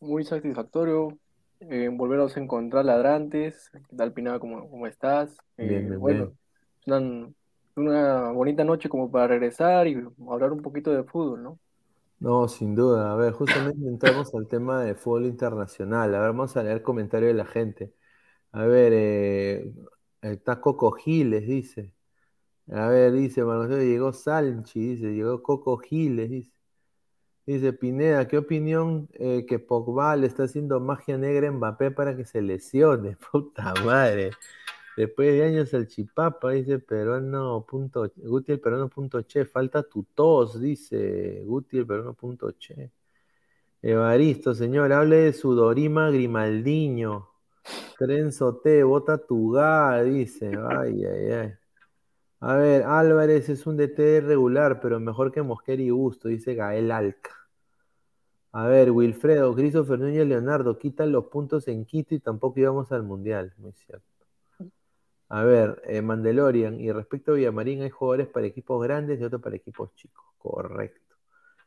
muy 0.00 0.24
satisfactorio 0.24 1.18
eh, 1.60 1.90
volveros 1.92 2.34
a 2.34 2.40
encontrar 2.40 2.86
ladrantes. 2.86 3.68
¿Qué 3.90 3.94
tal, 3.94 4.14
Pinada? 4.14 4.38
¿Cómo, 4.38 4.70
cómo 4.70 4.86
estás? 4.86 5.36
Eh, 5.58 5.68
Bien, 5.68 5.86
bien, 5.86 6.00
bueno, 6.00 6.24
bien. 6.24 6.38
es 6.80 6.86
una, 6.86 7.32
una 7.76 8.32
bonita 8.32 8.64
noche 8.64 8.88
como 8.88 9.10
para 9.10 9.26
regresar 9.26 9.86
y 9.86 10.02
hablar 10.30 10.50
un 10.50 10.62
poquito 10.62 10.90
de 10.92 11.04
fútbol, 11.04 11.42
¿no? 11.42 11.58
No, 12.20 12.48
sin 12.48 12.74
duda. 12.74 13.12
A 13.12 13.16
ver, 13.16 13.32
justamente 13.32 13.86
entramos 13.86 14.34
al 14.34 14.48
tema 14.48 14.82
de 14.82 14.94
fútbol 14.94 15.26
internacional. 15.26 16.14
A 16.14 16.20
ver, 16.20 16.28
vamos 16.30 16.56
a 16.56 16.62
leer 16.62 16.82
comentarios 16.82 17.28
de 17.28 17.34
la 17.34 17.46
gente. 17.46 17.94
A 18.52 18.64
ver, 18.64 18.92
eh, 18.94 19.72
está 20.22 20.60
Coco 20.60 20.92
Giles, 20.92 21.46
dice. 21.46 21.94
A 22.72 22.88
ver, 22.88 23.12
dice, 23.12 23.44
Manuel, 23.44 23.88
llegó 23.88 24.12
Salchi, 24.12 24.80
dice, 24.96 25.14
llegó 25.14 25.42
Coco 25.42 25.78
Giles, 25.78 26.30
dice. 26.30 26.52
Dice 27.46 27.72
Pineda, 27.72 28.28
¿qué 28.28 28.38
opinión 28.38 29.08
eh, 29.14 29.46
que 29.46 29.58
Pogba 29.58 30.14
le 30.16 30.26
está 30.26 30.44
haciendo 30.44 30.80
magia 30.80 31.16
negra 31.16 31.48
a 31.48 31.52
Mbappé 31.52 31.90
para 31.92 32.14
que 32.14 32.26
se 32.26 32.42
lesione? 32.42 33.16
Puta 33.32 33.72
madre. 33.84 34.32
Después 34.98 35.32
de 35.32 35.44
años 35.44 35.72
el 35.74 35.86
chipapa, 35.86 36.50
dice 36.50 36.80
peruano 36.80 37.64
punto, 37.64 38.10
Guti 38.16 38.50
el 38.50 38.58
peruano 38.58 38.88
punto 38.88 39.22
che, 39.22 39.44
falta 39.44 39.84
tu 39.84 40.02
tos, 40.12 40.60
dice 40.60 41.40
Guti 41.44 41.78
el 41.78 41.86
peruano 41.86 42.14
punto 42.14 42.52
che. 42.58 42.90
Evaristo, 43.80 44.54
señor, 44.56 44.92
hable 44.92 45.18
de 45.18 45.32
su 45.32 45.54
Dorima 45.54 46.10
Grimaldiño. 46.10 47.28
Trenzo 47.96 48.56
T, 48.56 48.82
bota 48.82 49.18
tu 49.18 49.52
ga, 49.52 50.02
dice. 50.02 50.50
Ay, 50.68 51.04
ay, 51.04 51.30
ay. 51.30 51.54
A 52.40 52.56
ver, 52.56 52.82
Álvarez 52.82 53.48
es 53.50 53.68
un 53.68 53.76
DT 53.76 54.20
regular, 54.22 54.80
pero 54.80 54.98
mejor 54.98 55.30
que 55.30 55.42
Mosquera 55.42 55.80
y 55.80 55.90
Gusto, 55.90 56.26
dice 56.26 56.56
Gael 56.56 56.90
Alca. 56.90 57.30
A 58.50 58.66
ver, 58.66 58.90
Wilfredo, 58.90 59.54
Christopher 59.54 60.00
Núñez 60.00 60.26
Leonardo, 60.26 60.76
quitan 60.76 61.12
los 61.12 61.26
puntos 61.26 61.68
en 61.68 61.84
Quito 61.84 62.16
y 62.16 62.18
tampoco 62.18 62.58
íbamos 62.58 62.90
al 62.90 63.04
Mundial, 63.04 63.54
muy 63.58 63.72
cierto. 63.74 64.07
A 65.30 65.44
ver, 65.44 65.82
eh, 65.86 66.00
Mandalorian, 66.00 66.80
y 66.80 66.90
respecto 66.90 67.32
a 67.32 67.34
Villamarín, 67.34 67.82
hay 67.82 67.90
jugadores 67.90 68.28
para 68.28 68.46
equipos 68.46 68.82
grandes 68.82 69.20
y 69.20 69.24
otros 69.24 69.42
para 69.42 69.56
equipos 69.56 69.94
chicos. 69.94 70.24
Correcto. 70.38 71.16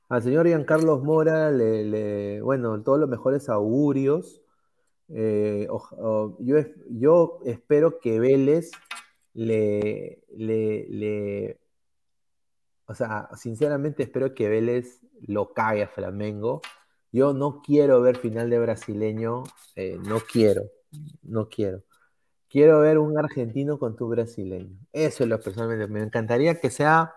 Al 0.09 0.23
señor 0.23 0.47
Giancarlos 0.47 1.03
Mora, 1.03 1.51
le, 1.51 2.41
bueno, 2.41 2.81
todos 2.81 2.99
los 2.99 3.07
mejores 3.07 3.49
augurios. 3.49 4.41
Eh, 5.09 5.67
yo, 6.39 6.57
yo 6.89 7.39
espero 7.45 7.99
que 7.99 8.19
Vélez 8.19 8.71
le, 9.33 10.23
le, 10.35 10.87
le- 10.89 11.59
o 12.87 12.95
sea, 12.95 13.29
sinceramente 13.35 14.03
espero 14.03 14.33
que 14.33 14.49
Vélez 14.49 15.01
lo 15.27 15.53
cague 15.53 15.83
a 15.83 15.87
Flamengo. 15.87 16.61
Yo 17.11 17.33
no 17.33 17.61
quiero 17.61 18.01
ver 18.01 18.17
final 18.17 18.49
de 18.49 18.59
brasileño, 18.59 19.43
eh, 19.75 19.97
no 20.01 20.19
quiero, 20.19 20.63
no 21.23 21.47
quiero. 21.47 21.83
Quiero 22.51 22.81
ver 22.81 22.97
un 22.97 23.17
argentino 23.17 23.79
con 23.79 23.95
tu 23.95 24.09
brasileño. 24.09 24.77
Eso 24.91 25.23
es 25.23 25.29
lo 25.29 25.39
personalmente. 25.39 25.87
Me 25.87 26.01
encantaría 26.03 26.59
que 26.59 26.69
sea 26.69 27.15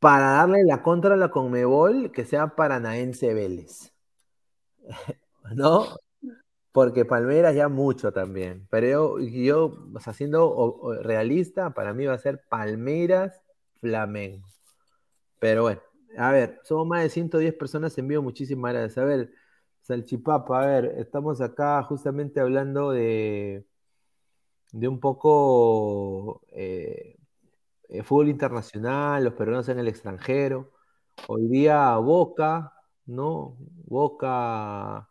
para 0.00 0.32
darle 0.32 0.64
la 0.64 0.82
contra 0.82 1.14
a 1.14 1.16
la 1.16 1.30
Conmebol, 1.30 2.10
que 2.10 2.24
sea 2.24 2.56
paranaense 2.56 3.32
Vélez. 3.32 3.92
¿No? 5.54 5.86
Porque 6.72 7.04
Palmeiras 7.04 7.54
ya 7.54 7.68
mucho 7.68 8.12
también. 8.12 8.66
Pero 8.70 9.20
yo, 9.20 9.28
yo 9.28 9.72
siendo 10.12 10.98
realista, 11.02 11.70
para 11.70 11.94
mí 11.94 12.04
va 12.06 12.14
a 12.14 12.18
ser 12.18 12.42
Palmeiras 12.48 13.40
Flamengo. 13.80 14.48
Pero 15.38 15.62
bueno, 15.62 15.80
a 16.16 16.32
ver, 16.32 16.60
somos 16.64 16.88
más 16.88 17.04
de 17.04 17.10
110 17.10 17.54
personas 17.54 17.96
en 17.98 18.08
vivo. 18.08 18.22
Muchísimas 18.22 18.72
gracias. 18.72 18.98
A 18.98 19.04
ver, 19.04 19.30
Salchipapa, 19.82 20.60
a 20.60 20.66
ver, 20.66 20.94
estamos 20.98 21.40
acá 21.40 21.82
justamente 21.84 22.40
hablando 22.40 22.90
de, 22.90 23.64
de 24.78 24.88
un 24.88 25.00
poco 25.00 26.42
eh, 26.52 27.16
eh, 27.88 28.02
fútbol 28.02 28.28
internacional, 28.28 29.24
los 29.24 29.34
peruanos 29.34 29.68
en 29.68 29.78
el 29.78 29.88
extranjero. 29.88 30.72
Hoy 31.28 31.48
día 31.48 31.96
Boca, 31.96 32.74
¿no? 33.06 33.56
Boca 33.86 35.10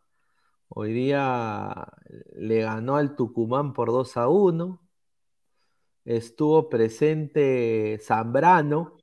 hoy 0.69 0.93
día 0.93 1.87
le 2.35 2.61
ganó 2.61 2.97
al 2.97 3.15
Tucumán 3.15 3.73
por 3.73 3.89
2 3.89 4.17
a 4.17 4.29
1. 4.29 4.81
Estuvo 6.05 6.69
presente 6.69 7.99
Zambrano 8.01 8.97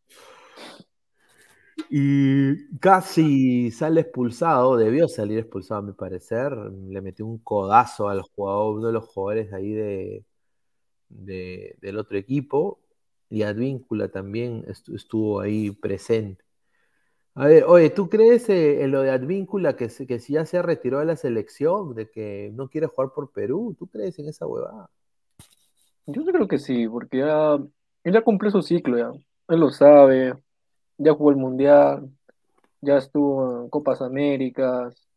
y 1.91 2.79
casi 2.79 3.71
sale 3.71 4.01
expulsado, 4.03 4.77
debió 4.77 5.09
salir 5.09 5.39
expulsado 5.39 5.81
a 5.81 5.83
mi 5.85 5.93
parecer. 5.93 6.53
Le 6.53 7.01
metió 7.03 7.27
un 7.27 7.39
codazo 7.39 8.09
al 8.09 8.23
jugador, 8.23 8.77
uno 8.79 8.87
de 8.89 8.93
los 8.95 9.05
jugadores 9.07 9.53
ahí 9.53 9.73
de, 9.73 10.25
de- 11.09 11.77
del 11.81 11.99
otro 11.99 12.19
equipo. 12.19 12.81
Y 13.31 13.43
Advíncula 13.43 14.09
también 14.09 14.65
estu- 14.67 14.95
estuvo 14.95 15.41
ahí 15.41 15.71
presente. 15.71 16.45
A 17.37 17.47
ver, 17.47 17.65
oye, 17.65 17.91
¿tú 17.91 18.09
crees 18.09 18.49
eh, 18.49 18.83
en 18.85 18.93
lo 18.93 19.03
de 19.03 19.11
Advíncula 19.11 19.75
que, 19.77 19.89
que 20.07 20.21
si 20.21 20.35
ya 20.35 20.47
se 20.47 20.63
retiró 20.63 21.01
de 21.01 21.07
la 21.07 21.17
selección, 21.17 21.95
de 21.95 22.09
que 22.09 22.53
no 22.55 22.69
quiere 22.69 22.87
jugar 22.87 23.11
por 23.13 23.33
Perú? 23.33 23.75
¿Tú 23.77 23.89
crees 23.89 24.19
en 24.21 24.29
esa 24.29 24.47
huevada? 24.47 24.89
Yo 26.07 26.25
creo 26.25 26.47
que 26.47 26.59
sí, 26.59 26.87
porque 26.87 27.19
ya, 27.19 27.55
él 28.05 28.13
ya 28.13 28.23
cumplió 28.23 28.53
su 28.53 28.63
ciclo, 28.63 28.99
ya. 28.99 29.11
Él 29.49 29.61
lo 29.61 29.71
sabe, 29.71 30.35
ya 30.99 31.13
jugó 31.13 31.31
el 31.31 31.37
Mundial, 31.37 32.09
ya 32.81 32.99
estuvo 32.99 33.63
en 33.63 33.71
Copas 33.71 34.01
Américas, 34.01 35.09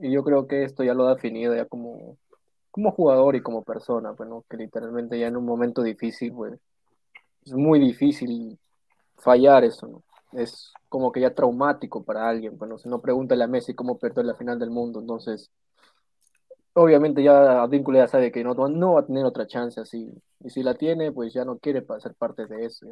y 0.00 0.12
yo 0.12 0.22
creo 0.22 0.46
que 0.46 0.64
esto 0.64 0.82
ya 0.84 0.92
lo 0.92 1.06
ha 1.06 1.14
definido 1.14 1.54
ya 1.54 1.64
como, 1.66 2.18
como 2.74 2.90
jugador 2.90 3.36
y 3.36 3.40
como 3.40 3.62
persona, 3.62 4.14
pues, 4.14 4.28
¿no? 4.28 4.44
Que 4.50 4.56
literalmente 4.56 5.16
ya 5.16 5.28
en 5.28 5.36
un 5.36 5.44
momento 5.44 5.80
difícil, 5.80 6.32
pues, 6.32 6.58
es 7.46 7.52
muy 7.52 7.78
difícil 7.78 8.58
fallar 9.16 9.62
eso, 9.62 9.86
¿no? 9.86 10.02
Es 10.32 10.72
como 10.88 11.12
que 11.12 11.20
ya 11.20 11.32
traumático 11.32 12.02
para 12.02 12.28
alguien, 12.28 12.58
pues, 12.58 12.68
¿no? 12.68 12.76
Si 12.76 12.88
no 12.88 13.00
pregúntale 13.00 13.44
a 13.44 13.46
Messi 13.46 13.74
cómo 13.74 13.96
perdió 13.96 14.24
la 14.24 14.34
final 14.34 14.58
del 14.58 14.70
mundo, 14.70 14.98
entonces, 14.98 15.52
obviamente 16.72 17.22
ya 17.22 17.62
Advíncula 17.62 18.00
ya 18.00 18.08
sabe 18.08 18.32
que 18.32 18.42
no, 18.42 18.54
no 18.54 18.94
va 18.94 19.02
a 19.02 19.06
tener 19.06 19.24
otra 19.24 19.46
chance 19.46 19.80
así, 19.80 20.12
y 20.40 20.50
si 20.50 20.64
la 20.64 20.74
tiene, 20.74 21.12
pues 21.12 21.32
ya 21.32 21.44
no 21.44 21.58
quiere 21.58 21.86
ser 22.00 22.14
parte 22.14 22.48
de 22.48 22.64
eso. 22.64 22.88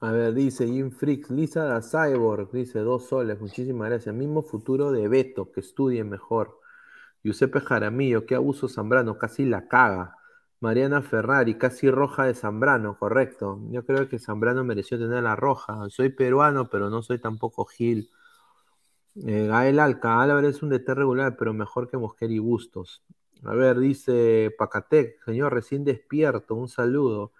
A 0.00 0.10
ver, 0.10 0.32
dice 0.32 0.66
Jim 0.66 0.90
Freaks, 0.90 1.28
Lisa 1.30 1.64
da 1.64 1.82
Cyborg, 1.82 2.50
dice 2.50 2.78
dos 2.78 3.08
soles, 3.08 3.38
muchísimas 3.38 3.90
gracias. 3.90 4.14
Mismo 4.14 4.40
futuro 4.40 4.90
de 4.90 5.06
Beto, 5.06 5.52
que 5.52 5.60
estudie 5.60 6.02
mejor. 6.02 6.59
Giuseppe 7.22 7.60
Jaramillo, 7.60 8.26
qué 8.26 8.34
abuso 8.34 8.68
Zambrano, 8.68 9.18
casi 9.18 9.44
la 9.44 9.68
caga. 9.68 10.16
Mariana 10.60 11.00
Ferrari, 11.02 11.56
casi 11.56 11.90
roja 11.90 12.24
de 12.24 12.34
Zambrano, 12.34 12.98
correcto. 12.98 13.60
Yo 13.70 13.84
creo 13.86 14.08
que 14.08 14.18
Zambrano 14.18 14.62
mereció 14.64 14.98
tener 14.98 15.22
la 15.22 15.36
roja. 15.36 15.88
Soy 15.88 16.10
peruano, 16.10 16.68
pero 16.68 16.90
no 16.90 17.02
soy 17.02 17.18
tampoco 17.18 17.64
Gil. 17.64 18.10
Eh, 19.26 19.46
Gael 19.46 19.78
Alca, 19.80 20.20
Álvarez 20.22 20.56
es 20.56 20.62
un 20.62 20.70
DT 20.70 20.94
regular, 20.94 21.36
pero 21.36 21.52
mejor 21.52 21.88
que 21.88 21.96
Mosquera 21.96 22.32
y 22.32 22.38
Bustos. 22.38 23.02
A 23.44 23.54
ver, 23.54 23.78
dice 23.78 24.54
Pacatec, 24.58 25.24
señor 25.24 25.54
recién 25.54 25.84
despierto, 25.84 26.54
un 26.54 26.68
saludo. 26.68 27.32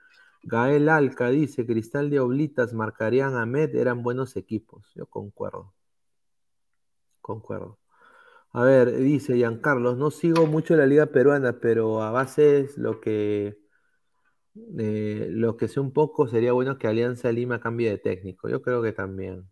Gael 0.42 0.88
Alca 0.88 1.28
dice, 1.28 1.66
Cristal 1.66 2.10
de 2.10 2.20
Oblitas, 2.20 2.72
marcarían 2.74 3.36
a 3.36 3.46
Med, 3.46 3.74
eran 3.74 4.02
buenos 4.02 4.36
equipos. 4.36 4.90
Yo 4.94 5.06
concuerdo. 5.06 5.74
Concuerdo. 7.20 7.78
A 8.52 8.62
ver, 8.64 8.96
dice 8.96 9.34
Giancarlos, 9.36 9.96
no 9.96 10.10
sigo 10.10 10.46
mucho 10.46 10.76
la 10.76 10.86
liga 10.86 11.06
peruana, 11.06 11.60
pero 11.60 12.02
a 12.02 12.10
base 12.10 12.68
lo 12.76 13.00
que 13.00 13.58
eh, 14.78 15.28
lo 15.30 15.56
que 15.56 15.68
sé 15.68 15.80
un 15.80 15.92
poco 15.92 16.28
sería 16.28 16.52
bueno 16.52 16.78
que 16.78 16.88
Alianza 16.88 17.30
Lima 17.32 17.60
cambie 17.60 17.90
de 17.90 17.98
técnico. 17.98 18.48
Yo 18.48 18.62
creo 18.62 18.82
que 18.82 18.92
también. 18.92 19.48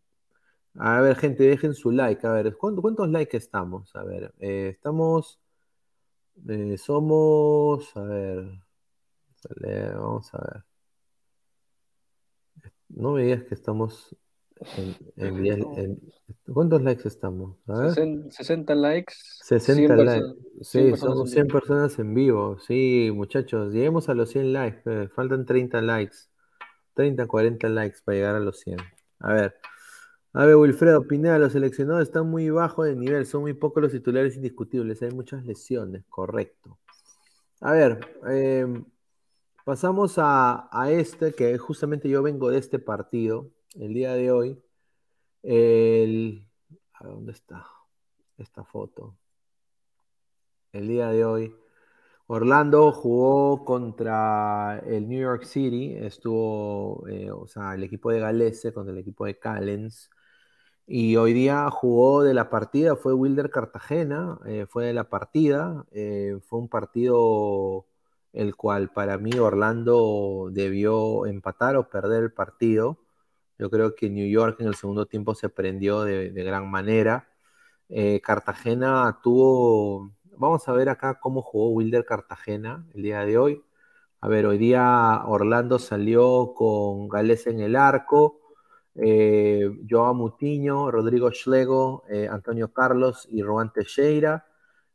A 0.77 1.01
ver, 1.03 1.17
gente, 1.17 1.45
dejen 1.45 1.75
su 1.75 1.93
like. 1.93 2.27
A 2.27 2.33
ver, 2.33 2.57
¿cuántos, 2.57 3.09
likes 3.11 3.37
estamos? 3.37 3.95
A 3.97 4.05
ver, 4.05 4.35
eh, 4.41 4.71
estamos. 4.75 5.41
eh, 6.49 6.77
somos. 6.79 7.97
A 7.97 8.03
ver. 8.03 8.49
Vamos 9.97 10.33
a 10.35 10.39
ver. 10.39 10.65
No 12.89 13.13
me 13.13 13.23
digas 13.25 13.45
que 13.45 13.55
estamos 13.55 14.15
en, 14.77 14.97
en 15.17 15.43
diez- 15.43 15.79
en- 15.79 16.01
¿Cuántos 16.53 16.83
likes 16.83 17.07
estamos? 17.09 17.57
A 17.67 17.79
ver. 17.81 17.91
60, 17.95 18.31
60 18.31 18.75
likes, 18.75 19.15
60 19.43 19.75
100 19.75 19.89
likes. 19.89 20.05
personas- 20.21 20.37
100 20.63 20.95
Sí, 20.95 21.01
somos 21.01 21.21
en 21.21 21.27
100 21.33 21.47
vivo. 21.47 21.59
personas 21.61 21.99
en 21.99 22.15
vivo. 22.15 22.59
Sí, 22.61 23.11
muchachos, 23.15 23.73
lleguemos 23.73 24.09
a 24.09 24.15
los 24.15 24.31
100 24.31 24.53
likes. 24.53 24.83
eh, 24.87 25.09
faltan 25.09 25.45
30 25.47 25.81
likes. 25.81 26.17
30, 26.95 27.27
40 27.27 27.69
likes 27.69 27.99
para 28.05 28.17
llegar 28.17 28.35
a 28.37 28.41
los 28.41 28.59
100. 28.61 28.79
A 29.21 29.33
ver. 29.33 29.55
A 30.35 30.45
ver, 30.45 30.57
Wilfredo 30.57 31.07
Pineda, 31.09 31.39
los 31.39 31.53
seleccionados 31.53 32.03
están 32.03 32.29
muy 32.29 32.51
bajos 32.51 32.87
de 32.87 32.95
nivel. 32.97 33.25
Son 33.27 33.41
muy 33.43 33.55
pocos 33.55 33.83
los 33.83 33.93
titulares 33.93 34.37
indiscutibles. 34.37 35.01
Hay 35.03 35.11
muchas 35.13 35.45
lesiones, 35.47 36.05
correcto. 36.09 36.79
A 37.61 37.73
ver, 37.73 37.99
eh, 38.29 38.67
pasamos 39.65 40.15
a, 40.19 40.69
a 40.71 40.91
este, 40.93 41.33
que 41.33 41.57
justamente 41.59 42.09
yo 42.09 42.23
vengo 42.23 42.51
de 42.51 42.59
este 42.59 42.79
partido. 42.79 43.51
El 43.75 43.95
día 43.95 44.15
de 44.15 44.31
hoy, 44.31 44.63
el, 45.43 46.47
¿dónde 47.01 47.33
está 47.33 47.67
esta 48.39 48.65
foto? 48.65 49.17
El 50.73 50.89
día 50.89 51.09
de 51.09 51.25
hoy, 51.25 51.55
Orlando 52.27 52.93
jugó 52.93 53.65
contra 53.65 54.81
el 54.87 55.09
New 55.09 55.21
York 55.21 55.45
City, 55.45 55.97
estuvo, 55.97 57.07
eh, 57.09 57.31
o 57.31 57.47
sea, 57.47 57.75
el 57.75 57.85
equipo 57.85 58.11
de 58.11 58.21
Galese 58.21 58.73
contra 58.73 58.93
el 58.93 58.99
equipo 58.99 59.25
de 59.27 59.39
Callens. 59.39 60.11
Y 60.87 61.17
hoy 61.17 61.33
día 61.35 61.71
jugó 61.71 62.23
de 62.23 62.35
la 62.35 62.51
partida, 62.51 62.97
fue 62.97 63.15
Wilder 63.15 63.51
Cartagena, 63.51 64.39
eh, 64.47 64.67
fue 64.69 64.87
de 64.87 64.95
la 64.95 65.05
partida, 65.09 65.87
eh, 65.93 66.39
fue 66.43 66.61
un 66.61 66.69
partido 66.69 67.87
el 68.33 68.57
cual 68.57 68.91
para 68.93 69.19
mí 69.19 69.33
Orlando 69.39 70.49
debió 70.53 71.27
empatar 71.27 71.77
o 71.77 71.89
perder 71.91 72.25
el 72.25 72.33
partido. 72.33 72.99
Yo 73.59 73.71
creo 73.71 73.95
que 73.95 74.09
New 74.11 74.29
York 74.29 74.61
en 74.61 74.69
el 74.69 74.75
segundo 74.75 75.07
tiempo 75.07 75.35
se 75.35 75.49
prendió 75.49 76.03
de, 76.05 76.31
gran 76.31 76.71
manera. 76.71 77.29
Eh, 77.89 78.21
Cartagena 78.23 79.19
tuvo, 79.23 80.13
vamos 80.37 80.69
a 80.69 80.73
ver 80.73 80.89
acá 80.89 81.19
cómo 81.21 81.43
jugó 81.43 81.71
Wilder 81.71 82.05
Cartagena 82.05 82.87
el 82.95 83.03
día 83.03 83.25
de 83.25 83.39
hoy. 83.39 83.63
A 84.21 84.29
ver, 84.29 84.47
hoy 84.47 84.59
día 84.59 85.23
Orlando 85.27 85.79
salió 85.79 86.53
con 86.55 87.09
Gales 87.09 87.47
en 87.47 87.61
el 87.61 87.77
arco, 87.77 88.41
eh, 88.97 89.71
Joao 89.89 90.15
Mutiño, 90.15 90.91
Rodrigo 90.91 91.31
Schlego, 91.33 92.05
eh, 92.09 92.29
Antonio 92.31 92.73
Carlos 92.73 93.29
y 93.31 93.43
Juan 93.43 93.73
Teixeira. 93.73 94.45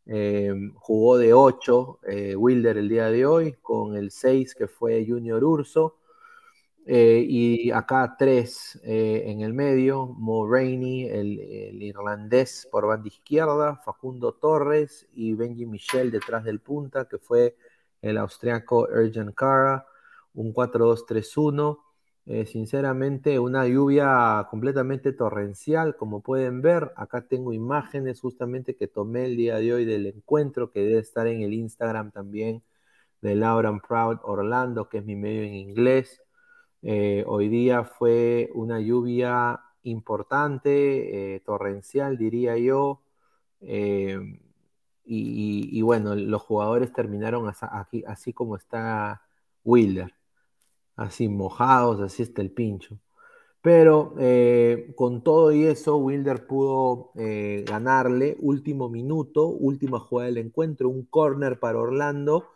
Eh, 0.06 0.54
jugó 0.76 1.18
de 1.18 1.34
8 1.34 2.00
eh, 2.08 2.36
Wilder 2.36 2.78
el 2.78 2.90
día 2.90 3.10
de 3.10 3.26
hoy, 3.26 3.54
con 3.62 3.96
el 3.96 4.12
6 4.12 4.56
que 4.56 4.68
fue 4.68 5.06
Junior 5.08 5.44
Urso. 5.44 5.98
Eh, 6.86 7.26
y 7.28 7.72
acá 7.72 8.16
3 8.18 8.82
eh, 8.84 9.24
en 9.28 9.42
el 9.42 9.54
medio, 9.54 10.06
Mo 10.06 10.46
Rainey, 10.50 11.06
el, 11.06 11.82
irlandés 11.82 12.68
por 12.72 12.88
banda 12.88 13.08
izquierda, 13.08 13.78
Facundo 13.78 14.34
Torres 14.34 15.08
y 15.14 15.34
Benji 15.34 15.66
Michel 15.66 16.12
detrás 16.12 16.44
del 16.44 16.60
punta, 16.60 17.08
que 17.08 17.20
fue 17.20 17.56
el 18.02 18.18
austriaco 18.18 18.90
Erjan 18.90 19.32
Kara, 19.32 19.86
un 20.34 20.54
4-2-3-1. 20.54 21.80
Eh, 22.26 22.46
sinceramente, 22.46 23.38
una 23.40 23.68
lluvia 23.68 24.48
completamente 24.50 25.12
torrencial, 25.14 25.96
como 25.98 26.22
pueden 26.22 26.62
ver. 26.62 26.92
Acá 26.96 27.28
tengo 27.28 27.54
imágenes 27.54 28.22
justamente 28.22 28.76
que 28.76 28.88
tomé 28.88 29.26
el 29.26 29.38
día 29.38 29.58
de 29.58 29.74
hoy 29.74 29.86
del 29.86 30.06
encuentro, 30.08 30.72
que 30.72 30.82
debe 30.82 31.00
estar 31.00 31.28
en 31.28 31.42
el 31.42 31.54
Instagram 31.54 32.12
también 32.12 32.64
de 33.22 33.36
Laura 33.36 33.70
and 33.70 33.82
Proud 33.82 34.20
Orlando, 34.24 34.90
que 34.90 35.00
es 35.00 35.06
mi 35.06 35.16
medio 35.16 35.44
en 35.44 35.54
inglés. 35.56 36.23
Eh, 36.86 37.24
hoy 37.28 37.48
día 37.48 37.86
fue 37.86 38.50
una 38.54 38.80
lluvia 38.82 39.62
importante, 39.84 41.36
eh, 41.36 41.40
torrencial, 41.40 42.18
diría 42.18 42.58
yo. 42.58 43.02
Eh, 43.62 44.20
y, 45.06 45.82
bueno, 45.82 46.16
los 46.16 46.42
jugadores 46.42 46.94
terminaron 46.94 47.52
así, 48.06 48.34
como 48.34 48.56
está 48.56 49.22
Wilder 49.64 50.14
así 50.96 51.28
mojados, 51.28 52.02
así 52.02 52.24
está 52.24 52.42
el 52.42 52.52
pincho. 52.52 53.00
Pero 53.62 54.16
con 54.96 55.24
todo 55.24 55.52
y 55.54 55.64
eso, 55.66 55.98
Wilder 55.98 56.48
pudo 56.48 57.12
ganarle 57.66 58.38
último 58.40 58.90
minuto, 58.90 59.48
última 59.48 60.00
jugada 60.00 60.28
del 60.30 60.40
encuentro, 60.40 60.90
un 60.90 61.06
corner 61.06 61.60
para 61.60 61.80
Orlando 61.80 62.54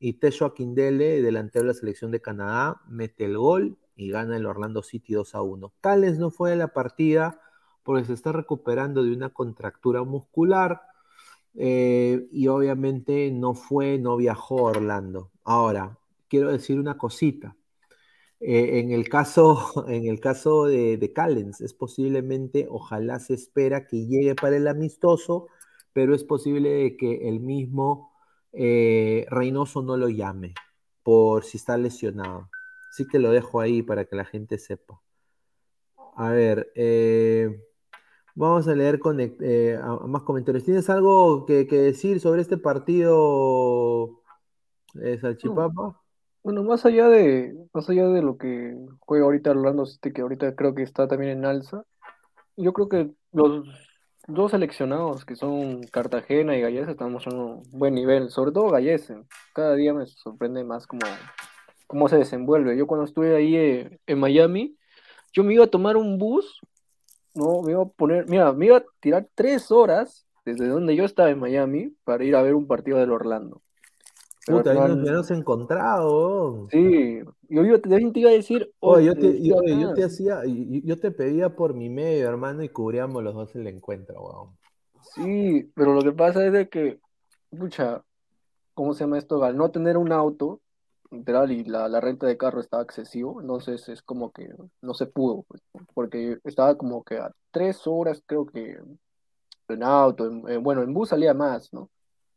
y 0.00 0.14
Tesho 0.14 0.46
Akindele, 0.46 1.22
delantero 1.22 1.64
de 1.64 1.68
la 1.68 1.78
selección 1.78 2.10
de 2.10 2.20
Canadá, 2.20 2.80
mete 2.88 3.24
el 3.24 3.36
gol 3.36 3.78
y 3.96 4.10
gana 4.10 4.36
el 4.36 4.46
Orlando 4.46 4.82
City 4.82 5.14
2 5.14 5.34
a 5.34 5.42
1. 5.42 5.72
Callens 5.80 6.18
no 6.18 6.30
fue 6.30 6.50
de 6.50 6.56
la 6.56 6.68
partida 6.68 7.40
porque 7.82 8.04
se 8.04 8.12
está 8.12 8.32
recuperando 8.32 9.02
de 9.02 9.12
una 9.12 9.30
contractura 9.30 10.04
muscular 10.04 10.82
eh, 11.54 12.28
y 12.30 12.46
obviamente 12.48 13.30
no 13.32 13.54
fue, 13.54 13.98
no 13.98 14.16
viajó 14.16 14.68
a 14.68 14.70
Orlando. 14.72 15.32
Ahora, 15.44 15.98
quiero 16.28 16.52
decir 16.52 16.78
una 16.78 16.96
cosita. 16.98 17.56
Eh, 18.40 18.78
en 18.78 18.92
el 18.92 19.08
caso, 19.08 19.84
en 19.88 20.06
el 20.06 20.20
caso 20.20 20.66
de, 20.66 20.96
de, 20.96 21.12
Callens, 21.12 21.60
es 21.60 21.74
posiblemente, 21.74 22.66
ojalá 22.70 23.18
se 23.18 23.34
espera 23.34 23.86
que 23.86 24.06
llegue 24.06 24.36
para 24.36 24.56
el 24.56 24.68
amistoso, 24.68 25.48
pero 25.92 26.14
es 26.14 26.22
posible 26.22 26.96
que 26.96 27.28
el 27.28 27.40
mismo 27.40 28.12
eh, 28.52 29.26
Reynoso 29.30 29.82
no 29.82 29.96
lo 29.96 30.08
llame 30.08 30.54
por 31.02 31.44
si 31.44 31.56
está 31.56 31.76
lesionado. 31.76 32.48
Así 32.90 33.06
que 33.06 33.18
lo 33.18 33.30
dejo 33.30 33.60
ahí 33.60 33.82
para 33.82 34.04
que 34.04 34.16
la 34.16 34.24
gente 34.24 34.58
sepa. 34.58 35.00
A 36.16 36.30
ver, 36.30 36.70
eh, 36.74 37.62
vamos 38.34 38.66
a 38.66 38.74
leer 38.74 39.00
eh, 39.40 39.78
más 40.06 40.22
comentarios. 40.22 40.64
¿Tienes 40.64 40.90
algo 40.90 41.46
que, 41.46 41.64
decir 41.64 42.20
sobre 42.20 42.42
este 42.42 42.58
partido, 42.58 44.20
Salchipapa? 45.20 45.82
No. 45.82 46.02
Bueno, 46.42 46.62
más 46.62 46.86
allá 46.86 47.08
de, 47.08 47.54
más 47.74 47.88
allá 47.90 48.08
de 48.08 48.22
lo 48.22 48.38
que 48.38 48.74
juega 49.00 49.24
ahorita 49.26 49.50
Orlando 49.50 49.84
City, 49.86 50.12
que 50.12 50.22
ahorita 50.22 50.54
creo 50.54 50.74
que 50.74 50.82
está 50.82 51.06
también 51.06 51.32
en 51.32 51.44
alza, 51.44 51.84
yo 52.56 52.72
creo 52.72 52.88
que 52.88 53.10
los 53.32 53.68
dos 54.28 54.50
seleccionados, 54.50 55.24
que 55.24 55.34
son 55.34 55.82
Cartagena 55.84 56.56
y 56.56 56.60
Gallese, 56.60 56.92
están 56.92 57.10
mostrando 57.10 57.46
un 57.46 57.62
buen 57.72 57.94
nivel, 57.94 58.30
sobre 58.30 58.52
todo 58.52 58.70
Gallese. 58.70 59.24
Cada 59.54 59.74
día 59.74 59.94
me 59.94 60.06
sorprende 60.06 60.62
más 60.62 60.86
cómo, 60.86 61.00
cómo 61.86 62.08
se 62.08 62.18
desenvuelve. 62.18 62.76
Yo 62.76 62.86
cuando 62.86 63.06
estuve 63.06 63.34
ahí 63.34 63.56
eh, 63.56 63.98
en 64.06 64.20
Miami, 64.20 64.76
yo 65.32 65.42
me 65.42 65.54
iba 65.54 65.64
a 65.64 65.68
tomar 65.68 65.96
un 65.96 66.18
bus, 66.18 66.60
no, 67.34 67.62
me 67.62 67.72
iba 67.72 67.82
a 67.82 67.88
poner, 67.88 68.28
mira, 68.28 68.52
me 68.52 68.66
iba 68.66 68.76
a 68.76 68.84
tirar 69.00 69.26
tres 69.34 69.70
horas 69.70 70.26
desde 70.44 70.68
donde 70.68 70.94
yo 70.94 71.04
estaba 71.04 71.30
en 71.30 71.38
Miami 71.38 71.94
para 72.04 72.24
ir 72.24 72.36
a 72.36 72.42
ver 72.42 72.54
un 72.54 72.66
partido 72.66 72.98
del 72.98 73.10
Orlando. 73.10 73.62
Puta, 74.48 74.70
ahí 74.70 74.96
nos 74.96 75.08
hemos 75.08 75.30
encontrado. 75.30 76.68
Sí, 76.70 77.20
yo, 77.48 77.64
yo 77.64 77.80
te, 77.80 77.88
te, 77.88 78.20
iba 78.20 78.30
a 78.30 78.32
decir. 78.32 78.72
Oye, 78.80 79.06
yo 79.06 79.14
te, 79.14 79.42
yo, 79.42 79.56
yo, 79.62 79.94
te 79.94 80.04
hacía, 80.04 80.42
yo 80.46 80.98
te 80.98 81.10
pedía 81.10 81.54
por 81.54 81.74
mi 81.74 81.88
medio, 81.90 82.28
hermano, 82.28 82.62
y 82.62 82.68
cubríamos 82.68 83.22
los 83.22 83.34
dos 83.34 83.54
el 83.56 83.66
encuentro, 83.66 84.22
weón. 84.22 84.58
Sí, 85.14 85.70
pero 85.74 85.94
lo 85.94 86.02
que 86.02 86.12
pasa 86.12 86.44
es 86.46 86.52
de 86.52 86.68
que, 86.68 86.98
pucha, 87.50 88.02
¿cómo 88.74 88.94
se 88.94 89.04
llama 89.04 89.18
esto? 89.18 89.42
Al 89.42 89.56
no 89.56 89.70
tener 89.70 89.96
un 89.96 90.12
auto, 90.12 90.60
literal, 91.10 91.50
y 91.52 91.64
la, 91.64 91.88
la 91.88 92.00
renta 92.00 92.26
de 92.26 92.36
carro 92.36 92.60
estaba 92.60 92.82
excesivo, 92.82 93.40
entonces 93.40 93.88
es 93.88 94.02
como 94.02 94.32
que 94.32 94.48
no 94.82 94.94
se 94.94 95.06
pudo, 95.06 95.44
pues, 95.48 95.62
porque 95.94 96.38
estaba 96.44 96.76
como 96.76 97.02
que 97.04 97.18
a 97.18 97.32
tres 97.50 97.86
horas, 97.86 98.22
creo 98.26 98.46
que, 98.46 98.78
en 99.68 99.82
auto, 99.82 100.26
en, 100.26 100.48
en, 100.48 100.62
bueno, 100.62 100.82
en 100.82 100.94
bus 100.94 101.10
salía 101.10 101.34
más, 101.34 101.72
¿no? 101.72 101.90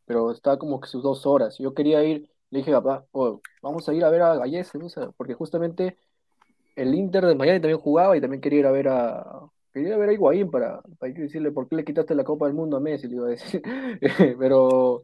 Pero 0.06 0.32
estaba 0.32 0.58
como 0.58 0.80
que 0.80 0.88
sus 0.88 1.04
dos 1.04 1.26
horas. 1.26 1.58
Yo 1.58 1.74
quería 1.74 2.04
ir, 2.04 2.30
le 2.50 2.60
dije, 2.60 2.72
papá, 2.72 3.06
oh, 3.12 3.42
vamos 3.62 3.88
a 3.88 3.94
ir 3.94 4.04
a 4.04 4.10
ver 4.10 4.22
a 4.22 4.36
Gallese, 4.36 4.78
¿no? 4.78 4.88
porque 5.18 5.34
justamente 5.34 5.98
el 6.76 6.96
Inter 6.96 7.26
de 7.26 7.36
Miami 7.36 7.60
también 7.60 7.80
jugaba 7.80 8.16
y 8.18 8.22
también 8.22 8.42
quería 8.42 8.60
ir 8.60 8.66
a 8.66 8.72
ver 8.72 8.88
a. 8.90 9.42
Quería 9.74 9.98
ver 9.98 10.10
a 10.10 10.14
Higuaín 10.14 10.52
para, 10.52 10.82
para 11.00 11.14
decirle 11.14 11.52
por 11.52 11.70
qué 11.70 11.78
le 11.78 11.86
quitaste 11.86 12.14
la 12.14 12.26
Copa 12.26 12.46
del 12.46 12.56
Mundo 12.56 12.76
a 12.76 12.82
Messi, 12.82 13.08
le 13.08 13.16
iba 13.16 13.28
a 13.28 13.30
decir. 13.30 13.62
pero, 14.40 15.04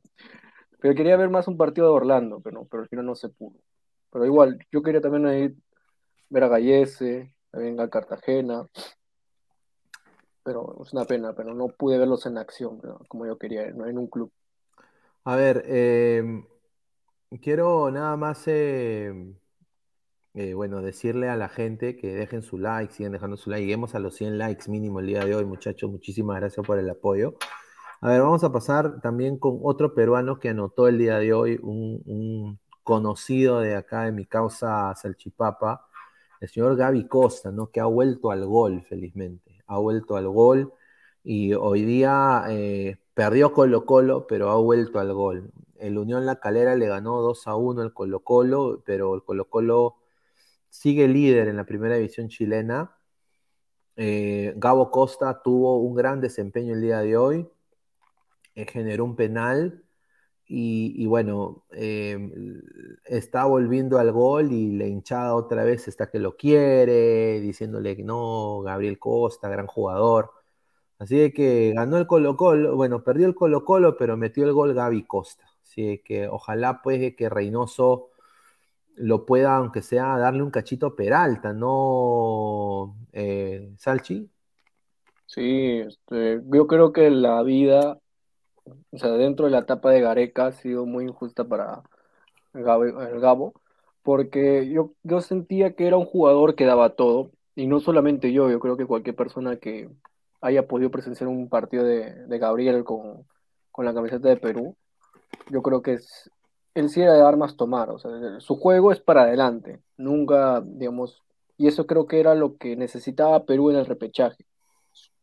pero 0.80 0.96
quería 0.96 1.16
ver 1.16 1.30
más 1.30 1.48
un 1.48 1.56
partido 1.56 1.88
de 1.88 1.94
Orlando, 1.94 2.42
pero, 2.42 2.66
pero 2.66 2.84
al 2.84 2.90
final 2.90 3.06
no 3.06 3.16
se 3.16 3.30
pudo. 3.30 3.58
Pero 4.12 4.26
igual, 4.26 4.60
yo 4.72 4.82
quería 4.82 5.00
también 5.00 5.28
ir 5.42 5.56
ver 6.30 6.44
a 6.44 6.48
Gallese, 6.50 7.32
también 7.52 7.80
a 7.80 7.90
Cartagena. 7.90 8.68
Pero 10.44 10.82
es 10.84 10.94
una 10.94 11.06
pena, 11.06 11.34
pero 11.34 11.54
no 11.54 11.68
pude 11.68 11.98
verlos 11.98 12.26
en 12.26 12.38
acción, 12.38 12.80
como 13.08 13.26
yo 13.26 13.38
quería, 13.38 13.70
¿no? 13.72 13.86
en 13.86 13.98
un 13.98 14.08
club. 14.08 14.32
A 15.28 15.36
ver, 15.36 15.64
eh, 15.68 16.24
quiero 17.42 17.92
nada 17.92 18.16
más, 18.16 18.48
eh, 18.48 19.12
eh, 20.34 20.54
bueno, 20.54 20.82
decirle 20.82 21.28
a 21.28 21.36
la 21.36 21.50
gente 21.50 21.98
que 21.98 22.16
dejen 22.16 22.42
su 22.44 22.58
like, 22.58 22.94
sigan 22.94 23.12
dejando 23.12 23.36
su 23.36 23.50
like, 23.50 23.66
lleguemos 23.66 23.94
a 23.94 24.00
los 24.00 24.16
100 24.16 24.38
likes 24.38 24.70
mínimo 24.72 25.02
el 25.02 25.08
día 25.08 25.26
de 25.26 25.36
hoy, 25.36 25.44
muchachos, 25.44 25.92
muchísimas 25.92 26.38
gracias 26.40 26.66
por 26.66 26.80
el 26.80 26.90
apoyo. 26.90 27.36
A 28.00 28.10
ver, 28.10 28.22
vamos 28.22 28.46
a 28.46 28.54
pasar 28.54 29.02
también 29.02 29.38
con 29.38 29.60
otro 29.64 29.94
peruano 29.94 30.40
que 30.40 30.48
anotó 30.48 30.88
el 30.88 30.98
día 30.98 31.20
de 31.20 31.34
hoy, 31.34 31.60
un, 31.62 32.02
un 32.06 32.60
conocido 32.84 33.60
de 33.60 33.76
acá 33.76 34.04
de 34.04 34.14
mi 34.14 34.26
causa 34.26 34.96
Salchipapa, 34.96 35.88
el 36.40 36.48
señor 36.50 36.78
Gaby 36.78 37.06
Costa, 37.10 37.52
¿no? 37.52 37.70
Que 37.70 37.82
ha 37.82 37.86
vuelto 37.86 38.32
al 38.32 38.46
gol, 38.46 38.86
felizmente, 38.88 39.62
ha 39.68 39.78
vuelto 39.78 40.16
al 40.16 40.30
gol 40.30 40.74
y 41.22 41.54
hoy 41.54 41.84
día 41.84 42.46
eh, 42.50 42.98
perdió 43.18 43.52
Colo 43.52 43.84
Colo, 43.84 44.28
pero 44.28 44.52
ha 44.52 44.58
vuelto 44.58 45.00
al 45.00 45.12
gol. 45.12 45.52
El 45.80 45.98
Unión 45.98 46.28
La 46.28 46.40
Calera 46.40 46.76
le 46.76 46.88
ganó 46.88 47.20
2 47.24 47.48
a 47.48 47.56
1 47.56 47.82
al 47.82 47.92
Colo 47.92 48.20
Colo, 48.20 48.84
pero 48.86 49.16
el 49.16 49.24
Colo 49.24 49.50
Colo 49.50 49.96
sigue 50.70 51.08
líder 51.08 51.48
en 51.48 51.58
la 51.58 51.66
primera 51.66 51.96
división 51.96 52.30
chilena. 52.30 52.96
Eh, 53.96 54.54
Gabo 54.58 54.92
Costa 54.92 55.42
tuvo 55.42 55.80
un 55.80 55.96
gran 55.96 56.22
desempeño 56.22 56.76
el 56.76 56.82
día 56.82 57.00
de 57.00 57.18
hoy, 57.18 57.50
eh, 58.54 58.68
generó 58.68 59.06
un 59.06 59.16
penal 59.16 59.84
y, 60.46 61.04
bueno, 61.08 61.66
eh, 61.72 62.20
está 63.06 63.46
volviendo 63.46 63.98
al 63.98 64.12
gol 64.12 64.52
y 64.52 64.78
la 64.78 64.86
hinchada 64.86 65.34
otra 65.34 65.64
vez 65.64 65.88
está 65.88 66.12
que 66.12 66.20
lo 66.20 66.38
quiere, 66.38 67.42
diciéndole 67.42 67.96
no, 68.04 68.62
Gabriel 68.62 69.00
Costa, 69.00 69.50
gran 69.50 69.66
jugador. 69.66 70.37
Así 71.00 71.32
que 71.32 71.74
ganó 71.76 71.98
el 71.98 72.08
Colo 72.08 72.36
Colo, 72.36 72.76
bueno, 72.76 73.04
perdió 73.04 73.28
el 73.28 73.36
Colo 73.36 73.64
Colo, 73.64 73.98
pero 73.98 74.18
metió 74.18 74.46
el 74.46 74.54
gol 74.54 74.74
Gaby 74.74 75.04
Costa. 75.04 75.46
Así 75.64 76.02
que 76.04 76.28
ojalá 76.28 76.82
pues 76.82 77.16
que 77.16 77.30
Reynoso 77.30 78.10
lo 78.96 79.26
pueda, 79.26 79.56
aunque 79.58 79.82
sea, 79.82 80.18
darle 80.18 80.42
un 80.42 80.50
cachito 80.50 80.88
a 80.88 80.96
Peralta, 80.96 81.54
¿no, 81.54 82.96
eh, 83.14 83.70
Salchi? 83.78 84.28
Sí, 85.28 85.84
este, 85.86 86.42
yo 86.46 86.66
creo 86.66 86.92
que 86.94 87.12
la 87.12 87.44
vida, 87.44 88.00
o 88.92 88.98
sea, 88.98 89.12
dentro 89.12 89.46
de 89.46 89.52
la 89.52 89.60
etapa 89.60 89.92
de 89.92 90.02
Gareca 90.02 90.48
ha 90.48 90.52
sido 90.52 90.86
muy 90.86 91.04
injusta 91.06 91.48
para 91.48 91.84
el 92.56 92.64
Gabo, 92.64 93.54
porque 94.02 94.68
yo, 94.70 94.94
yo 95.04 95.22
sentía 95.22 95.76
que 95.76 95.86
era 95.86 95.98
un 95.98 96.06
jugador 96.06 96.56
que 96.56 96.66
daba 96.66 96.96
todo, 96.96 97.32
y 97.56 97.68
no 97.68 97.80
solamente 97.80 98.34
yo, 98.34 98.50
yo 98.50 98.60
creo 98.60 98.78
que 98.78 98.86
cualquier 98.88 99.16
persona 99.16 99.58
que 99.58 99.90
haya 100.42 100.68
podido 100.68 100.92
presenciar 100.92 101.28
un 101.28 101.50
partido 101.50 101.84
de, 101.84 102.38
Gabriel 102.40 102.84
con, 102.84 103.26
con 103.72 103.86
la 103.86 103.94
camiseta 103.94 104.30
de 104.30 104.38
Perú, 104.38 104.76
yo 105.50 105.62
creo 105.62 105.82
que 105.82 105.94
es, 105.94 106.30
él 106.74 106.90
sí 106.90 107.02
era 107.02 107.14
de 107.14 107.22
armas 107.22 107.58
tomar, 107.58 107.90
o 107.90 108.00
sea, 108.00 108.12
su 108.40 108.56
juego 108.56 108.92
es 108.92 109.00
para 109.00 109.24
adelante, 109.24 109.82
nunca, 109.98 110.62
digamos, 110.64 111.24
y 111.58 111.68
eso 111.68 111.88
creo 111.88 112.06
que 112.06 112.20
era 112.20 112.36
lo 112.36 112.58
que 112.58 112.76
necesitaba 112.76 113.46
Perú 113.46 113.72
en 113.72 113.78
el 113.78 113.86
repechaje. 113.86 114.46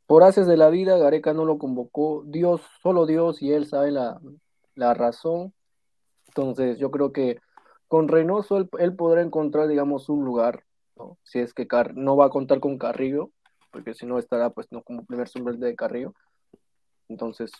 Por 0.06 0.22
haces 0.22 0.46
de 0.46 0.56
la 0.56 0.68
vida, 0.68 0.98
Gareca 0.98 1.32
no 1.32 1.44
lo 1.44 1.58
convocó, 1.58 2.24
Dios, 2.26 2.60
solo 2.82 3.06
Dios 3.06 3.40
y 3.40 3.52
él 3.52 3.66
sabe 3.66 3.90
la, 3.90 4.20
la 4.74 4.92
razón. 4.94 5.54
Entonces, 6.26 6.78
yo 6.78 6.90
creo 6.90 7.12
que 7.12 7.38
con 7.88 8.08
Reynoso 8.08 8.56
él, 8.56 8.68
él 8.78 8.94
podrá 8.94 9.22
encontrar, 9.22 9.68
digamos, 9.68 10.08
un 10.08 10.24
lugar. 10.24 10.64
Si 11.22 11.38
es 11.38 11.54
que 11.54 11.66
Car 11.66 11.96
no 11.96 12.16
va 12.16 12.26
a 12.26 12.30
contar 12.30 12.60
con 12.60 12.78
Carrillo, 12.78 13.30
porque 13.74 13.92
si 13.92 14.06
no 14.06 14.20
estará, 14.20 14.50
pues, 14.50 14.68
no 14.70 14.82
como 14.82 15.04
primer 15.04 15.28
suplente 15.28 15.66
de 15.66 15.74
Carrillo. 15.74 16.14
Entonces, 17.08 17.50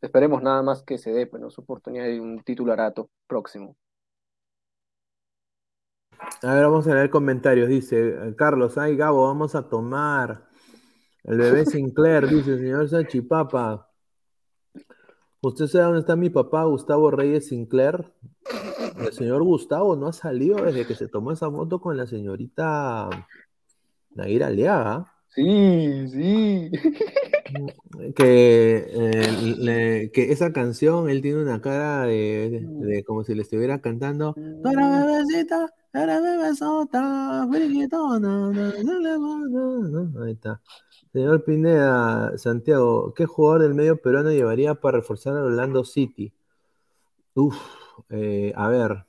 esperemos 0.00 0.40
nada 0.40 0.62
más 0.62 0.84
que 0.84 0.96
se 0.96 1.10
dé, 1.10 1.26
pues, 1.26 1.42
¿no? 1.42 1.50
su 1.50 1.60
oportunidad 1.60 2.04
de 2.04 2.20
un 2.20 2.40
titularato 2.44 3.10
próximo. 3.26 3.76
A 6.42 6.54
ver, 6.54 6.62
vamos 6.62 6.86
a 6.86 6.94
leer 6.94 7.10
comentarios. 7.10 7.68
Dice 7.68 8.14
Carlos, 8.38 8.78
ay 8.78 8.96
Gabo, 8.96 9.26
vamos 9.26 9.56
a 9.56 9.68
tomar. 9.68 10.46
El 11.24 11.38
bebé 11.38 11.66
Sinclair 11.66 12.28
dice, 12.28 12.58
señor 12.58 12.88
Sanchipapa, 12.88 13.90
¿usted 15.40 15.66
sabe 15.66 15.84
dónde 15.84 16.00
está 16.00 16.14
mi 16.14 16.30
papá, 16.30 16.62
Gustavo 16.62 17.10
Reyes 17.10 17.48
Sinclair? 17.48 18.12
El 18.98 19.12
señor 19.12 19.42
Gustavo 19.42 19.96
no 19.96 20.06
ha 20.06 20.12
salido 20.12 20.64
desde 20.64 20.86
que 20.86 20.94
se 20.94 21.08
tomó 21.08 21.32
esa 21.32 21.50
foto 21.50 21.80
con 21.80 21.96
la 21.96 22.06
señorita 22.06 23.10
Naira 24.14 24.46
Aliaga. 24.46 25.15
Sí, 25.36 26.08
sí. 26.08 26.70
Que, 28.16 28.86
eh, 28.88 29.32
le- 29.58 30.10
que 30.10 30.32
esa 30.32 30.52
canción, 30.52 31.08
él 31.10 31.20
tiene 31.22 31.42
una 31.42 31.60
cara 31.60 32.02
de, 32.04 32.50
de- 32.50 32.86
de 32.86 33.04
como 33.04 33.22
si 33.22 33.34
le 33.34 33.42
estuviera 33.42 33.80
cantando. 33.80 34.32
Tú 34.34 34.68
eres 34.70 35.06
bebecita, 35.06 35.70
bebesota, 35.92 37.46
friquitona, 37.52 38.50
na, 38.50 38.72
na, 38.82 38.98
na, 38.98 39.18
na, 39.18 40.10
na". 40.10 40.24
Ahí 40.24 40.32
está. 40.32 40.60
Señor 41.12 41.44
Pineda, 41.44 42.36
Santiago, 42.38 43.12
¿qué 43.14 43.26
jugador 43.26 43.62
del 43.62 43.74
medio 43.74 44.00
peruano 44.00 44.30
llevaría 44.30 44.74
para 44.74 44.98
reforzar 44.98 45.36
a 45.36 45.42
Orlando 45.44 45.84
City? 45.84 46.32
Uf, 47.34 47.56
eh, 48.10 48.52
a 48.56 48.68
ver, 48.68 49.04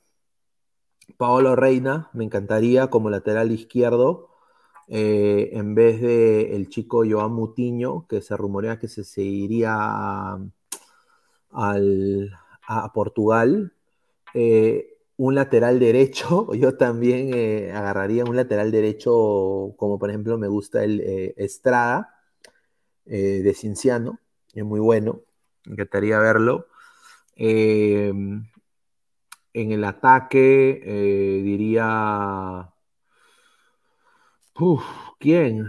Paolo 1.16 1.56
Reina, 1.56 2.10
me 2.12 2.24
encantaría 2.24 2.88
como 2.88 3.10
lateral 3.10 3.50
izquierdo, 3.50 4.27
eh, 4.88 5.50
en 5.52 5.74
vez 5.74 6.00
de 6.00 6.56
el 6.56 6.68
chico 6.68 7.04
Joan 7.08 7.32
Mutiño, 7.32 8.06
que 8.08 8.22
se 8.22 8.36
rumorea 8.36 8.78
que 8.78 8.88
se, 8.88 9.04
se 9.04 9.22
iría 9.22 9.74
a, 9.76 10.38
al- 11.52 12.30
a 12.66 12.92
Portugal. 12.92 13.72
Eh, 14.34 14.98
un 15.18 15.34
lateral 15.36 15.78
derecho, 15.80 16.52
yo 16.54 16.76
también 16.76 17.32
eh, 17.34 17.72
agarraría 17.74 18.24
un 18.24 18.36
lateral 18.36 18.70
derecho, 18.70 19.74
como 19.76 19.98
por 19.98 20.10
ejemplo 20.10 20.38
me 20.38 20.48
gusta 20.48 20.84
el 20.84 21.00
Estrada 21.36 22.14
de 23.06 23.54
Cinciano, 23.54 24.18
es 24.54 24.64
muy 24.64 24.80
bueno, 24.80 25.22
me 25.66 25.74
encantaría 25.74 26.18
verlo. 26.18 26.66
En 29.52 29.72
el 29.72 29.84
ataque 29.84 30.80
diría... 31.44 32.72
Uf, 34.60 34.84
¿quién? 35.18 35.66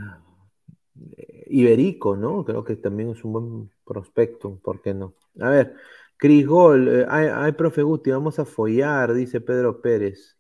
Eh, 1.18 1.46
Iberico, 1.48 2.16
¿no? 2.16 2.44
Creo 2.44 2.64
que 2.64 2.76
también 2.76 3.10
es 3.10 3.24
un 3.24 3.34
buen 3.34 3.72
prospecto, 3.86 4.60
¿por 4.64 4.82
qué 4.82 4.94
no? 4.94 5.14
A 5.40 5.50
ver, 5.50 5.76
Cris 6.18 6.48
Gol, 6.48 6.88
eh, 6.88 7.06
ay, 7.08 7.28
ay, 7.32 7.52
profe 7.54 7.84
Guti, 7.84 8.12
vamos 8.12 8.40
a 8.40 8.46
follar, 8.46 9.14
dice 9.14 9.42
Pedro 9.42 9.82
Pérez. 9.82 10.38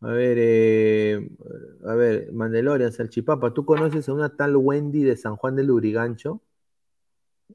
A 0.00 0.08
ver, 0.12 0.36
eh, 0.40 1.28
a 1.86 1.94
ver, 1.94 2.32
Mandalorian, 2.32 2.92
Salchipapa, 2.92 3.52
¿tú 3.52 3.64
conoces 3.64 4.08
a 4.08 4.12
una 4.12 4.36
tal 4.36 4.56
Wendy 4.56 5.02
de 5.02 5.16
San 5.16 5.34
Juan 5.36 5.56
del 5.56 5.66
Lurigancho? 5.66 6.40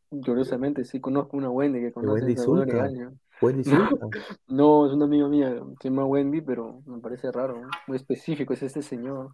Curiosamente, 0.09 0.83
sí 0.83 0.99
conozco 0.99 1.37
una 1.37 1.49
Wendy 1.49 1.79
que 1.79 1.93
conoce 1.93 2.25
Wendy 2.25 2.35
Samuel 2.35 2.65
Zulka. 2.65 2.87
Legaña. 2.87 3.13
Wendy. 3.41 3.63
Zulka. 3.63 4.07
No, 4.47 4.85
es 4.87 4.93
una 4.93 5.05
amiga 5.05 5.27
mía, 5.29 5.63
se 5.81 5.89
llama 5.89 6.05
Wendy, 6.05 6.41
pero 6.41 6.81
me 6.85 6.99
parece 6.99 7.31
raro, 7.31 7.61
¿no? 7.61 7.69
muy 7.87 7.95
específico, 7.95 8.53
es 8.53 8.63
este 8.63 8.81
señor. 8.81 9.33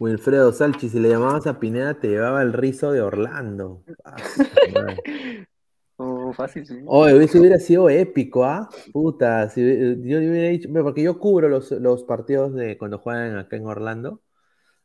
Wilfredo 0.00 0.52
Salchi, 0.52 0.88
si 0.88 0.98
le 0.98 1.08
llamabas 1.10 1.46
a 1.46 1.60
Pineda, 1.60 1.94
te 1.94 2.08
llevaba 2.08 2.42
el 2.42 2.52
rizo 2.52 2.92
de 2.92 3.02
Orlando. 3.02 3.84
Oh, 5.96 6.32
fácil, 6.32 6.66
sí. 6.66 6.80
Oye, 6.86 7.22
eso 7.22 7.38
hubiera 7.38 7.56
sido 7.58 7.88
épico, 7.88 8.44
¿ah? 8.44 8.68
Puta, 8.92 9.48
si 9.48 9.60
yo 9.62 10.18
hubiera 10.18 10.48
dicho, 10.48 10.68
porque 10.82 11.04
yo 11.04 11.20
cubro 11.20 11.48
los, 11.48 11.70
los 11.70 12.02
partidos 12.02 12.52
de 12.52 12.76
cuando 12.76 12.98
juegan 12.98 13.36
acá 13.38 13.56
en 13.56 13.66
Orlando. 13.66 14.20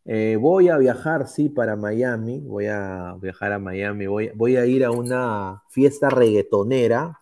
Eh, 0.06 0.38
voy 0.40 0.70
a 0.70 0.78
viajar, 0.78 1.28
sí, 1.28 1.50
para 1.50 1.76
Miami. 1.76 2.42
Voy 2.42 2.68
a 2.68 3.16
viajar 3.20 3.54
a 3.54 3.60
Miami. 3.60 4.06
Voy, 4.06 4.30
voy 4.36 4.58
a 4.58 4.68
ir 4.68 4.86
a 4.86 4.92
una 4.92 5.64
fiesta 5.70 6.12
reggaetonera. 6.12 7.18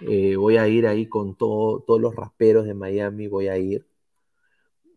Eh, 0.00 0.34
voy 0.34 0.56
a 0.56 0.66
ir 0.66 0.86
ahí 0.88 1.06
con 1.08 1.36
todo- 1.36 1.84
todos 1.86 2.00
los 2.00 2.16
raperos 2.16 2.66
de 2.66 2.74
Miami. 2.74 3.28
Voy 3.28 3.46
a 3.46 3.56
ir. 3.58 3.86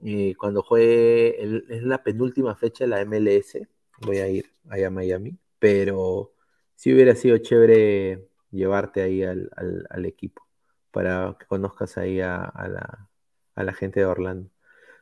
Eh, 0.03 0.35
cuando 0.37 0.63
juegue, 0.63 1.41
el- 1.43 1.65
es 1.69 1.83
la 1.83 2.03
penúltima 2.03 2.55
fecha 2.55 2.83
de 2.85 2.89
la 2.89 3.01
MLS. 3.01 3.67
Voy 4.01 4.17
a 4.17 4.27
ir 4.29 4.45
allá 4.69 4.87
a 4.87 4.89
Miami. 4.91 5.37
Pero 5.59 6.33
sí 6.75 6.93
hubiera 6.93 7.15
sido 7.15 7.37
chévere 7.37 8.27
llevarte 8.51 9.01
ahí 9.01 9.23
al, 9.23 9.49
al- 9.55 10.05
equipo 10.05 10.43
para 10.91 11.35
que 11.39 11.45
conozcas 11.45 11.97
ahí 11.97 12.19
a, 12.19 12.51
la, 12.69 13.09
a 13.55 13.63
la 13.63 13.73
gente 13.73 13.99
de 14.01 14.05
Orlando. 14.07 14.49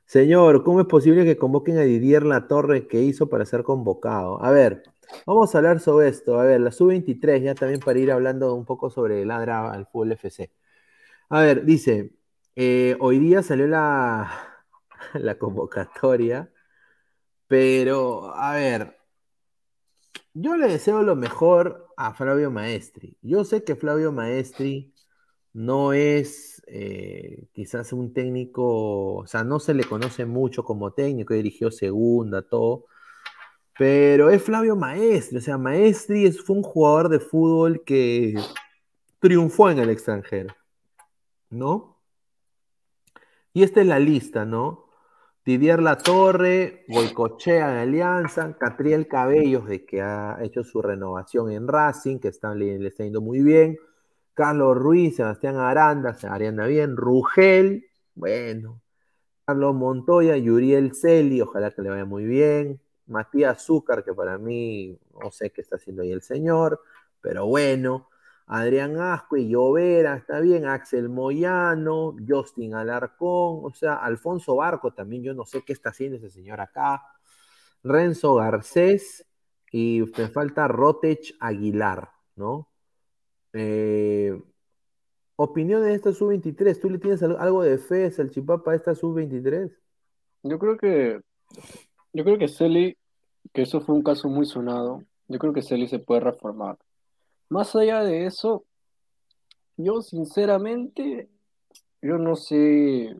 Señor, 0.06 0.64
¿cómo 0.64 0.82
es 0.82 0.88
posible 0.88 1.24
que 1.24 1.38
convoquen 1.38 1.78
a 1.78 1.82
Didier 1.82 2.24
Latorre 2.24 2.88
que 2.88 3.02
hizo 3.02 3.30
para 3.30 3.46
ser 3.46 3.64
convocado? 3.64 4.44
A 4.44 4.52
ver, 4.52 4.84
vamos 5.26 5.54
a 5.54 5.60
hablar 5.60 5.80
sobre 5.80 6.10
esto. 6.10 6.40
A 6.40 6.46
ver, 6.46 6.62
la 6.62 6.72
sub-23, 6.72 7.44
ya 7.44 7.56
también 7.56 7.80
para 7.80 8.00
ir 8.00 8.12
hablando 8.12 8.54
un 8.56 8.66
poco 8.66 8.90
sobre 8.90 9.26
Ladra 9.26 9.72
al 9.72 9.86
fútbol 9.88 10.12
FC. 10.14 10.52
A 11.30 11.42
ver, 11.42 11.66
dice, 11.66 12.12
eh, 12.56 12.98
hoy 13.00 13.20
día 13.20 13.44
salió 13.44 13.68
la, 13.68 14.49
la 15.14 15.38
convocatoria, 15.38 16.52
pero 17.48 18.34
a 18.36 18.56
ver, 18.56 18.98
yo 20.34 20.56
le 20.58 20.68
deseo 20.68 21.02
lo 21.04 21.16
mejor 21.16 21.88
a 21.98 22.14
Flavio 22.14 22.52
Maestri. 22.52 23.18
Yo 23.22 23.44
sé 23.44 23.64
que 23.64 23.76
Flavio 23.76 24.12
Maestri 24.12 24.94
no 25.54 25.94
es 25.94 26.62
eh, 26.68 27.48
quizás 27.54 27.94
un 27.94 28.14
técnico, 28.14 29.16
o 29.16 29.28
sea, 29.28 29.44
no 29.44 29.60
se 29.60 29.74
le 29.74 29.84
conoce 29.84 30.26
mucho 30.26 30.64
como 30.64 30.94
técnico, 30.94 31.34
dirigió 31.34 31.72
segunda, 31.72 32.44
todo, 32.44 32.86
pero 33.78 34.30
es 34.30 34.44
Flavio 34.44 34.76
Maestri, 34.76 35.38
o 35.38 35.42
sea, 35.42 35.58
Maestri 35.58 36.26
es, 36.26 36.42
fue 36.44 36.58
un 36.58 36.64
jugador 36.64 37.10
de 37.10 37.20
fútbol 37.20 37.84
que 37.86 38.36
triunfó 39.20 39.70
en 39.70 39.80
el 39.80 39.90
extranjero, 39.90 40.54
¿no? 41.50 41.98
Y 43.54 43.64
esta 43.64 43.82
es 43.82 43.88
la 43.88 44.00
lista, 44.00 44.46
¿no? 44.46 44.89
Didier 45.50 45.82
Latorre, 45.82 46.86
Goicochea 46.88 47.72
en 47.72 47.78
Alianza, 47.80 48.56
Catriel 48.56 49.08
Cabellos, 49.08 49.66
de 49.66 49.84
que 49.84 50.00
ha 50.00 50.38
hecho 50.44 50.64
su 50.64 50.80
renovación 50.80 51.52
en 51.52 51.68
Racing, 51.68 52.20
que 52.20 52.32
le, 52.56 52.86
está 52.86 53.04
yendo 53.04 53.20
muy 53.20 53.42
bien. 53.42 53.80
Carlos 54.36 54.78
Ruiz, 54.78 55.16
Sebastián 55.16 55.56
Aranda, 55.56 56.14
se 56.14 56.28
anda 56.28 56.68
bien. 56.68 56.96
Rugel, 56.96 57.88
bueno. 58.14 58.80
Carlos 59.44 59.74
Montoya, 59.74 60.38
Yuriel 60.38 60.94
Celi, 60.94 61.42
ojalá 61.42 61.72
que 61.72 61.82
le 61.82 61.90
vaya 61.90 62.06
muy 62.06 62.26
bien. 62.26 62.80
Matías 63.08 63.66
Zúcar, 63.66 64.04
que 64.04 64.14
para 64.14 64.38
mí 64.38 65.00
no 65.20 65.32
sé 65.32 65.50
qué 65.50 65.62
está 65.62 65.78
haciendo 65.78 66.04
ahí 66.04 66.12
el 66.12 66.22
señor, 66.22 66.80
pero 67.22 67.48
bueno. 67.48 68.09
Adrián 68.52 69.00
Ascue, 69.00 69.48
Llovera, 69.48 70.16
está 70.16 70.40
bien, 70.40 70.66
Axel 70.66 71.08
Moyano, 71.08 72.16
Justin 72.28 72.74
Alarcón, 72.74 73.60
o 73.64 73.72
sea, 73.76 73.94
Alfonso 73.94 74.56
Barco 74.56 74.92
también, 74.92 75.22
yo 75.22 75.36
no 75.36 75.46
sé 75.46 75.62
qué 75.64 75.72
está 75.72 75.90
haciendo 75.90 76.18
ese 76.18 76.32
señor 76.32 76.60
acá, 76.60 77.04
Renzo 77.84 78.34
Garcés 78.34 79.24
y 79.72 80.02
me 80.18 80.30
falta 80.30 80.68
Rotech 80.68 81.36
Aguilar, 81.40 82.10
¿no? 82.36 82.68
Eh, 83.54 84.42
opinión 85.36 85.84
de 85.84 85.94
esta 85.94 86.12
sub-23, 86.12 86.80
¿tú 86.82 86.90
le 86.90 86.98
tienes 86.98 87.22
algo 87.22 87.62
de 87.62 87.78
fe, 87.78 88.10
Salchipapa, 88.10 88.72
a 88.72 88.76
esta 88.76 88.96
sub-23? 88.96 89.72
Yo 90.42 90.58
creo 90.58 90.76
que, 90.76 91.22
yo 92.14 92.24
creo 92.24 92.40
que 92.40 92.48
Celi, 92.48 92.98
que 93.54 93.62
eso 93.62 93.80
fue 93.82 93.94
un 93.94 94.02
caso 94.02 94.28
muy 94.28 94.48
sonado, 94.48 95.04
yo 95.28 95.38
creo 95.38 95.54
que 95.54 95.62
Celi 95.62 95.88
se 95.88 96.00
puede 96.00 96.22
reformar. 96.22 96.80
Más 97.50 97.76
allá 97.76 98.04
de 98.04 98.26
eso, 98.26 98.66
yo 99.76 100.02
sinceramente, 100.02 101.30
yo 102.02 102.18
no 102.18 102.36
sé 102.36 103.16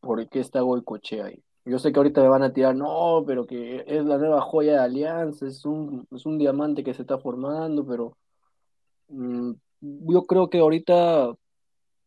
por 0.00 0.28
qué 0.28 0.40
está 0.40 0.60
Goicoche 0.60 1.22
ahí. 1.22 1.42
Yo 1.64 1.78
sé 1.78 1.92
que 1.92 1.98
ahorita 1.98 2.22
me 2.22 2.28
van 2.28 2.42
a 2.42 2.52
tirar, 2.52 2.74
no, 2.74 3.22
pero 3.26 3.46
que 3.46 3.84
es 3.86 4.04
la 4.04 4.18
nueva 4.18 4.40
joya 4.40 4.72
de 4.72 4.78
Alianza, 4.78 5.46
es 5.46 5.64
un, 5.64 6.06
es 6.10 6.24
un 6.26 6.38
diamante 6.38 6.82
que 6.82 6.94
se 6.94 7.02
está 7.02 7.18
formando, 7.18 7.86
pero 7.86 8.16
mm, 9.08 9.52
yo 9.80 10.22
creo 10.24 10.48
que 10.48 10.58
ahorita 10.58 11.34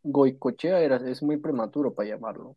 Goicochea 0.04 0.80
era, 0.82 0.98
es 1.10 1.22
muy 1.22 1.38
prematuro 1.38 1.94
para 1.94 2.10
llamarlo. 2.10 2.56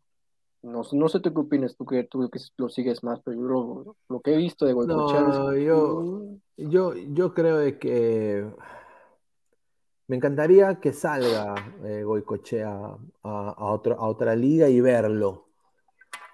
No, 0.63 0.81
no 0.91 1.07
sé 1.07 1.19
tú 1.19 1.33
qué 1.33 1.39
opinas, 1.39 1.75
tú 1.75 1.85
que, 1.85 2.03
tú 2.03 2.29
que 2.29 2.39
lo 2.57 2.67
sigues 2.67 3.03
más, 3.03 3.21
pero 3.23 3.37
yo 3.37 3.95
lo, 4.09 4.19
que 4.21 4.33
he 4.33 4.37
visto 4.37 4.65
de 4.65 4.73
Goicochea 4.73 5.21
no, 5.21 5.55
yo, 5.55 6.39
yo, 6.57 6.93
yo 6.95 7.33
creo 7.33 7.57
de 7.57 7.77
que 7.77 8.45
me 10.07 10.15
encantaría 10.15 10.79
que 10.79 10.93
salga 10.93 11.53
eh, 11.83 12.03
Goicochea 12.03 12.69
a, 12.69 12.97
a, 13.23 13.65
otra 13.73 14.35
liga 14.35 14.69
y 14.69 14.79
verlo. 14.79 15.47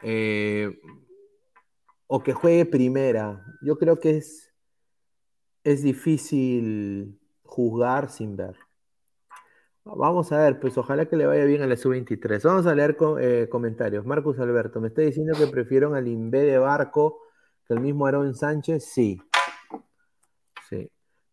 Eh, 0.04 0.80
o 2.08 2.22
que 2.22 2.34
juegue 2.34 2.66
primera. 2.66 3.44
Yo 3.62 3.78
creo 3.78 4.00
que 4.00 4.18
es, 4.18 4.54
es 5.64 5.82
difícil 5.82 7.20
juzgar 7.44 8.10
sin 8.10 8.36
ver. 8.36 8.56
Vamos 9.86 10.32
a 10.32 10.38
ver, 10.44 10.60
pues 10.60 10.78
ojalá 10.78 11.08
que 11.08 11.18
le 11.18 11.26
vaya 11.26 11.44
bien 11.44 11.62
a 11.62 11.68
la 11.68 11.76
sub-23. 11.76 12.42
Vamos 12.44 12.68
a 12.68 12.76
leer 12.76 12.96
eh, 13.20 13.48
comentarios. 13.50 14.06
Marcus 14.06 14.40
Alberto, 14.40 14.80
¿me 14.80 14.90
está 14.90 15.02
diciendo 15.02 15.34
que 15.38 15.48
prefiero 15.48 15.94
al 15.94 16.08
Inve 16.08 16.44
de 16.44 16.58
Barco 16.58 17.22
que 17.68 17.74
el 17.74 17.80
mismo 17.80 18.06
Aaron 18.06 18.34
Sánchez? 18.36 18.86
Sí. 18.86 19.20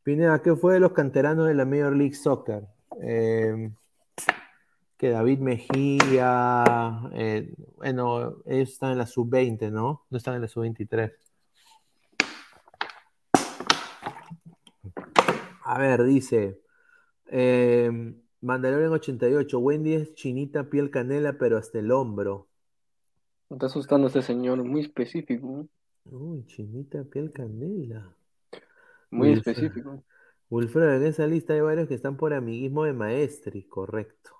Pineda, 0.03 0.41
¿qué 0.43 0.57
fue 0.57 0.75
de 0.75 0.81
los 0.81 0.93
canteranos 0.93 1.47
de 1.47 1.55
la 1.55 1.65
Major 1.65 1.95
League 1.95 2.15
Soccer? 2.15 2.67
Eh, 3.03 3.71
que 4.97 5.11
David 5.11 5.39
Mejía, 5.39 7.11
eh, 7.13 7.55
bueno, 7.77 8.37
ellos 8.47 8.71
están 8.71 8.93
en 8.93 8.99
la 8.99 9.07
sub-20, 9.07 9.71
¿no? 9.71 10.05
No 10.11 10.17
están 10.19 10.35
en 10.35 10.43
la 10.43 10.49
sub-23. 10.49 11.13
A 15.65 15.79
ver, 15.79 16.03
dice 16.05 16.61
eh, 17.31 17.91
Mandalorian 18.41 18.93
88, 18.93 19.59
Wendy 19.59 19.95
es 19.95 20.15
chinita, 20.15 20.69
piel 20.69 20.91
canela, 20.91 21.35
pero 21.39 21.59
hasta 21.59 21.79
el 21.79 21.93
hombro. 21.93 22.49
Me 23.49 23.57
está 23.57 23.67
asustando 23.67 24.09
este 24.09 24.23
señor, 24.23 24.63
muy 24.65 24.81
específico. 24.81 25.67
Uy, 26.05 26.45
chinita, 26.47 27.05
piel 27.05 27.33
canela. 27.33 28.15
Muy 29.11 29.33
específico. 29.33 30.05
Wilfredo, 30.49 30.95
en 30.95 31.05
esa 31.05 31.27
lista 31.27 31.53
hay 31.53 31.61
varios 31.61 31.89
que 31.89 31.95
están 31.95 32.17
por 32.17 32.35
amiguismo 32.35 32.85
de 32.85 32.93
maestri, 32.93 33.65
correcto. 33.65 34.31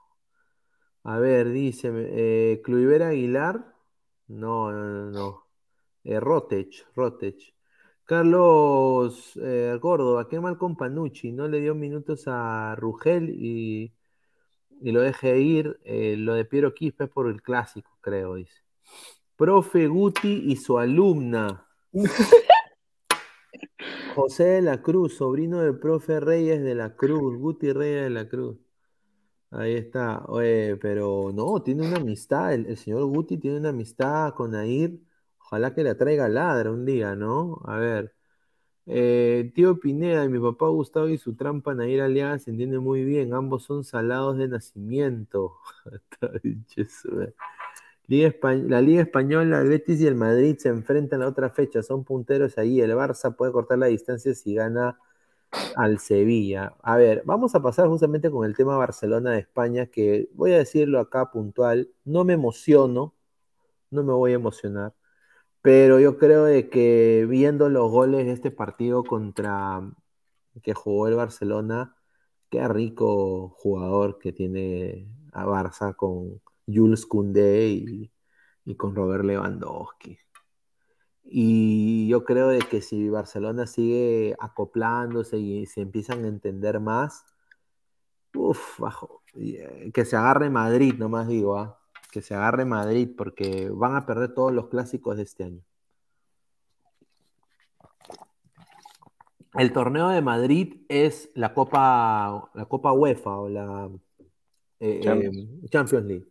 A 1.05 1.19
ver, 1.19 1.51
dice, 1.51 1.91
eh, 1.93 2.61
Cluivera 2.63 3.09
Aguilar. 3.09 3.75
No, 4.29 4.73
no, 4.73 4.85
no, 4.85 5.11
no. 5.11 5.47
Eh, 6.05 6.21
Rotech, 6.21 6.87
Rotech. 6.95 7.55
Carlos 8.05 9.39
eh, 9.41 9.79
Córdoba, 9.81 10.29
qué 10.29 10.41
mal 10.41 10.59
con 10.59 10.77
Panucci, 10.77 11.31
no 11.31 11.47
le 11.47 11.61
dio 11.61 11.77
minutos 11.77 12.25
a 12.27 12.75
Rugel 12.75 13.31
y, 13.31 13.95
y 14.81 14.91
lo 14.91 15.01
deje 15.01 15.39
ir. 15.39 15.79
Eh, 15.85 16.17
lo 16.17 16.35
de 16.35 16.45
Piero 16.45 16.75
Quispe 16.75 17.07
por 17.07 17.29
el 17.29 17.41
clásico, 17.41 17.97
creo, 18.01 18.35
dice. 18.35 18.65
Profe 19.37 19.87
Guti 19.87 20.43
y 20.47 20.57
su 20.57 20.79
alumna. 20.79 21.69
José 24.15 24.45
de 24.45 24.63
la 24.63 24.83
Cruz, 24.83 25.17
sobrino 25.17 25.61
del 25.61 25.79
profe 25.79 26.21
Reyes 26.21 26.63
de 26.63 26.75
la 26.75 26.97
Cruz, 26.97 27.37
Guti 27.39 27.73
Reyes 27.73 28.05
de 28.05 28.11
la 28.11 28.29
Cruz. 28.29 28.57
Ahí 29.51 29.75
está, 29.75 30.25
pero 30.81 31.33
no, 31.35 31.63
tiene 31.63 31.87
una 31.87 31.97
amistad, 31.97 32.55
el, 32.55 32.77
señor 32.77 33.05
Guti 33.07 33.39
tiene 33.39 33.59
una 33.59 33.71
amistad 33.71 34.35
con 34.35 34.55
Air, 34.55 35.01
ojalá 35.41 35.75
que 35.75 35.83
la 35.83 35.97
traiga 35.97 36.29
ladra 36.29 36.71
un 36.71 36.85
día, 36.85 37.17
¿no? 37.17 37.61
A 37.65 37.77
ver, 37.77 38.15
eh, 38.87 39.53
tío 39.55 39.79
Pineda 39.81 40.25
y 40.25 40.29
mi 40.29 40.41
papá 40.41 40.69
Gustavo 40.69 41.09
y 41.09 41.19
su 41.19 41.37
trampa 41.37 41.75
Nair 41.75 42.03
Aliaga 42.03 42.39
se 42.39 42.51
entiende 42.51 42.79
muy 42.81 43.05
bien, 43.05 43.35
ambos 43.35 43.65
son 43.65 43.85
salados 43.85 44.39
de 44.39 44.49
nacimiento. 44.49 45.59
la 48.11 48.81
Liga 48.81 49.03
Española, 49.03 49.61
el 49.61 49.69
Betis 49.69 50.01
y 50.01 50.07
el 50.07 50.17
Madrid 50.17 50.57
se 50.59 50.69
enfrentan 50.69 51.23
a 51.23 51.29
otra 51.29 51.51
fecha, 51.51 51.83
son 51.83 52.05
punteros 52.05 52.59
ahí. 52.59 52.81
El 52.81 52.93
Barça 52.93 53.35
puede 53.37 53.53
cortar 53.53 53.79
la 53.79 53.87
distancia 53.87 54.35
si 54.35 54.55
gana 54.55 54.99
al 55.77 55.99
Sevilla. 56.01 56.75
A 56.83 56.97
ver, 56.97 57.23
vamos 57.25 57.55
a 57.55 57.63
pasar 57.63 57.89
justamente 57.89 58.31
con 58.31 58.47
el 58.47 58.57
tema 58.57 58.77
Barcelona 58.77 59.33
de 59.33 59.41
España, 59.41 59.87
que 59.87 60.29
voy 60.35 60.53
a 60.53 60.59
decirlo 60.59 61.01
acá 61.01 61.31
puntual, 61.31 61.91
no 62.05 62.25
me 62.25 62.35
emociono, 62.35 63.15
no 63.91 64.05
me 64.05 64.13
voy 64.13 64.33
a 64.33 64.35
emocionar, 64.37 64.95
pero 65.63 66.01
yo 66.01 66.19
creo 66.19 66.45
de 66.45 66.71
que 66.71 67.27
viendo 67.29 67.69
los 67.69 67.91
goles 67.91 68.27
de 68.27 68.33
este 68.33 68.51
partido 68.51 69.05
contra 69.05 69.83
que 70.63 70.75
jugó 70.75 71.09
el 71.09 71.17
Barcelona, 71.17 71.97
qué 72.51 72.67
rico 72.69 73.51
jugador 73.51 74.19
que 74.19 74.33
tiene 74.33 75.09
a 75.33 75.47
Barça 75.47 75.97
con 75.97 76.41
Jules 76.67 77.07
Koundé 77.07 77.69
y, 77.69 78.11
con 78.77 78.95
Robert 78.95 79.25
Lewandowski. 79.25 80.19
Y 81.25 82.09
yo 82.09 82.25
creo 82.25 82.49
de 82.49 82.61
que 82.61 82.83
si 82.83 83.09
Barcelona 83.09 83.67
sigue 83.67 84.37
acoplándose 84.41 85.39
y 85.39 85.67
se 85.67 85.83
empiezan 85.83 86.25
a 86.25 86.29
entender 86.29 86.81
más, 86.81 87.25
uff, 88.35 88.79
bajo, 88.81 89.23
eh, 89.35 89.91
que 89.93 90.05
se 90.05 90.17
agarre 90.17 90.51
Madrid, 90.51 90.95
nomás 90.99 91.29
digo, 91.29 91.57
¿ah? 91.57 91.81
que 92.11 92.23
se 92.23 92.35
agarre 92.35 92.65
Madrid 92.65 93.09
porque 93.17 93.71
van 93.71 93.97
a 93.97 94.07
perder 94.07 94.35
todos 94.35 94.53
los 94.53 94.69
clásicos 94.69 95.17
de 95.17 95.23
este 95.23 95.45
año. 95.45 95.63
El 99.55 99.73
torneo 99.73 100.09
de 100.09 100.23
Madrid 100.23 100.83
es 100.89 101.31
la 101.35 101.55
Copa, 101.55 102.51
la 102.55 102.65
Copa 102.67 102.93
UEFA 102.93 103.37
o 103.37 103.49
la 103.49 103.91
eh, 104.79 105.01
Champions 105.71 106.07
League. 106.07 106.30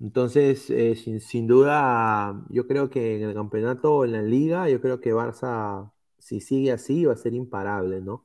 Entonces, 0.00 0.70
eh, 0.70 0.94
sin, 0.94 1.46
duda, 1.48 2.44
yo 2.50 2.66
creo 2.68 2.88
que 2.88 3.16
en 3.16 3.22
el 3.28 3.34
campeonato, 3.34 4.04
en 4.04 4.12
la 4.12 4.22
liga, 4.22 4.68
yo 4.68 4.80
creo 4.80 5.00
que 5.00 5.12
Barça, 5.12 5.90
si 6.18 6.40
sigue 6.40 6.70
así, 6.70 7.04
va 7.04 7.14
a 7.14 7.16
ser 7.16 7.34
imparable, 7.34 8.00
¿no? 8.00 8.24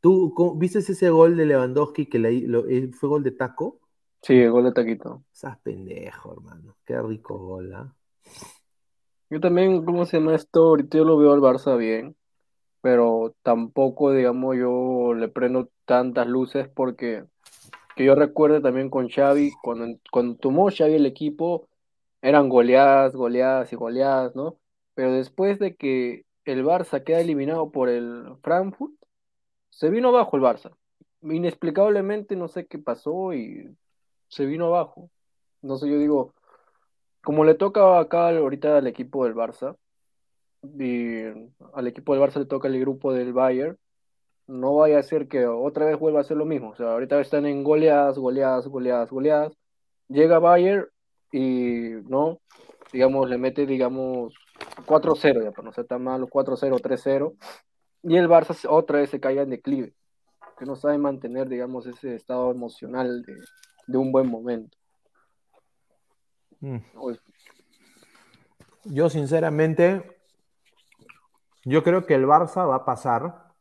¿Tú 0.00 0.34
viste 0.56 0.80
ese 0.80 1.10
gol 1.10 1.36
de 1.36 1.46
Lewandowski 1.46 2.06
que 2.06 2.18
eh, 2.18 2.90
fue 2.92 3.08
gol 3.08 3.22
de 3.22 3.30
taco? 3.30 3.78
Sí, 4.22 4.34
el 4.34 4.50
gol 4.50 4.64
de 4.64 4.72
taquito. 4.72 5.24
Estás 5.32 5.58
pendejo, 5.60 6.32
hermano. 6.32 6.76
Qué 6.84 7.00
rico 7.00 7.38
gol, 7.38 7.72
¿ah? 7.74 7.94
Yo 9.30 9.40
también, 9.40 9.84
¿cómo 9.84 10.04
se 10.04 10.18
llama 10.18 10.34
esto? 10.34 10.64
Ahorita 10.64 10.98
yo 10.98 11.04
lo 11.04 11.16
veo 11.16 11.32
al 11.32 11.40
Barça 11.40 11.76
bien, 11.78 12.16
pero 12.80 13.34
tampoco, 13.42 14.12
digamos, 14.12 14.56
yo 14.56 15.14
le 15.14 15.28
prendo 15.28 15.70
tantas 15.84 16.26
luces 16.26 16.68
porque 16.68 17.24
que 17.96 18.04
yo 18.04 18.14
recuerdo 18.14 18.60
también 18.62 18.90
con 18.90 19.08
Xavi, 19.08 19.52
cuando, 19.62 19.98
cuando 20.10 20.36
tomó 20.36 20.70
Xavi 20.70 20.94
el 20.94 21.06
equipo, 21.06 21.68
eran 22.22 22.48
goleadas, 22.48 23.14
goleadas 23.14 23.72
y 23.72 23.76
goleadas, 23.76 24.34
¿no? 24.36 24.58
Pero 24.94 25.12
después 25.12 25.58
de 25.58 25.76
que 25.76 26.24
el 26.44 26.64
Barça 26.64 27.02
queda 27.04 27.20
eliminado 27.20 27.70
por 27.70 27.88
el 27.88 28.36
Frankfurt, 28.42 28.94
se 29.70 29.90
vino 29.90 30.08
abajo 30.08 30.36
el 30.36 30.42
Barça. 30.42 30.76
Inexplicablemente 31.22 32.36
no 32.36 32.48
sé 32.48 32.66
qué 32.66 32.78
pasó 32.78 33.32
y 33.34 33.76
se 34.28 34.46
vino 34.46 34.66
abajo. 34.66 35.10
No 35.62 35.76
sé, 35.76 35.88
yo 35.88 35.98
digo, 35.98 36.34
como 37.22 37.44
le 37.44 37.54
toca 37.54 37.98
acá 38.00 38.28
ahorita 38.30 38.78
al 38.78 38.86
equipo 38.86 39.24
del 39.24 39.34
Barça, 39.34 39.76
y 40.62 41.24
al 41.74 41.86
equipo 41.86 42.14
del 42.14 42.22
Barça 42.22 42.38
le 42.38 42.46
toca 42.46 42.68
el 42.68 42.78
grupo 42.80 43.12
del 43.12 43.32
Bayern, 43.32 43.78
no 44.46 44.76
vaya 44.76 44.98
a 44.98 45.02
ser 45.02 45.28
que 45.28 45.46
otra 45.46 45.86
vez 45.86 45.98
vuelva 45.98 46.20
a 46.20 46.24
ser 46.24 46.36
lo 46.36 46.44
mismo. 46.44 46.70
O 46.70 46.76
sea, 46.76 46.92
ahorita 46.92 47.20
están 47.20 47.46
en 47.46 47.64
goleadas, 47.64 48.18
goleadas, 48.18 48.66
goleadas, 48.66 49.10
goleadas. 49.10 49.52
Llega 50.08 50.38
Bayern 50.38 50.86
y, 51.30 51.90
¿no? 52.08 52.38
Digamos, 52.92 53.28
le 53.28 53.38
mete, 53.38 53.66
digamos, 53.66 54.34
4-0, 54.86 55.44
ya 55.44 55.50
para 55.52 55.66
no 55.66 55.72
ser 55.72 55.86
tan 55.86 56.02
malo, 56.02 56.28
4-0, 56.28 56.80
3-0. 56.80 57.34
Y 58.02 58.16
el 58.16 58.28
Barça 58.28 58.66
otra 58.68 58.98
vez 58.98 59.10
se 59.10 59.20
cae 59.20 59.40
en 59.40 59.50
declive. 59.50 59.94
que 60.58 60.66
no 60.66 60.76
saben 60.76 61.00
mantener, 61.00 61.48
digamos, 61.48 61.86
ese 61.86 62.14
estado 62.14 62.50
emocional 62.50 63.22
de, 63.22 63.34
de 63.86 63.98
un 63.98 64.12
buen 64.12 64.28
momento. 64.28 64.76
Mm. 66.60 66.78
Pues, 66.94 67.20
Yo 68.84 69.08
sinceramente, 69.08 70.18
yo 71.64 71.82
creo 71.82 72.06
que 72.06 72.14
el 72.14 72.26
Barça 72.26 72.68
va 72.68 72.76
a 72.76 72.84
pasar. 72.84 73.51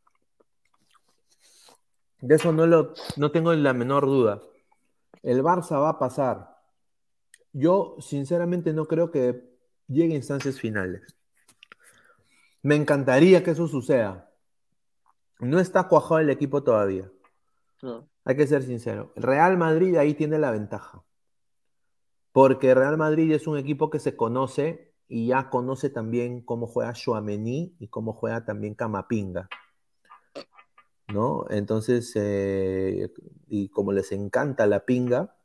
De 2.22 2.35
eso 2.35 2.52
no, 2.52 2.68
lo, 2.68 2.93
no 3.18 3.31
tengo 3.31 3.53
la 3.53 3.73
menor 3.73 4.06
duda. 4.06 4.41
El 5.23 5.43
Barça 5.43 5.80
va 5.80 5.89
a 5.89 5.99
pasar. 5.99 6.57
Yo 7.52 7.98
sinceramente 7.99 8.73
no 8.73 8.85
creo 8.85 9.11
que 9.11 9.43
llegue 9.88 10.14
a 10.14 10.18
instancias 10.18 10.60
finales. 10.60 11.02
Me 12.61 12.76
encantaría 12.76 13.43
que 13.43 13.52
eso 13.52 13.68
suceda. 13.68 14.30
No 15.39 15.60
está 15.60 15.88
cuajado 15.88 16.19
el 16.19 16.30
equipo 16.30 16.64
todavía. 16.64 17.11
no. 17.81 18.07
Hay 18.23 18.35
que 18.35 18.45
ser 18.45 18.61
sincero. 18.61 19.11
Real 19.15 19.57
Madrid 19.57 19.95
ahí 19.95 20.14
tiene 20.14 20.38
la 20.38 20.52
ventaja. 20.52 21.03
Porque 22.31 22.76
Real 22.76 22.98
Madrid 22.98 23.31
es 23.31 23.48
un 23.48 23.57
equipo 23.57 23.89
que 23.89 23.98
se 23.99 24.15
conoce 24.15 24.93
y 25.07 25.27
ya 25.27 25.49
conoce 25.49 25.89
también 25.89 26.41
cómo 26.41 26.68
juega 26.68 26.93
Chouameni 26.93 27.76
y 27.80 27.88
cómo 27.88 28.14
juega 28.14 28.45
también 28.45 28.76
Camapinga. 28.76 29.49
¿No? 31.13 31.45
Entonces, 31.49 32.11
eh, 32.15 33.11
y 33.47 33.69
como 33.69 33.91
les 33.91 34.11
encanta 34.11 34.67
la 34.67 34.85
pinga, 34.85 35.35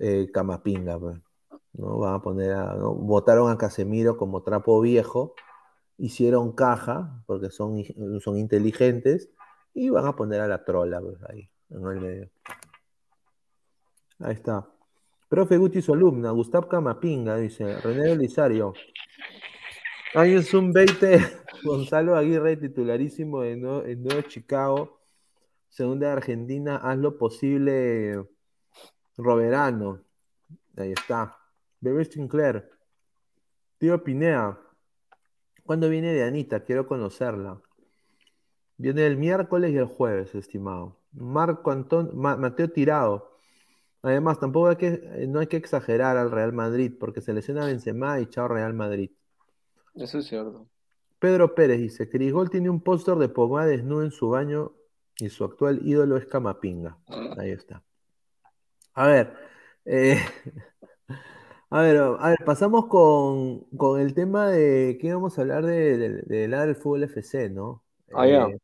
eh, 0.00 0.30
Camapinga, 0.32 0.98
pues, 0.98 1.20
¿no? 1.74 1.98
Van 1.98 2.14
a 2.14 2.22
poner 2.22 2.52
a, 2.52 2.74
¿no? 2.74 2.94
Votaron 2.94 3.50
a 3.50 3.58
Casemiro 3.58 4.16
como 4.16 4.42
trapo 4.42 4.80
viejo, 4.80 5.34
hicieron 5.98 6.52
caja, 6.52 7.22
porque 7.26 7.50
son, 7.50 7.82
son 8.20 8.38
inteligentes, 8.38 9.30
y 9.74 9.90
van 9.90 10.06
a 10.06 10.16
poner 10.16 10.40
a 10.40 10.48
la 10.48 10.64
trola 10.64 11.00
pues, 11.00 11.18
ahí, 11.28 11.48
en 11.70 11.86
el 11.86 12.00
medio. 12.00 12.30
Ahí 14.20 14.34
está. 14.34 14.68
Profe 15.28 15.56
Guti, 15.56 15.82
su 15.82 15.92
alumna, 15.92 16.30
Gustav 16.30 16.68
Camapinga, 16.68 17.36
dice, 17.36 17.80
René 17.80 18.10
Belisario. 18.10 18.72
Hay 20.14 20.36
un 20.36 20.42
Zoom 20.44 20.72
20, 20.72 21.18
Gonzalo 21.64 22.16
Aguirre, 22.16 22.56
titularísimo 22.56 23.42
en, 23.44 23.62
Nue- 23.62 23.90
en 23.90 24.02
Nuevo 24.02 24.22
Chicago, 24.22 25.00
segunda 25.68 26.06
de 26.08 26.12
Argentina, 26.12 26.76
haz 26.76 26.98
lo 26.98 27.18
posible, 27.18 28.24
Roberano. 29.16 30.02
Ahí 30.76 30.92
está. 30.92 31.36
Bebé 31.80 32.04
Sinclair. 32.04 32.68
Tío 33.78 34.02
Pinea. 34.02 34.58
¿Cuándo 35.64 35.88
viene 35.88 36.12
de 36.12 36.24
Anita? 36.24 36.64
Quiero 36.64 36.86
conocerla. 36.86 37.60
Viene 38.76 39.06
el 39.06 39.16
miércoles 39.16 39.72
y 39.72 39.78
el 39.78 39.86
jueves, 39.86 40.34
estimado. 40.34 41.00
Marco 41.12 41.70
Antonio, 41.70 42.12
Mateo 42.12 42.70
Tirado. 42.70 43.38
Además, 44.02 44.38
tampoco 44.38 44.68
hay 44.68 44.76
que, 44.76 45.26
no 45.28 45.40
hay 45.40 45.46
que 45.46 45.56
exagerar 45.56 46.16
al 46.16 46.30
Real 46.30 46.52
Madrid, 46.52 46.92
porque 46.98 47.20
se 47.20 47.32
lesiona 47.32 47.66
Benzema 47.66 48.20
y 48.20 48.26
chao 48.26 48.48
Real 48.48 48.74
Madrid. 48.74 49.10
Eso 49.94 50.18
es 50.18 50.26
cierto. 50.26 50.66
Pedro 51.18 51.54
Pérez 51.54 51.78
dice, 51.78 52.08
Crisgol 52.08 52.50
tiene 52.50 52.68
un 52.68 52.80
póster 52.80 53.16
de 53.16 53.28
Pogba 53.28 53.66
desnudo 53.66 54.02
en 54.02 54.10
su 54.10 54.28
baño 54.28 54.72
y 55.16 55.28
su 55.28 55.44
actual 55.44 55.80
ídolo 55.84 56.16
es 56.16 56.26
Camapinga. 56.26 56.98
Ahí 57.38 57.50
está. 57.50 57.82
A 58.94 59.06
ver, 59.06 59.34
eh, 59.84 60.18
a 61.70 61.80
ver, 61.80 61.96
a 61.96 62.28
ver, 62.28 62.38
pasamos 62.44 62.86
con, 62.86 63.60
con 63.76 64.00
el 64.00 64.14
tema 64.14 64.48
de 64.48 64.98
que 65.00 65.08
íbamos 65.08 65.38
a 65.38 65.42
hablar 65.42 65.64
de, 65.64 65.96
de, 65.96 66.22
de 66.22 66.48
la 66.48 66.66
del 66.66 66.76
fútbol 66.76 67.04
FC, 67.04 67.50
¿no? 67.50 67.82
Ah, 68.12 68.26
ya. 68.26 68.46
Eh, 68.46 68.58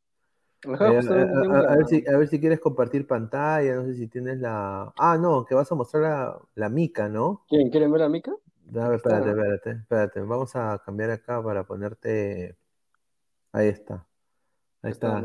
eh, 0.62 0.78
a, 0.78 1.76
ver 1.76 1.86
si, 1.86 2.04
a 2.06 2.18
ver 2.18 2.28
si 2.28 2.38
quieres 2.38 2.60
compartir 2.60 3.06
pantalla, 3.06 3.76
no 3.76 3.86
sé 3.86 3.94
si 3.94 4.08
tienes 4.08 4.38
la... 4.38 4.92
Ah, 4.98 5.16
no, 5.18 5.46
que 5.46 5.54
vas 5.54 5.72
a 5.72 5.74
mostrar 5.74 6.02
la, 6.02 6.38
la 6.54 6.68
mica, 6.68 7.08
¿no? 7.08 7.44
¿Quieren, 7.48 7.70
¿Quieren 7.70 7.90
ver 7.90 8.02
a 8.02 8.08
Mica? 8.10 8.32
Está. 8.78 8.94
espérate, 8.94 9.30
espérate, 9.30 9.70
espérate. 9.70 10.20
Vamos 10.20 10.54
a 10.56 10.80
cambiar 10.84 11.10
acá 11.10 11.42
para 11.42 11.64
ponerte... 11.64 12.56
Ahí 13.52 13.68
está. 13.68 14.06
Ahí 14.82 14.92
Está. 14.92 15.18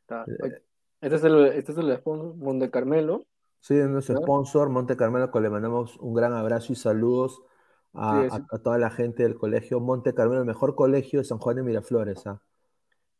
Está. 0.00 0.24
Eh, 0.26 0.62
Este 1.00 1.16
es 1.16 1.24
el, 1.24 1.46
este 1.46 1.72
es 1.72 1.78
el 1.78 1.96
sponsor, 1.98 2.34
Monte 2.36 2.70
Carmelo. 2.70 3.26
Sí, 3.60 3.74
es 3.78 3.88
nuestro 3.88 4.16
sponsor, 4.18 4.68
Monte 4.70 4.96
Carmelo, 4.96 5.30
que 5.30 5.40
le 5.40 5.50
mandamos 5.50 5.96
un 5.98 6.14
gran 6.14 6.32
abrazo 6.32 6.72
y 6.72 6.76
saludos 6.76 7.40
a, 7.92 8.22
Sí, 8.22 8.30
sí. 8.30 8.42
a- 8.50 8.56
a 8.56 8.58
toda 8.58 8.78
la 8.78 8.90
gente 8.90 9.22
del 9.22 9.36
colegio 9.36 9.80
Monte 9.80 10.14
Carmelo, 10.14 10.40
el 10.40 10.46
mejor 10.46 10.74
colegio 10.74 11.20
de 11.20 11.24
San 11.24 11.38
Juan 11.38 11.56
de 11.56 11.62
Miraflores. 11.62 12.26
¿ah? 12.26 12.40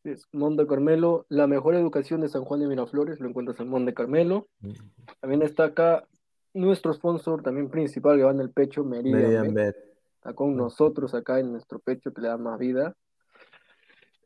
Es 0.03 0.27
Monte 0.33 0.67
Carmelo, 0.67 1.27
la 1.29 1.47
mejor 1.47 1.75
educación 1.75 2.21
de 2.23 2.29
San 2.29 2.45
Juan 2.45 2.61
de 2.61 2.69
Miraflores, 2.69 3.21
lo 3.21 3.29
encuentras 3.29 3.61
en 3.61 3.69
Monte 3.69 3.93
Carmelo. 3.95 4.49
También 5.21 5.43
está 5.43 5.65
acá 5.65 6.08
nuestro 6.55 6.93
sponsor, 6.93 7.43
también 7.43 7.69
principal, 7.71 8.17
que 8.17 8.25
va 8.25 8.31
en 8.31 8.41
el 8.41 8.51
pecho, 8.51 8.85
Meridian, 8.85 9.21
Meridian 9.21 9.55
Bet. 9.55 9.77
Está 10.17 10.33
con 10.35 10.57
nosotros 10.57 11.15
acá 11.15 11.39
en 11.39 11.53
nuestro 11.53 11.79
pecho, 11.79 12.13
que 12.13 12.21
le 12.21 12.29
da 12.29 12.37
más 12.37 12.59
vida. 12.59 12.95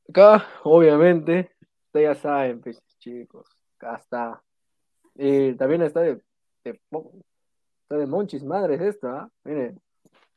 Acá, 0.09 0.47
obviamente, 0.65 1.51
ustedes 1.87 2.09
ya 2.09 2.15
saben, 2.15 2.61
pues, 2.61 2.83
chicos, 2.99 3.47
acá 3.77 3.97
está. 3.97 4.43
Y 5.15 5.55
también 5.55 5.83
está 5.83 6.01
de, 6.01 6.23
de, 6.65 6.81
está 7.83 7.97
de 7.97 8.07
Monchis 8.07 8.43
Madres 8.45 8.81
esta, 8.81 9.21
¿ah? 9.21 9.31
Miren, 9.45 9.81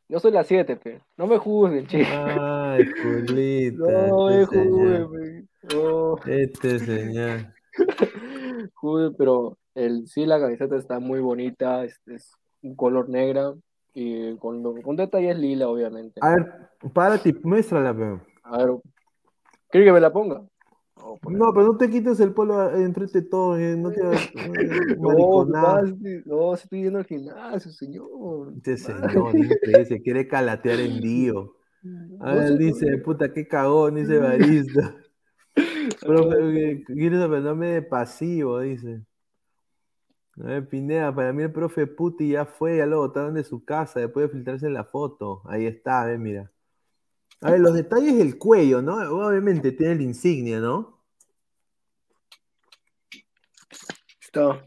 yo 0.07 0.19
soy 0.19 0.31
la 0.31 0.43
7, 0.43 0.75
pe. 0.75 1.01
No 1.17 1.25
me 1.27 1.37
juzguen, 1.37 1.87
chicos. 1.87 2.07
Ay, 2.11 2.85
Julita, 3.03 4.07
No 4.07 4.27
me 4.27 4.41
este 4.41 4.63
señor. 4.63 5.07
juzguen, 5.07 5.47
pe. 5.61 5.75
No. 5.75 6.17
Este 6.27 6.79
señor. 6.79 7.53
Joder, 8.75 9.11
pero 9.17 9.57
el, 9.75 10.07
sí, 10.07 10.25
la 10.25 10.39
camiseta 10.39 10.75
está 10.75 10.99
muy 10.99 11.19
bonita, 11.19 11.83
es, 11.83 11.99
es 12.07 12.31
un 12.61 12.75
color 12.75 13.09
negra 13.09 13.53
y 13.93 14.35
con, 14.37 14.81
con 14.81 14.95
detalles 14.95 15.37
lila, 15.37 15.69
obviamente. 15.69 16.19
A 16.21 16.29
ver, 16.31 16.51
párate 16.93 17.29
y 17.29 17.33
muéstrala, 17.43 17.95
pe. 17.95 18.19
A 18.43 18.57
ver, 18.57 18.75
¿quiere 19.69 19.85
que 19.85 19.93
me 19.93 19.99
la 19.99 20.11
ponga? 20.11 20.41
No, 20.97 21.17
pues, 21.21 21.37
No, 21.37 21.53
pero 21.53 21.65
no 21.67 21.77
te 21.77 21.89
quites 21.89 22.19
el 22.19 22.33
polo 22.33 22.71
enfrente 22.75 23.21
de 23.21 23.27
todos, 23.27 23.59
eh, 23.59 23.75
no 23.77 23.91
te 23.91 23.99
eh, 24.01 24.95
no, 24.97 25.11
no, 26.25 26.53
estoy 26.53 26.83
yendo 26.83 26.99
al 26.99 27.05
gimnasio, 27.05 27.71
señor. 27.71 28.53
Este 28.55 28.77
señor 28.77 29.33
dice, 29.33 29.85
se 29.85 30.01
quiere 30.01 30.27
calatear 30.27 30.79
en 30.79 31.01
Dio. 31.01 31.55
A 32.21 32.33
ver, 32.33 32.57
dice, 32.57 32.97
puta, 32.99 33.31
qué 33.33 33.47
cagón, 33.47 33.95
dice 33.95 34.17
Barista. 34.19 34.95
Profe, 36.01 36.83
que- 36.87 36.93
quieres 36.93 37.21
aprenderme 37.21 37.67
de 37.67 37.81
pasivo, 37.81 38.59
dice. 38.59 39.01
A 40.37 40.47
ver, 40.47 40.67
Pineda, 40.67 41.15
para 41.15 41.31
mí 41.31 41.43
el 41.43 41.51
profe 41.51 41.87
Puti 41.87 42.31
ya 42.31 42.45
fue, 42.45 42.77
ya 42.77 42.85
lo 42.85 42.99
botaron 42.99 43.35
de 43.35 43.43
su 43.43 43.63
casa, 43.63 44.01
después 44.01 44.27
de 44.27 44.33
filtrarse 44.33 44.69
la 44.69 44.83
foto. 44.83 45.41
Ahí 45.45 45.65
está, 45.65 46.01
a 46.01 46.05
ver, 46.05 46.19
mira. 46.19 46.51
A 47.41 47.51
ver, 47.51 47.61
los 47.61 47.73
detalles 47.73 48.17
del 48.17 48.37
cuello, 48.37 48.81
¿no? 48.81 48.95
Obviamente 49.27 49.71
tiene 49.71 49.95
la 49.95 50.03
insignia, 50.03 50.59
¿no? 50.59 50.99
Está. 54.19 54.65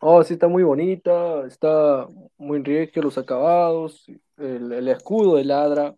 Oh, 0.00 0.22
sí, 0.22 0.34
está 0.34 0.48
muy 0.48 0.62
bonita, 0.62 1.46
está 1.46 2.08
muy 2.38 2.62
regio 2.62 3.02
los 3.02 3.18
acabados, 3.18 4.06
el, 4.36 4.72
el 4.72 4.88
escudo 4.88 5.36
de 5.36 5.44
ladra, 5.44 5.94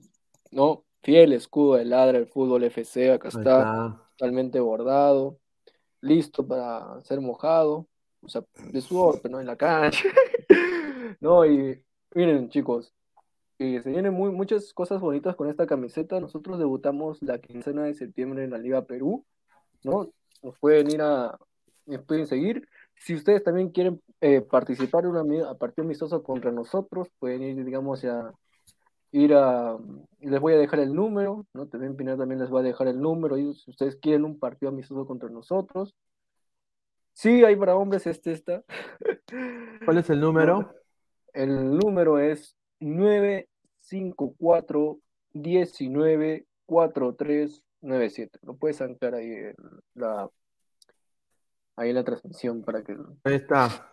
¿no? 0.50 0.84
Fiel 1.02 1.32
escudo 1.32 1.74
de 1.76 1.84
ladra, 1.84 2.18
el 2.18 2.26
fútbol 2.26 2.64
FC, 2.64 3.12
acá 3.12 3.28
está. 3.28 4.00
totalmente 4.16 4.58
bordado, 4.58 5.38
listo 6.00 6.46
para 6.46 7.00
ser 7.04 7.20
mojado, 7.20 7.86
o 8.26 8.28
sea, 8.28 8.42
de 8.72 8.80
sudor, 8.80 9.20
pero 9.22 9.32
no 9.32 9.40
en 9.40 9.46
la 9.46 9.56
cancha. 9.56 10.04
No, 11.20 11.46
y 11.46 11.82
miren, 12.14 12.48
chicos, 12.50 12.92
y 13.58 13.80
se 13.80 13.90
vienen 13.90 14.12
muy, 14.12 14.30
muchas 14.30 14.72
cosas 14.74 15.00
bonitas 15.00 15.36
con 15.36 15.48
esta 15.48 15.66
camiseta. 15.66 16.20
Nosotros 16.20 16.58
debutamos 16.58 17.22
la 17.22 17.38
quincena 17.38 17.84
de 17.84 17.94
septiembre 17.94 18.44
en 18.44 18.50
la 18.50 18.58
Liga 18.58 18.84
Perú, 18.84 19.24
¿no? 19.82 20.12
Nos 20.42 20.58
pueden 20.58 20.90
ir 20.90 21.00
a, 21.00 21.38
nos 21.86 22.02
pueden 22.04 22.26
seguir. 22.26 22.68
Si 22.96 23.14
ustedes 23.14 23.42
también 23.44 23.70
quieren 23.70 24.02
eh, 24.20 24.42
participar 24.42 25.04
en 25.04 25.10
una 25.10 25.50
a 25.50 25.54
partido 25.54 25.84
amistoso 25.84 26.22
contra 26.22 26.52
nosotros, 26.52 27.08
pueden 27.18 27.42
ir, 27.42 27.64
digamos, 27.64 28.04
a 28.04 28.32
ir 29.12 29.32
a, 29.34 29.78
les 30.20 30.40
voy 30.40 30.54
a 30.54 30.58
dejar 30.58 30.80
el 30.80 30.94
número, 30.94 31.46
¿no? 31.54 31.66
También 31.68 31.96
Pinar 31.96 32.18
también 32.18 32.40
les 32.40 32.52
va 32.52 32.60
a 32.60 32.62
dejar 32.62 32.88
el 32.88 33.00
número, 33.00 33.38
y 33.38 33.54
si 33.54 33.70
ustedes 33.70 33.96
quieren 33.96 34.24
un 34.24 34.38
partido 34.38 34.70
amistoso 34.70 35.06
contra 35.06 35.30
nosotros. 35.30 35.94
Sí, 37.16 37.44
hay 37.44 37.56
para 37.56 37.76
hombres, 37.76 38.06
este 38.06 38.32
está. 38.32 38.62
¿Cuál 39.86 39.96
es 39.96 40.10
el 40.10 40.20
número? 40.20 40.70
El 41.32 41.78
número 41.78 42.18
es 42.18 42.54
954 42.78 44.98
19 45.32 46.46
4397. 46.66 48.38
Lo 48.42 48.56
puedes 48.56 48.82
anclar 48.82 49.14
ahí 49.14 49.30
en 49.30 49.56
la, 49.94 50.28
ahí 51.76 51.88
en 51.88 51.94
la 51.94 52.04
transmisión 52.04 52.62
para 52.62 52.84
que 52.84 52.94
Ahí 53.24 53.36
está. 53.36 53.90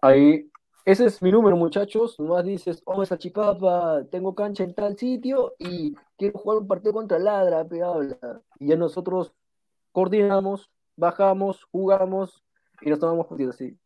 Ahí, 0.00 0.50
ese 0.86 1.04
es 1.04 1.20
mi 1.20 1.30
número, 1.30 1.54
muchachos. 1.54 2.18
Nomás 2.18 2.46
dices, 2.46 2.80
oh, 2.86 3.02
esa 3.02 3.18
chipapa, 3.18 4.06
tengo 4.10 4.34
cancha 4.34 4.64
en 4.64 4.74
tal 4.74 4.96
sitio 4.96 5.54
y 5.58 5.94
quiero 6.16 6.38
jugar 6.38 6.60
un 6.60 6.66
partido 6.66 6.94
contra 6.94 7.18
Ladra, 7.18 7.60
habla. 7.60 8.40
Y 8.58 8.68
ya 8.68 8.76
nosotros 8.76 9.34
coordinamos 9.92 10.70
bajamos, 10.96 11.64
jugamos 11.64 12.44
y 12.80 12.90
nos 12.90 12.98
tomamos 12.98 13.26
fotitos 13.26 13.54
así. 13.54 13.78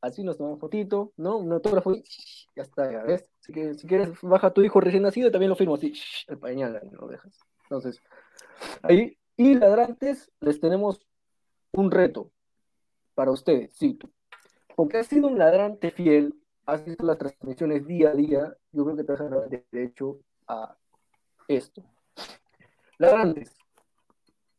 Así 0.00 0.22
nos 0.22 0.36
tomamos 0.36 0.60
fotito, 0.60 1.12
¿no? 1.16 1.38
Un 1.38 1.52
autógrafo 1.52 1.92
y 1.92 2.04
ya 2.54 2.62
está, 2.62 2.90
ya 2.90 3.02
ves. 3.02 3.28
Así 3.40 3.52
que 3.52 3.74
si 3.74 3.86
quieres, 3.86 4.10
baja 4.22 4.52
tu 4.52 4.62
hijo 4.62 4.80
recién 4.80 5.02
nacido, 5.02 5.30
también 5.30 5.50
lo 5.50 5.56
firmo 5.56 5.74
así, 5.74 5.92
el 6.28 6.38
pañal, 6.38 6.80
lo 6.92 7.08
dejas. 7.08 7.38
Entonces, 7.62 8.00
ahí, 8.82 9.18
y 9.36 9.54
ladrantes, 9.54 10.30
les 10.40 10.60
tenemos 10.60 11.00
un 11.72 11.90
reto 11.90 12.30
para 13.14 13.30
ustedes, 13.30 13.74
sí. 13.74 13.98
Porque 14.76 14.98
has 14.98 15.06
sido 15.06 15.28
un 15.28 15.38
ladrante 15.38 15.90
fiel, 15.90 16.34
has 16.66 16.84
visto 16.84 17.04
las 17.04 17.18
transmisiones 17.18 17.86
día 17.86 18.10
a 18.10 18.14
día, 18.14 18.56
yo 18.72 18.84
creo 18.84 18.96
que 18.96 19.04
te 19.04 19.12
vas 19.12 19.20
a 19.20 19.48
derecho 19.72 20.20
a 20.46 20.76
esto. 21.48 21.82
Ladrantes, 22.98 23.56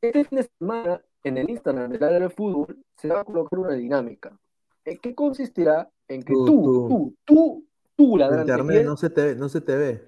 este 0.02 0.26
fin 0.26 0.38
de 0.40 0.50
semana 0.60 1.02
en 1.28 1.38
el 1.38 1.50
Instagram 1.50 1.92
del 1.92 2.04
área 2.04 2.20
del 2.20 2.32
fútbol 2.32 2.78
se 2.96 3.08
va 3.10 3.22
a 3.22 3.24
colocar 3.24 3.60
una 3.60 3.74
dinámica. 3.74 4.38
¿En 4.86 4.98
qué 4.98 5.14
consistirá? 5.14 5.90
En 6.08 6.24
que 6.24 6.34
Tú, 6.34 6.46
tú, 6.46 6.64
tú. 6.88 7.16
tú, 7.26 7.66
tú, 7.96 8.18
ladrante 8.18 8.52
Internet 8.52 8.76
fiel, 8.78 8.86
no 8.86 8.98
se 8.98 9.10
te 9.10 9.26
ve, 9.26 9.36
no 9.36 9.50
se 9.50 9.62
te 9.62 9.76
ve. 9.76 10.06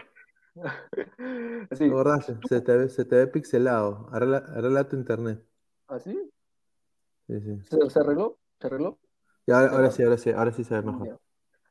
así, 1.70 1.90
La 1.90 2.22
se, 2.22 2.62
te 2.62 2.78
ve, 2.78 2.90
se 2.90 3.06
te 3.06 3.16
ve 3.16 3.28
pixelado. 3.28 4.08
Arregla, 4.12 4.38
arregla 4.38 4.88
tu 4.88 4.96
internet. 4.96 5.44
así, 5.88 6.18
Sí, 7.28 7.40
sí. 7.41 7.60
¿Se, 7.70 7.90
se 7.90 8.00
arregló? 8.00 8.38
¿Se 8.60 8.68
arregló? 8.68 8.98
Ahora, 9.48 9.91
sí, 9.91 10.04
ahora 10.04 10.18
sí, 10.18 10.32
ahora 10.32 10.52
sí 10.52 10.64
se 10.64 10.76
ve 10.76 10.82
mejor. 10.82 11.20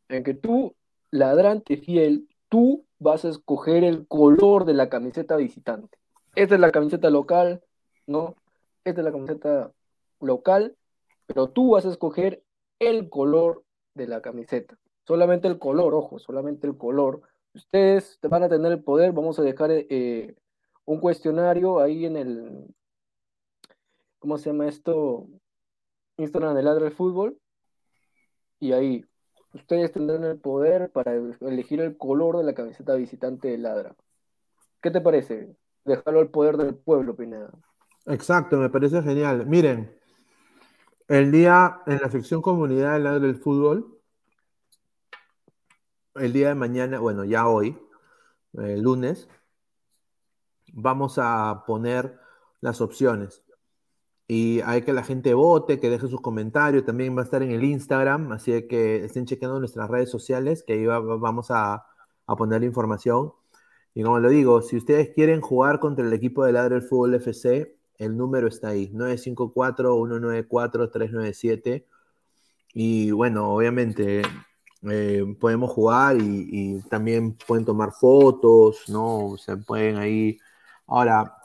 En 0.08 0.22
que 0.22 0.34
tú, 0.34 0.74
ladrante 1.10 1.76
fiel, 1.76 2.28
tú 2.48 2.84
vas 2.98 3.24
a 3.24 3.28
escoger 3.28 3.84
el 3.84 4.06
color 4.06 4.64
de 4.64 4.74
la 4.74 4.88
camiseta 4.88 5.36
visitante. 5.36 5.98
Esta 6.34 6.54
es 6.54 6.60
la 6.60 6.70
camiseta 6.70 7.10
local, 7.10 7.62
¿no? 8.06 8.36
Esta 8.88 9.02
es 9.02 9.04
la 9.04 9.12
camiseta 9.12 9.72
local, 10.20 10.74
pero 11.26 11.50
tú 11.50 11.72
vas 11.72 11.84
a 11.84 11.90
escoger 11.90 12.42
el 12.78 13.10
color 13.10 13.64
de 13.94 14.06
la 14.06 14.22
camiseta. 14.22 14.78
Solamente 15.06 15.46
el 15.46 15.58
color, 15.58 15.94
ojo, 15.94 16.18
solamente 16.18 16.66
el 16.66 16.76
color. 16.78 17.20
Ustedes 17.54 18.18
van 18.22 18.44
a 18.44 18.48
tener 18.48 18.72
el 18.72 18.82
poder, 18.82 19.12
vamos 19.12 19.38
a 19.38 19.42
dejar 19.42 19.70
eh, 19.72 20.34
un 20.86 21.00
cuestionario 21.00 21.80
ahí 21.80 22.06
en 22.06 22.16
el, 22.16 22.74
¿cómo 24.18 24.38
se 24.38 24.50
llama 24.50 24.68
esto? 24.68 25.26
Instagram 26.16 26.54
de 26.54 26.62
Ladra 26.62 26.84
del 26.84 26.94
Fútbol. 26.94 27.38
Y 28.58 28.72
ahí, 28.72 29.04
ustedes 29.52 29.92
tendrán 29.92 30.24
el 30.24 30.38
poder 30.40 30.90
para 30.90 31.12
elegir 31.14 31.80
el 31.80 31.98
color 31.98 32.38
de 32.38 32.44
la 32.44 32.54
camiseta 32.54 32.94
visitante 32.94 33.48
de 33.48 33.58
Ladra. 33.58 33.94
¿Qué 34.80 34.90
te 34.90 35.02
parece? 35.02 35.54
Dejarlo 35.84 36.20
al 36.20 36.30
poder 36.30 36.56
del 36.56 36.74
pueblo, 36.74 37.16
Pineda. 37.16 37.50
Exacto, 38.08 38.56
me 38.58 38.70
parece 38.70 39.00
genial. 39.02 39.46
Miren, 39.46 39.96
el 41.08 41.30
día 41.32 41.82
en 41.86 41.98
la 42.00 42.10
sección 42.10 42.40
comunidad 42.40 42.94
del 42.94 43.04
lado 43.04 43.20
del 43.20 43.36
fútbol, 43.36 43.98
el 46.16 46.32
día 46.34 46.48
de 46.48 46.54
mañana, 46.54 46.98
bueno, 47.00 47.24
ya 47.24 47.48
hoy, 47.48 47.78
el 48.54 48.82
lunes, 48.82 49.28
vamos 50.72 51.18
a 51.18 51.64
poner 51.66 52.18
las 52.60 52.80
opciones. 52.80 53.42
Y 54.28 54.60
hay 54.62 54.82
que 54.82 54.92
la 54.94 55.04
gente 55.04 55.34
vote, 55.34 55.80
que 55.80 55.90
deje 55.90 56.08
sus 56.08 56.20
comentarios. 56.22 56.84
También 56.86 57.16
va 57.16 57.22
a 57.22 57.24
estar 57.24 57.42
en 57.42 57.52
el 57.52 57.64
Instagram, 57.64 58.32
así 58.32 58.68
que 58.68 59.04
estén 59.04 59.26
chequeando 59.26 59.60
nuestras 59.60 59.90
redes 59.90 60.10
sociales, 60.10 60.64
que 60.66 60.74
ahí 60.74 60.86
va- 60.86 61.00
va- 61.00 61.16
vamos 61.18 61.50
a, 61.50 61.86
a 62.26 62.36
poner 62.36 62.60
la 62.62 62.66
información. 62.66 63.32
Y 63.94 64.02
como 64.04 64.20
lo 64.20 64.30
digo, 64.30 64.62
si 64.62 64.76
ustedes 64.78 65.10
quieren 65.14 65.40
jugar 65.42 65.80
contra 65.80 66.06
el 66.06 66.12
equipo 66.14 66.44
de 66.44 66.52
Ladre 66.52 66.76
del 66.76 66.84
Fútbol 66.88 67.14
FC, 67.16 67.77
el 67.98 68.16
número 68.16 68.48
está 68.48 68.68
ahí, 68.68 68.90
954-194-397. 68.92 71.84
Y 72.74 73.10
bueno, 73.10 73.54
obviamente 73.54 74.22
eh, 74.88 75.24
podemos 75.40 75.70
jugar 75.70 76.16
y, 76.20 76.80
también 76.88 77.36
pueden 77.46 77.64
tomar 77.64 77.92
fotos, 77.92 78.84
¿no? 78.88 79.36
Se 79.38 79.56
pueden 79.56 79.96
ahí. 79.96 80.38
Ahora, 80.86 81.36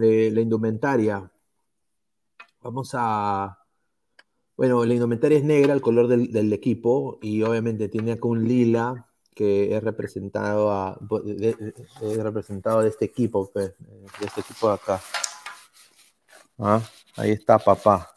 eh, 0.00 0.30
la 0.32 0.40
indumentaria. 0.40 1.30
Vamos 2.62 2.90
a. 2.94 3.58
Bueno, 4.56 4.84
la 4.84 4.94
indumentaria 4.94 5.38
es 5.38 5.44
negra, 5.44 5.72
el 5.72 5.80
color 5.80 6.08
del, 6.08 6.52
equipo, 6.52 7.18
y 7.22 7.42
obviamente 7.42 7.88
tiene 7.88 8.12
acá 8.12 8.26
un 8.26 8.46
lila 8.48 9.06
que 9.34 9.76
es 9.76 9.82
representado, 9.84 10.72
a, 10.72 10.98
de, 11.24 11.54
de- 11.54 11.74
es 12.02 12.18
representado 12.18 12.82
de 12.82 12.88
este 12.88 13.04
equipo, 13.04 13.48
pues, 13.52 13.72
de 13.78 14.26
este 14.26 14.40
equipo 14.40 14.66
de 14.66 14.74
acá. 14.74 15.00
Ah, 16.58 16.82
Ahí 17.16 17.30
está 17.32 17.58
papá. 17.58 18.10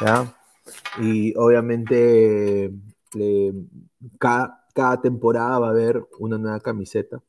¿Ya? 0.00 0.34
Y 1.00 1.34
obviamente 1.36 2.72
cada, 4.18 4.66
cada 4.74 5.00
temporada 5.00 5.58
va 5.58 5.66
a 5.68 5.70
haber 5.70 6.06
una 6.18 6.38
nueva 6.38 6.60
camiseta. 6.60 7.22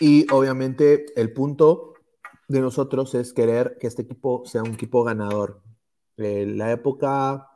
Y 0.00 0.26
obviamente 0.32 1.06
el 1.20 1.32
punto 1.32 1.94
de 2.48 2.60
nosotros 2.60 3.14
es 3.14 3.32
querer 3.32 3.78
que 3.80 3.86
este 3.86 4.02
equipo 4.02 4.44
sea 4.44 4.62
un 4.62 4.74
equipo 4.74 5.02
ganador. 5.04 5.62
Eh, 6.16 6.46
la 6.46 6.70
época, 6.72 7.48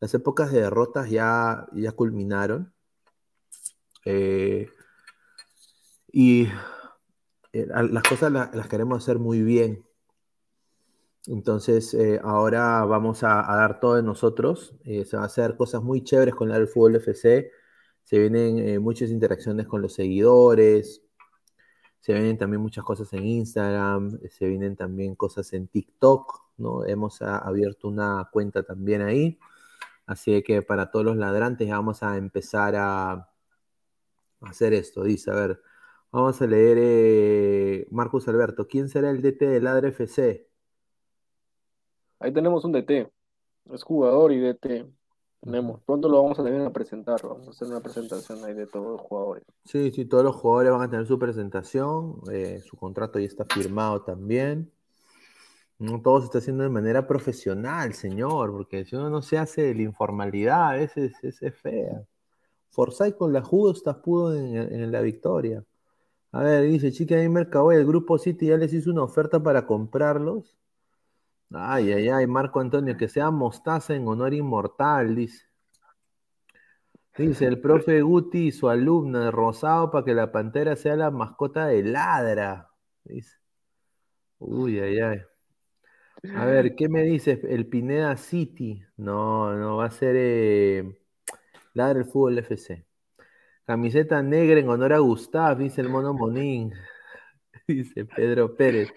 las 0.00 0.14
épocas 0.14 0.52
de 0.52 0.60
derrotas 0.62 1.10
ya, 1.10 1.66
ya 1.72 1.92
culminaron. 1.92 2.72
Eh, 4.04 4.68
y 6.12 6.48
eh, 7.52 7.66
las 7.66 8.02
cosas 8.04 8.32
la- 8.32 8.50
las 8.54 8.68
queremos 8.68 9.02
hacer 9.02 9.18
muy 9.18 9.42
bien. 9.42 9.84
Entonces, 11.28 11.92
eh, 11.92 12.18
ahora 12.24 12.84
vamos 12.86 13.22
a, 13.22 13.42
dar 13.42 13.80
todo 13.80 13.96
de 13.96 14.02
nosotros. 14.02 14.74
Eh, 14.84 15.04
se 15.04 15.16
va 15.18 15.24
a 15.24 15.26
hacer 15.26 15.56
cosas 15.56 15.82
muy 15.82 16.02
chéveres 16.02 16.34
con 16.34 16.50
el 16.50 16.68
Fútbol 16.68 16.96
FC. 16.96 17.52
Se 18.02 18.18
vienen 18.18 18.58
eh, 18.58 18.78
muchas 18.78 19.10
interacciones 19.10 19.66
con 19.66 19.82
los 19.82 19.92
seguidores. 19.94 21.02
Se 22.00 22.14
vienen 22.14 22.38
también 22.38 22.62
muchas 22.62 22.84
cosas 22.84 23.12
en 23.12 23.26
Instagram. 23.26 24.18
Se 24.30 24.48
vienen 24.48 24.76
también 24.76 25.14
cosas 25.16 25.52
en 25.52 25.68
TikTok, 25.68 26.32
¿no? 26.58 26.86
Hemos 26.86 27.20
abierto 27.22 27.88
una 27.88 28.28
cuenta 28.32 28.62
también 28.62 29.02
ahí. 29.02 29.38
Así 30.06 30.42
que 30.42 30.62
para 30.62 30.90
todos 30.90 31.04
los 31.04 31.16
ladrantes 31.16 31.68
vamos 31.70 32.02
a 32.02 32.16
empezar 32.16 32.74
a, 32.76 33.30
hacer 34.40 34.72
esto. 34.74 35.02
Dice, 35.04 35.30
a 35.30 35.34
ver, 35.34 35.62
vamos 36.12 36.40
a 36.42 36.46
leer 36.46 37.86
Marcus 37.90 38.28
Alberto. 38.28 38.66
¿Quién 38.68 38.88
será 38.88 39.10
el 39.10 39.22
DT 39.22 39.46
de 39.46 39.60
Ladre 39.60 39.88
FC? 39.90 40.47
Ahí 42.20 42.32
tenemos 42.32 42.64
un 42.64 42.72
DT. 42.72 43.10
Es 43.72 43.82
jugador 43.82 44.32
y 44.32 44.40
DT. 44.40 44.86
Tenemos. 45.40 45.80
Pronto 45.84 46.08
lo 46.08 46.22
vamos 46.22 46.38
a 46.38 46.42
también 46.42 46.64
a 46.64 46.72
presentar. 46.72 47.20
Vamos 47.22 47.46
a 47.46 47.50
hacer 47.50 47.68
una 47.68 47.80
presentación 47.80 48.44
ahí 48.44 48.54
de 48.54 48.66
todos 48.66 48.86
los 48.86 49.00
jugadores. 49.00 49.44
Sí, 49.64 49.90
sí, 49.92 50.04
todos 50.04 50.24
los 50.24 50.34
jugadores 50.34 50.72
van 50.72 50.82
a 50.82 50.90
tener 50.90 51.06
su 51.06 51.18
presentación, 51.18 52.20
eh, 52.32 52.60
su 52.64 52.76
contrato 52.76 53.18
ya 53.18 53.26
está 53.26 53.44
firmado 53.44 54.02
también. 54.02 54.72
No 55.78 56.02
todo 56.02 56.18
se 56.20 56.26
está 56.26 56.38
haciendo 56.38 56.64
de 56.64 56.70
manera 56.70 57.06
profesional, 57.06 57.94
señor, 57.94 58.50
porque 58.50 58.84
si 58.84 58.96
uno 58.96 59.10
no 59.10 59.22
se 59.22 59.38
hace 59.38 59.62
de 59.62 59.74
la 59.76 59.82
informalidad, 59.82 60.70
a 60.70 60.72
veces 60.74 61.12
es, 61.22 61.40
es 61.40 61.54
fea. 61.54 62.02
Forsyth 62.70 63.16
con 63.16 63.32
la 63.32 63.42
justa 63.42 64.02
pudo 64.02 64.34
en, 64.34 64.56
en 64.56 64.90
la 64.90 65.00
victoria. 65.02 65.64
A 66.32 66.42
ver, 66.42 66.64
dice 66.64 66.92
Chica 66.92 67.16
de 67.16 67.28
Mercado, 67.28 67.72
el 67.72 67.86
grupo 67.86 68.18
City 68.18 68.46
ya 68.48 68.56
les 68.56 68.72
hizo 68.72 68.90
una 68.90 69.04
oferta 69.04 69.42
para 69.42 69.66
comprarlos. 69.66 70.58
Ay, 71.52 71.92
ay, 71.92 72.08
ay, 72.08 72.26
Marco 72.26 72.60
Antonio, 72.60 72.96
que 72.96 73.08
sea 73.08 73.30
mostaza 73.30 73.94
en 73.94 74.06
honor 74.06 74.34
inmortal, 74.34 75.14
dice. 75.14 75.46
Dice 77.16 77.46
el 77.46 77.60
profe 77.60 78.00
Guti 78.00 78.48
y 78.48 78.52
su 78.52 78.68
alumna 78.68 79.24
de 79.24 79.30
Rosado 79.32 79.90
para 79.90 80.04
que 80.04 80.14
la 80.14 80.30
pantera 80.30 80.76
sea 80.76 80.94
la 80.94 81.10
mascota 81.10 81.66
de 81.66 81.82
ladra. 81.82 82.70
Dice. 83.04 83.36
Uy, 84.38 84.78
ay, 84.78 85.00
ay. 85.00 85.20
A 86.34 86.44
ver, 86.44 86.74
¿qué 86.76 86.88
me 86.88 87.02
dices? 87.02 87.40
El 87.44 87.66
Pineda 87.66 88.16
City. 88.16 88.82
No, 88.96 89.54
no, 89.56 89.76
va 89.76 89.86
a 89.86 89.90
ser 89.90 90.14
eh, 90.16 90.98
Ladra 91.74 92.00
el 92.00 92.06
Fútbol 92.06 92.38
FC. 92.38 92.84
Camiseta 93.64 94.22
negra 94.22 94.58
en 94.60 94.68
honor 94.68 94.92
a 94.94 94.98
Gustav, 94.98 95.58
dice 95.58 95.80
el 95.80 95.88
mono 95.88 96.14
Monín. 96.14 96.72
Dice 97.68 98.06
Pedro 98.06 98.56
Pérez. 98.56 98.92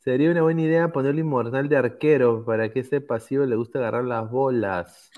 Sería 0.00 0.30
una 0.30 0.40
buena 0.40 0.62
idea 0.62 0.92
ponerle 0.92 1.20
inmortal 1.20 1.68
de 1.68 1.76
arquero 1.76 2.42
para 2.42 2.72
que 2.72 2.80
ese 2.80 3.02
pasivo 3.02 3.44
le 3.44 3.54
guste 3.54 3.76
agarrar 3.76 4.04
las 4.04 4.30
bolas. 4.30 5.10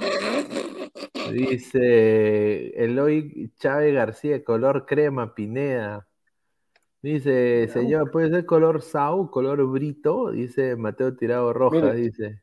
Dice 1.31 2.71
Eloy 2.85 3.53
Chávez 3.59 3.95
García, 3.95 4.43
color 4.43 4.85
crema, 4.85 5.37
Pineda. 5.37 6.09
Dice, 7.01 7.69
señor, 7.69 8.11
¿puede 8.11 8.31
ser 8.31 8.45
color 8.45 8.83
Sau, 8.83 9.31
color 9.31 9.65
Brito? 9.67 10.33
Dice 10.33 10.75
Mateo 10.75 11.15
Tirado 11.15 11.53
Rojas, 11.53 11.83
Mire. 11.83 11.95
dice. 11.95 12.43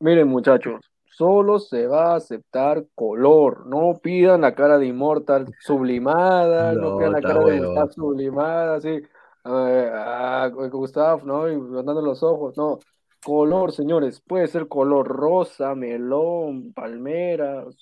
Miren, 0.00 0.26
muchachos, 0.26 0.80
solo 1.04 1.60
se 1.60 1.86
va 1.86 2.14
a 2.14 2.16
aceptar 2.16 2.84
color. 2.96 3.64
No 3.68 4.00
pidan 4.02 4.40
la 4.40 4.56
cara 4.56 4.76
de 4.76 4.86
Immortal 4.86 5.46
sublimada, 5.60 6.74
no, 6.74 6.80
No, 6.80 6.98
pidan 6.98 7.12
la 7.12 7.20
cara 7.20 7.44
de. 7.44 7.60
Gustav 7.60 7.92
sublimada, 7.92 8.74
así. 8.74 9.00
Ah, 9.44 10.44
ah, 10.44 10.48
Gustav, 10.48 11.24
¿no? 11.24 11.50
Y 11.50 11.56
mandando 11.56 12.02
los 12.02 12.22
ojos, 12.22 12.56
no. 12.56 12.78
Color, 13.24 13.72
señores, 13.72 14.20
puede 14.20 14.46
ser 14.46 14.68
color 14.68 15.06
rosa, 15.06 15.74
melón, 15.74 16.72
palmeras, 16.72 17.76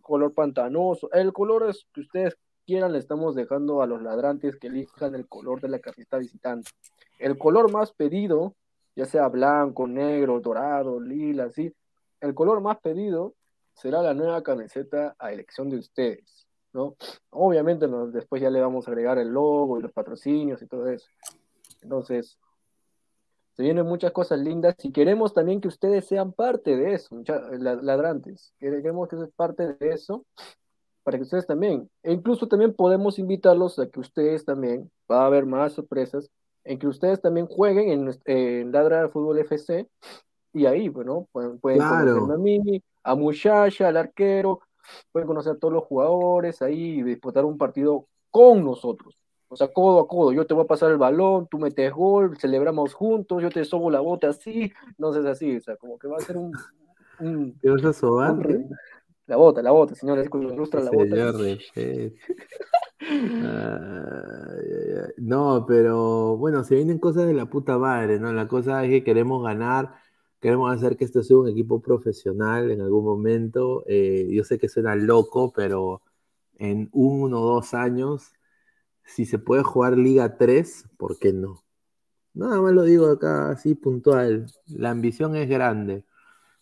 color 0.00 0.32
pantanoso. 0.34 1.10
El 1.12 1.32
color 1.32 1.68
es 1.68 1.86
que 1.92 2.02
ustedes 2.02 2.36
quieran, 2.66 2.92
le 2.92 2.98
estamos 2.98 3.34
dejando 3.34 3.82
a 3.82 3.86
los 3.86 4.02
ladrantes 4.02 4.56
que 4.56 4.68
elijan 4.68 5.14
el 5.14 5.28
color 5.28 5.60
de 5.60 5.68
la 5.68 5.78
camiseta 5.80 6.18
visitante. 6.18 6.70
El 7.18 7.38
color 7.38 7.70
más 7.70 7.92
pedido, 7.92 8.54
ya 8.96 9.04
sea 9.04 9.28
blanco, 9.28 9.86
negro, 9.86 10.40
dorado, 10.40 11.00
lila, 11.00 11.44
así, 11.44 11.72
el 12.20 12.34
color 12.34 12.60
más 12.60 12.78
pedido 12.80 13.34
será 13.74 14.02
la 14.02 14.14
nueva 14.14 14.42
camiseta 14.42 15.14
a 15.18 15.32
elección 15.32 15.68
de 15.68 15.78
ustedes, 15.78 16.43
¿no? 16.74 16.96
Obviamente 17.30 17.86
después 18.12 18.42
ya 18.42 18.50
le 18.50 18.60
vamos 18.60 18.86
a 18.86 18.90
agregar 18.90 19.18
el 19.18 19.28
logo 19.28 19.78
y 19.78 19.82
los 19.82 19.92
patrocinios 19.92 20.60
y 20.60 20.66
todo 20.66 20.88
eso. 20.88 21.08
Entonces, 21.80 22.38
se 23.54 23.62
vienen 23.62 23.86
muchas 23.86 24.12
cosas 24.12 24.40
lindas 24.40 24.74
y 24.82 24.90
queremos 24.90 25.32
también 25.32 25.60
que 25.60 25.68
ustedes 25.68 26.06
sean 26.06 26.32
parte 26.32 26.76
de 26.76 26.94
eso, 26.94 27.22
ladrantes. 27.58 28.52
Queremos 28.58 29.08
que 29.08 29.16
sean 29.16 29.30
parte 29.36 29.74
de 29.74 29.90
eso 29.90 30.24
para 31.04 31.18
que 31.18 31.22
ustedes 31.22 31.46
también, 31.46 31.88
e 32.02 32.12
incluso 32.12 32.48
también 32.48 32.74
podemos 32.74 33.18
invitarlos 33.18 33.78
a 33.78 33.86
que 33.88 34.00
ustedes 34.00 34.44
también, 34.44 34.90
va 35.10 35.22
a 35.22 35.26
haber 35.26 35.44
más 35.44 35.74
sorpresas, 35.74 36.30
en 36.64 36.78
que 36.78 36.86
ustedes 36.86 37.20
también 37.20 37.46
jueguen 37.46 37.90
en, 37.90 38.20
en 38.24 38.72
Ladra 38.72 39.10
Fútbol 39.10 39.38
FC 39.38 39.86
y 40.54 40.64
ahí, 40.64 40.88
bueno, 40.88 41.28
pueden, 41.30 41.58
pueden 41.58 41.80
conocer 41.80 42.34
a 42.34 42.38
mí, 42.38 42.82
a 43.02 43.14
Muchacha, 43.14 43.88
al 43.88 43.98
arquero, 43.98 44.60
pueden 45.12 45.26
conocer 45.26 45.52
a 45.52 45.58
todos 45.58 45.74
los 45.74 45.84
jugadores 45.84 46.62
ahí 46.62 47.00
y 47.00 47.02
disputar 47.02 47.44
un 47.44 47.58
partido 47.58 48.06
con 48.30 48.64
nosotros. 48.64 49.18
O 49.48 49.56
sea, 49.56 49.68
codo 49.68 50.00
a 50.00 50.08
codo, 50.08 50.32
yo 50.32 50.46
te 50.46 50.54
voy 50.54 50.64
a 50.64 50.66
pasar 50.66 50.90
el 50.90 50.98
balón, 50.98 51.46
tú 51.48 51.58
metes 51.58 51.92
gol, 51.92 52.36
celebramos 52.38 52.94
juntos, 52.94 53.42
yo 53.42 53.50
te 53.50 53.64
sobo 53.64 53.90
la 53.90 54.00
bota 54.00 54.30
así, 54.30 54.72
no 54.98 55.12
sé, 55.12 55.28
así, 55.28 55.56
o 55.56 55.60
sea, 55.60 55.76
como 55.76 55.98
que 55.98 56.08
va 56.08 56.16
a 56.16 56.20
ser 56.20 56.36
un... 56.36 56.52
un 57.20 57.56
¿Qué 57.60 57.70
vas 57.70 57.84
a 57.84 57.92
sobar? 57.92 58.36
la 59.26 59.36
bota, 59.36 59.62
la 59.62 59.70
bota, 59.70 59.94
señores, 59.94 60.28
ilustra 60.32 60.80
la 60.80 60.90
bota. 60.90 61.32
no, 65.18 65.64
pero 65.66 66.36
bueno, 66.36 66.64
se 66.64 66.74
vienen 66.74 66.98
cosas 66.98 67.26
de 67.26 67.34
la 67.34 67.46
puta 67.46 67.78
madre, 67.78 68.18
¿no? 68.18 68.32
La 68.32 68.48
cosa 68.48 68.84
es 68.84 68.90
que 68.90 69.04
queremos 69.04 69.42
ganar, 69.42 69.94
queremos 70.44 70.70
hacer 70.76 70.98
que 70.98 71.06
esto 71.06 71.22
sea 71.22 71.38
un 71.38 71.48
equipo 71.48 71.80
profesional 71.80 72.70
en 72.70 72.82
algún 72.82 73.02
momento. 73.02 73.82
Eh, 73.86 74.28
yo 74.30 74.44
sé 74.44 74.58
que 74.58 74.68
suena 74.68 74.94
loco, 74.94 75.54
pero 75.54 76.02
en 76.58 76.90
uno 76.92 77.40
o 77.40 77.54
dos 77.54 77.72
años 77.72 78.32
si 79.04 79.24
se 79.26 79.38
puede 79.38 79.62
jugar 79.62 79.96
Liga 79.98 80.36
3, 80.36 80.86
¿por 80.98 81.18
qué 81.18 81.32
no? 81.32 81.64
Nada 82.34 82.60
más 82.62 82.74
lo 82.74 82.82
digo 82.84 83.06
acá 83.08 83.52
así 83.52 83.74
puntual. 83.74 84.46
La 84.66 84.90
ambición 84.90 85.36
es 85.36 85.48
grande. 85.48 86.04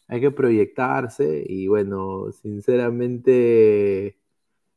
Hay 0.08 0.20
que 0.20 0.30
proyectarse 0.30 1.44
y 1.48 1.68
bueno, 1.68 2.32
sinceramente 2.32 4.18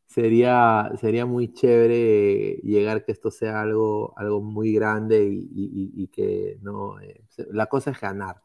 sería, 0.07 0.91
sería 1.02 1.26
muy 1.27 1.53
chévere 1.53 2.57
llegar 2.64 3.06
que 3.06 3.11
esto 3.14 3.32
sea 3.32 3.61
algo, 3.61 4.14
algo 4.18 4.41
muy 4.41 4.73
grande 4.73 5.27
y, 5.30 6.07
que 6.10 6.60
no, 6.64 6.99
eh, 7.02 7.23
la 7.52 7.68
cosa 7.68 7.91
es 7.91 8.02
ganar. 8.02 8.44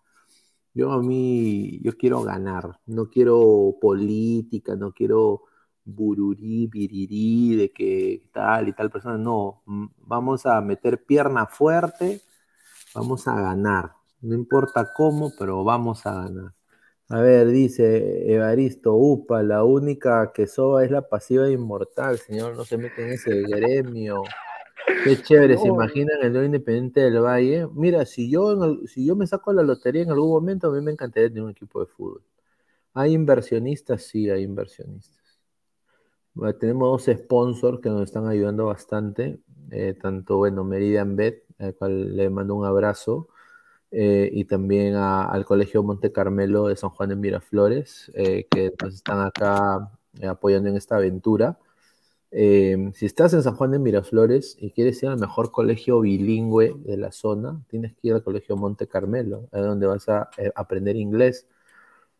Yo 0.72 0.92
a 0.92 1.02
mí, 1.02 1.80
yo 1.82 1.96
quiero 1.96 2.22
ganar, 2.22 2.78
no 2.86 3.08
quiero 3.10 3.76
política, 3.80 4.76
no 4.76 4.92
quiero 4.92 5.42
bururí, 5.84 6.68
birirí, 6.68 7.56
de 7.56 7.72
que 7.72 8.28
tal 8.32 8.68
y 8.68 8.72
tal 8.72 8.90
persona. 8.90 9.18
No, 9.18 9.62
vamos 9.98 10.46
a 10.46 10.60
meter 10.60 11.04
pierna 11.04 11.46
fuerte, 11.46 12.22
vamos 12.94 13.26
a 13.26 13.40
ganar. 13.40 13.92
No 14.20 14.34
importa 14.34 14.92
cómo, 14.96 15.32
pero 15.38 15.64
vamos 15.64 16.06
a 16.06 16.14
ganar. 16.14 16.54
A 17.08 17.20
ver, 17.20 17.48
dice 17.48 18.32
Evaristo, 18.32 18.94
upa, 18.94 19.42
la 19.42 19.64
única 19.64 20.30
que 20.32 20.46
soba 20.46 20.84
es 20.84 20.92
la 20.92 21.08
pasiva 21.08 21.50
inmortal, 21.50 22.18
señor, 22.18 22.56
no 22.56 22.64
se 22.64 22.78
mete 22.78 23.04
en 23.04 23.12
ese 23.12 23.42
gremio. 23.42 24.22
Qué 25.04 25.22
chévere, 25.22 25.56
¿se 25.56 25.68
imaginan 25.68 26.18
el 26.22 26.32
no 26.32 26.44
independiente 26.44 27.00
del 27.00 27.20
Valle? 27.20 27.66
Mira, 27.72 28.04
si 28.04 28.30
yo, 28.30 28.76
si 28.86 29.06
yo 29.06 29.16
me 29.16 29.26
saco 29.26 29.52
la 29.52 29.62
lotería 29.62 30.02
en 30.02 30.10
algún 30.10 30.30
momento, 30.30 30.68
a 30.68 30.72
mí 30.72 30.80
me 30.80 30.92
encantaría 30.92 31.28
tener 31.28 31.44
un 31.44 31.50
equipo 31.50 31.80
de 31.80 31.86
fútbol. 31.86 32.22
¿Hay 32.94 33.12
inversionistas? 33.12 34.02
Sí, 34.02 34.28
hay 34.28 34.42
inversionistas 34.42 35.20
tenemos 36.58 37.06
dos 37.06 37.16
sponsors 37.18 37.80
que 37.80 37.88
nos 37.88 38.02
están 38.02 38.26
ayudando 38.26 38.66
bastante, 38.66 39.40
eh, 39.70 39.94
tanto, 40.00 40.38
bueno, 40.38 40.64
Meridian 40.64 41.16
Bet, 41.16 41.44
al 41.58 41.74
cual 41.74 42.16
le 42.16 42.30
mando 42.30 42.54
un 42.54 42.64
abrazo, 42.64 43.28
eh, 43.90 44.30
y 44.32 44.44
también 44.44 44.94
al 44.94 45.44
Colegio 45.44 45.82
Monte 45.82 46.12
Carmelo 46.12 46.68
de 46.68 46.76
San 46.76 46.90
Juan 46.90 47.10
de 47.10 47.16
Miraflores, 47.16 48.10
eh, 48.14 48.46
que 48.50 48.72
nos 48.82 48.94
están 48.94 49.20
acá 49.20 49.90
apoyando 50.26 50.68
en 50.68 50.76
esta 50.76 50.96
aventura. 50.96 51.58
Si 52.32 53.06
estás 53.06 53.34
en 53.34 53.42
San 53.42 53.54
Juan 53.56 53.72
de 53.72 53.78
Miraflores 53.78 54.56
y 54.58 54.70
quieres 54.70 55.02
ir 55.02 55.08
al 55.08 55.18
mejor 55.18 55.50
colegio 55.50 56.00
bilingüe 56.00 56.74
de 56.78 56.96
la 56.96 57.12
zona, 57.12 57.60
tienes 57.68 57.92
que 57.94 58.08
ir 58.08 58.14
al 58.14 58.22
Colegio 58.22 58.56
Monte 58.56 58.86
Carmelo, 58.86 59.48
es 59.52 59.62
donde 59.62 59.86
vas 59.86 60.08
a 60.08 60.30
aprender 60.54 60.96
inglés. 60.96 61.48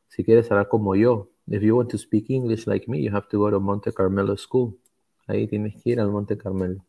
Si 0.09 0.24
quieres 0.24 0.51
hablar 0.51 0.69
como 0.69 0.97
yo, 0.97 1.31
If 1.51 1.62
you 1.62 1.74
want 1.74 1.91
to 1.91 1.99
speak 1.99 2.31
English 2.31 2.69
like 2.69 2.89
me, 2.89 3.03
you 3.03 3.11
have 3.11 3.27
to 3.28 3.39
go 3.39 3.51
to 3.51 3.59
Monte 3.59 3.93
Carmelo 3.93 4.37
School. 4.37 4.78
Ahí 5.27 5.49
tienes 5.49 5.74
que 5.82 5.91
ir 5.91 6.01
al 6.01 6.09
Monte 6.09 6.39
Carmelo. 6.39 6.85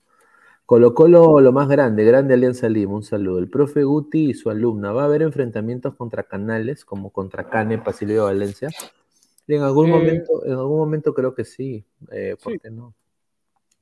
Colo 0.67 0.93
Colo, 0.93 1.41
lo 1.41 1.51
más 1.51 1.67
grande, 1.67 2.05
Grande 2.05 2.35
Alianza 2.35 2.69
Lima, 2.69 2.93
un 2.93 3.03
saludo. 3.03 3.39
El 3.39 3.49
profe 3.49 3.83
Guti 3.83 4.29
y 4.29 4.33
su 4.35 4.51
alumna, 4.51 4.91
¿va 4.91 5.01
a 5.01 5.05
haber 5.05 5.23
enfrentamientos 5.23 5.95
contra 5.95 6.23
canales 6.23 6.85
como 6.85 7.09
contra 7.09 7.49
Cane, 7.49 7.79
Pasilio 7.79 8.25
Valencia? 8.25 8.69
En 9.47 9.63
algún 9.63 9.87
eh, 9.87 9.91
momento, 9.91 10.45
en 10.45 10.53
algún 10.53 10.77
momento 10.77 11.15
creo 11.15 11.33
que 11.33 11.43
sí, 11.43 11.83
eh, 12.11 12.37
¿por 12.41 12.59
qué 12.59 12.69
no? 12.69 12.93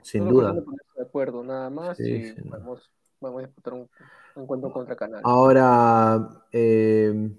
Sin 0.02 0.28
duda. 0.28 0.54
De 0.54 1.04
acuerdo, 1.04 1.44
nada 1.44 1.70
más 1.70 2.00
y 2.00 2.34
vamos, 2.46 2.90
vamos, 3.20 3.44
a 3.44 3.46
disputar 3.46 3.74
un, 3.74 3.90
encuentro 4.36 4.72
contra 4.72 4.96
canales. 4.96 5.26
Ahora, 5.26 6.46
eh, 6.52 7.30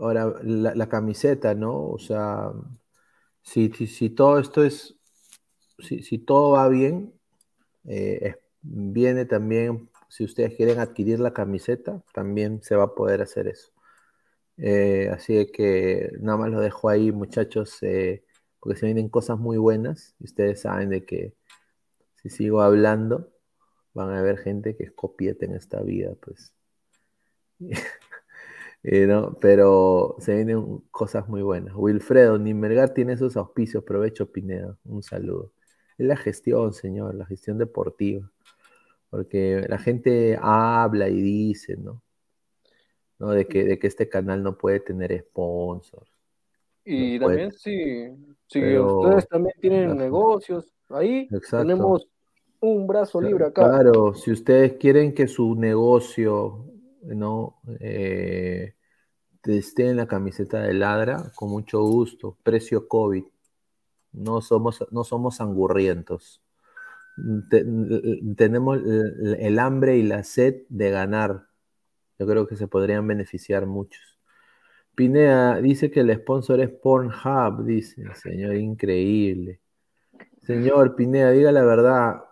Ahora, 0.00 0.34
la, 0.42 0.88
camiseta, 0.88 1.54
¿no? 1.54 1.88
O 1.90 1.98
sea, 1.98 2.52
si, 3.42 3.70
si, 3.70 4.10
todo 4.10 4.38
esto 4.38 4.64
es, 4.64 4.96
si, 5.78 6.18
todo 6.18 6.52
va 6.52 6.68
bien, 6.68 7.12
eh, 7.84 8.36
viene 8.62 9.26
también, 9.26 9.90
si 10.08 10.24
ustedes 10.24 10.54
quieren 10.54 10.78
adquirir 10.80 11.20
la 11.20 11.32
camiseta, 11.34 12.02
también 12.14 12.62
se 12.62 12.76
va 12.76 12.84
a 12.84 12.94
poder 12.94 13.20
hacer 13.22 13.48
eso. 13.48 13.72
Eh, 14.56 15.10
así 15.12 15.50
que 15.52 16.12
nada 16.20 16.38
más 16.38 16.50
lo 16.50 16.60
dejo 16.60 16.88
ahí, 16.88 17.12
muchachos, 17.12 17.82
eh, 17.82 18.24
porque 18.62 18.78
se 18.78 18.86
vienen 18.86 19.08
cosas 19.08 19.40
muy 19.40 19.58
buenas 19.58 20.14
y 20.20 20.24
ustedes 20.24 20.60
saben 20.60 20.90
de 20.90 21.04
que 21.04 21.34
si 22.22 22.30
sigo 22.30 22.62
hablando, 22.62 23.32
van 23.92 24.10
a 24.10 24.20
haber 24.20 24.38
gente 24.38 24.76
que 24.76 24.84
es 24.84 24.92
copieta 24.92 25.44
en 25.46 25.56
esta 25.56 25.82
vida, 25.82 26.14
pues. 26.20 26.54
Eh. 28.84 29.06
Pero 29.40 30.16
se 30.18 30.34
vienen 30.34 30.78
cosas 30.90 31.28
muy 31.28 31.40
buenas. 31.40 31.72
Wilfredo, 31.76 32.36
Nimergar 32.36 32.92
tiene 32.92 33.12
esos 33.12 33.36
auspicios. 33.36 33.84
Provecho, 33.84 34.32
Pineda. 34.32 34.76
Un 34.84 35.04
saludo. 35.04 35.52
Es 35.96 36.04
la 36.04 36.16
gestión, 36.16 36.72
señor, 36.72 37.14
la 37.14 37.24
gestión 37.24 37.58
deportiva. 37.58 38.28
Porque 39.08 39.64
la 39.68 39.78
gente 39.78 40.36
habla 40.40 41.08
y 41.08 41.22
dice, 41.22 41.76
¿no? 41.76 42.02
¿No? 43.20 43.30
De, 43.30 43.46
que, 43.46 43.62
de 43.64 43.78
que 43.78 43.86
este 43.86 44.08
canal 44.08 44.42
no 44.42 44.58
puede 44.58 44.80
tener 44.80 45.16
sponsors. 45.20 46.10
Y 46.84 47.18
también 47.18 47.52
si, 47.52 48.08
ustedes 48.48 49.28
también 49.28 49.54
tienen 49.60 49.96
negocios, 49.96 50.72
ahí 50.88 51.28
tenemos 51.50 52.08
un 52.60 52.86
brazo 52.86 53.20
libre 53.20 53.46
acá. 53.46 53.62
Claro, 53.62 54.14
si 54.14 54.32
ustedes 54.32 54.74
quieren 54.74 55.14
que 55.14 55.28
su 55.28 55.54
negocio 55.54 56.72
¿no? 57.02 57.60
Eh, 57.80 58.74
esté 59.44 59.88
en 59.88 59.96
la 59.96 60.06
camiseta 60.06 60.60
de 60.60 60.72
Ladra, 60.74 61.32
con 61.34 61.50
mucho 61.50 61.82
gusto. 61.82 62.38
Precio 62.42 62.88
COVID. 62.88 63.24
No 64.12 64.40
somos, 64.40 64.84
no 64.90 65.04
somos 65.04 65.40
angurrientos. 65.40 66.42
tenemos 68.36 68.78
el, 68.84 69.58
hambre 69.58 69.96
y 69.96 70.02
la 70.02 70.22
sed 70.22 70.62
de 70.68 70.90
ganar. 70.90 71.48
Yo 72.18 72.26
creo 72.26 72.46
que 72.46 72.56
se 72.56 72.68
podrían 72.68 73.06
beneficiar 73.06 73.66
muchos. 73.66 74.11
Pinea 74.94 75.56
dice 75.60 75.90
que 75.90 76.00
el 76.00 76.14
sponsor 76.14 76.60
es 76.60 76.70
Pornhub, 76.70 77.64
dice. 77.64 78.04
Señor, 78.14 78.56
increíble. 78.56 79.60
Señor 80.42 80.94
Pinea, 80.96 81.30
diga 81.30 81.52
la 81.52 81.64
verdad 81.64 82.24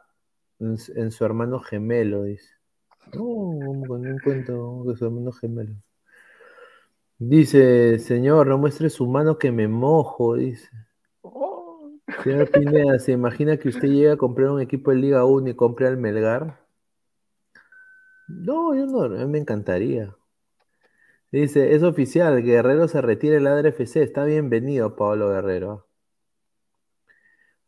en 0.58 1.10
su 1.10 1.24
hermano 1.24 1.60
gemelo, 1.60 2.24
dice. 2.24 2.54
No, 3.14 3.82
con 3.86 4.06
un 4.06 4.18
cuento 4.18 4.84
que 4.86 4.96
su 4.96 5.04
hermano 5.06 5.32
gemelo. 5.32 5.74
Dice, 7.18 7.98
señor, 7.98 8.46
no 8.46 8.58
muestre 8.58 8.88
su 8.88 9.06
mano 9.06 9.38
que 9.38 9.52
me 9.52 9.68
mojo, 9.68 10.36
dice. 10.36 10.68
Señor 12.24 12.50
Pineda, 12.50 12.98
¿se 12.98 13.12
imagina 13.12 13.56
que 13.56 13.68
usted 13.68 13.88
llega 13.88 14.14
a 14.14 14.16
comprar 14.16 14.50
un 14.50 14.60
equipo 14.60 14.90
de 14.90 14.96
Liga 14.96 15.24
1 15.24 15.50
y 15.50 15.54
compre 15.54 15.86
al 15.86 15.96
Melgar? 15.96 16.60
No, 18.28 18.74
yo 18.74 18.86
no, 18.86 19.08
me 19.28 19.38
encantaría. 19.38 20.14
Dice, 21.32 21.76
es 21.76 21.84
oficial, 21.84 22.42
Guerrero 22.42 22.88
se 22.88 23.00
retira 23.00 23.34
del 23.34 23.44
Ladre 23.44 23.68
FC. 23.68 24.02
Está 24.02 24.24
bienvenido, 24.24 24.96
Pablo 24.96 25.28
Guerrero. 25.28 25.86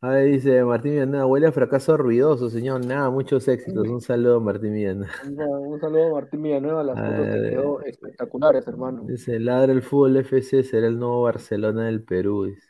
A 0.01 0.09
ver, 0.09 0.33
dice 0.33 0.65
Martín 0.65 0.95
Villanueva, 0.95 1.27
huele 1.27 1.47
a 1.47 1.53
fracaso 1.53 1.97
ruidoso, 1.97 2.51
señor. 2.51 2.85
Nada, 2.85 3.09
muchos 3.09 3.47
éxitos. 3.47 3.87
Un 3.87 4.01
saludo, 4.01 4.41
Martín 4.41 4.75
Villanueva. 4.75 5.13
Un 5.61 5.79
saludo 5.81 6.11
Martín 6.11 6.43
Villanueva, 6.43 6.83
las 6.83 6.99
fotos 6.99 7.31
te 7.31 7.51
quedó 7.51 7.81
espectaculares, 7.83 8.67
hermano. 8.67 9.05
Dice, 9.05 9.39
Ladre 9.39 9.75
el 9.75 9.83
fútbol 9.83 10.17
FC 10.17 10.65
será 10.65 10.89
el 10.89 10.99
nuevo 10.99 11.23
Barcelona 11.23 11.85
del 11.87 12.03
Perú. 12.03 12.47
Dice. 12.47 12.69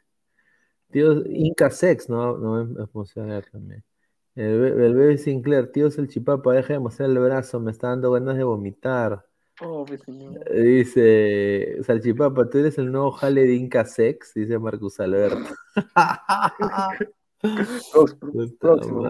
Tío, 0.91 1.25
Inca 1.25 1.71
Sex, 1.71 2.11
no, 2.11 2.37
no 2.37 2.67
me 2.67 2.83
emociona 2.83 3.41
también. 3.41 3.83
El, 4.35 4.63
el 4.63 4.95
bebé 4.95 5.17
Sinclair, 5.17 5.73
tío 5.73 5.91
Salchipapa, 5.91 6.53
deja 6.53 6.75
de 6.75 6.81
mostrar 6.81 7.09
el 7.09 7.19
brazo, 7.19 7.61
me 7.61 7.71
está 7.71 7.89
dando 7.89 8.13
ganas 8.13 8.37
de 8.37 8.45
vomitar. 8.45 9.25
Oh, 9.61 9.85
mi 9.89 9.99
señor. 9.99 10.45
Dice 10.51 11.83
Salchipapa, 11.83 12.49
tú 12.49 12.59
eres 12.59 12.79
el 12.79 12.91
nuevo 12.91 13.13
jale 13.13 13.43
de 13.43 13.55
Inca 13.55 13.85
Sex, 13.85 14.33
dice 14.35 14.59
Marcus 14.59 14.99
Alberto. 15.01 15.55
próximo, 17.41 18.19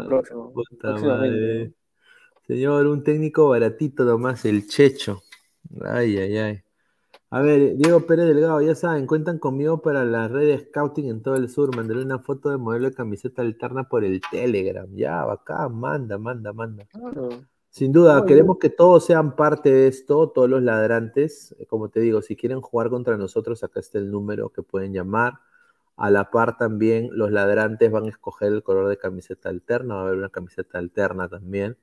próximo, 0.09 0.53
próximo. 0.81 1.09
Madre. 1.09 1.73
Señor, 2.47 2.87
un 2.87 3.05
técnico 3.05 3.49
baratito 3.49 4.05
nomás, 4.05 4.45
el 4.45 4.67
Checho. 4.67 5.23
Ay, 5.81 6.19
ay, 6.19 6.37
ay. 6.37 6.63
A 7.31 7.41
ver, 7.41 7.77
Diego 7.77 8.05
Pérez 8.07 8.27
Delgado, 8.27 8.61
ya 8.61 8.75
saben, 8.75 9.07
cuentan 9.07 9.39
conmigo 9.39 9.81
para 9.81 10.05
las 10.05 10.31
redes 10.31 10.67
scouting 10.69 11.09
en 11.09 11.23
todo 11.23 11.37
el 11.37 11.49
sur. 11.49 11.75
Mandaré 11.75 12.03
una 12.03 12.19
foto 12.19 12.51
de 12.51 12.59
modelo 12.59 12.91
de 12.91 12.95
camiseta 12.95 13.41
alterna 13.41 13.89
por 13.89 14.05
el 14.05 14.21
Telegram. 14.31 14.87
Ya, 14.95 15.23
acá, 15.23 15.69
manda, 15.71 16.19
manda, 16.19 16.53
manda. 16.53 16.85
Claro. 16.87 17.31
Sin 17.73 17.91
duda, 17.91 18.27
queremos 18.27 18.59
que 18.59 18.69
todos 18.69 19.07
sean 19.07 19.35
parte 19.35 19.73
de 19.73 19.89
esto, 19.89 20.29
todos 20.29 20.47
los 20.47 20.63
ladrantes. 20.63 21.57
Eh, 21.59 21.65
Como 21.65 21.89
te 21.89 22.01
digo, 22.01 22.21
si 22.21 22.37
quieren 22.37 22.61
jugar 22.61 22.91
contra 22.91 23.17
nosotros, 23.17 23.65
acá 23.65 23.81
está 23.81 23.97
el 23.99 24.11
número 24.11 24.51
que 24.51 24.63
pueden 24.63 24.93
llamar. 24.93 25.39
A 25.97 26.11
la 26.11 26.31
par 26.31 26.59
también, 26.59 27.09
los 27.13 27.31
ladrantes 27.31 27.91
van 27.91 28.05
a 28.05 28.09
escoger 28.11 28.53
el 28.53 28.63
color 28.63 28.89
de 28.89 28.99
camiseta 28.99 29.49
alterna, 29.49 29.95
va 29.95 30.01
a 30.03 30.05
haber 30.05 30.19
una 30.19 30.29
camiseta 30.29 30.77
alterna 30.79 31.31
también. 31.31 31.79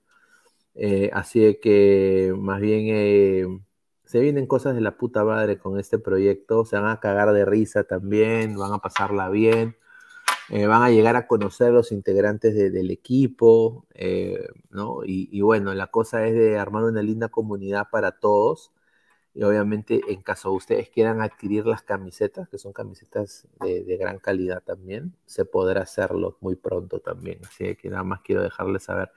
Eh, 0.75 1.09
así 1.11 1.55
que 1.59 2.35
más 2.37 2.61
bien 2.61 2.85
eh, 2.89 3.47
se 4.05 4.19
vienen 4.19 4.45
cosas 4.45 4.75
de 4.75 4.81
la 4.81 4.95
puta 4.95 5.25
madre 5.25 5.57
con 5.57 5.79
este 5.79 5.97
proyecto, 5.97 6.65
se 6.65 6.77
van 6.77 6.91
a 6.91 6.99
cagar 6.99 7.33
de 7.33 7.45
risa 7.45 7.83
también, 7.83 8.55
van 8.55 8.73
a 8.73 8.77
pasarla 8.77 9.29
bien, 9.29 9.75
eh, 10.51 10.65
van 10.67 10.83
a 10.83 10.89
llegar 10.89 11.15
a 11.15 11.27
conocer 11.27 11.71
los 11.73 11.91
integrantes 11.91 12.55
de- 12.55 12.71
del 12.71 12.91
equipo, 12.91 13.85
eh, 13.93 14.47
¿no? 14.71 15.03
Y, 15.05 15.29
y 15.31 15.41
bueno, 15.41 15.73
la 15.73 15.87
cosa 15.87 16.25
es 16.27 16.33
de 16.35 16.57
armar 16.57 16.83
una 16.83 17.01
linda 17.03 17.29
comunidad 17.29 17.87
para 17.91 18.11
todos. 18.19 18.71
Y 19.33 19.43
obviamente, 19.43 20.01
en 20.09 20.21
caso 20.23 20.51
ustedes 20.51 20.89
quieran 20.89 21.21
adquirir 21.21 21.65
las 21.65 21.83
camisetas, 21.83 22.49
que 22.49 22.57
son 22.57 22.73
camisetas 22.73 23.47
de, 23.61 23.83
de 23.83 23.97
gran 23.97 24.19
calidad 24.19 24.63
también, 24.63 25.15
se 25.25 25.45
podrá 25.45 25.81
hacerlo 25.83 26.37
muy 26.41 26.55
pronto 26.55 26.99
también. 26.99 27.39
Así 27.47 27.75
que 27.75 27.89
nada 27.89 28.03
más 28.03 28.21
quiero 28.21 28.43
dejarles 28.43 28.83
saber. 28.83 29.11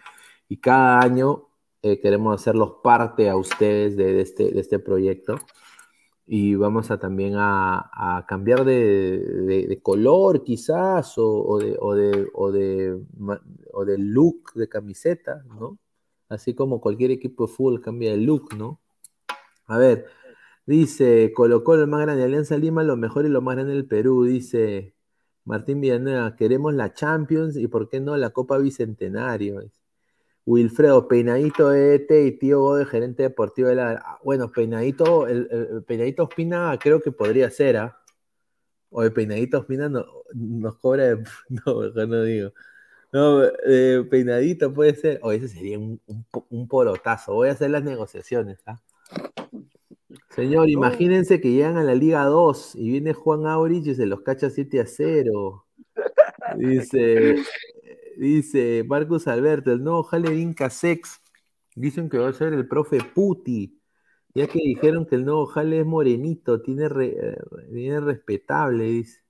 Y 0.49 0.59
cada 0.59 1.01
año 1.01 1.49
eh, 1.83 1.99
queremos 2.01 2.41
hacerlos 2.41 2.75
parte 2.83 3.29
a 3.31 3.37
ustedes 3.37 3.97
de, 3.97 4.13
de 4.15 4.21
este, 4.23 4.51
de 4.53 4.61
este 4.61 4.79
proyecto. 4.79 5.39
Y 6.27 6.55
vamos 6.55 6.91
a 6.91 6.99
también 6.99 7.35
a, 7.37 8.25
cambiar 8.29 8.65
de, 8.65 9.81
color 9.83 10.45
quizás, 10.45 11.15
o, 11.17 11.59
de, 11.59 11.77
o, 11.81 11.95
de, 11.95 12.29
o, 12.35 12.53
de, 12.53 13.01
o 13.73 13.85
de 13.85 13.99
look 13.99 14.53
de 14.55 14.69
camiseta, 14.69 15.43
¿no? 15.49 15.79
Así 16.29 16.55
como 16.55 16.81
cualquier 16.81 17.11
equipo 17.11 17.47
de 17.47 17.53
fútbol 17.53 17.81
cambia 17.83 18.13
de 18.13 18.19
look, 18.19 18.55
¿no? 18.57 18.81
A 19.67 19.79
ver, 19.79 20.07
dice 20.67 21.33
Colo 21.35 21.65
Colo, 21.65 21.83
el 21.83 21.89
más 21.89 22.03
grande, 22.03 22.25
Alianza 22.25 22.57
Lima, 22.59 22.83
lo 22.83 22.97
mejor 22.97 23.27
y 23.27 23.29
lo 23.29 23.43
más 23.43 23.57
grande 23.57 23.75
del 23.75 23.87
Perú, 23.87 24.25
dice 24.25 24.95
Martín 25.45 25.81
Villanueva, 25.81 26.37
queremos 26.37 26.75
la 26.75 26.95
Champions 26.95 27.57
y 27.57 27.67
por 27.69 27.89
qué 27.89 28.01
no 28.01 28.17
la 28.17 28.31
Copa 28.31 28.59
Bicentenario. 28.59 29.61
Wilfredo, 30.45 31.07
Peinadito 31.09 31.73
ET 31.73 32.11
y 32.11 32.33
tío 32.33 32.61
Gode, 32.61 32.85
gerente 32.85 33.23
deportivo 33.23 33.69
de 33.69 33.77
la... 33.77 33.93
ah, 34.05 34.19
Bueno, 34.25 34.51
Peinadito, 34.51 35.27
el, 35.29 35.49
el- 35.51 35.83
Peinadito 35.85 36.25
Ospina 36.25 36.77
creo 36.83 37.01
que 37.01 37.13
podría 37.13 37.49
ser, 37.51 37.77
¿ah? 37.77 37.99
O 38.91 39.03
el 39.05 39.13
Peinadito 39.13 39.61
Ospina 39.61 39.89
no- 39.89 40.05
nos 40.35 40.77
cobra... 40.79 41.15
de- 41.15 41.25
No, 41.49 41.81
mejor 41.81 42.09
no 42.09 42.23
digo. 42.25 42.51
No, 43.13 43.45
eh, 43.67 44.05
Peinadito 44.11 44.73
puede 44.73 44.95
ser. 44.97 45.21
O 45.23 45.33
ese 45.33 45.47
sería 45.49 45.79
un, 45.79 46.01
un 46.51 46.67
porotazo. 46.69 47.35
Voy 47.35 47.49
a 47.49 47.53
hacer 47.53 47.71
las 47.71 47.85
negociaciones, 47.85 48.59
¿ah? 48.67 48.81
Señor, 50.31 50.69
imagínense 50.71 51.41
que 51.41 51.51
llegan 51.53 51.77
a 51.77 51.85
la 51.85 51.95
Liga 51.95 52.25
2 52.25 52.75
y 52.77 52.91
viene 52.91 53.13
Juan 53.13 53.47
Aurich 53.47 53.87
y 53.87 53.95
se 53.95 54.07
los 54.07 54.23
cacha 54.23 54.51
7 54.51 54.81
a 54.81 54.87
0. 54.87 55.67
Dice, 56.57 57.37
dice 58.27 58.85
Marcus 58.87 59.27
Alberto, 59.29 59.73
el 59.73 59.83
nuevo 59.83 60.03
jale 60.05 60.31
de 60.31 60.37
Inca 60.41 60.71
Sex. 60.71 61.21
Dicen 61.75 62.09
que 62.09 62.19
va 62.19 62.29
a 62.29 62.33
ser 62.33 62.53
el 62.53 62.69
profe 62.69 62.99
Puti. 63.15 63.81
Ya 64.35 64.47
que 64.47 64.59
dijeron 64.59 65.07
que 65.07 65.17
el 65.17 65.25
nuevo 65.25 65.47
jale 65.47 65.81
es 65.81 65.87
morenito, 65.87 66.63
tiene, 66.63 66.87
eh, 67.01 67.37
tiene 67.73 68.01
respetable, 68.01 68.85
dice. 68.85 69.21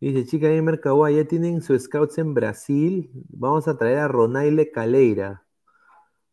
Dice, 0.00 0.26
chica 0.26 0.48
de 0.48 0.60
Mercagua, 0.62 1.12
ya 1.12 1.24
tienen 1.24 1.62
sus 1.62 1.82
scouts 1.84 2.18
en 2.18 2.34
Brasil. 2.34 3.10
Vamos 3.28 3.68
a 3.68 3.78
traer 3.78 3.98
a 3.98 4.08
Ronaile 4.08 4.70
Caleira. 4.72 5.46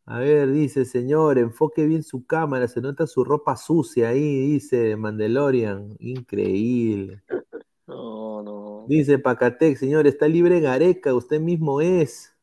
A 0.07 0.19
ver, 0.19 0.51
dice, 0.51 0.85
señor, 0.85 1.37
enfoque 1.37 1.85
bien 1.85 2.01
su 2.01 2.25
cámara, 2.25 2.67
se 2.67 2.81
nota 2.81 3.05
su 3.05 3.23
ropa 3.23 3.55
sucia 3.55 4.09
ahí, 4.09 4.53
dice 4.53 4.95
Mandalorian. 4.95 5.95
Increíble. 5.99 7.23
No, 7.87 8.43
no. 8.43 8.68
Dice 8.89 9.19
Pacatec, 9.19 9.77
señor, 9.77 10.07
está 10.07 10.27
libre 10.27 10.61
Gareca, 10.61 11.13
usted 11.13 11.39
mismo 11.39 11.79
es. 11.79 12.33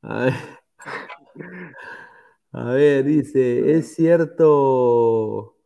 A 0.00 0.18
ver, 0.26 0.34
a 2.52 2.64
ver, 2.70 3.04
dice, 3.04 3.76
es 3.76 3.96
cierto 3.96 5.57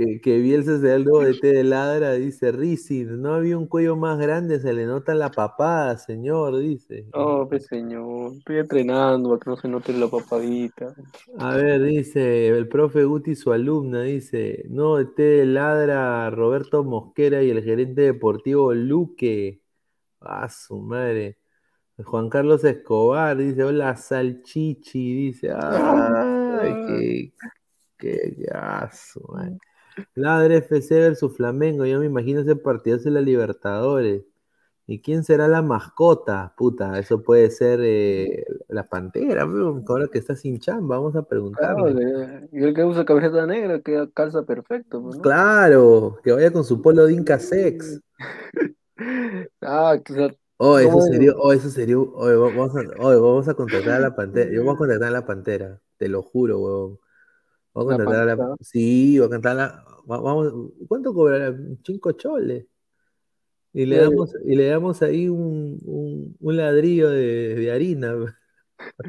eh, 0.00 0.20
que 0.20 0.38
Bielsa 0.38 0.78
se 0.78 0.86
da 0.86 0.94
el 0.94 1.04
nuevo 1.04 1.24
de 1.24 1.34
té 1.34 1.48
de 1.48 1.64
ladra, 1.64 2.12
dice 2.12 2.52
Rizzi, 2.52 3.04
no 3.04 3.34
había 3.34 3.58
un 3.58 3.66
cuello 3.66 3.96
más 3.96 4.16
grande, 4.16 4.60
se 4.60 4.72
le 4.72 4.86
nota 4.86 5.12
la 5.12 5.32
papada, 5.32 5.98
señor, 5.98 6.56
dice. 6.58 7.06
No, 7.12 7.48
pues 7.48 7.66
señor, 7.66 8.34
estoy 8.36 8.58
entrenando 8.58 9.30
para 9.30 9.40
que 9.40 9.50
no 9.50 9.56
se 9.56 9.68
note 9.68 9.92
la 9.94 10.06
papadita. 10.06 10.94
A 11.38 11.56
ver, 11.56 11.82
dice 11.82 12.46
el 12.46 12.68
profe 12.68 13.02
Guti, 13.02 13.34
su 13.34 13.50
alumna, 13.50 14.02
dice, 14.02 14.64
no, 14.68 15.04
te 15.08 15.44
ladra 15.44 16.30
Roberto 16.30 16.84
Mosquera 16.84 17.42
y 17.42 17.50
el 17.50 17.64
gerente 17.64 18.02
deportivo 18.02 18.72
Luque. 18.72 19.60
A 20.20 20.48
su 20.48 20.78
madre. 20.80 21.38
Juan 22.04 22.28
Carlos 22.28 22.62
Escobar 22.62 23.36
dice, 23.36 23.64
hola 23.64 23.96
Salchichi, 23.96 25.14
dice, 25.14 25.50
ay, 25.52 27.32
qué, 27.96 28.34
qué, 28.36 28.46
a 28.52 28.90
su 28.92 29.20
Ladra 30.14 30.56
FC 30.56 30.94
versus 31.00 31.36
Flamengo, 31.36 31.86
yo 31.86 32.00
me 32.00 32.06
imagino 32.06 32.40
ese 32.40 32.56
partido 32.56 32.98
de 32.98 33.10
la 33.10 33.20
Libertadores. 33.20 34.24
¿Y 34.86 35.00
quién 35.02 35.22
será 35.24 35.48
la 35.48 35.62
mascota? 35.62 36.54
Puta, 36.56 36.98
eso 36.98 37.22
puede 37.22 37.50
ser 37.50 37.80
eh, 37.82 38.44
la 38.68 38.84
pantera, 38.88 39.44
que 39.46 39.84
ahora 39.92 40.08
que 40.08 40.18
está 40.18 40.34
sin 40.36 40.58
chamba, 40.60 40.96
vamos 40.98 41.14
a 41.16 41.22
Claro, 41.22 41.28
preguntarle. 41.28 41.94
de- 41.94 42.48
y 42.52 42.64
el 42.64 42.74
que 42.74 42.84
usa 42.84 43.04
camiseta 43.04 43.46
negra 43.46 43.80
que 43.80 44.08
calza 44.14 44.44
perfecto, 44.44 45.02
pues, 45.02 45.16
¿no? 45.18 45.22
Claro, 45.22 46.18
que 46.22 46.32
vaya 46.32 46.52
con 46.52 46.64
su 46.64 46.80
polo 46.82 47.06
de 47.06 47.12
Inca 47.14 47.38
Sex. 47.38 48.00
Ah, 49.62 49.94
o 50.08 50.12
sea, 50.12 50.28
Oh, 50.60 50.78
eso 50.78 51.00
sería, 51.00 51.32
oh, 51.36 51.52
eso 51.52 51.70
sería, 51.70 51.96
oh, 51.98 52.52
vamos 52.52 52.74
a, 52.76 52.80
oh, 52.98 53.22
vamos 53.22 53.48
a 53.48 53.54
contratar 53.54 53.94
a 53.94 54.00
la 54.00 54.16
pantera. 54.16 54.50
Yo 54.52 54.64
voy 54.64 54.74
a 54.74 54.76
contratar 54.76 55.08
a 55.08 55.10
la 55.12 55.24
pantera, 55.26 55.80
te 55.98 56.08
lo 56.08 56.22
juro, 56.22 56.58
huevón. 56.58 56.98
Voy 57.72 57.84
a 57.84 57.86
¿La 57.86 57.98
contratar 57.98 58.28
a 58.28 58.36
la, 58.36 58.40
Pantera? 58.40 58.56
sí, 58.60 59.18
voy 59.18 59.26
a 59.26 59.30
contratar 59.30 59.52
a 59.52 59.76
la, 59.76 59.84
va- 60.10 60.20
vamos, 60.20 60.52
¿cuánto 60.88 61.14
cobrará? 61.14 61.56
Cinco 61.84 62.12
choles. 62.12 62.66
Y 63.72 63.86
le 63.86 63.98
damos, 63.98 64.32
y 64.44 64.56
le 64.56 64.66
damos 64.66 65.02
ahí 65.02 65.28
un, 65.28 65.78
un, 65.84 66.36
un 66.40 66.56
ladrillo 66.56 67.10
de, 67.10 67.54
de 67.54 67.70
harina. 67.72 68.14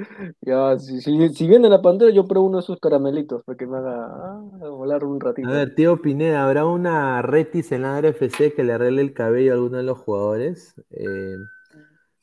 ya, 0.42 0.78
si, 0.80 1.02
si, 1.02 1.30
si 1.34 1.48
viene 1.48 1.70
la 1.70 1.82
pantera, 1.82 2.12
yo 2.12 2.28
pruebo 2.28 2.48
uno 2.48 2.58
de 2.58 2.64
esos 2.64 2.80
caramelitos 2.80 3.44
para 3.44 3.58
que 3.58 3.66
me 3.68 3.78
haga 3.78 4.06
ah, 4.06 4.42
volar 4.70 5.04
un 5.04 5.20
ratito. 5.20 5.50
A 5.50 5.52
ver, 5.54 5.74
tío 5.76 6.02
Pineda, 6.02 6.44
¿habrá 6.46 6.66
una 6.66 7.22
retis 7.22 7.72
en 7.72 7.84
la 7.84 7.98
RFC 8.00 8.54
que 8.54 8.64
le 8.64 8.74
arregle 8.74 9.02
el 9.02 9.14
cabello 9.14 9.52
a 9.54 9.56
alguno 9.56 9.78
de 9.78 9.84
los 9.84 9.98
jugadores? 9.98 10.76
Eh, 10.92 11.38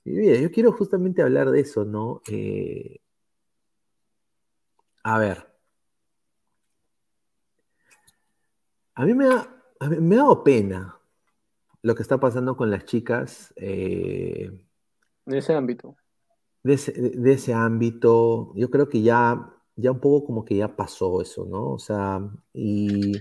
y 0.04 0.10
mira, 0.12 0.38
yo 0.40 0.50
quiero 0.52 0.72
justamente 0.72 1.22
hablar 1.22 1.50
de 1.50 1.60
eso, 1.60 1.84
¿no? 1.84 2.22
Eh, 2.30 2.98
a 5.04 5.18
ver. 5.18 5.46
A 8.96 9.04
mí 9.04 9.14
me 9.14 9.26
ha, 9.26 9.48
a 9.80 9.88
mí 9.88 10.00
me 10.00 10.16
ha 10.16 10.18
dado 10.18 10.42
pena 10.42 10.98
lo 11.82 11.94
que 11.94 12.02
está 12.02 12.18
pasando 12.18 12.56
con 12.56 12.70
las 12.70 12.84
chicas 12.84 13.52
eh, 13.56 14.50
En 15.26 15.34
ese 15.34 15.54
ámbito. 15.54 15.96
de 16.64 16.74
ese, 16.74 16.92
de 16.92 17.32
ese 17.32 17.54
ámbito. 17.54 18.52
Yo 18.56 18.70
creo 18.70 18.88
que 18.88 19.02
ya 19.02 19.52
ya 19.76 19.92
un 19.92 20.00
poco 20.00 20.26
como 20.26 20.44
que 20.44 20.56
ya 20.56 20.74
pasó 20.74 21.20
eso, 21.20 21.44
¿no? 21.44 21.72
O 21.72 21.78
sea, 21.78 22.20
y 22.52 23.12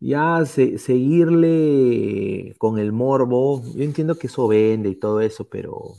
ya 0.00 0.44
seguirle 0.44 2.54
con 2.58 2.78
el 2.78 2.92
morbo, 2.92 3.62
yo 3.74 3.84
entiendo 3.84 4.18
que 4.18 4.26
eso 4.26 4.48
vende 4.48 4.90
y 4.90 4.96
todo 4.96 5.20
eso, 5.20 5.48
pero 5.48 5.74
o 5.74 5.96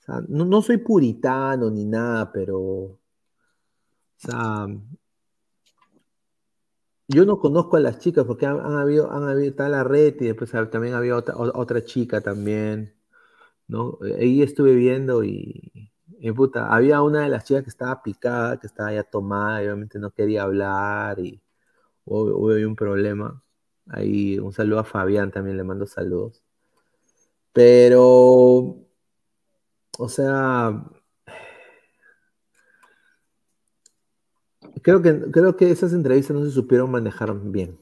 sea, 0.00 0.22
no, 0.28 0.44
no, 0.44 0.62
soy 0.62 0.78
puritano 0.78 1.70
ni 1.70 1.84
nada, 1.84 2.32
pero 2.32 2.58
o 2.60 2.98
sea, 4.16 4.66
yo 7.08 7.24
no 7.24 7.38
conozco 7.38 7.76
a 7.76 7.80
las 7.80 7.98
chicas 7.98 8.24
porque 8.24 8.46
han, 8.46 8.60
habido, 8.60 9.10
han 9.12 9.24
habido 9.24 9.54
tal 9.54 9.72
la 9.72 9.84
red 9.84 10.14
y 10.20 10.26
después 10.26 10.50
también 10.70 10.94
había 10.94 11.16
otra, 11.16 11.36
otra 11.36 11.84
chica 11.84 12.20
también, 12.20 12.94
¿no? 13.68 13.98
Ahí 14.18 14.42
estuve 14.42 14.74
viendo 14.74 15.24
y, 15.24 15.92
puta, 16.36 16.74
había 16.74 17.02
una 17.02 17.22
de 17.22 17.28
las 17.30 17.44
chicas 17.44 17.64
que 17.64 17.70
estaba 17.70 18.02
picada, 18.02 18.58
que 18.58 18.66
estaba 18.66 18.92
ya 18.92 19.04
tomada 19.04 19.62
y 19.62 19.66
obviamente 19.66 19.98
no 19.98 20.12
quería 20.12 20.44
hablar 20.44 21.18
y 21.20 21.42
hubo, 22.04 22.48
un 22.68 22.76
problema. 22.76 23.42
Ahí 23.88 24.38
un 24.38 24.52
saludo 24.52 24.80
a 24.80 24.84
Fabián 24.84 25.30
también, 25.32 25.56
le 25.56 25.64
mando 25.64 25.86
saludos. 25.86 26.42
Pero, 27.52 28.76
o 29.98 30.08
sea, 30.08 30.84
creo 34.82 35.02
que, 35.02 35.30
creo 35.30 35.56
que 35.56 35.70
esas 35.70 35.92
entrevistas 35.92 36.36
no 36.36 36.44
se 36.44 36.50
supieron 36.52 36.90
manejar 36.90 37.34
bien. 37.40 37.78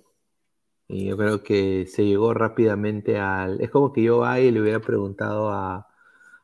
Y 0.88 1.06
yo 1.06 1.16
creo 1.16 1.42
que 1.42 1.86
se 1.86 2.04
llegó 2.04 2.34
rápidamente 2.34 3.18
al... 3.18 3.60
Es 3.60 3.70
como 3.70 3.92
que 3.92 4.02
yo 4.02 4.24
ahí 4.24 4.50
le 4.50 4.60
hubiera 4.60 4.80
preguntado 4.80 5.50
a, 5.50 5.88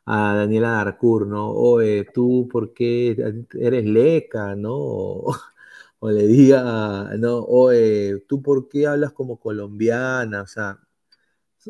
a 0.06 0.34
Daniela 0.34 0.70
Darcourt, 0.72 1.28
¿no? 1.28 1.50
Oye, 1.52 2.04
tú, 2.14 2.48
¿por 2.50 2.72
qué 2.74 3.16
eres 3.54 3.84
leca, 3.86 4.56
no? 4.56 5.24
O, 6.02 6.10
le 6.10 6.26
diga, 6.26 7.10
no, 7.18 7.40
oye, 7.44 8.20
¿tú 8.26 8.42
por 8.42 8.68
qué 8.68 8.86
hablas 8.86 9.12
como 9.12 9.38
colombiana? 9.38 10.42
O 10.42 10.46
sea, 10.46 10.78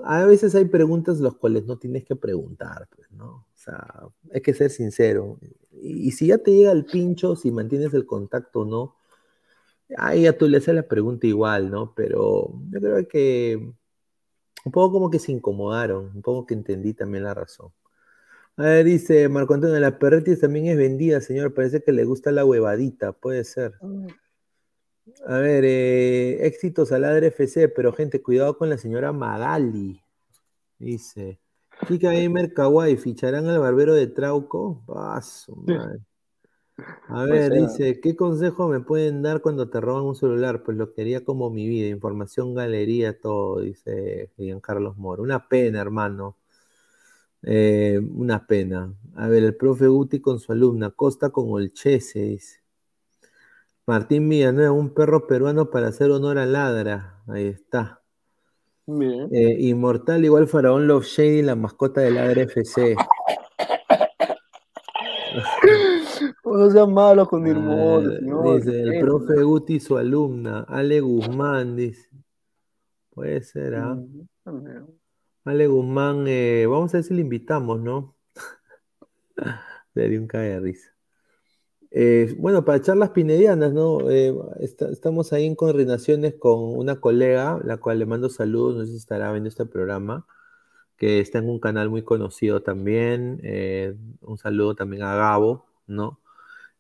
a 0.05 0.25
veces 0.25 0.55
hay 0.55 0.67
preguntas 0.67 1.21
las 1.21 1.35
cuales 1.35 1.67
no 1.67 1.79
tienes 1.79 2.05
que 2.05 2.17
preguntar, 2.17 2.89
pues, 2.95 3.11
¿no? 3.13 3.27
O 3.27 3.47
sea, 3.55 4.09
hay 4.33 4.41
que 4.41 4.55
ser 4.55 4.71
sincero. 4.71 5.39
Y, 5.73 6.13
si 6.13 6.29
ya 6.29 6.39
te 6.39 6.53
llega 6.53 6.73
el 6.73 6.85
pincho, 6.85 7.37
si 7.37 7.51
mantienes 7.51 7.93
el 7.95 8.07
contacto 8.07 8.61
o 8.61 8.65
no, 8.65 8.97
ahí 9.97 10.23
ya 10.23 10.37
tú 10.37 10.49
le 10.49 10.59
haces 10.59 10.75
la 10.75 10.83
pregunta 10.83 11.27
igual, 11.27 11.71
¿no? 11.71 11.95
Pero 11.95 12.53
yo 12.71 12.81
creo 12.81 13.09
que 13.09 13.73
un 14.65 14.73
poco 14.73 14.93
como 14.93 15.11
que 15.11 15.19
se 15.19 15.33
incomodaron, 15.33 16.13
un 16.15 16.23
poco 16.23 16.47
que 16.47 16.55
entendí 16.55 16.95
también 16.95 17.25
la 17.25 17.35
razón. 17.35 17.73
A 18.57 18.65
ver, 18.65 18.85
dice 18.85 19.29
Marco 19.29 19.55
Antonio, 19.55 19.79
la 19.81 19.99
Perretis 19.99 20.41
también 20.41 20.67
es 20.67 20.77
vendida, 20.77 21.21
señor, 21.21 21.55
parece 21.55 21.83
que 21.83 21.93
le 21.93 22.05
gusta 22.05 22.31
la 22.33 22.45
huevadita, 22.45 23.13
puede 23.13 23.45
ser. 23.45 23.75
A 25.27 25.39
ver, 25.39 25.65
eh, 25.65 26.47
éxitos 26.47 26.93
al 26.93 27.03
Ladre 27.03 27.29
FC, 27.29 27.69
pero 27.69 27.93
gente, 27.93 28.23
cuidado 28.23 28.57
con 28.57 28.71
la 28.71 28.79
señora 28.79 29.13
Magali, 29.13 30.03
dice. 30.79 31.41
Chica 31.89 32.13
Gamer 32.13 32.53
Kawaii, 32.53 32.97
¿ficharán 32.97 33.47
al 33.47 33.59
barbero 33.59 33.95
de 33.95 34.07
Trauco? 34.07 34.83
Paso, 34.87 35.65
A 37.09 37.25
ver, 37.25 37.53
dice, 37.53 38.01
¿qué 38.01 38.15
consejo 38.15 38.69
me 38.69 38.81
pueden 38.81 39.23
dar 39.23 39.41
cuando 39.41 39.69
te 39.69 39.81
roban 39.81 40.05
un 40.05 40.15
celular? 40.15 40.63
Pues 40.63 40.77
lo 40.77 40.93
quería 40.93 41.25
como 41.25 41.51
mi 41.51 41.69
vida, 41.69 41.89
información, 41.89 42.55
galería, 42.55 43.19
todo, 43.19 43.61
dice 43.61 44.31
Carlos 44.63 44.97
Moro. 44.97 45.23
Una 45.23 45.49
pena, 45.49 45.81
hermano. 45.81 46.37
Eh, 47.43 47.99
una 48.15 48.47
pena. 48.47 48.95
A 49.15 49.29
ver, 49.29 49.43
el 49.45 49.57
profe 49.57 49.87
Guti 49.87 50.21
con 50.21 50.39
su 50.39 50.53
alumna, 50.53 50.91
Costa 50.91 51.31
con 51.31 51.51
Olchese, 51.51 52.21
dice. 52.21 52.60
Martín 53.91 54.29
Villanueva, 54.29 54.71
un 54.71 54.95
perro 54.95 55.27
peruano 55.27 55.69
para 55.69 55.89
hacer 55.89 56.13
honor 56.13 56.39
a 56.39 56.47
Ladra. 56.47 57.25
Ahí 57.27 57.47
está. 57.47 58.01
Eh, 58.87 59.57
Inmortal 59.63 60.25
igual 60.25 60.47
Faraón 60.47 60.87
Love 60.87 61.05
Shady, 61.05 61.43
la 61.43 61.57
mascota 61.57 62.01
del 62.01 62.17
ARFC. 62.19 62.95
no 66.45 66.71
sea 66.71 66.87
malo 66.87 67.27
con 67.27 67.43
mi 67.43 67.51
hermano, 67.51 67.99
Dice 68.55 68.81
el 68.81 69.01
profe 69.01 69.43
Guti, 69.43 69.81
su 69.81 69.97
alumna, 69.97 70.67
Ale 70.69 71.01
Guzmán, 71.01 71.75
dice. 71.75 72.09
Puede 73.13 73.43
ser, 73.43 73.75
¿ah? 73.75 73.97
Mm, 74.45 74.87
Ale 75.47 75.67
Guzmán, 75.67 76.27
eh, 76.29 76.65
vamos 76.71 76.95
a 76.95 76.99
ver 76.99 77.05
si 77.05 77.13
le 77.13 77.23
invitamos, 77.23 77.81
¿no? 77.81 78.15
Sería 79.95 80.21
un 80.21 80.29
cae 80.29 80.51
de 80.51 80.61
risa. 80.61 80.95
Eh, 81.93 82.35
bueno, 82.39 82.65
para 82.65 82.81
charlas 82.81 83.11
pinedianas, 83.11 83.73
¿no? 83.73 84.11
Eh, 84.11 84.33
estamos 84.61 85.33
ahí 85.33 85.47
en 85.47 85.57
coordinaciones 85.57 86.35
con 86.35 86.61
una 86.79 87.01
colega, 87.01 87.61
la 87.65 87.79
cual 87.79 87.99
le 87.99 88.07
mando 88.07 88.29
saludos, 88.31 88.77
no 88.77 88.85
sé 88.87 88.93
si 88.93 88.99
estará 88.99 89.33
viendo 89.33 89.49
este 89.49 89.67
programa, 89.67 90.27
que 90.97 91.21
está 91.21 91.39
en 91.39 91.49
un 91.51 91.61
canal 91.61 91.91
muy 91.91 92.03
conocido 92.05 92.63
también. 92.63 93.41
Eh, 93.45 93.97
un 94.23 94.39
saludo 94.39 94.75
también 94.77 95.03
a 95.03 95.17
Gabo, 95.17 95.67
¿no? 95.87 96.21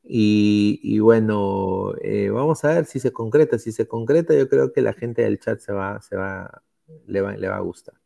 Y, 0.05 0.99
bueno, 1.01 1.95
vamos 2.32 2.65
a 2.65 2.74
ver 2.74 2.87
si 2.87 3.01
se 3.01 3.12
concreta. 3.12 3.59
Si 3.59 3.73
se 3.73 3.89
concreta, 3.89 4.35
yo 4.35 4.49
creo 4.49 4.73
que 4.73 4.82
la 4.82 4.95
gente 4.95 5.23
del 5.23 5.39
chat 5.41 5.61
se 5.61 5.73
va, 5.73 6.01
se 6.03 6.16
va, 6.16 6.62
le 7.07 7.20
va, 7.23 7.37
le 7.37 7.49
va 7.49 7.57
a 7.57 7.61
gustar. 7.61 7.99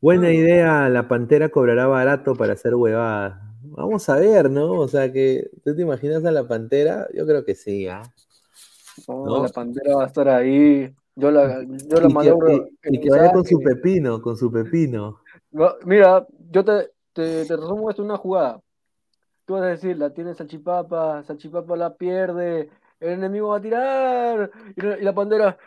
Buena 0.00 0.32
idea, 0.32 0.88
la 0.88 1.08
pantera 1.08 1.50
cobrará 1.50 1.86
barato 1.86 2.34
para 2.34 2.54
hacer 2.54 2.74
huevadas. 2.74 3.38
Vamos 3.62 4.08
a 4.08 4.16
ver, 4.16 4.50
¿no? 4.50 4.72
O 4.72 4.88
sea, 4.88 5.12
que 5.12 5.50
tú 5.62 5.76
te 5.76 5.82
imaginas 5.82 6.24
a 6.24 6.30
la 6.30 6.48
pantera, 6.48 7.06
yo 7.12 7.26
creo 7.26 7.44
que 7.44 7.54
sí, 7.54 7.86
¿ah? 7.86 8.02
¿no? 9.06 9.42
La 9.42 9.48
pantera 9.50 9.96
va 9.96 10.04
a 10.04 10.06
estar 10.06 10.28
ahí. 10.28 10.90
Yo 11.16 11.30
la, 11.30 11.62
yo 11.62 12.00
la 12.00 12.08
y 12.84 13.00
que, 13.00 13.10
vaya 13.10 13.30
con 13.30 13.44
su 13.44 13.60
pepino, 13.60 14.22
con 14.22 14.38
su 14.38 14.50
pepino. 14.50 15.20
mira, 15.84 16.26
yo 16.50 16.64
te, 16.64 16.90
te, 17.12 17.44
te 17.44 17.56
resumo 17.56 17.90
esto 17.90 18.02
una 18.02 18.16
jugada. 18.16 18.60
Tú 19.44 19.54
vas 19.54 19.64
a 19.64 19.66
decir, 19.66 19.98
la 19.98 20.14
tiene 20.14 20.34
Salchipapa, 20.34 21.22
Salchipapa 21.24 21.76
la 21.76 21.94
pierde, 21.94 22.70
el 23.00 23.10
enemigo 23.10 23.48
va 23.48 23.58
a 23.58 23.60
tirar, 23.60 24.50
y 24.76 25.04
la, 25.04 25.12
pantera, 25.12 25.58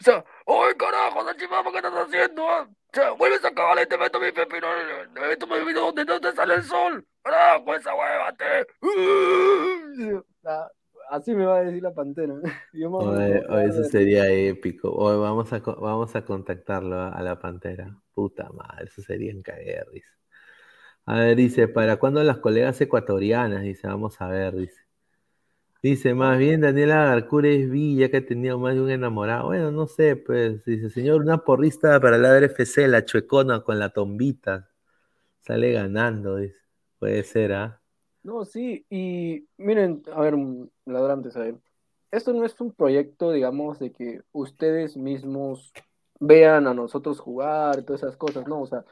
o 0.00 0.04
sea, 0.04 0.24
¡Ay, 0.46 0.74
carajo, 0.76 1.24
Salchipapa, 1.24 1.70
qué 1.70 1.76
estás 1.78 1.94
haciendo! 1.94 2.42
Ah? 2.46 2.68
Vuelves 3.18 3.44
a 3.44 3.54
cagar 3.54 3.84
y 3.84 3.88
te 3.88 3.96
meto 3.96 4.18
mi 4.20 4.32
pepino, 4.32 4.66
te 5.14 5.20
meto 5.20 5.46
mi 5.46 5.54
pepino 5.54 5.80
donde 5.80 6.04
no 6.04 6.20
te 6.20 6.32
sale 6.32 6.54
el 6.54 6.62
sol. 6.64 7.06
¡Carajo, 7.22 7.74
esa 7.74 7.94
huevate! 7.94 8.66
Así 11.10 11.34
me 11.34 11.44
va 11.44 11.58
a 11.58 11.62
decir 11.62 11.82
la 11.82 11.92
pantera. 11.92 12.34
eso 12.72 13.84
sería 13.84 14.28
épico. 14.30 14.92
Hoy 14.92 15.18
vamos 15.18 15.52
a, 15.52 15.58
vamos 15.58 16.14
a 16.14 16.24
contactarlo 16.24 17.00
a, 17.00 17.20
la 17.22 17.38
pantera. 17.38 17.96
Puta 18.14 18.48
madre, 18.50 18.86
eso 18.86 19.02
sería 19.02 19.30
en 19.32 19.42
dice. 19.92 20.10
A 21.06 21.18
ver, 21.18 21.36
dice, 21.36 21.68
¿para 21.68 21.96
cuándo 21.96 22.22
las 22.22 22.38
colegas 22.38 22.80
ecuatorianas? 22.80 23.62
Dice, 23.62 23.88
vamos 23.88 24.20
a 24.20 24.28
ver, 24.28 24.54
dice. 24.54 24.89
Dice, 25.82 26.12
más 26.14 26.38
bien 26.38 26.60
Daniela 26.60 27.06
Garcures 27.06 27.70
Villa, 27.70 28.10
que 28.10 28.18
ha 28.18 28.26
tenido 28.26 28.58
más 28.58 28.74
de 28.74 28.82
un 28.82 28.90
enamorado. 28.90 29.46
Bueno, 29.46 29.72
no 29.72 29.86
sé, 29.86 30.14
pues, 30.14 30.62
dice, 30.66 30.90
señor, 30.90 31.22
una 31.22 31.38
porrista 31.38 31.98
para 32.00 32.18
la 32.18 32.38
RFC, 32.38 32.86
la 32.86 33.06
chuecona 33.06 33.62
con 33.62 33.78
la 33.78 33.88
tombita. 33.88 34.68
Sale 35.40 35.72
ganando, 35.72 36.36
dice. 36.36 36.56
Puede 36.98 37.22
ser, 37.22 37.54
¿ah? 37.54 37.80
No, 38.22 38.44
sí, 38.44 38.84
y 38.90 39.46
miren, 39.56 40.02
a 40.12 40.20
ver, 40.20 40.34
ladrantes, 40.84 41.34
a 41.36 41.40
ver. 41.40 41.54
Esto 42.10 42.34
no 42.34 42.44
es 42.44 42.60
un 42.60 42.72
proyecto, 42.72 43.32
digamos, 43.32 43.78
de 43.78 43.92
que 43.92 44.20
ustedes 44.32 44.98
mismos 44.98 45.72
vean 46.18 46.66
a 46.66 46.74
nosotros 46.74 47.18
jugar, 47.18 47.82
todas 47.84 48.02
esas 48.02 48.18
cosas, 48.18 48.46
¿no? 48.46 48.60
O 48.60 48.66
sea, 48.66 48.84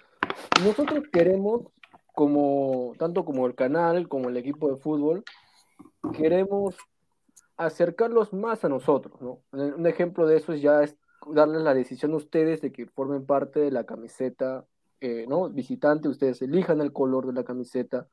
nosotros 0.64 1.04
queremos, 1.12 1.66
como, 2.14 2.94
tanto 2.98 3.26
como 3.26 3.46
el 3.46 3.54
canal, 3.54 4.08
como 4.08 4.30
el 4.30 4.38
equipo 4.38 4.72
de 4.72 4.80
fútbol, 4.80 5.24
queremos 6.12 6.76
acercarlos 7.56 8.32
más 8.32 8.64
a 8.64 8.68
nosotros, 8.68 9.20
¿no? 9.20 9.42
Un 9.52 9.86
ejemplo 9.86 10.26
de 10.26 10.36
eso 10.36 10.52
es 10.52 10.62
ya 10.62 10.82
es 10.82 10.96
darles 11.26 11.62
la 11.62 11.74
decisión 11.74 12.12
a 12.12 12.16
ustedes 12.16 12.60
de 12.60 12.72
que 12.72 12.86
formen 12.86 13.26
parte 13.26 13.60
de 13.60 13.70
la 13.70 13.84
camiseta, 13.84 14.64
eh, 15.00 15.26
¿no? 15.28 15.50
Visitante, 15.50 16.08
ustedes 16.08 16.40
elijan 16.40 16.80
el 16.80 16.92
color 16.92 17.26
de 17.26 17.32
la 17.32 17.44
camiseta. 17.44 18.08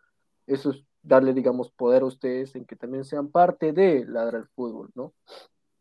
Eso 0.47 0.71
es 0.71 0.83
darle, 1.03 1.33
digamos, 1.33 1.71
poder 1.71 2.01
a 2.01 2.07
ustedes 2.07 2.55
en 2.55 2.65
que 2.65 2.75
también 2.75 3.05
sean 3.05 3.29
parte 3.29 3.71
de 3.71 4.05
Ladra 4.05 4.39
el 4.39 4.47
Fútbol, 4.47 4.89
¿no? 4.95 5.13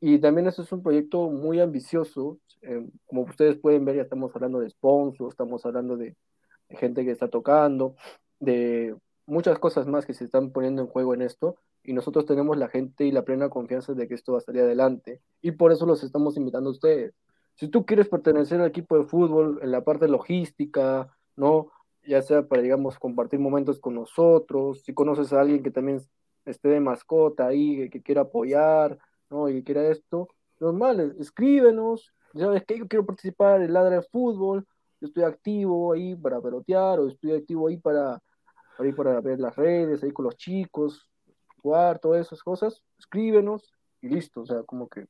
Y 0.01 0.19
también 0.19 0.47
eso 0.47 0.63
es 0.63 0.71
un 0.71 0.83
proyecto 0.83 1.31
muy 1.31 1.61
ambicioso. 1.61 2.39
Eh, 2.61 2.87
como 3.07 3.23
ustedes 3.23 3.57
pueden 3.57 3.87
ver, 3.87 3.97
ya 3.97 4.03
estamos 4.03 4.35
hablando 4.35 4.61
de 4.61 4.69
sponsors, 4.69 5.33
estamos 5.33 5.65
hablando 5.65 5.97
de 5.97 6.15
gente 6.69 7.05
que 7.05 7.11
está 7.11 7.29
tocando, 7.29 7.97
de 8.41 8.95
muchas 9.27 9.59
cosas 9.59 9.87
más 9.87 10.05
que 10.05 10.13
se 10.13 10.25
están 10.25 10.51
poniendo 10.51 10.83
en 10.83 10.89
juego 10.89 11.15
en 11.15 11.23
esto 11.23 11.57
y 11.85 11.93
nosotros 11.93 12.25
tenemos 12.25 12.57
la 12.57 12.69
gente 12.69 13.05
y 13.05 13.13
la 13.13 13.25
plena 13.25 13.51
confianza 13.51 13.93
de 13.93 14.09
que 14.09 14.15
esto 14.15 14.33
va 14.33 14.39
a 14.39 14.41
salir 14.41 14.63
adelante. 14.63 15.21
Y 15.43 15.53
por 15.53 15.71
eso 15.71 15.85
los 15.85 16.03
estamos 16.03 16.37
invitando 16.37 16.71
a 16.71 16.73
ustedes. 16.73 17.15
Si 17.55 17.69
tú 17.69 17.85
quieres 17.85 18.09
pertenecer 18.09 18.61
al 18.61 18.69
equipo 18.69 18.99
de 18.99 19.05
fútbol 19.05 19.61
en 19.63 19.71
la 19.71 19.85
parte 19.85 20.09
logística, 20.09 21.15
¿no? 21.37 21.71
Ya 22.07 22.23
sea 22.23 22.49
para, 22.49 22.63
digamos, 22.63 22.99
compartir 22.99 23.39
momentos 23.39 23.79
con 23.81 23.95
nosotros, 23.95 24.83
si 24.83 24.95
conoces 24.95 25.33
a 25.33 25.41
alguien 25.41 25.63
que 25.63 25.71
también 25.71 26.01
esté 26.47 26.69
de 26.69 26.81
mascota 26.81 27.47
ahí, 27.47 27.89
que 27.91 28.03
quiera 28.03 28.23
apoyar, 28.23 28.99
¿no? 29.31 29.49
Y 29.49 29.55
que 29.55 29.65
quiera 29.65 29.89
esto, 29.89 30.29
normal, 30.61 31.15
escríbenos, 31.19 32.13
¿sabes 32.35 32.65
qué? 32.67 32.79
Yo 32.79 32.89
quiero 32.89 33.07
participar 33.07 33.63
en 33.63 33.73
Ladra 33.73 33.97
de 33.97 34.03
Fútbol, 34.03 34.67
yo 35.01 35.09
estoy 35.09 35.25
activo 35.25 35.93
ahí 35.93 36.17
para 36.17 36.41
pelotear, 36.41 36.99
o 36.99 37.09
estoy 37.09 37.33
activo 37.33 37.69
ahí 37.69 37.77
para, 37.77 38.19
para, 38.77 38.93
para 38.95 39.21
ver 39.21 39.39
las 39.39 39.55
redes, 39.55 40.03
ahí 40.03 40.13
con 40.13 40.25
los 40.25 40.37
chicos, 40.37 41.09
jugar, 41.65 41.99
todas 41.99 42.27
esas 42.27 42.43
cosas, 42.43 42.83
escríbenos 42.99 43.73
y 44.03 44.09
listo, 44.09 44.43
o 44.43 44.47
sea, 44.47 44.63
como 44.65 44.87
que 44.87 45.07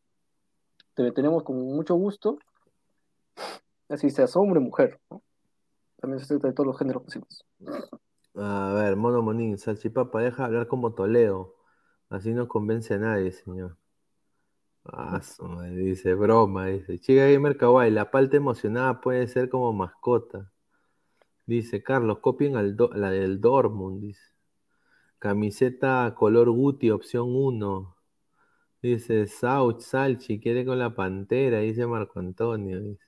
te 0.94 1.10
tenemos 1.10 1.42
con 1.42 1.56
mucho 1.56 1.96
gusto, 1.96 2.38
así 3.88 4.08
seas 4.08 4.36
hombre 4.36 4.60
mujer. 4.60 5.00
También 6.00 6.20
se 6.20 6.28
trata 6.28 6.46
de 6.48 6.54
todos 6.54 6.68
los 6.68 6.78
géneros 6.78 7.02
posibles. 7.02 7.44
A 8.36 8.72
ver, 8.72 8.94
Mono 8.94 9.20
Monín, 9.20 9.58
Salchipapa, 9.58 10.20
deja 10.20 10.44
hablar 10.44 10.68
como 10.68 10.94
Toledo. 10.94 11.56
Así 12.08 12.32
no 12.32 12.46
convence 12.46 12.94
a 12.94 12.98
nadie, 12.98 13.32
señor. 13.32 13.76
Ah, 14.84 15.20
dice, 15.72 16.14
broma, 16.14 16.66
dice. 16.66 17.00
Chica 17.00 17.26
Gamer 17.26 17.56
Kawaii, 17.56 17.90
la 17.90 18.12
palta 18.12 18.36
emocionada 18.36 19.00
puede 19.00 19.26
ser 19.26 19.48
como 19.48 19.72
mascota. 19.72 20.52
Dice, 21.46 21.82
Carlos, 21.82 22.18
copien 22.20 22.56
al 22.56 22.76
do- 22.76 22.92
la 22.92 23.10
del 23.10 23.40
Dortmund, 23.40 24.02
dice. 24.02 24.33
Camiseta 25.24 26.14
color 26.14 26.50
Guti, 26.50 26.90
opción 26.90 27.34
1. 27.34 27.96
Dice, 28.82 29.26
Sauch, 29.26 29.80
Salchi, 29.80 30.38
quiere 30.38 30.66
con 30.66 30.78
la 30.78 30.94
pantera, 30.94 31.60
dice 31.60 31.86
Marco 31.86 32.20
Antonio. 32.20 32.78
Dice. 32.78 33.00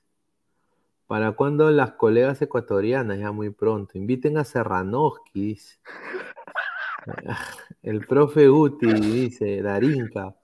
¿Para 1.05 1.33
cuándo 1.33 1.69
las 1.69 1.91
colegas 1.91 2.41
ecuatorianas? 2.41 3.19
Ya 3.19 3.31
muy 3.31 3.51
pronto. 3.51 3.99
Inviten 3.99 4.39
a 4.39 4.45
Serranoski, 4.45 5.41
dice. 5.49 5.77
El 7.83 8.03
profe 8.07 8.47
Guti, 8.47 8.87
dice, 8.93 9.61
Darinka. 9.61 10.35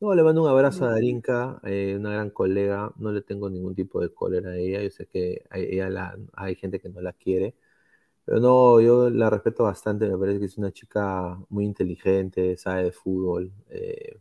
No, 0.00 0.12
le 0.16 0.24
mando 0.24 0.42
un 0.42 0.48
abrazo 0.48 0.84
a 0.86 0.90
Darinka, 0.90 1.60
eh, 1.62 1.94
una 1.96 2.10
gran 2.10 2.30
colega. 2.30 2.92
No 2.96 3.12
le 3.12 3.22
tengo 3.22 3.48
ningún 3.48 3.76
tipo 3.76 4.00
de 4.00 4.12
cólera 4.12 4.50
a 4.50 4.56
ella. 4.56 4.82
Yo 4.82 4.90
sé 4.90 5.06
que 5.06 5.44
ella 5.52 5.90
la- 5.90 6.18
hay 6.32 6.56
gente 6.56 6.80
que 6.80 6.88
no 6.88 7.00
la 7.00 7.12
quiere. 7.12 7.54
Pero 8.24 8.40
no, 8.40 8.80
yo 8.80 9.10
la 9.10 9.30
respeto 9.30 9.64
bastante. 9.64 10.08
Me 10.08 10.18
parece 10.18 10.38
que 10.40 10.46
es 10.46 10.58
una 10.58 10.72
chica 10.72 11.38
muy 11.48 11.64
inteligente, 11.64 12.56
sabe 12.56 12.84
de 12.84 12.92
fútbol. 12.92 13.52
eh, 13.70 14.20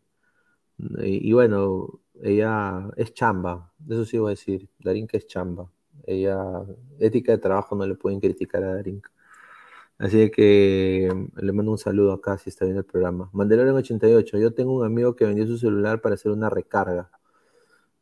y, 1.00 1.34
bueno, 1.34 2.00
ella 2.22 2.90
es 2.96 3.14
chamba. 3.14 3.72
Eso 3.90 4.06
sí 4.06 4.18
voy 4.18 4.30
a 4.30 4.32
decir. 4.32 4.70
Darinka 4.80 5.18
es 5.18 5.28
chamba. 5.28 5.70
Ella, 6.06 6.38
ética 7.00 7.34
de 7.34 7.38
trabajo 7.40 7.76
no 7.76 7.86
le 7.86 7.96
pueden 7.96 8.20
criticar 8.20 8.64
a 8.64 8.76
Darinka. 8.76 9.12
Así 9.98 10.32
que 10.32 11.10
le 11.36 11.52
mando 11.54 11.72
un 11.72 11.78
saludo 11.78 12.14
acá 12.14 12.38
si 12.38 12.50
está 12.50 12.66
viendo 12.66 12.82
el 12.82 12.86
programa. 12.86 13.30
Mandalorian 13.34 13.76
88. 13.76 14.38
Yo 14.40 14.54
tengo 14.54 14.74
un 14.80 14.86
amigo 14.86 15.16
que 15.16 15.26
vendió 15.26 15.46
su 15.48 15.58
celular 15.58 16.02
para 16.02 16.16
hacer 16.16 16.32
una 16.32 16.50
recarga. 16.50 17.12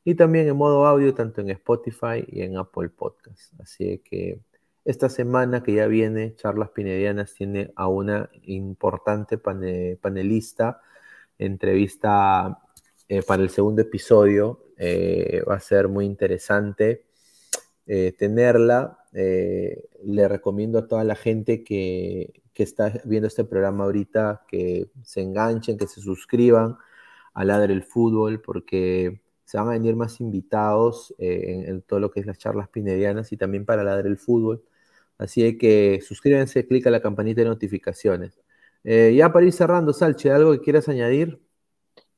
Y 0.04 0.14
también 0.14 0.46
en 0.46 0.56
modo 0.56 0.86
audio, 0.86 1.14
tanto 1.14 1.40
en 1.40 1.50
Spotify 1.50 2.24
y 2.26 2.42
en 2.42 2.56
Apple 2.56 2.90
Podcast. 2.90 3.58
Así 3.60 3.98
que 4.04 4.40
esta 4.84 5.08
semana 5.08 5.62
que 5.62 5.74
ya 5.74 5.86
viene, 5.86 6.34
Charlas 6.36 6.70
Pinedianas 6.70 7.34
tiene 7.34 7.72
a 7.76 7.88
una 7.88 8.30
importante 8.42 9.36
pane- 9.36 9.96
panelista, 10.00 10.80
entrevista 11.38 12.58
eh, 13.08 13.22
para 13.22 13.42
el 13.42 13.50
segundo 13.50 13.82
episodio. 13.82 14.60
Eh, 14.76 15.42
va 15.48 15.54
a 15.56 15.60
ser 15.60 15.88
muy 15.88 16.04
interesante 16.04 17.04
eh, 17.86 18.12
tenerla. 18.18 18.98
Eh, 19.12 19.88
le 20.04 20.28
recomiendo 20.28 20.78
a 20.78 20.88
toda 20.88 21.04
la 21.04 21.14
gente 21.14 21.64
que, 21.64 22.42
que 22.52 22.62
está 22.62 22.92
viendo 23.04 23.28
este 23.28 23.44
programa 23.44 23.84
ahorita 23.84 24.44
que 24.48 24.90
se 25.02 25.22
enganchen, 25.22 25.78
que 25.78 25.86
se 25.86 26.00
suscriban 26.00 26.76
a 27.34 27.44
Ladre 27.44 27.72
el 27.74 27.84
Fútbol, 27.84 28.40
porque 28.40 29.20
se 29.44 29.58
van 29.58 29.68
a 29.68 29.72
venir 29.72 29.96
más 29.96 30.20
invitados 30.20 31.14
eh, 31.18 31.64
en, 31.68 31.82
todo 31.82 32.00
lo 32.00 32.10
que 32.10 32.20
es 32.20 32.26
las 32.26 32.38
charlas 32.38 32.68
pinedianas 32.68 33.32
y 33.32 33.36
también 33.36 33.64
para 33.64 33.84
Ladre 33.84 34.08
el 34.08 34.18
Fútbol. 34.18 34.64
Así 35.18 35.56
que 35.58 36.00
suscríbanse, 36.06 36.66
clic 36.66 36.86
a 36.86 36.90
la 36.90 37.00
campanita 37.00 37.42
de 37.42 37.48
notificaciones. 37.48 38.40
Ya 38.84 39.32
para 39.32 39.46
ir 39.46 39.52
cerrando, 39.52 39.92
Salche, 39.92 40.30
¿algo 40.30 40.52
que 40.52 40.60
quieras 40.60 40.88
añadir? 40.88 41.40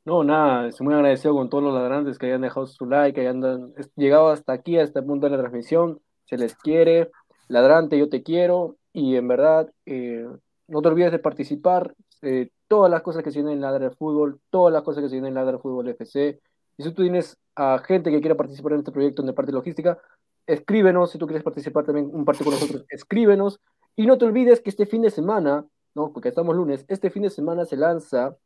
No, 0.08 0.24
nada, 0.24 0.68
estoy 0.68 0.86
muy 0.86 0.94
agradecido 0.94 1.34
con 1.34 1.50
todos 1.50 1.62
los 1.62 1.74
ladrantes 1.74 2.18
que 2.18 2.24
hayan 2.24 2.40
dejado 2.40 2.66
su 2.66 2.86
like, 2.86 3.12
que 3.12 3.28
hayan 3.28 3.74
llegado 3.94 4.30
hasta 4.30 4.54
aquí, 4.54 4.78
a 4.78 4.82
este 4.82 5.02
punto 5.02 5.26
de 5.26 5.32
la 5.32 5.38
transmisión. 5.38 6.00
Se 6.24 6.38
les 6.38 6.54
quiere. 6.54 7.10
Ladrante, 7.48 7.98
yo 7.98 8.08
te 8.08 8.22
quiero. 8.22 8.76
Y 8.94 9.16
en 9.16 9.28
verdad, 9.28 9.70
eh, 9.84 10.26
no 10.66 10.80
te 10.80 10.88
olvides 10.88 11.12
de 11.12 11.18
participar. 11.18 11.94
eh, 12.22 12.48
todas 12.68 12.90
las 12.90 13.02
cosas 13.02 13.22
que 13.22 13.30
se 13.30 13.40
vienen 13.40 13.56
en 13.56 13.60
Ladra 13.60 13.90
de 13.90 13.94
Fútbol, 13.94 14.40
todas 14.48 14.72
las 14.72 14.82
cosas 14.82 15.02
que 15.02 15.10
se 15.10 15.16
vienen 15.16 15.28
en 15.28 15.34
Ladra 15.34 15.52
de 15.52 15.58
Fútbol 15.58 15.88
FC. 15.88 16.40
Y 16.78 16.82
si 16.84 16.88
tú 16.92 17.02
tienes 17.02 17.36
a 17.54 17.78
gente 17.78 18.10
que 18.10 18.20
quiera 18.20 18.34
participar 18.34 18.72
en 18.72 18.78
este 18.78 18.92
proyecto 18.92 19.20
en 19.20 19.26
de 19.26 19.34
parte 19.34 19.52
logística, 19.52 19.98
escríbenos. 20.46 21.10
Si 21.10 21.18
tú 21.18 21.26
quieres 21.26 21.44
participar 21.44 21.84
también 21.84 22.08
un 22.10 22.24
parte 22.24 22.44
con 22.44 22.54
nosotros, 22.54 22.86
escríbenos. 22.88 23.60
Y 23.94 24.06
no 24.06 24.16
te 24.16 24.24
olvides 24.24 24.62
que 24.62 24.70
este 24.70 24.86
fin 24.86 25.02
de 25.02 25.10
semana, 25.10 25.66
¿no? 25.94 26.14
Porque 26.14 26.30
estamos 26.30 26.56
lunes, 26.56 26.86
este 26.88 27.10
fin 27.10 27.24
de 27.24 27.30
semana 27.30 27.66
se 27.66 27.76
lanza, 27.76 28.38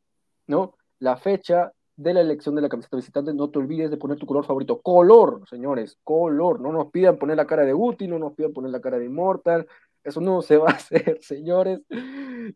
¿no? 0.45 0.75
La 1.03 1.17
fecha 1.17 1.73
de 1.97 2.13
la 2.13 2.21
elección 2.21 2.55
de 2.55 2.61
la 2.61 2.69
camiseta 2.69 2.95
visitante. 2.95 3.33
No 3.33 3.49
te 3.49 3.59
olvides 3.59 3.91
de 3.91 3.97
poner 3.97 4.17
tu 4.17 4.25
color 4.25 4.45
favorito. 4.45 4.81
Color, 4.81 5.43
señores, 5.49 5.99
color. 6.01 6.61
No 6.61 6.71
nos 6.71 6.91
pidan 6.91 7.17
poner 7.17 7.35
la 7.35 7.45
cara 7.45 7.65
de 7.65 7.73
Guti, 7.73 8.07
no 8.07 8.19
nos 8.19 8.33
pidan 8.33 8.53
poner 8.53 8.71
la 8.71 8.79
cara 8.79 8.97
de 8.97 9.05
Immortal. 9.05 9.67
Eso 10.01 10.21
no 10.21 10.41
se 10.41 10.55
va 10.57 10.69
a 10.69 10.75
hacer, 10.75 11.19
señores. 11.21 11.81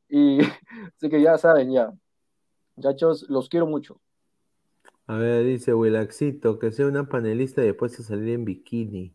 Y 0.08 0.40
así 0.42 1.10
que 1.10 1.22
ya 1.22 1.38
saben, 1.38 1.72
ya. 1.72 1.92
Muchachos, 2.78 3.26
los 3.30 3.50
quiero 3.50 3.68
mucho. 3.68 4.00
A 5.08 5.18
ver, 5.18 5.44
dice 5.46 5.74
Wilaxito, 5.74 6.58
que 6.58 6.72
sea 6.72 6.88
una 6.88 7.10
panelista 7.10 7.62
y 7.62 7.66
después 7.66 8.00
a 8.00 8.04
salir 8.04 8.30
en 8.30 8.46
bikini. 8.46 9.14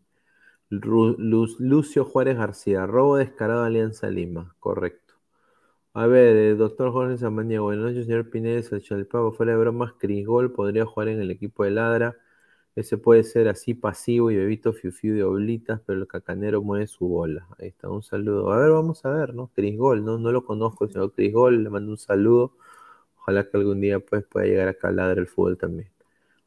Lucio 0.68 2.04
Juárez 2.04 2.36
García, 2.36 2.86
robo 2.86 3.16
descarado 3.16 3.60
de 3.60 3.66
Alianza 3.66 4.10
Lima, 4.10 4.56
correcto. 4.58 5.01
A 5.94 6.06
ver, 6.06 6.56
doctor 6.56 6.90
Jorge 6.90 7.18
Samaniego, 7.18 7.64
buenas 7.64 7.84
noches, 7.84 8.06
señor 8.06 8.30
Pineda, 8.30 8.62
el 8.70 8.82
Chalpavo, 8.82 9.32
fuera 9.32 9.52
de 9.52 9.58
bromas, 9.58 9.92
Crisgol 9.98 10.50
podría 10.52 10.86
jugar 10.86 11.08
en 11.08 11.20
el 11.20 11.30
equipo 11.30 11.64
de 11.64 11.70
Ladra. 11.70 12.16
Ese 12.76 12.96
puede 12.98 13.24
ser 13.24 13.48
así 13.48 13.74
pasivo 13.74 14.30
y 14.30 14.36
bebito 14.36 14.72
fiu 14.72 14.90
fiu 14.92 15.14
de 15.14 15.22
oblitas, 15.24 15.80
pero 15.86 16.00
el 16.00 16.06
cacanero 16.08 16.62
mueve 16.62 16.86
su 16.86 17.06
bola. 17.08 17.46
Ahí 17.58 17.68
está, 17.68 17.90
un 17.90 18.02
saludo. 18.02 18.50
A 18.52 18.58
ver, 18.58 18.70
vamos 18.70 19.04
a 19.04 19.10
ver, 19.10 19.34
¿no? 19.34 19.48
Cris 19.54 19.76
Gol, 19.78 20.02
¿no? 20.04 20.16
No 20.18 20.32
lo 20.32 20.44
conozco, 20.46 20.84
el 20.84 20.92
señor 20.92 21.12
Cris 21.12 21.32
Gol, 21.34 21.62
le 21.64 21.68
mando 21.70 21.90
un 21.92 21.98
saludo. 21.98 22.54
Ojalá 23.20 23.44
que 23.50 23.56
algún 23.58 23.80
día 23.82 24.00
pues 24.00 24.24
pueda 24.26 24.46
llegar 24.46 24.68
acá 24.68 24.88
a 24.88 24.92
ladrar 24.92 25.18
el 25.18 25.28
fútbol 25.28 25.58
también. 25.58 25.90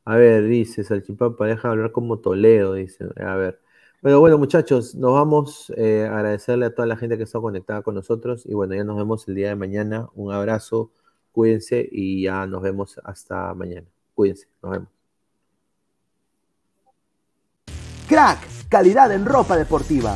A 0.05 0.17
ver, 0.17 0.45
dice 0.45 0.83
Salchipapa, 0.85 1.47
deja 1.47 1.71
hablar 1.71 1.91
como 1.93 2.19
Toledo, 2.19 2.73
dice. 2.75 3.05
A 3.17 3.35
ver. 3.37 3.59
Pero 4.01 4.19
bueno, 4.19 4.37
muchachos, 4.37 4.93
nos 4.95 5.13
vamos 5.13 5.73
eh, 5.75 6.07
a 6.09 6.17
agradecerle 6.17 6.67
a 6.67 6.75
toda 6.75 6.87
la 6.87 6.97
gente 6.97 7.17
que 7.17 7.23
está 7.23 7.39
conectada 7.39 7.81
con 7.81 7.95
nosotros. 7.95 8.45
Y 8.45 8.53
bueno, 8.53 8.75
ya 8.75 8.83
nos 8.83 8.97
vemos 8.97 9.27
el 9.27 9.35
día 9.35 9.49
de 9.49 9.55
mañana. 9.55 10.09
Un 10.13 10.31
abrazo, 10.31 10.91
cuídense 11.31 11.87
y 11.91 12.23
ya 12.23 12.45
nos 12.45 12.61
vemos 12.61 12.99
hasta 13.03 13.53
mañana. 13.53 13.87
Cuídense, 14.13 14.47
nos 14.61 14.71
vemos. 14.71 14.89
Crack, 18.07 18.39
calidad 18.69 19.11
en 19.11 19.25
ropa 19.25 19.57
deportiva. 19.57 20.15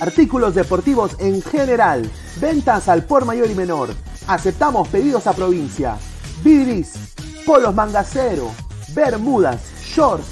Artículos 0.00 0.54
deportivos 0.54 1.14
en 1.20 1.42
general. 1.42 2.10
Ventas 2.40 2.88
al 2.88 3.04
por 3.04 3.26
mayor 3.26 3.50
y 3.50 3.54
menor. 3.54 3.90
Aceptamos 4.26 4.88
pedidos 4.88 5.26
a 5.26 5.34
provincia. 5.34 5.98
Bidris, 6.42 7.14
polos 7.44 7.74
mangacero, 7.74 8.50
bermudas, 8.94 9.60
shorts, 9.82 10.26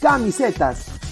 camisetas, 0.00 0.95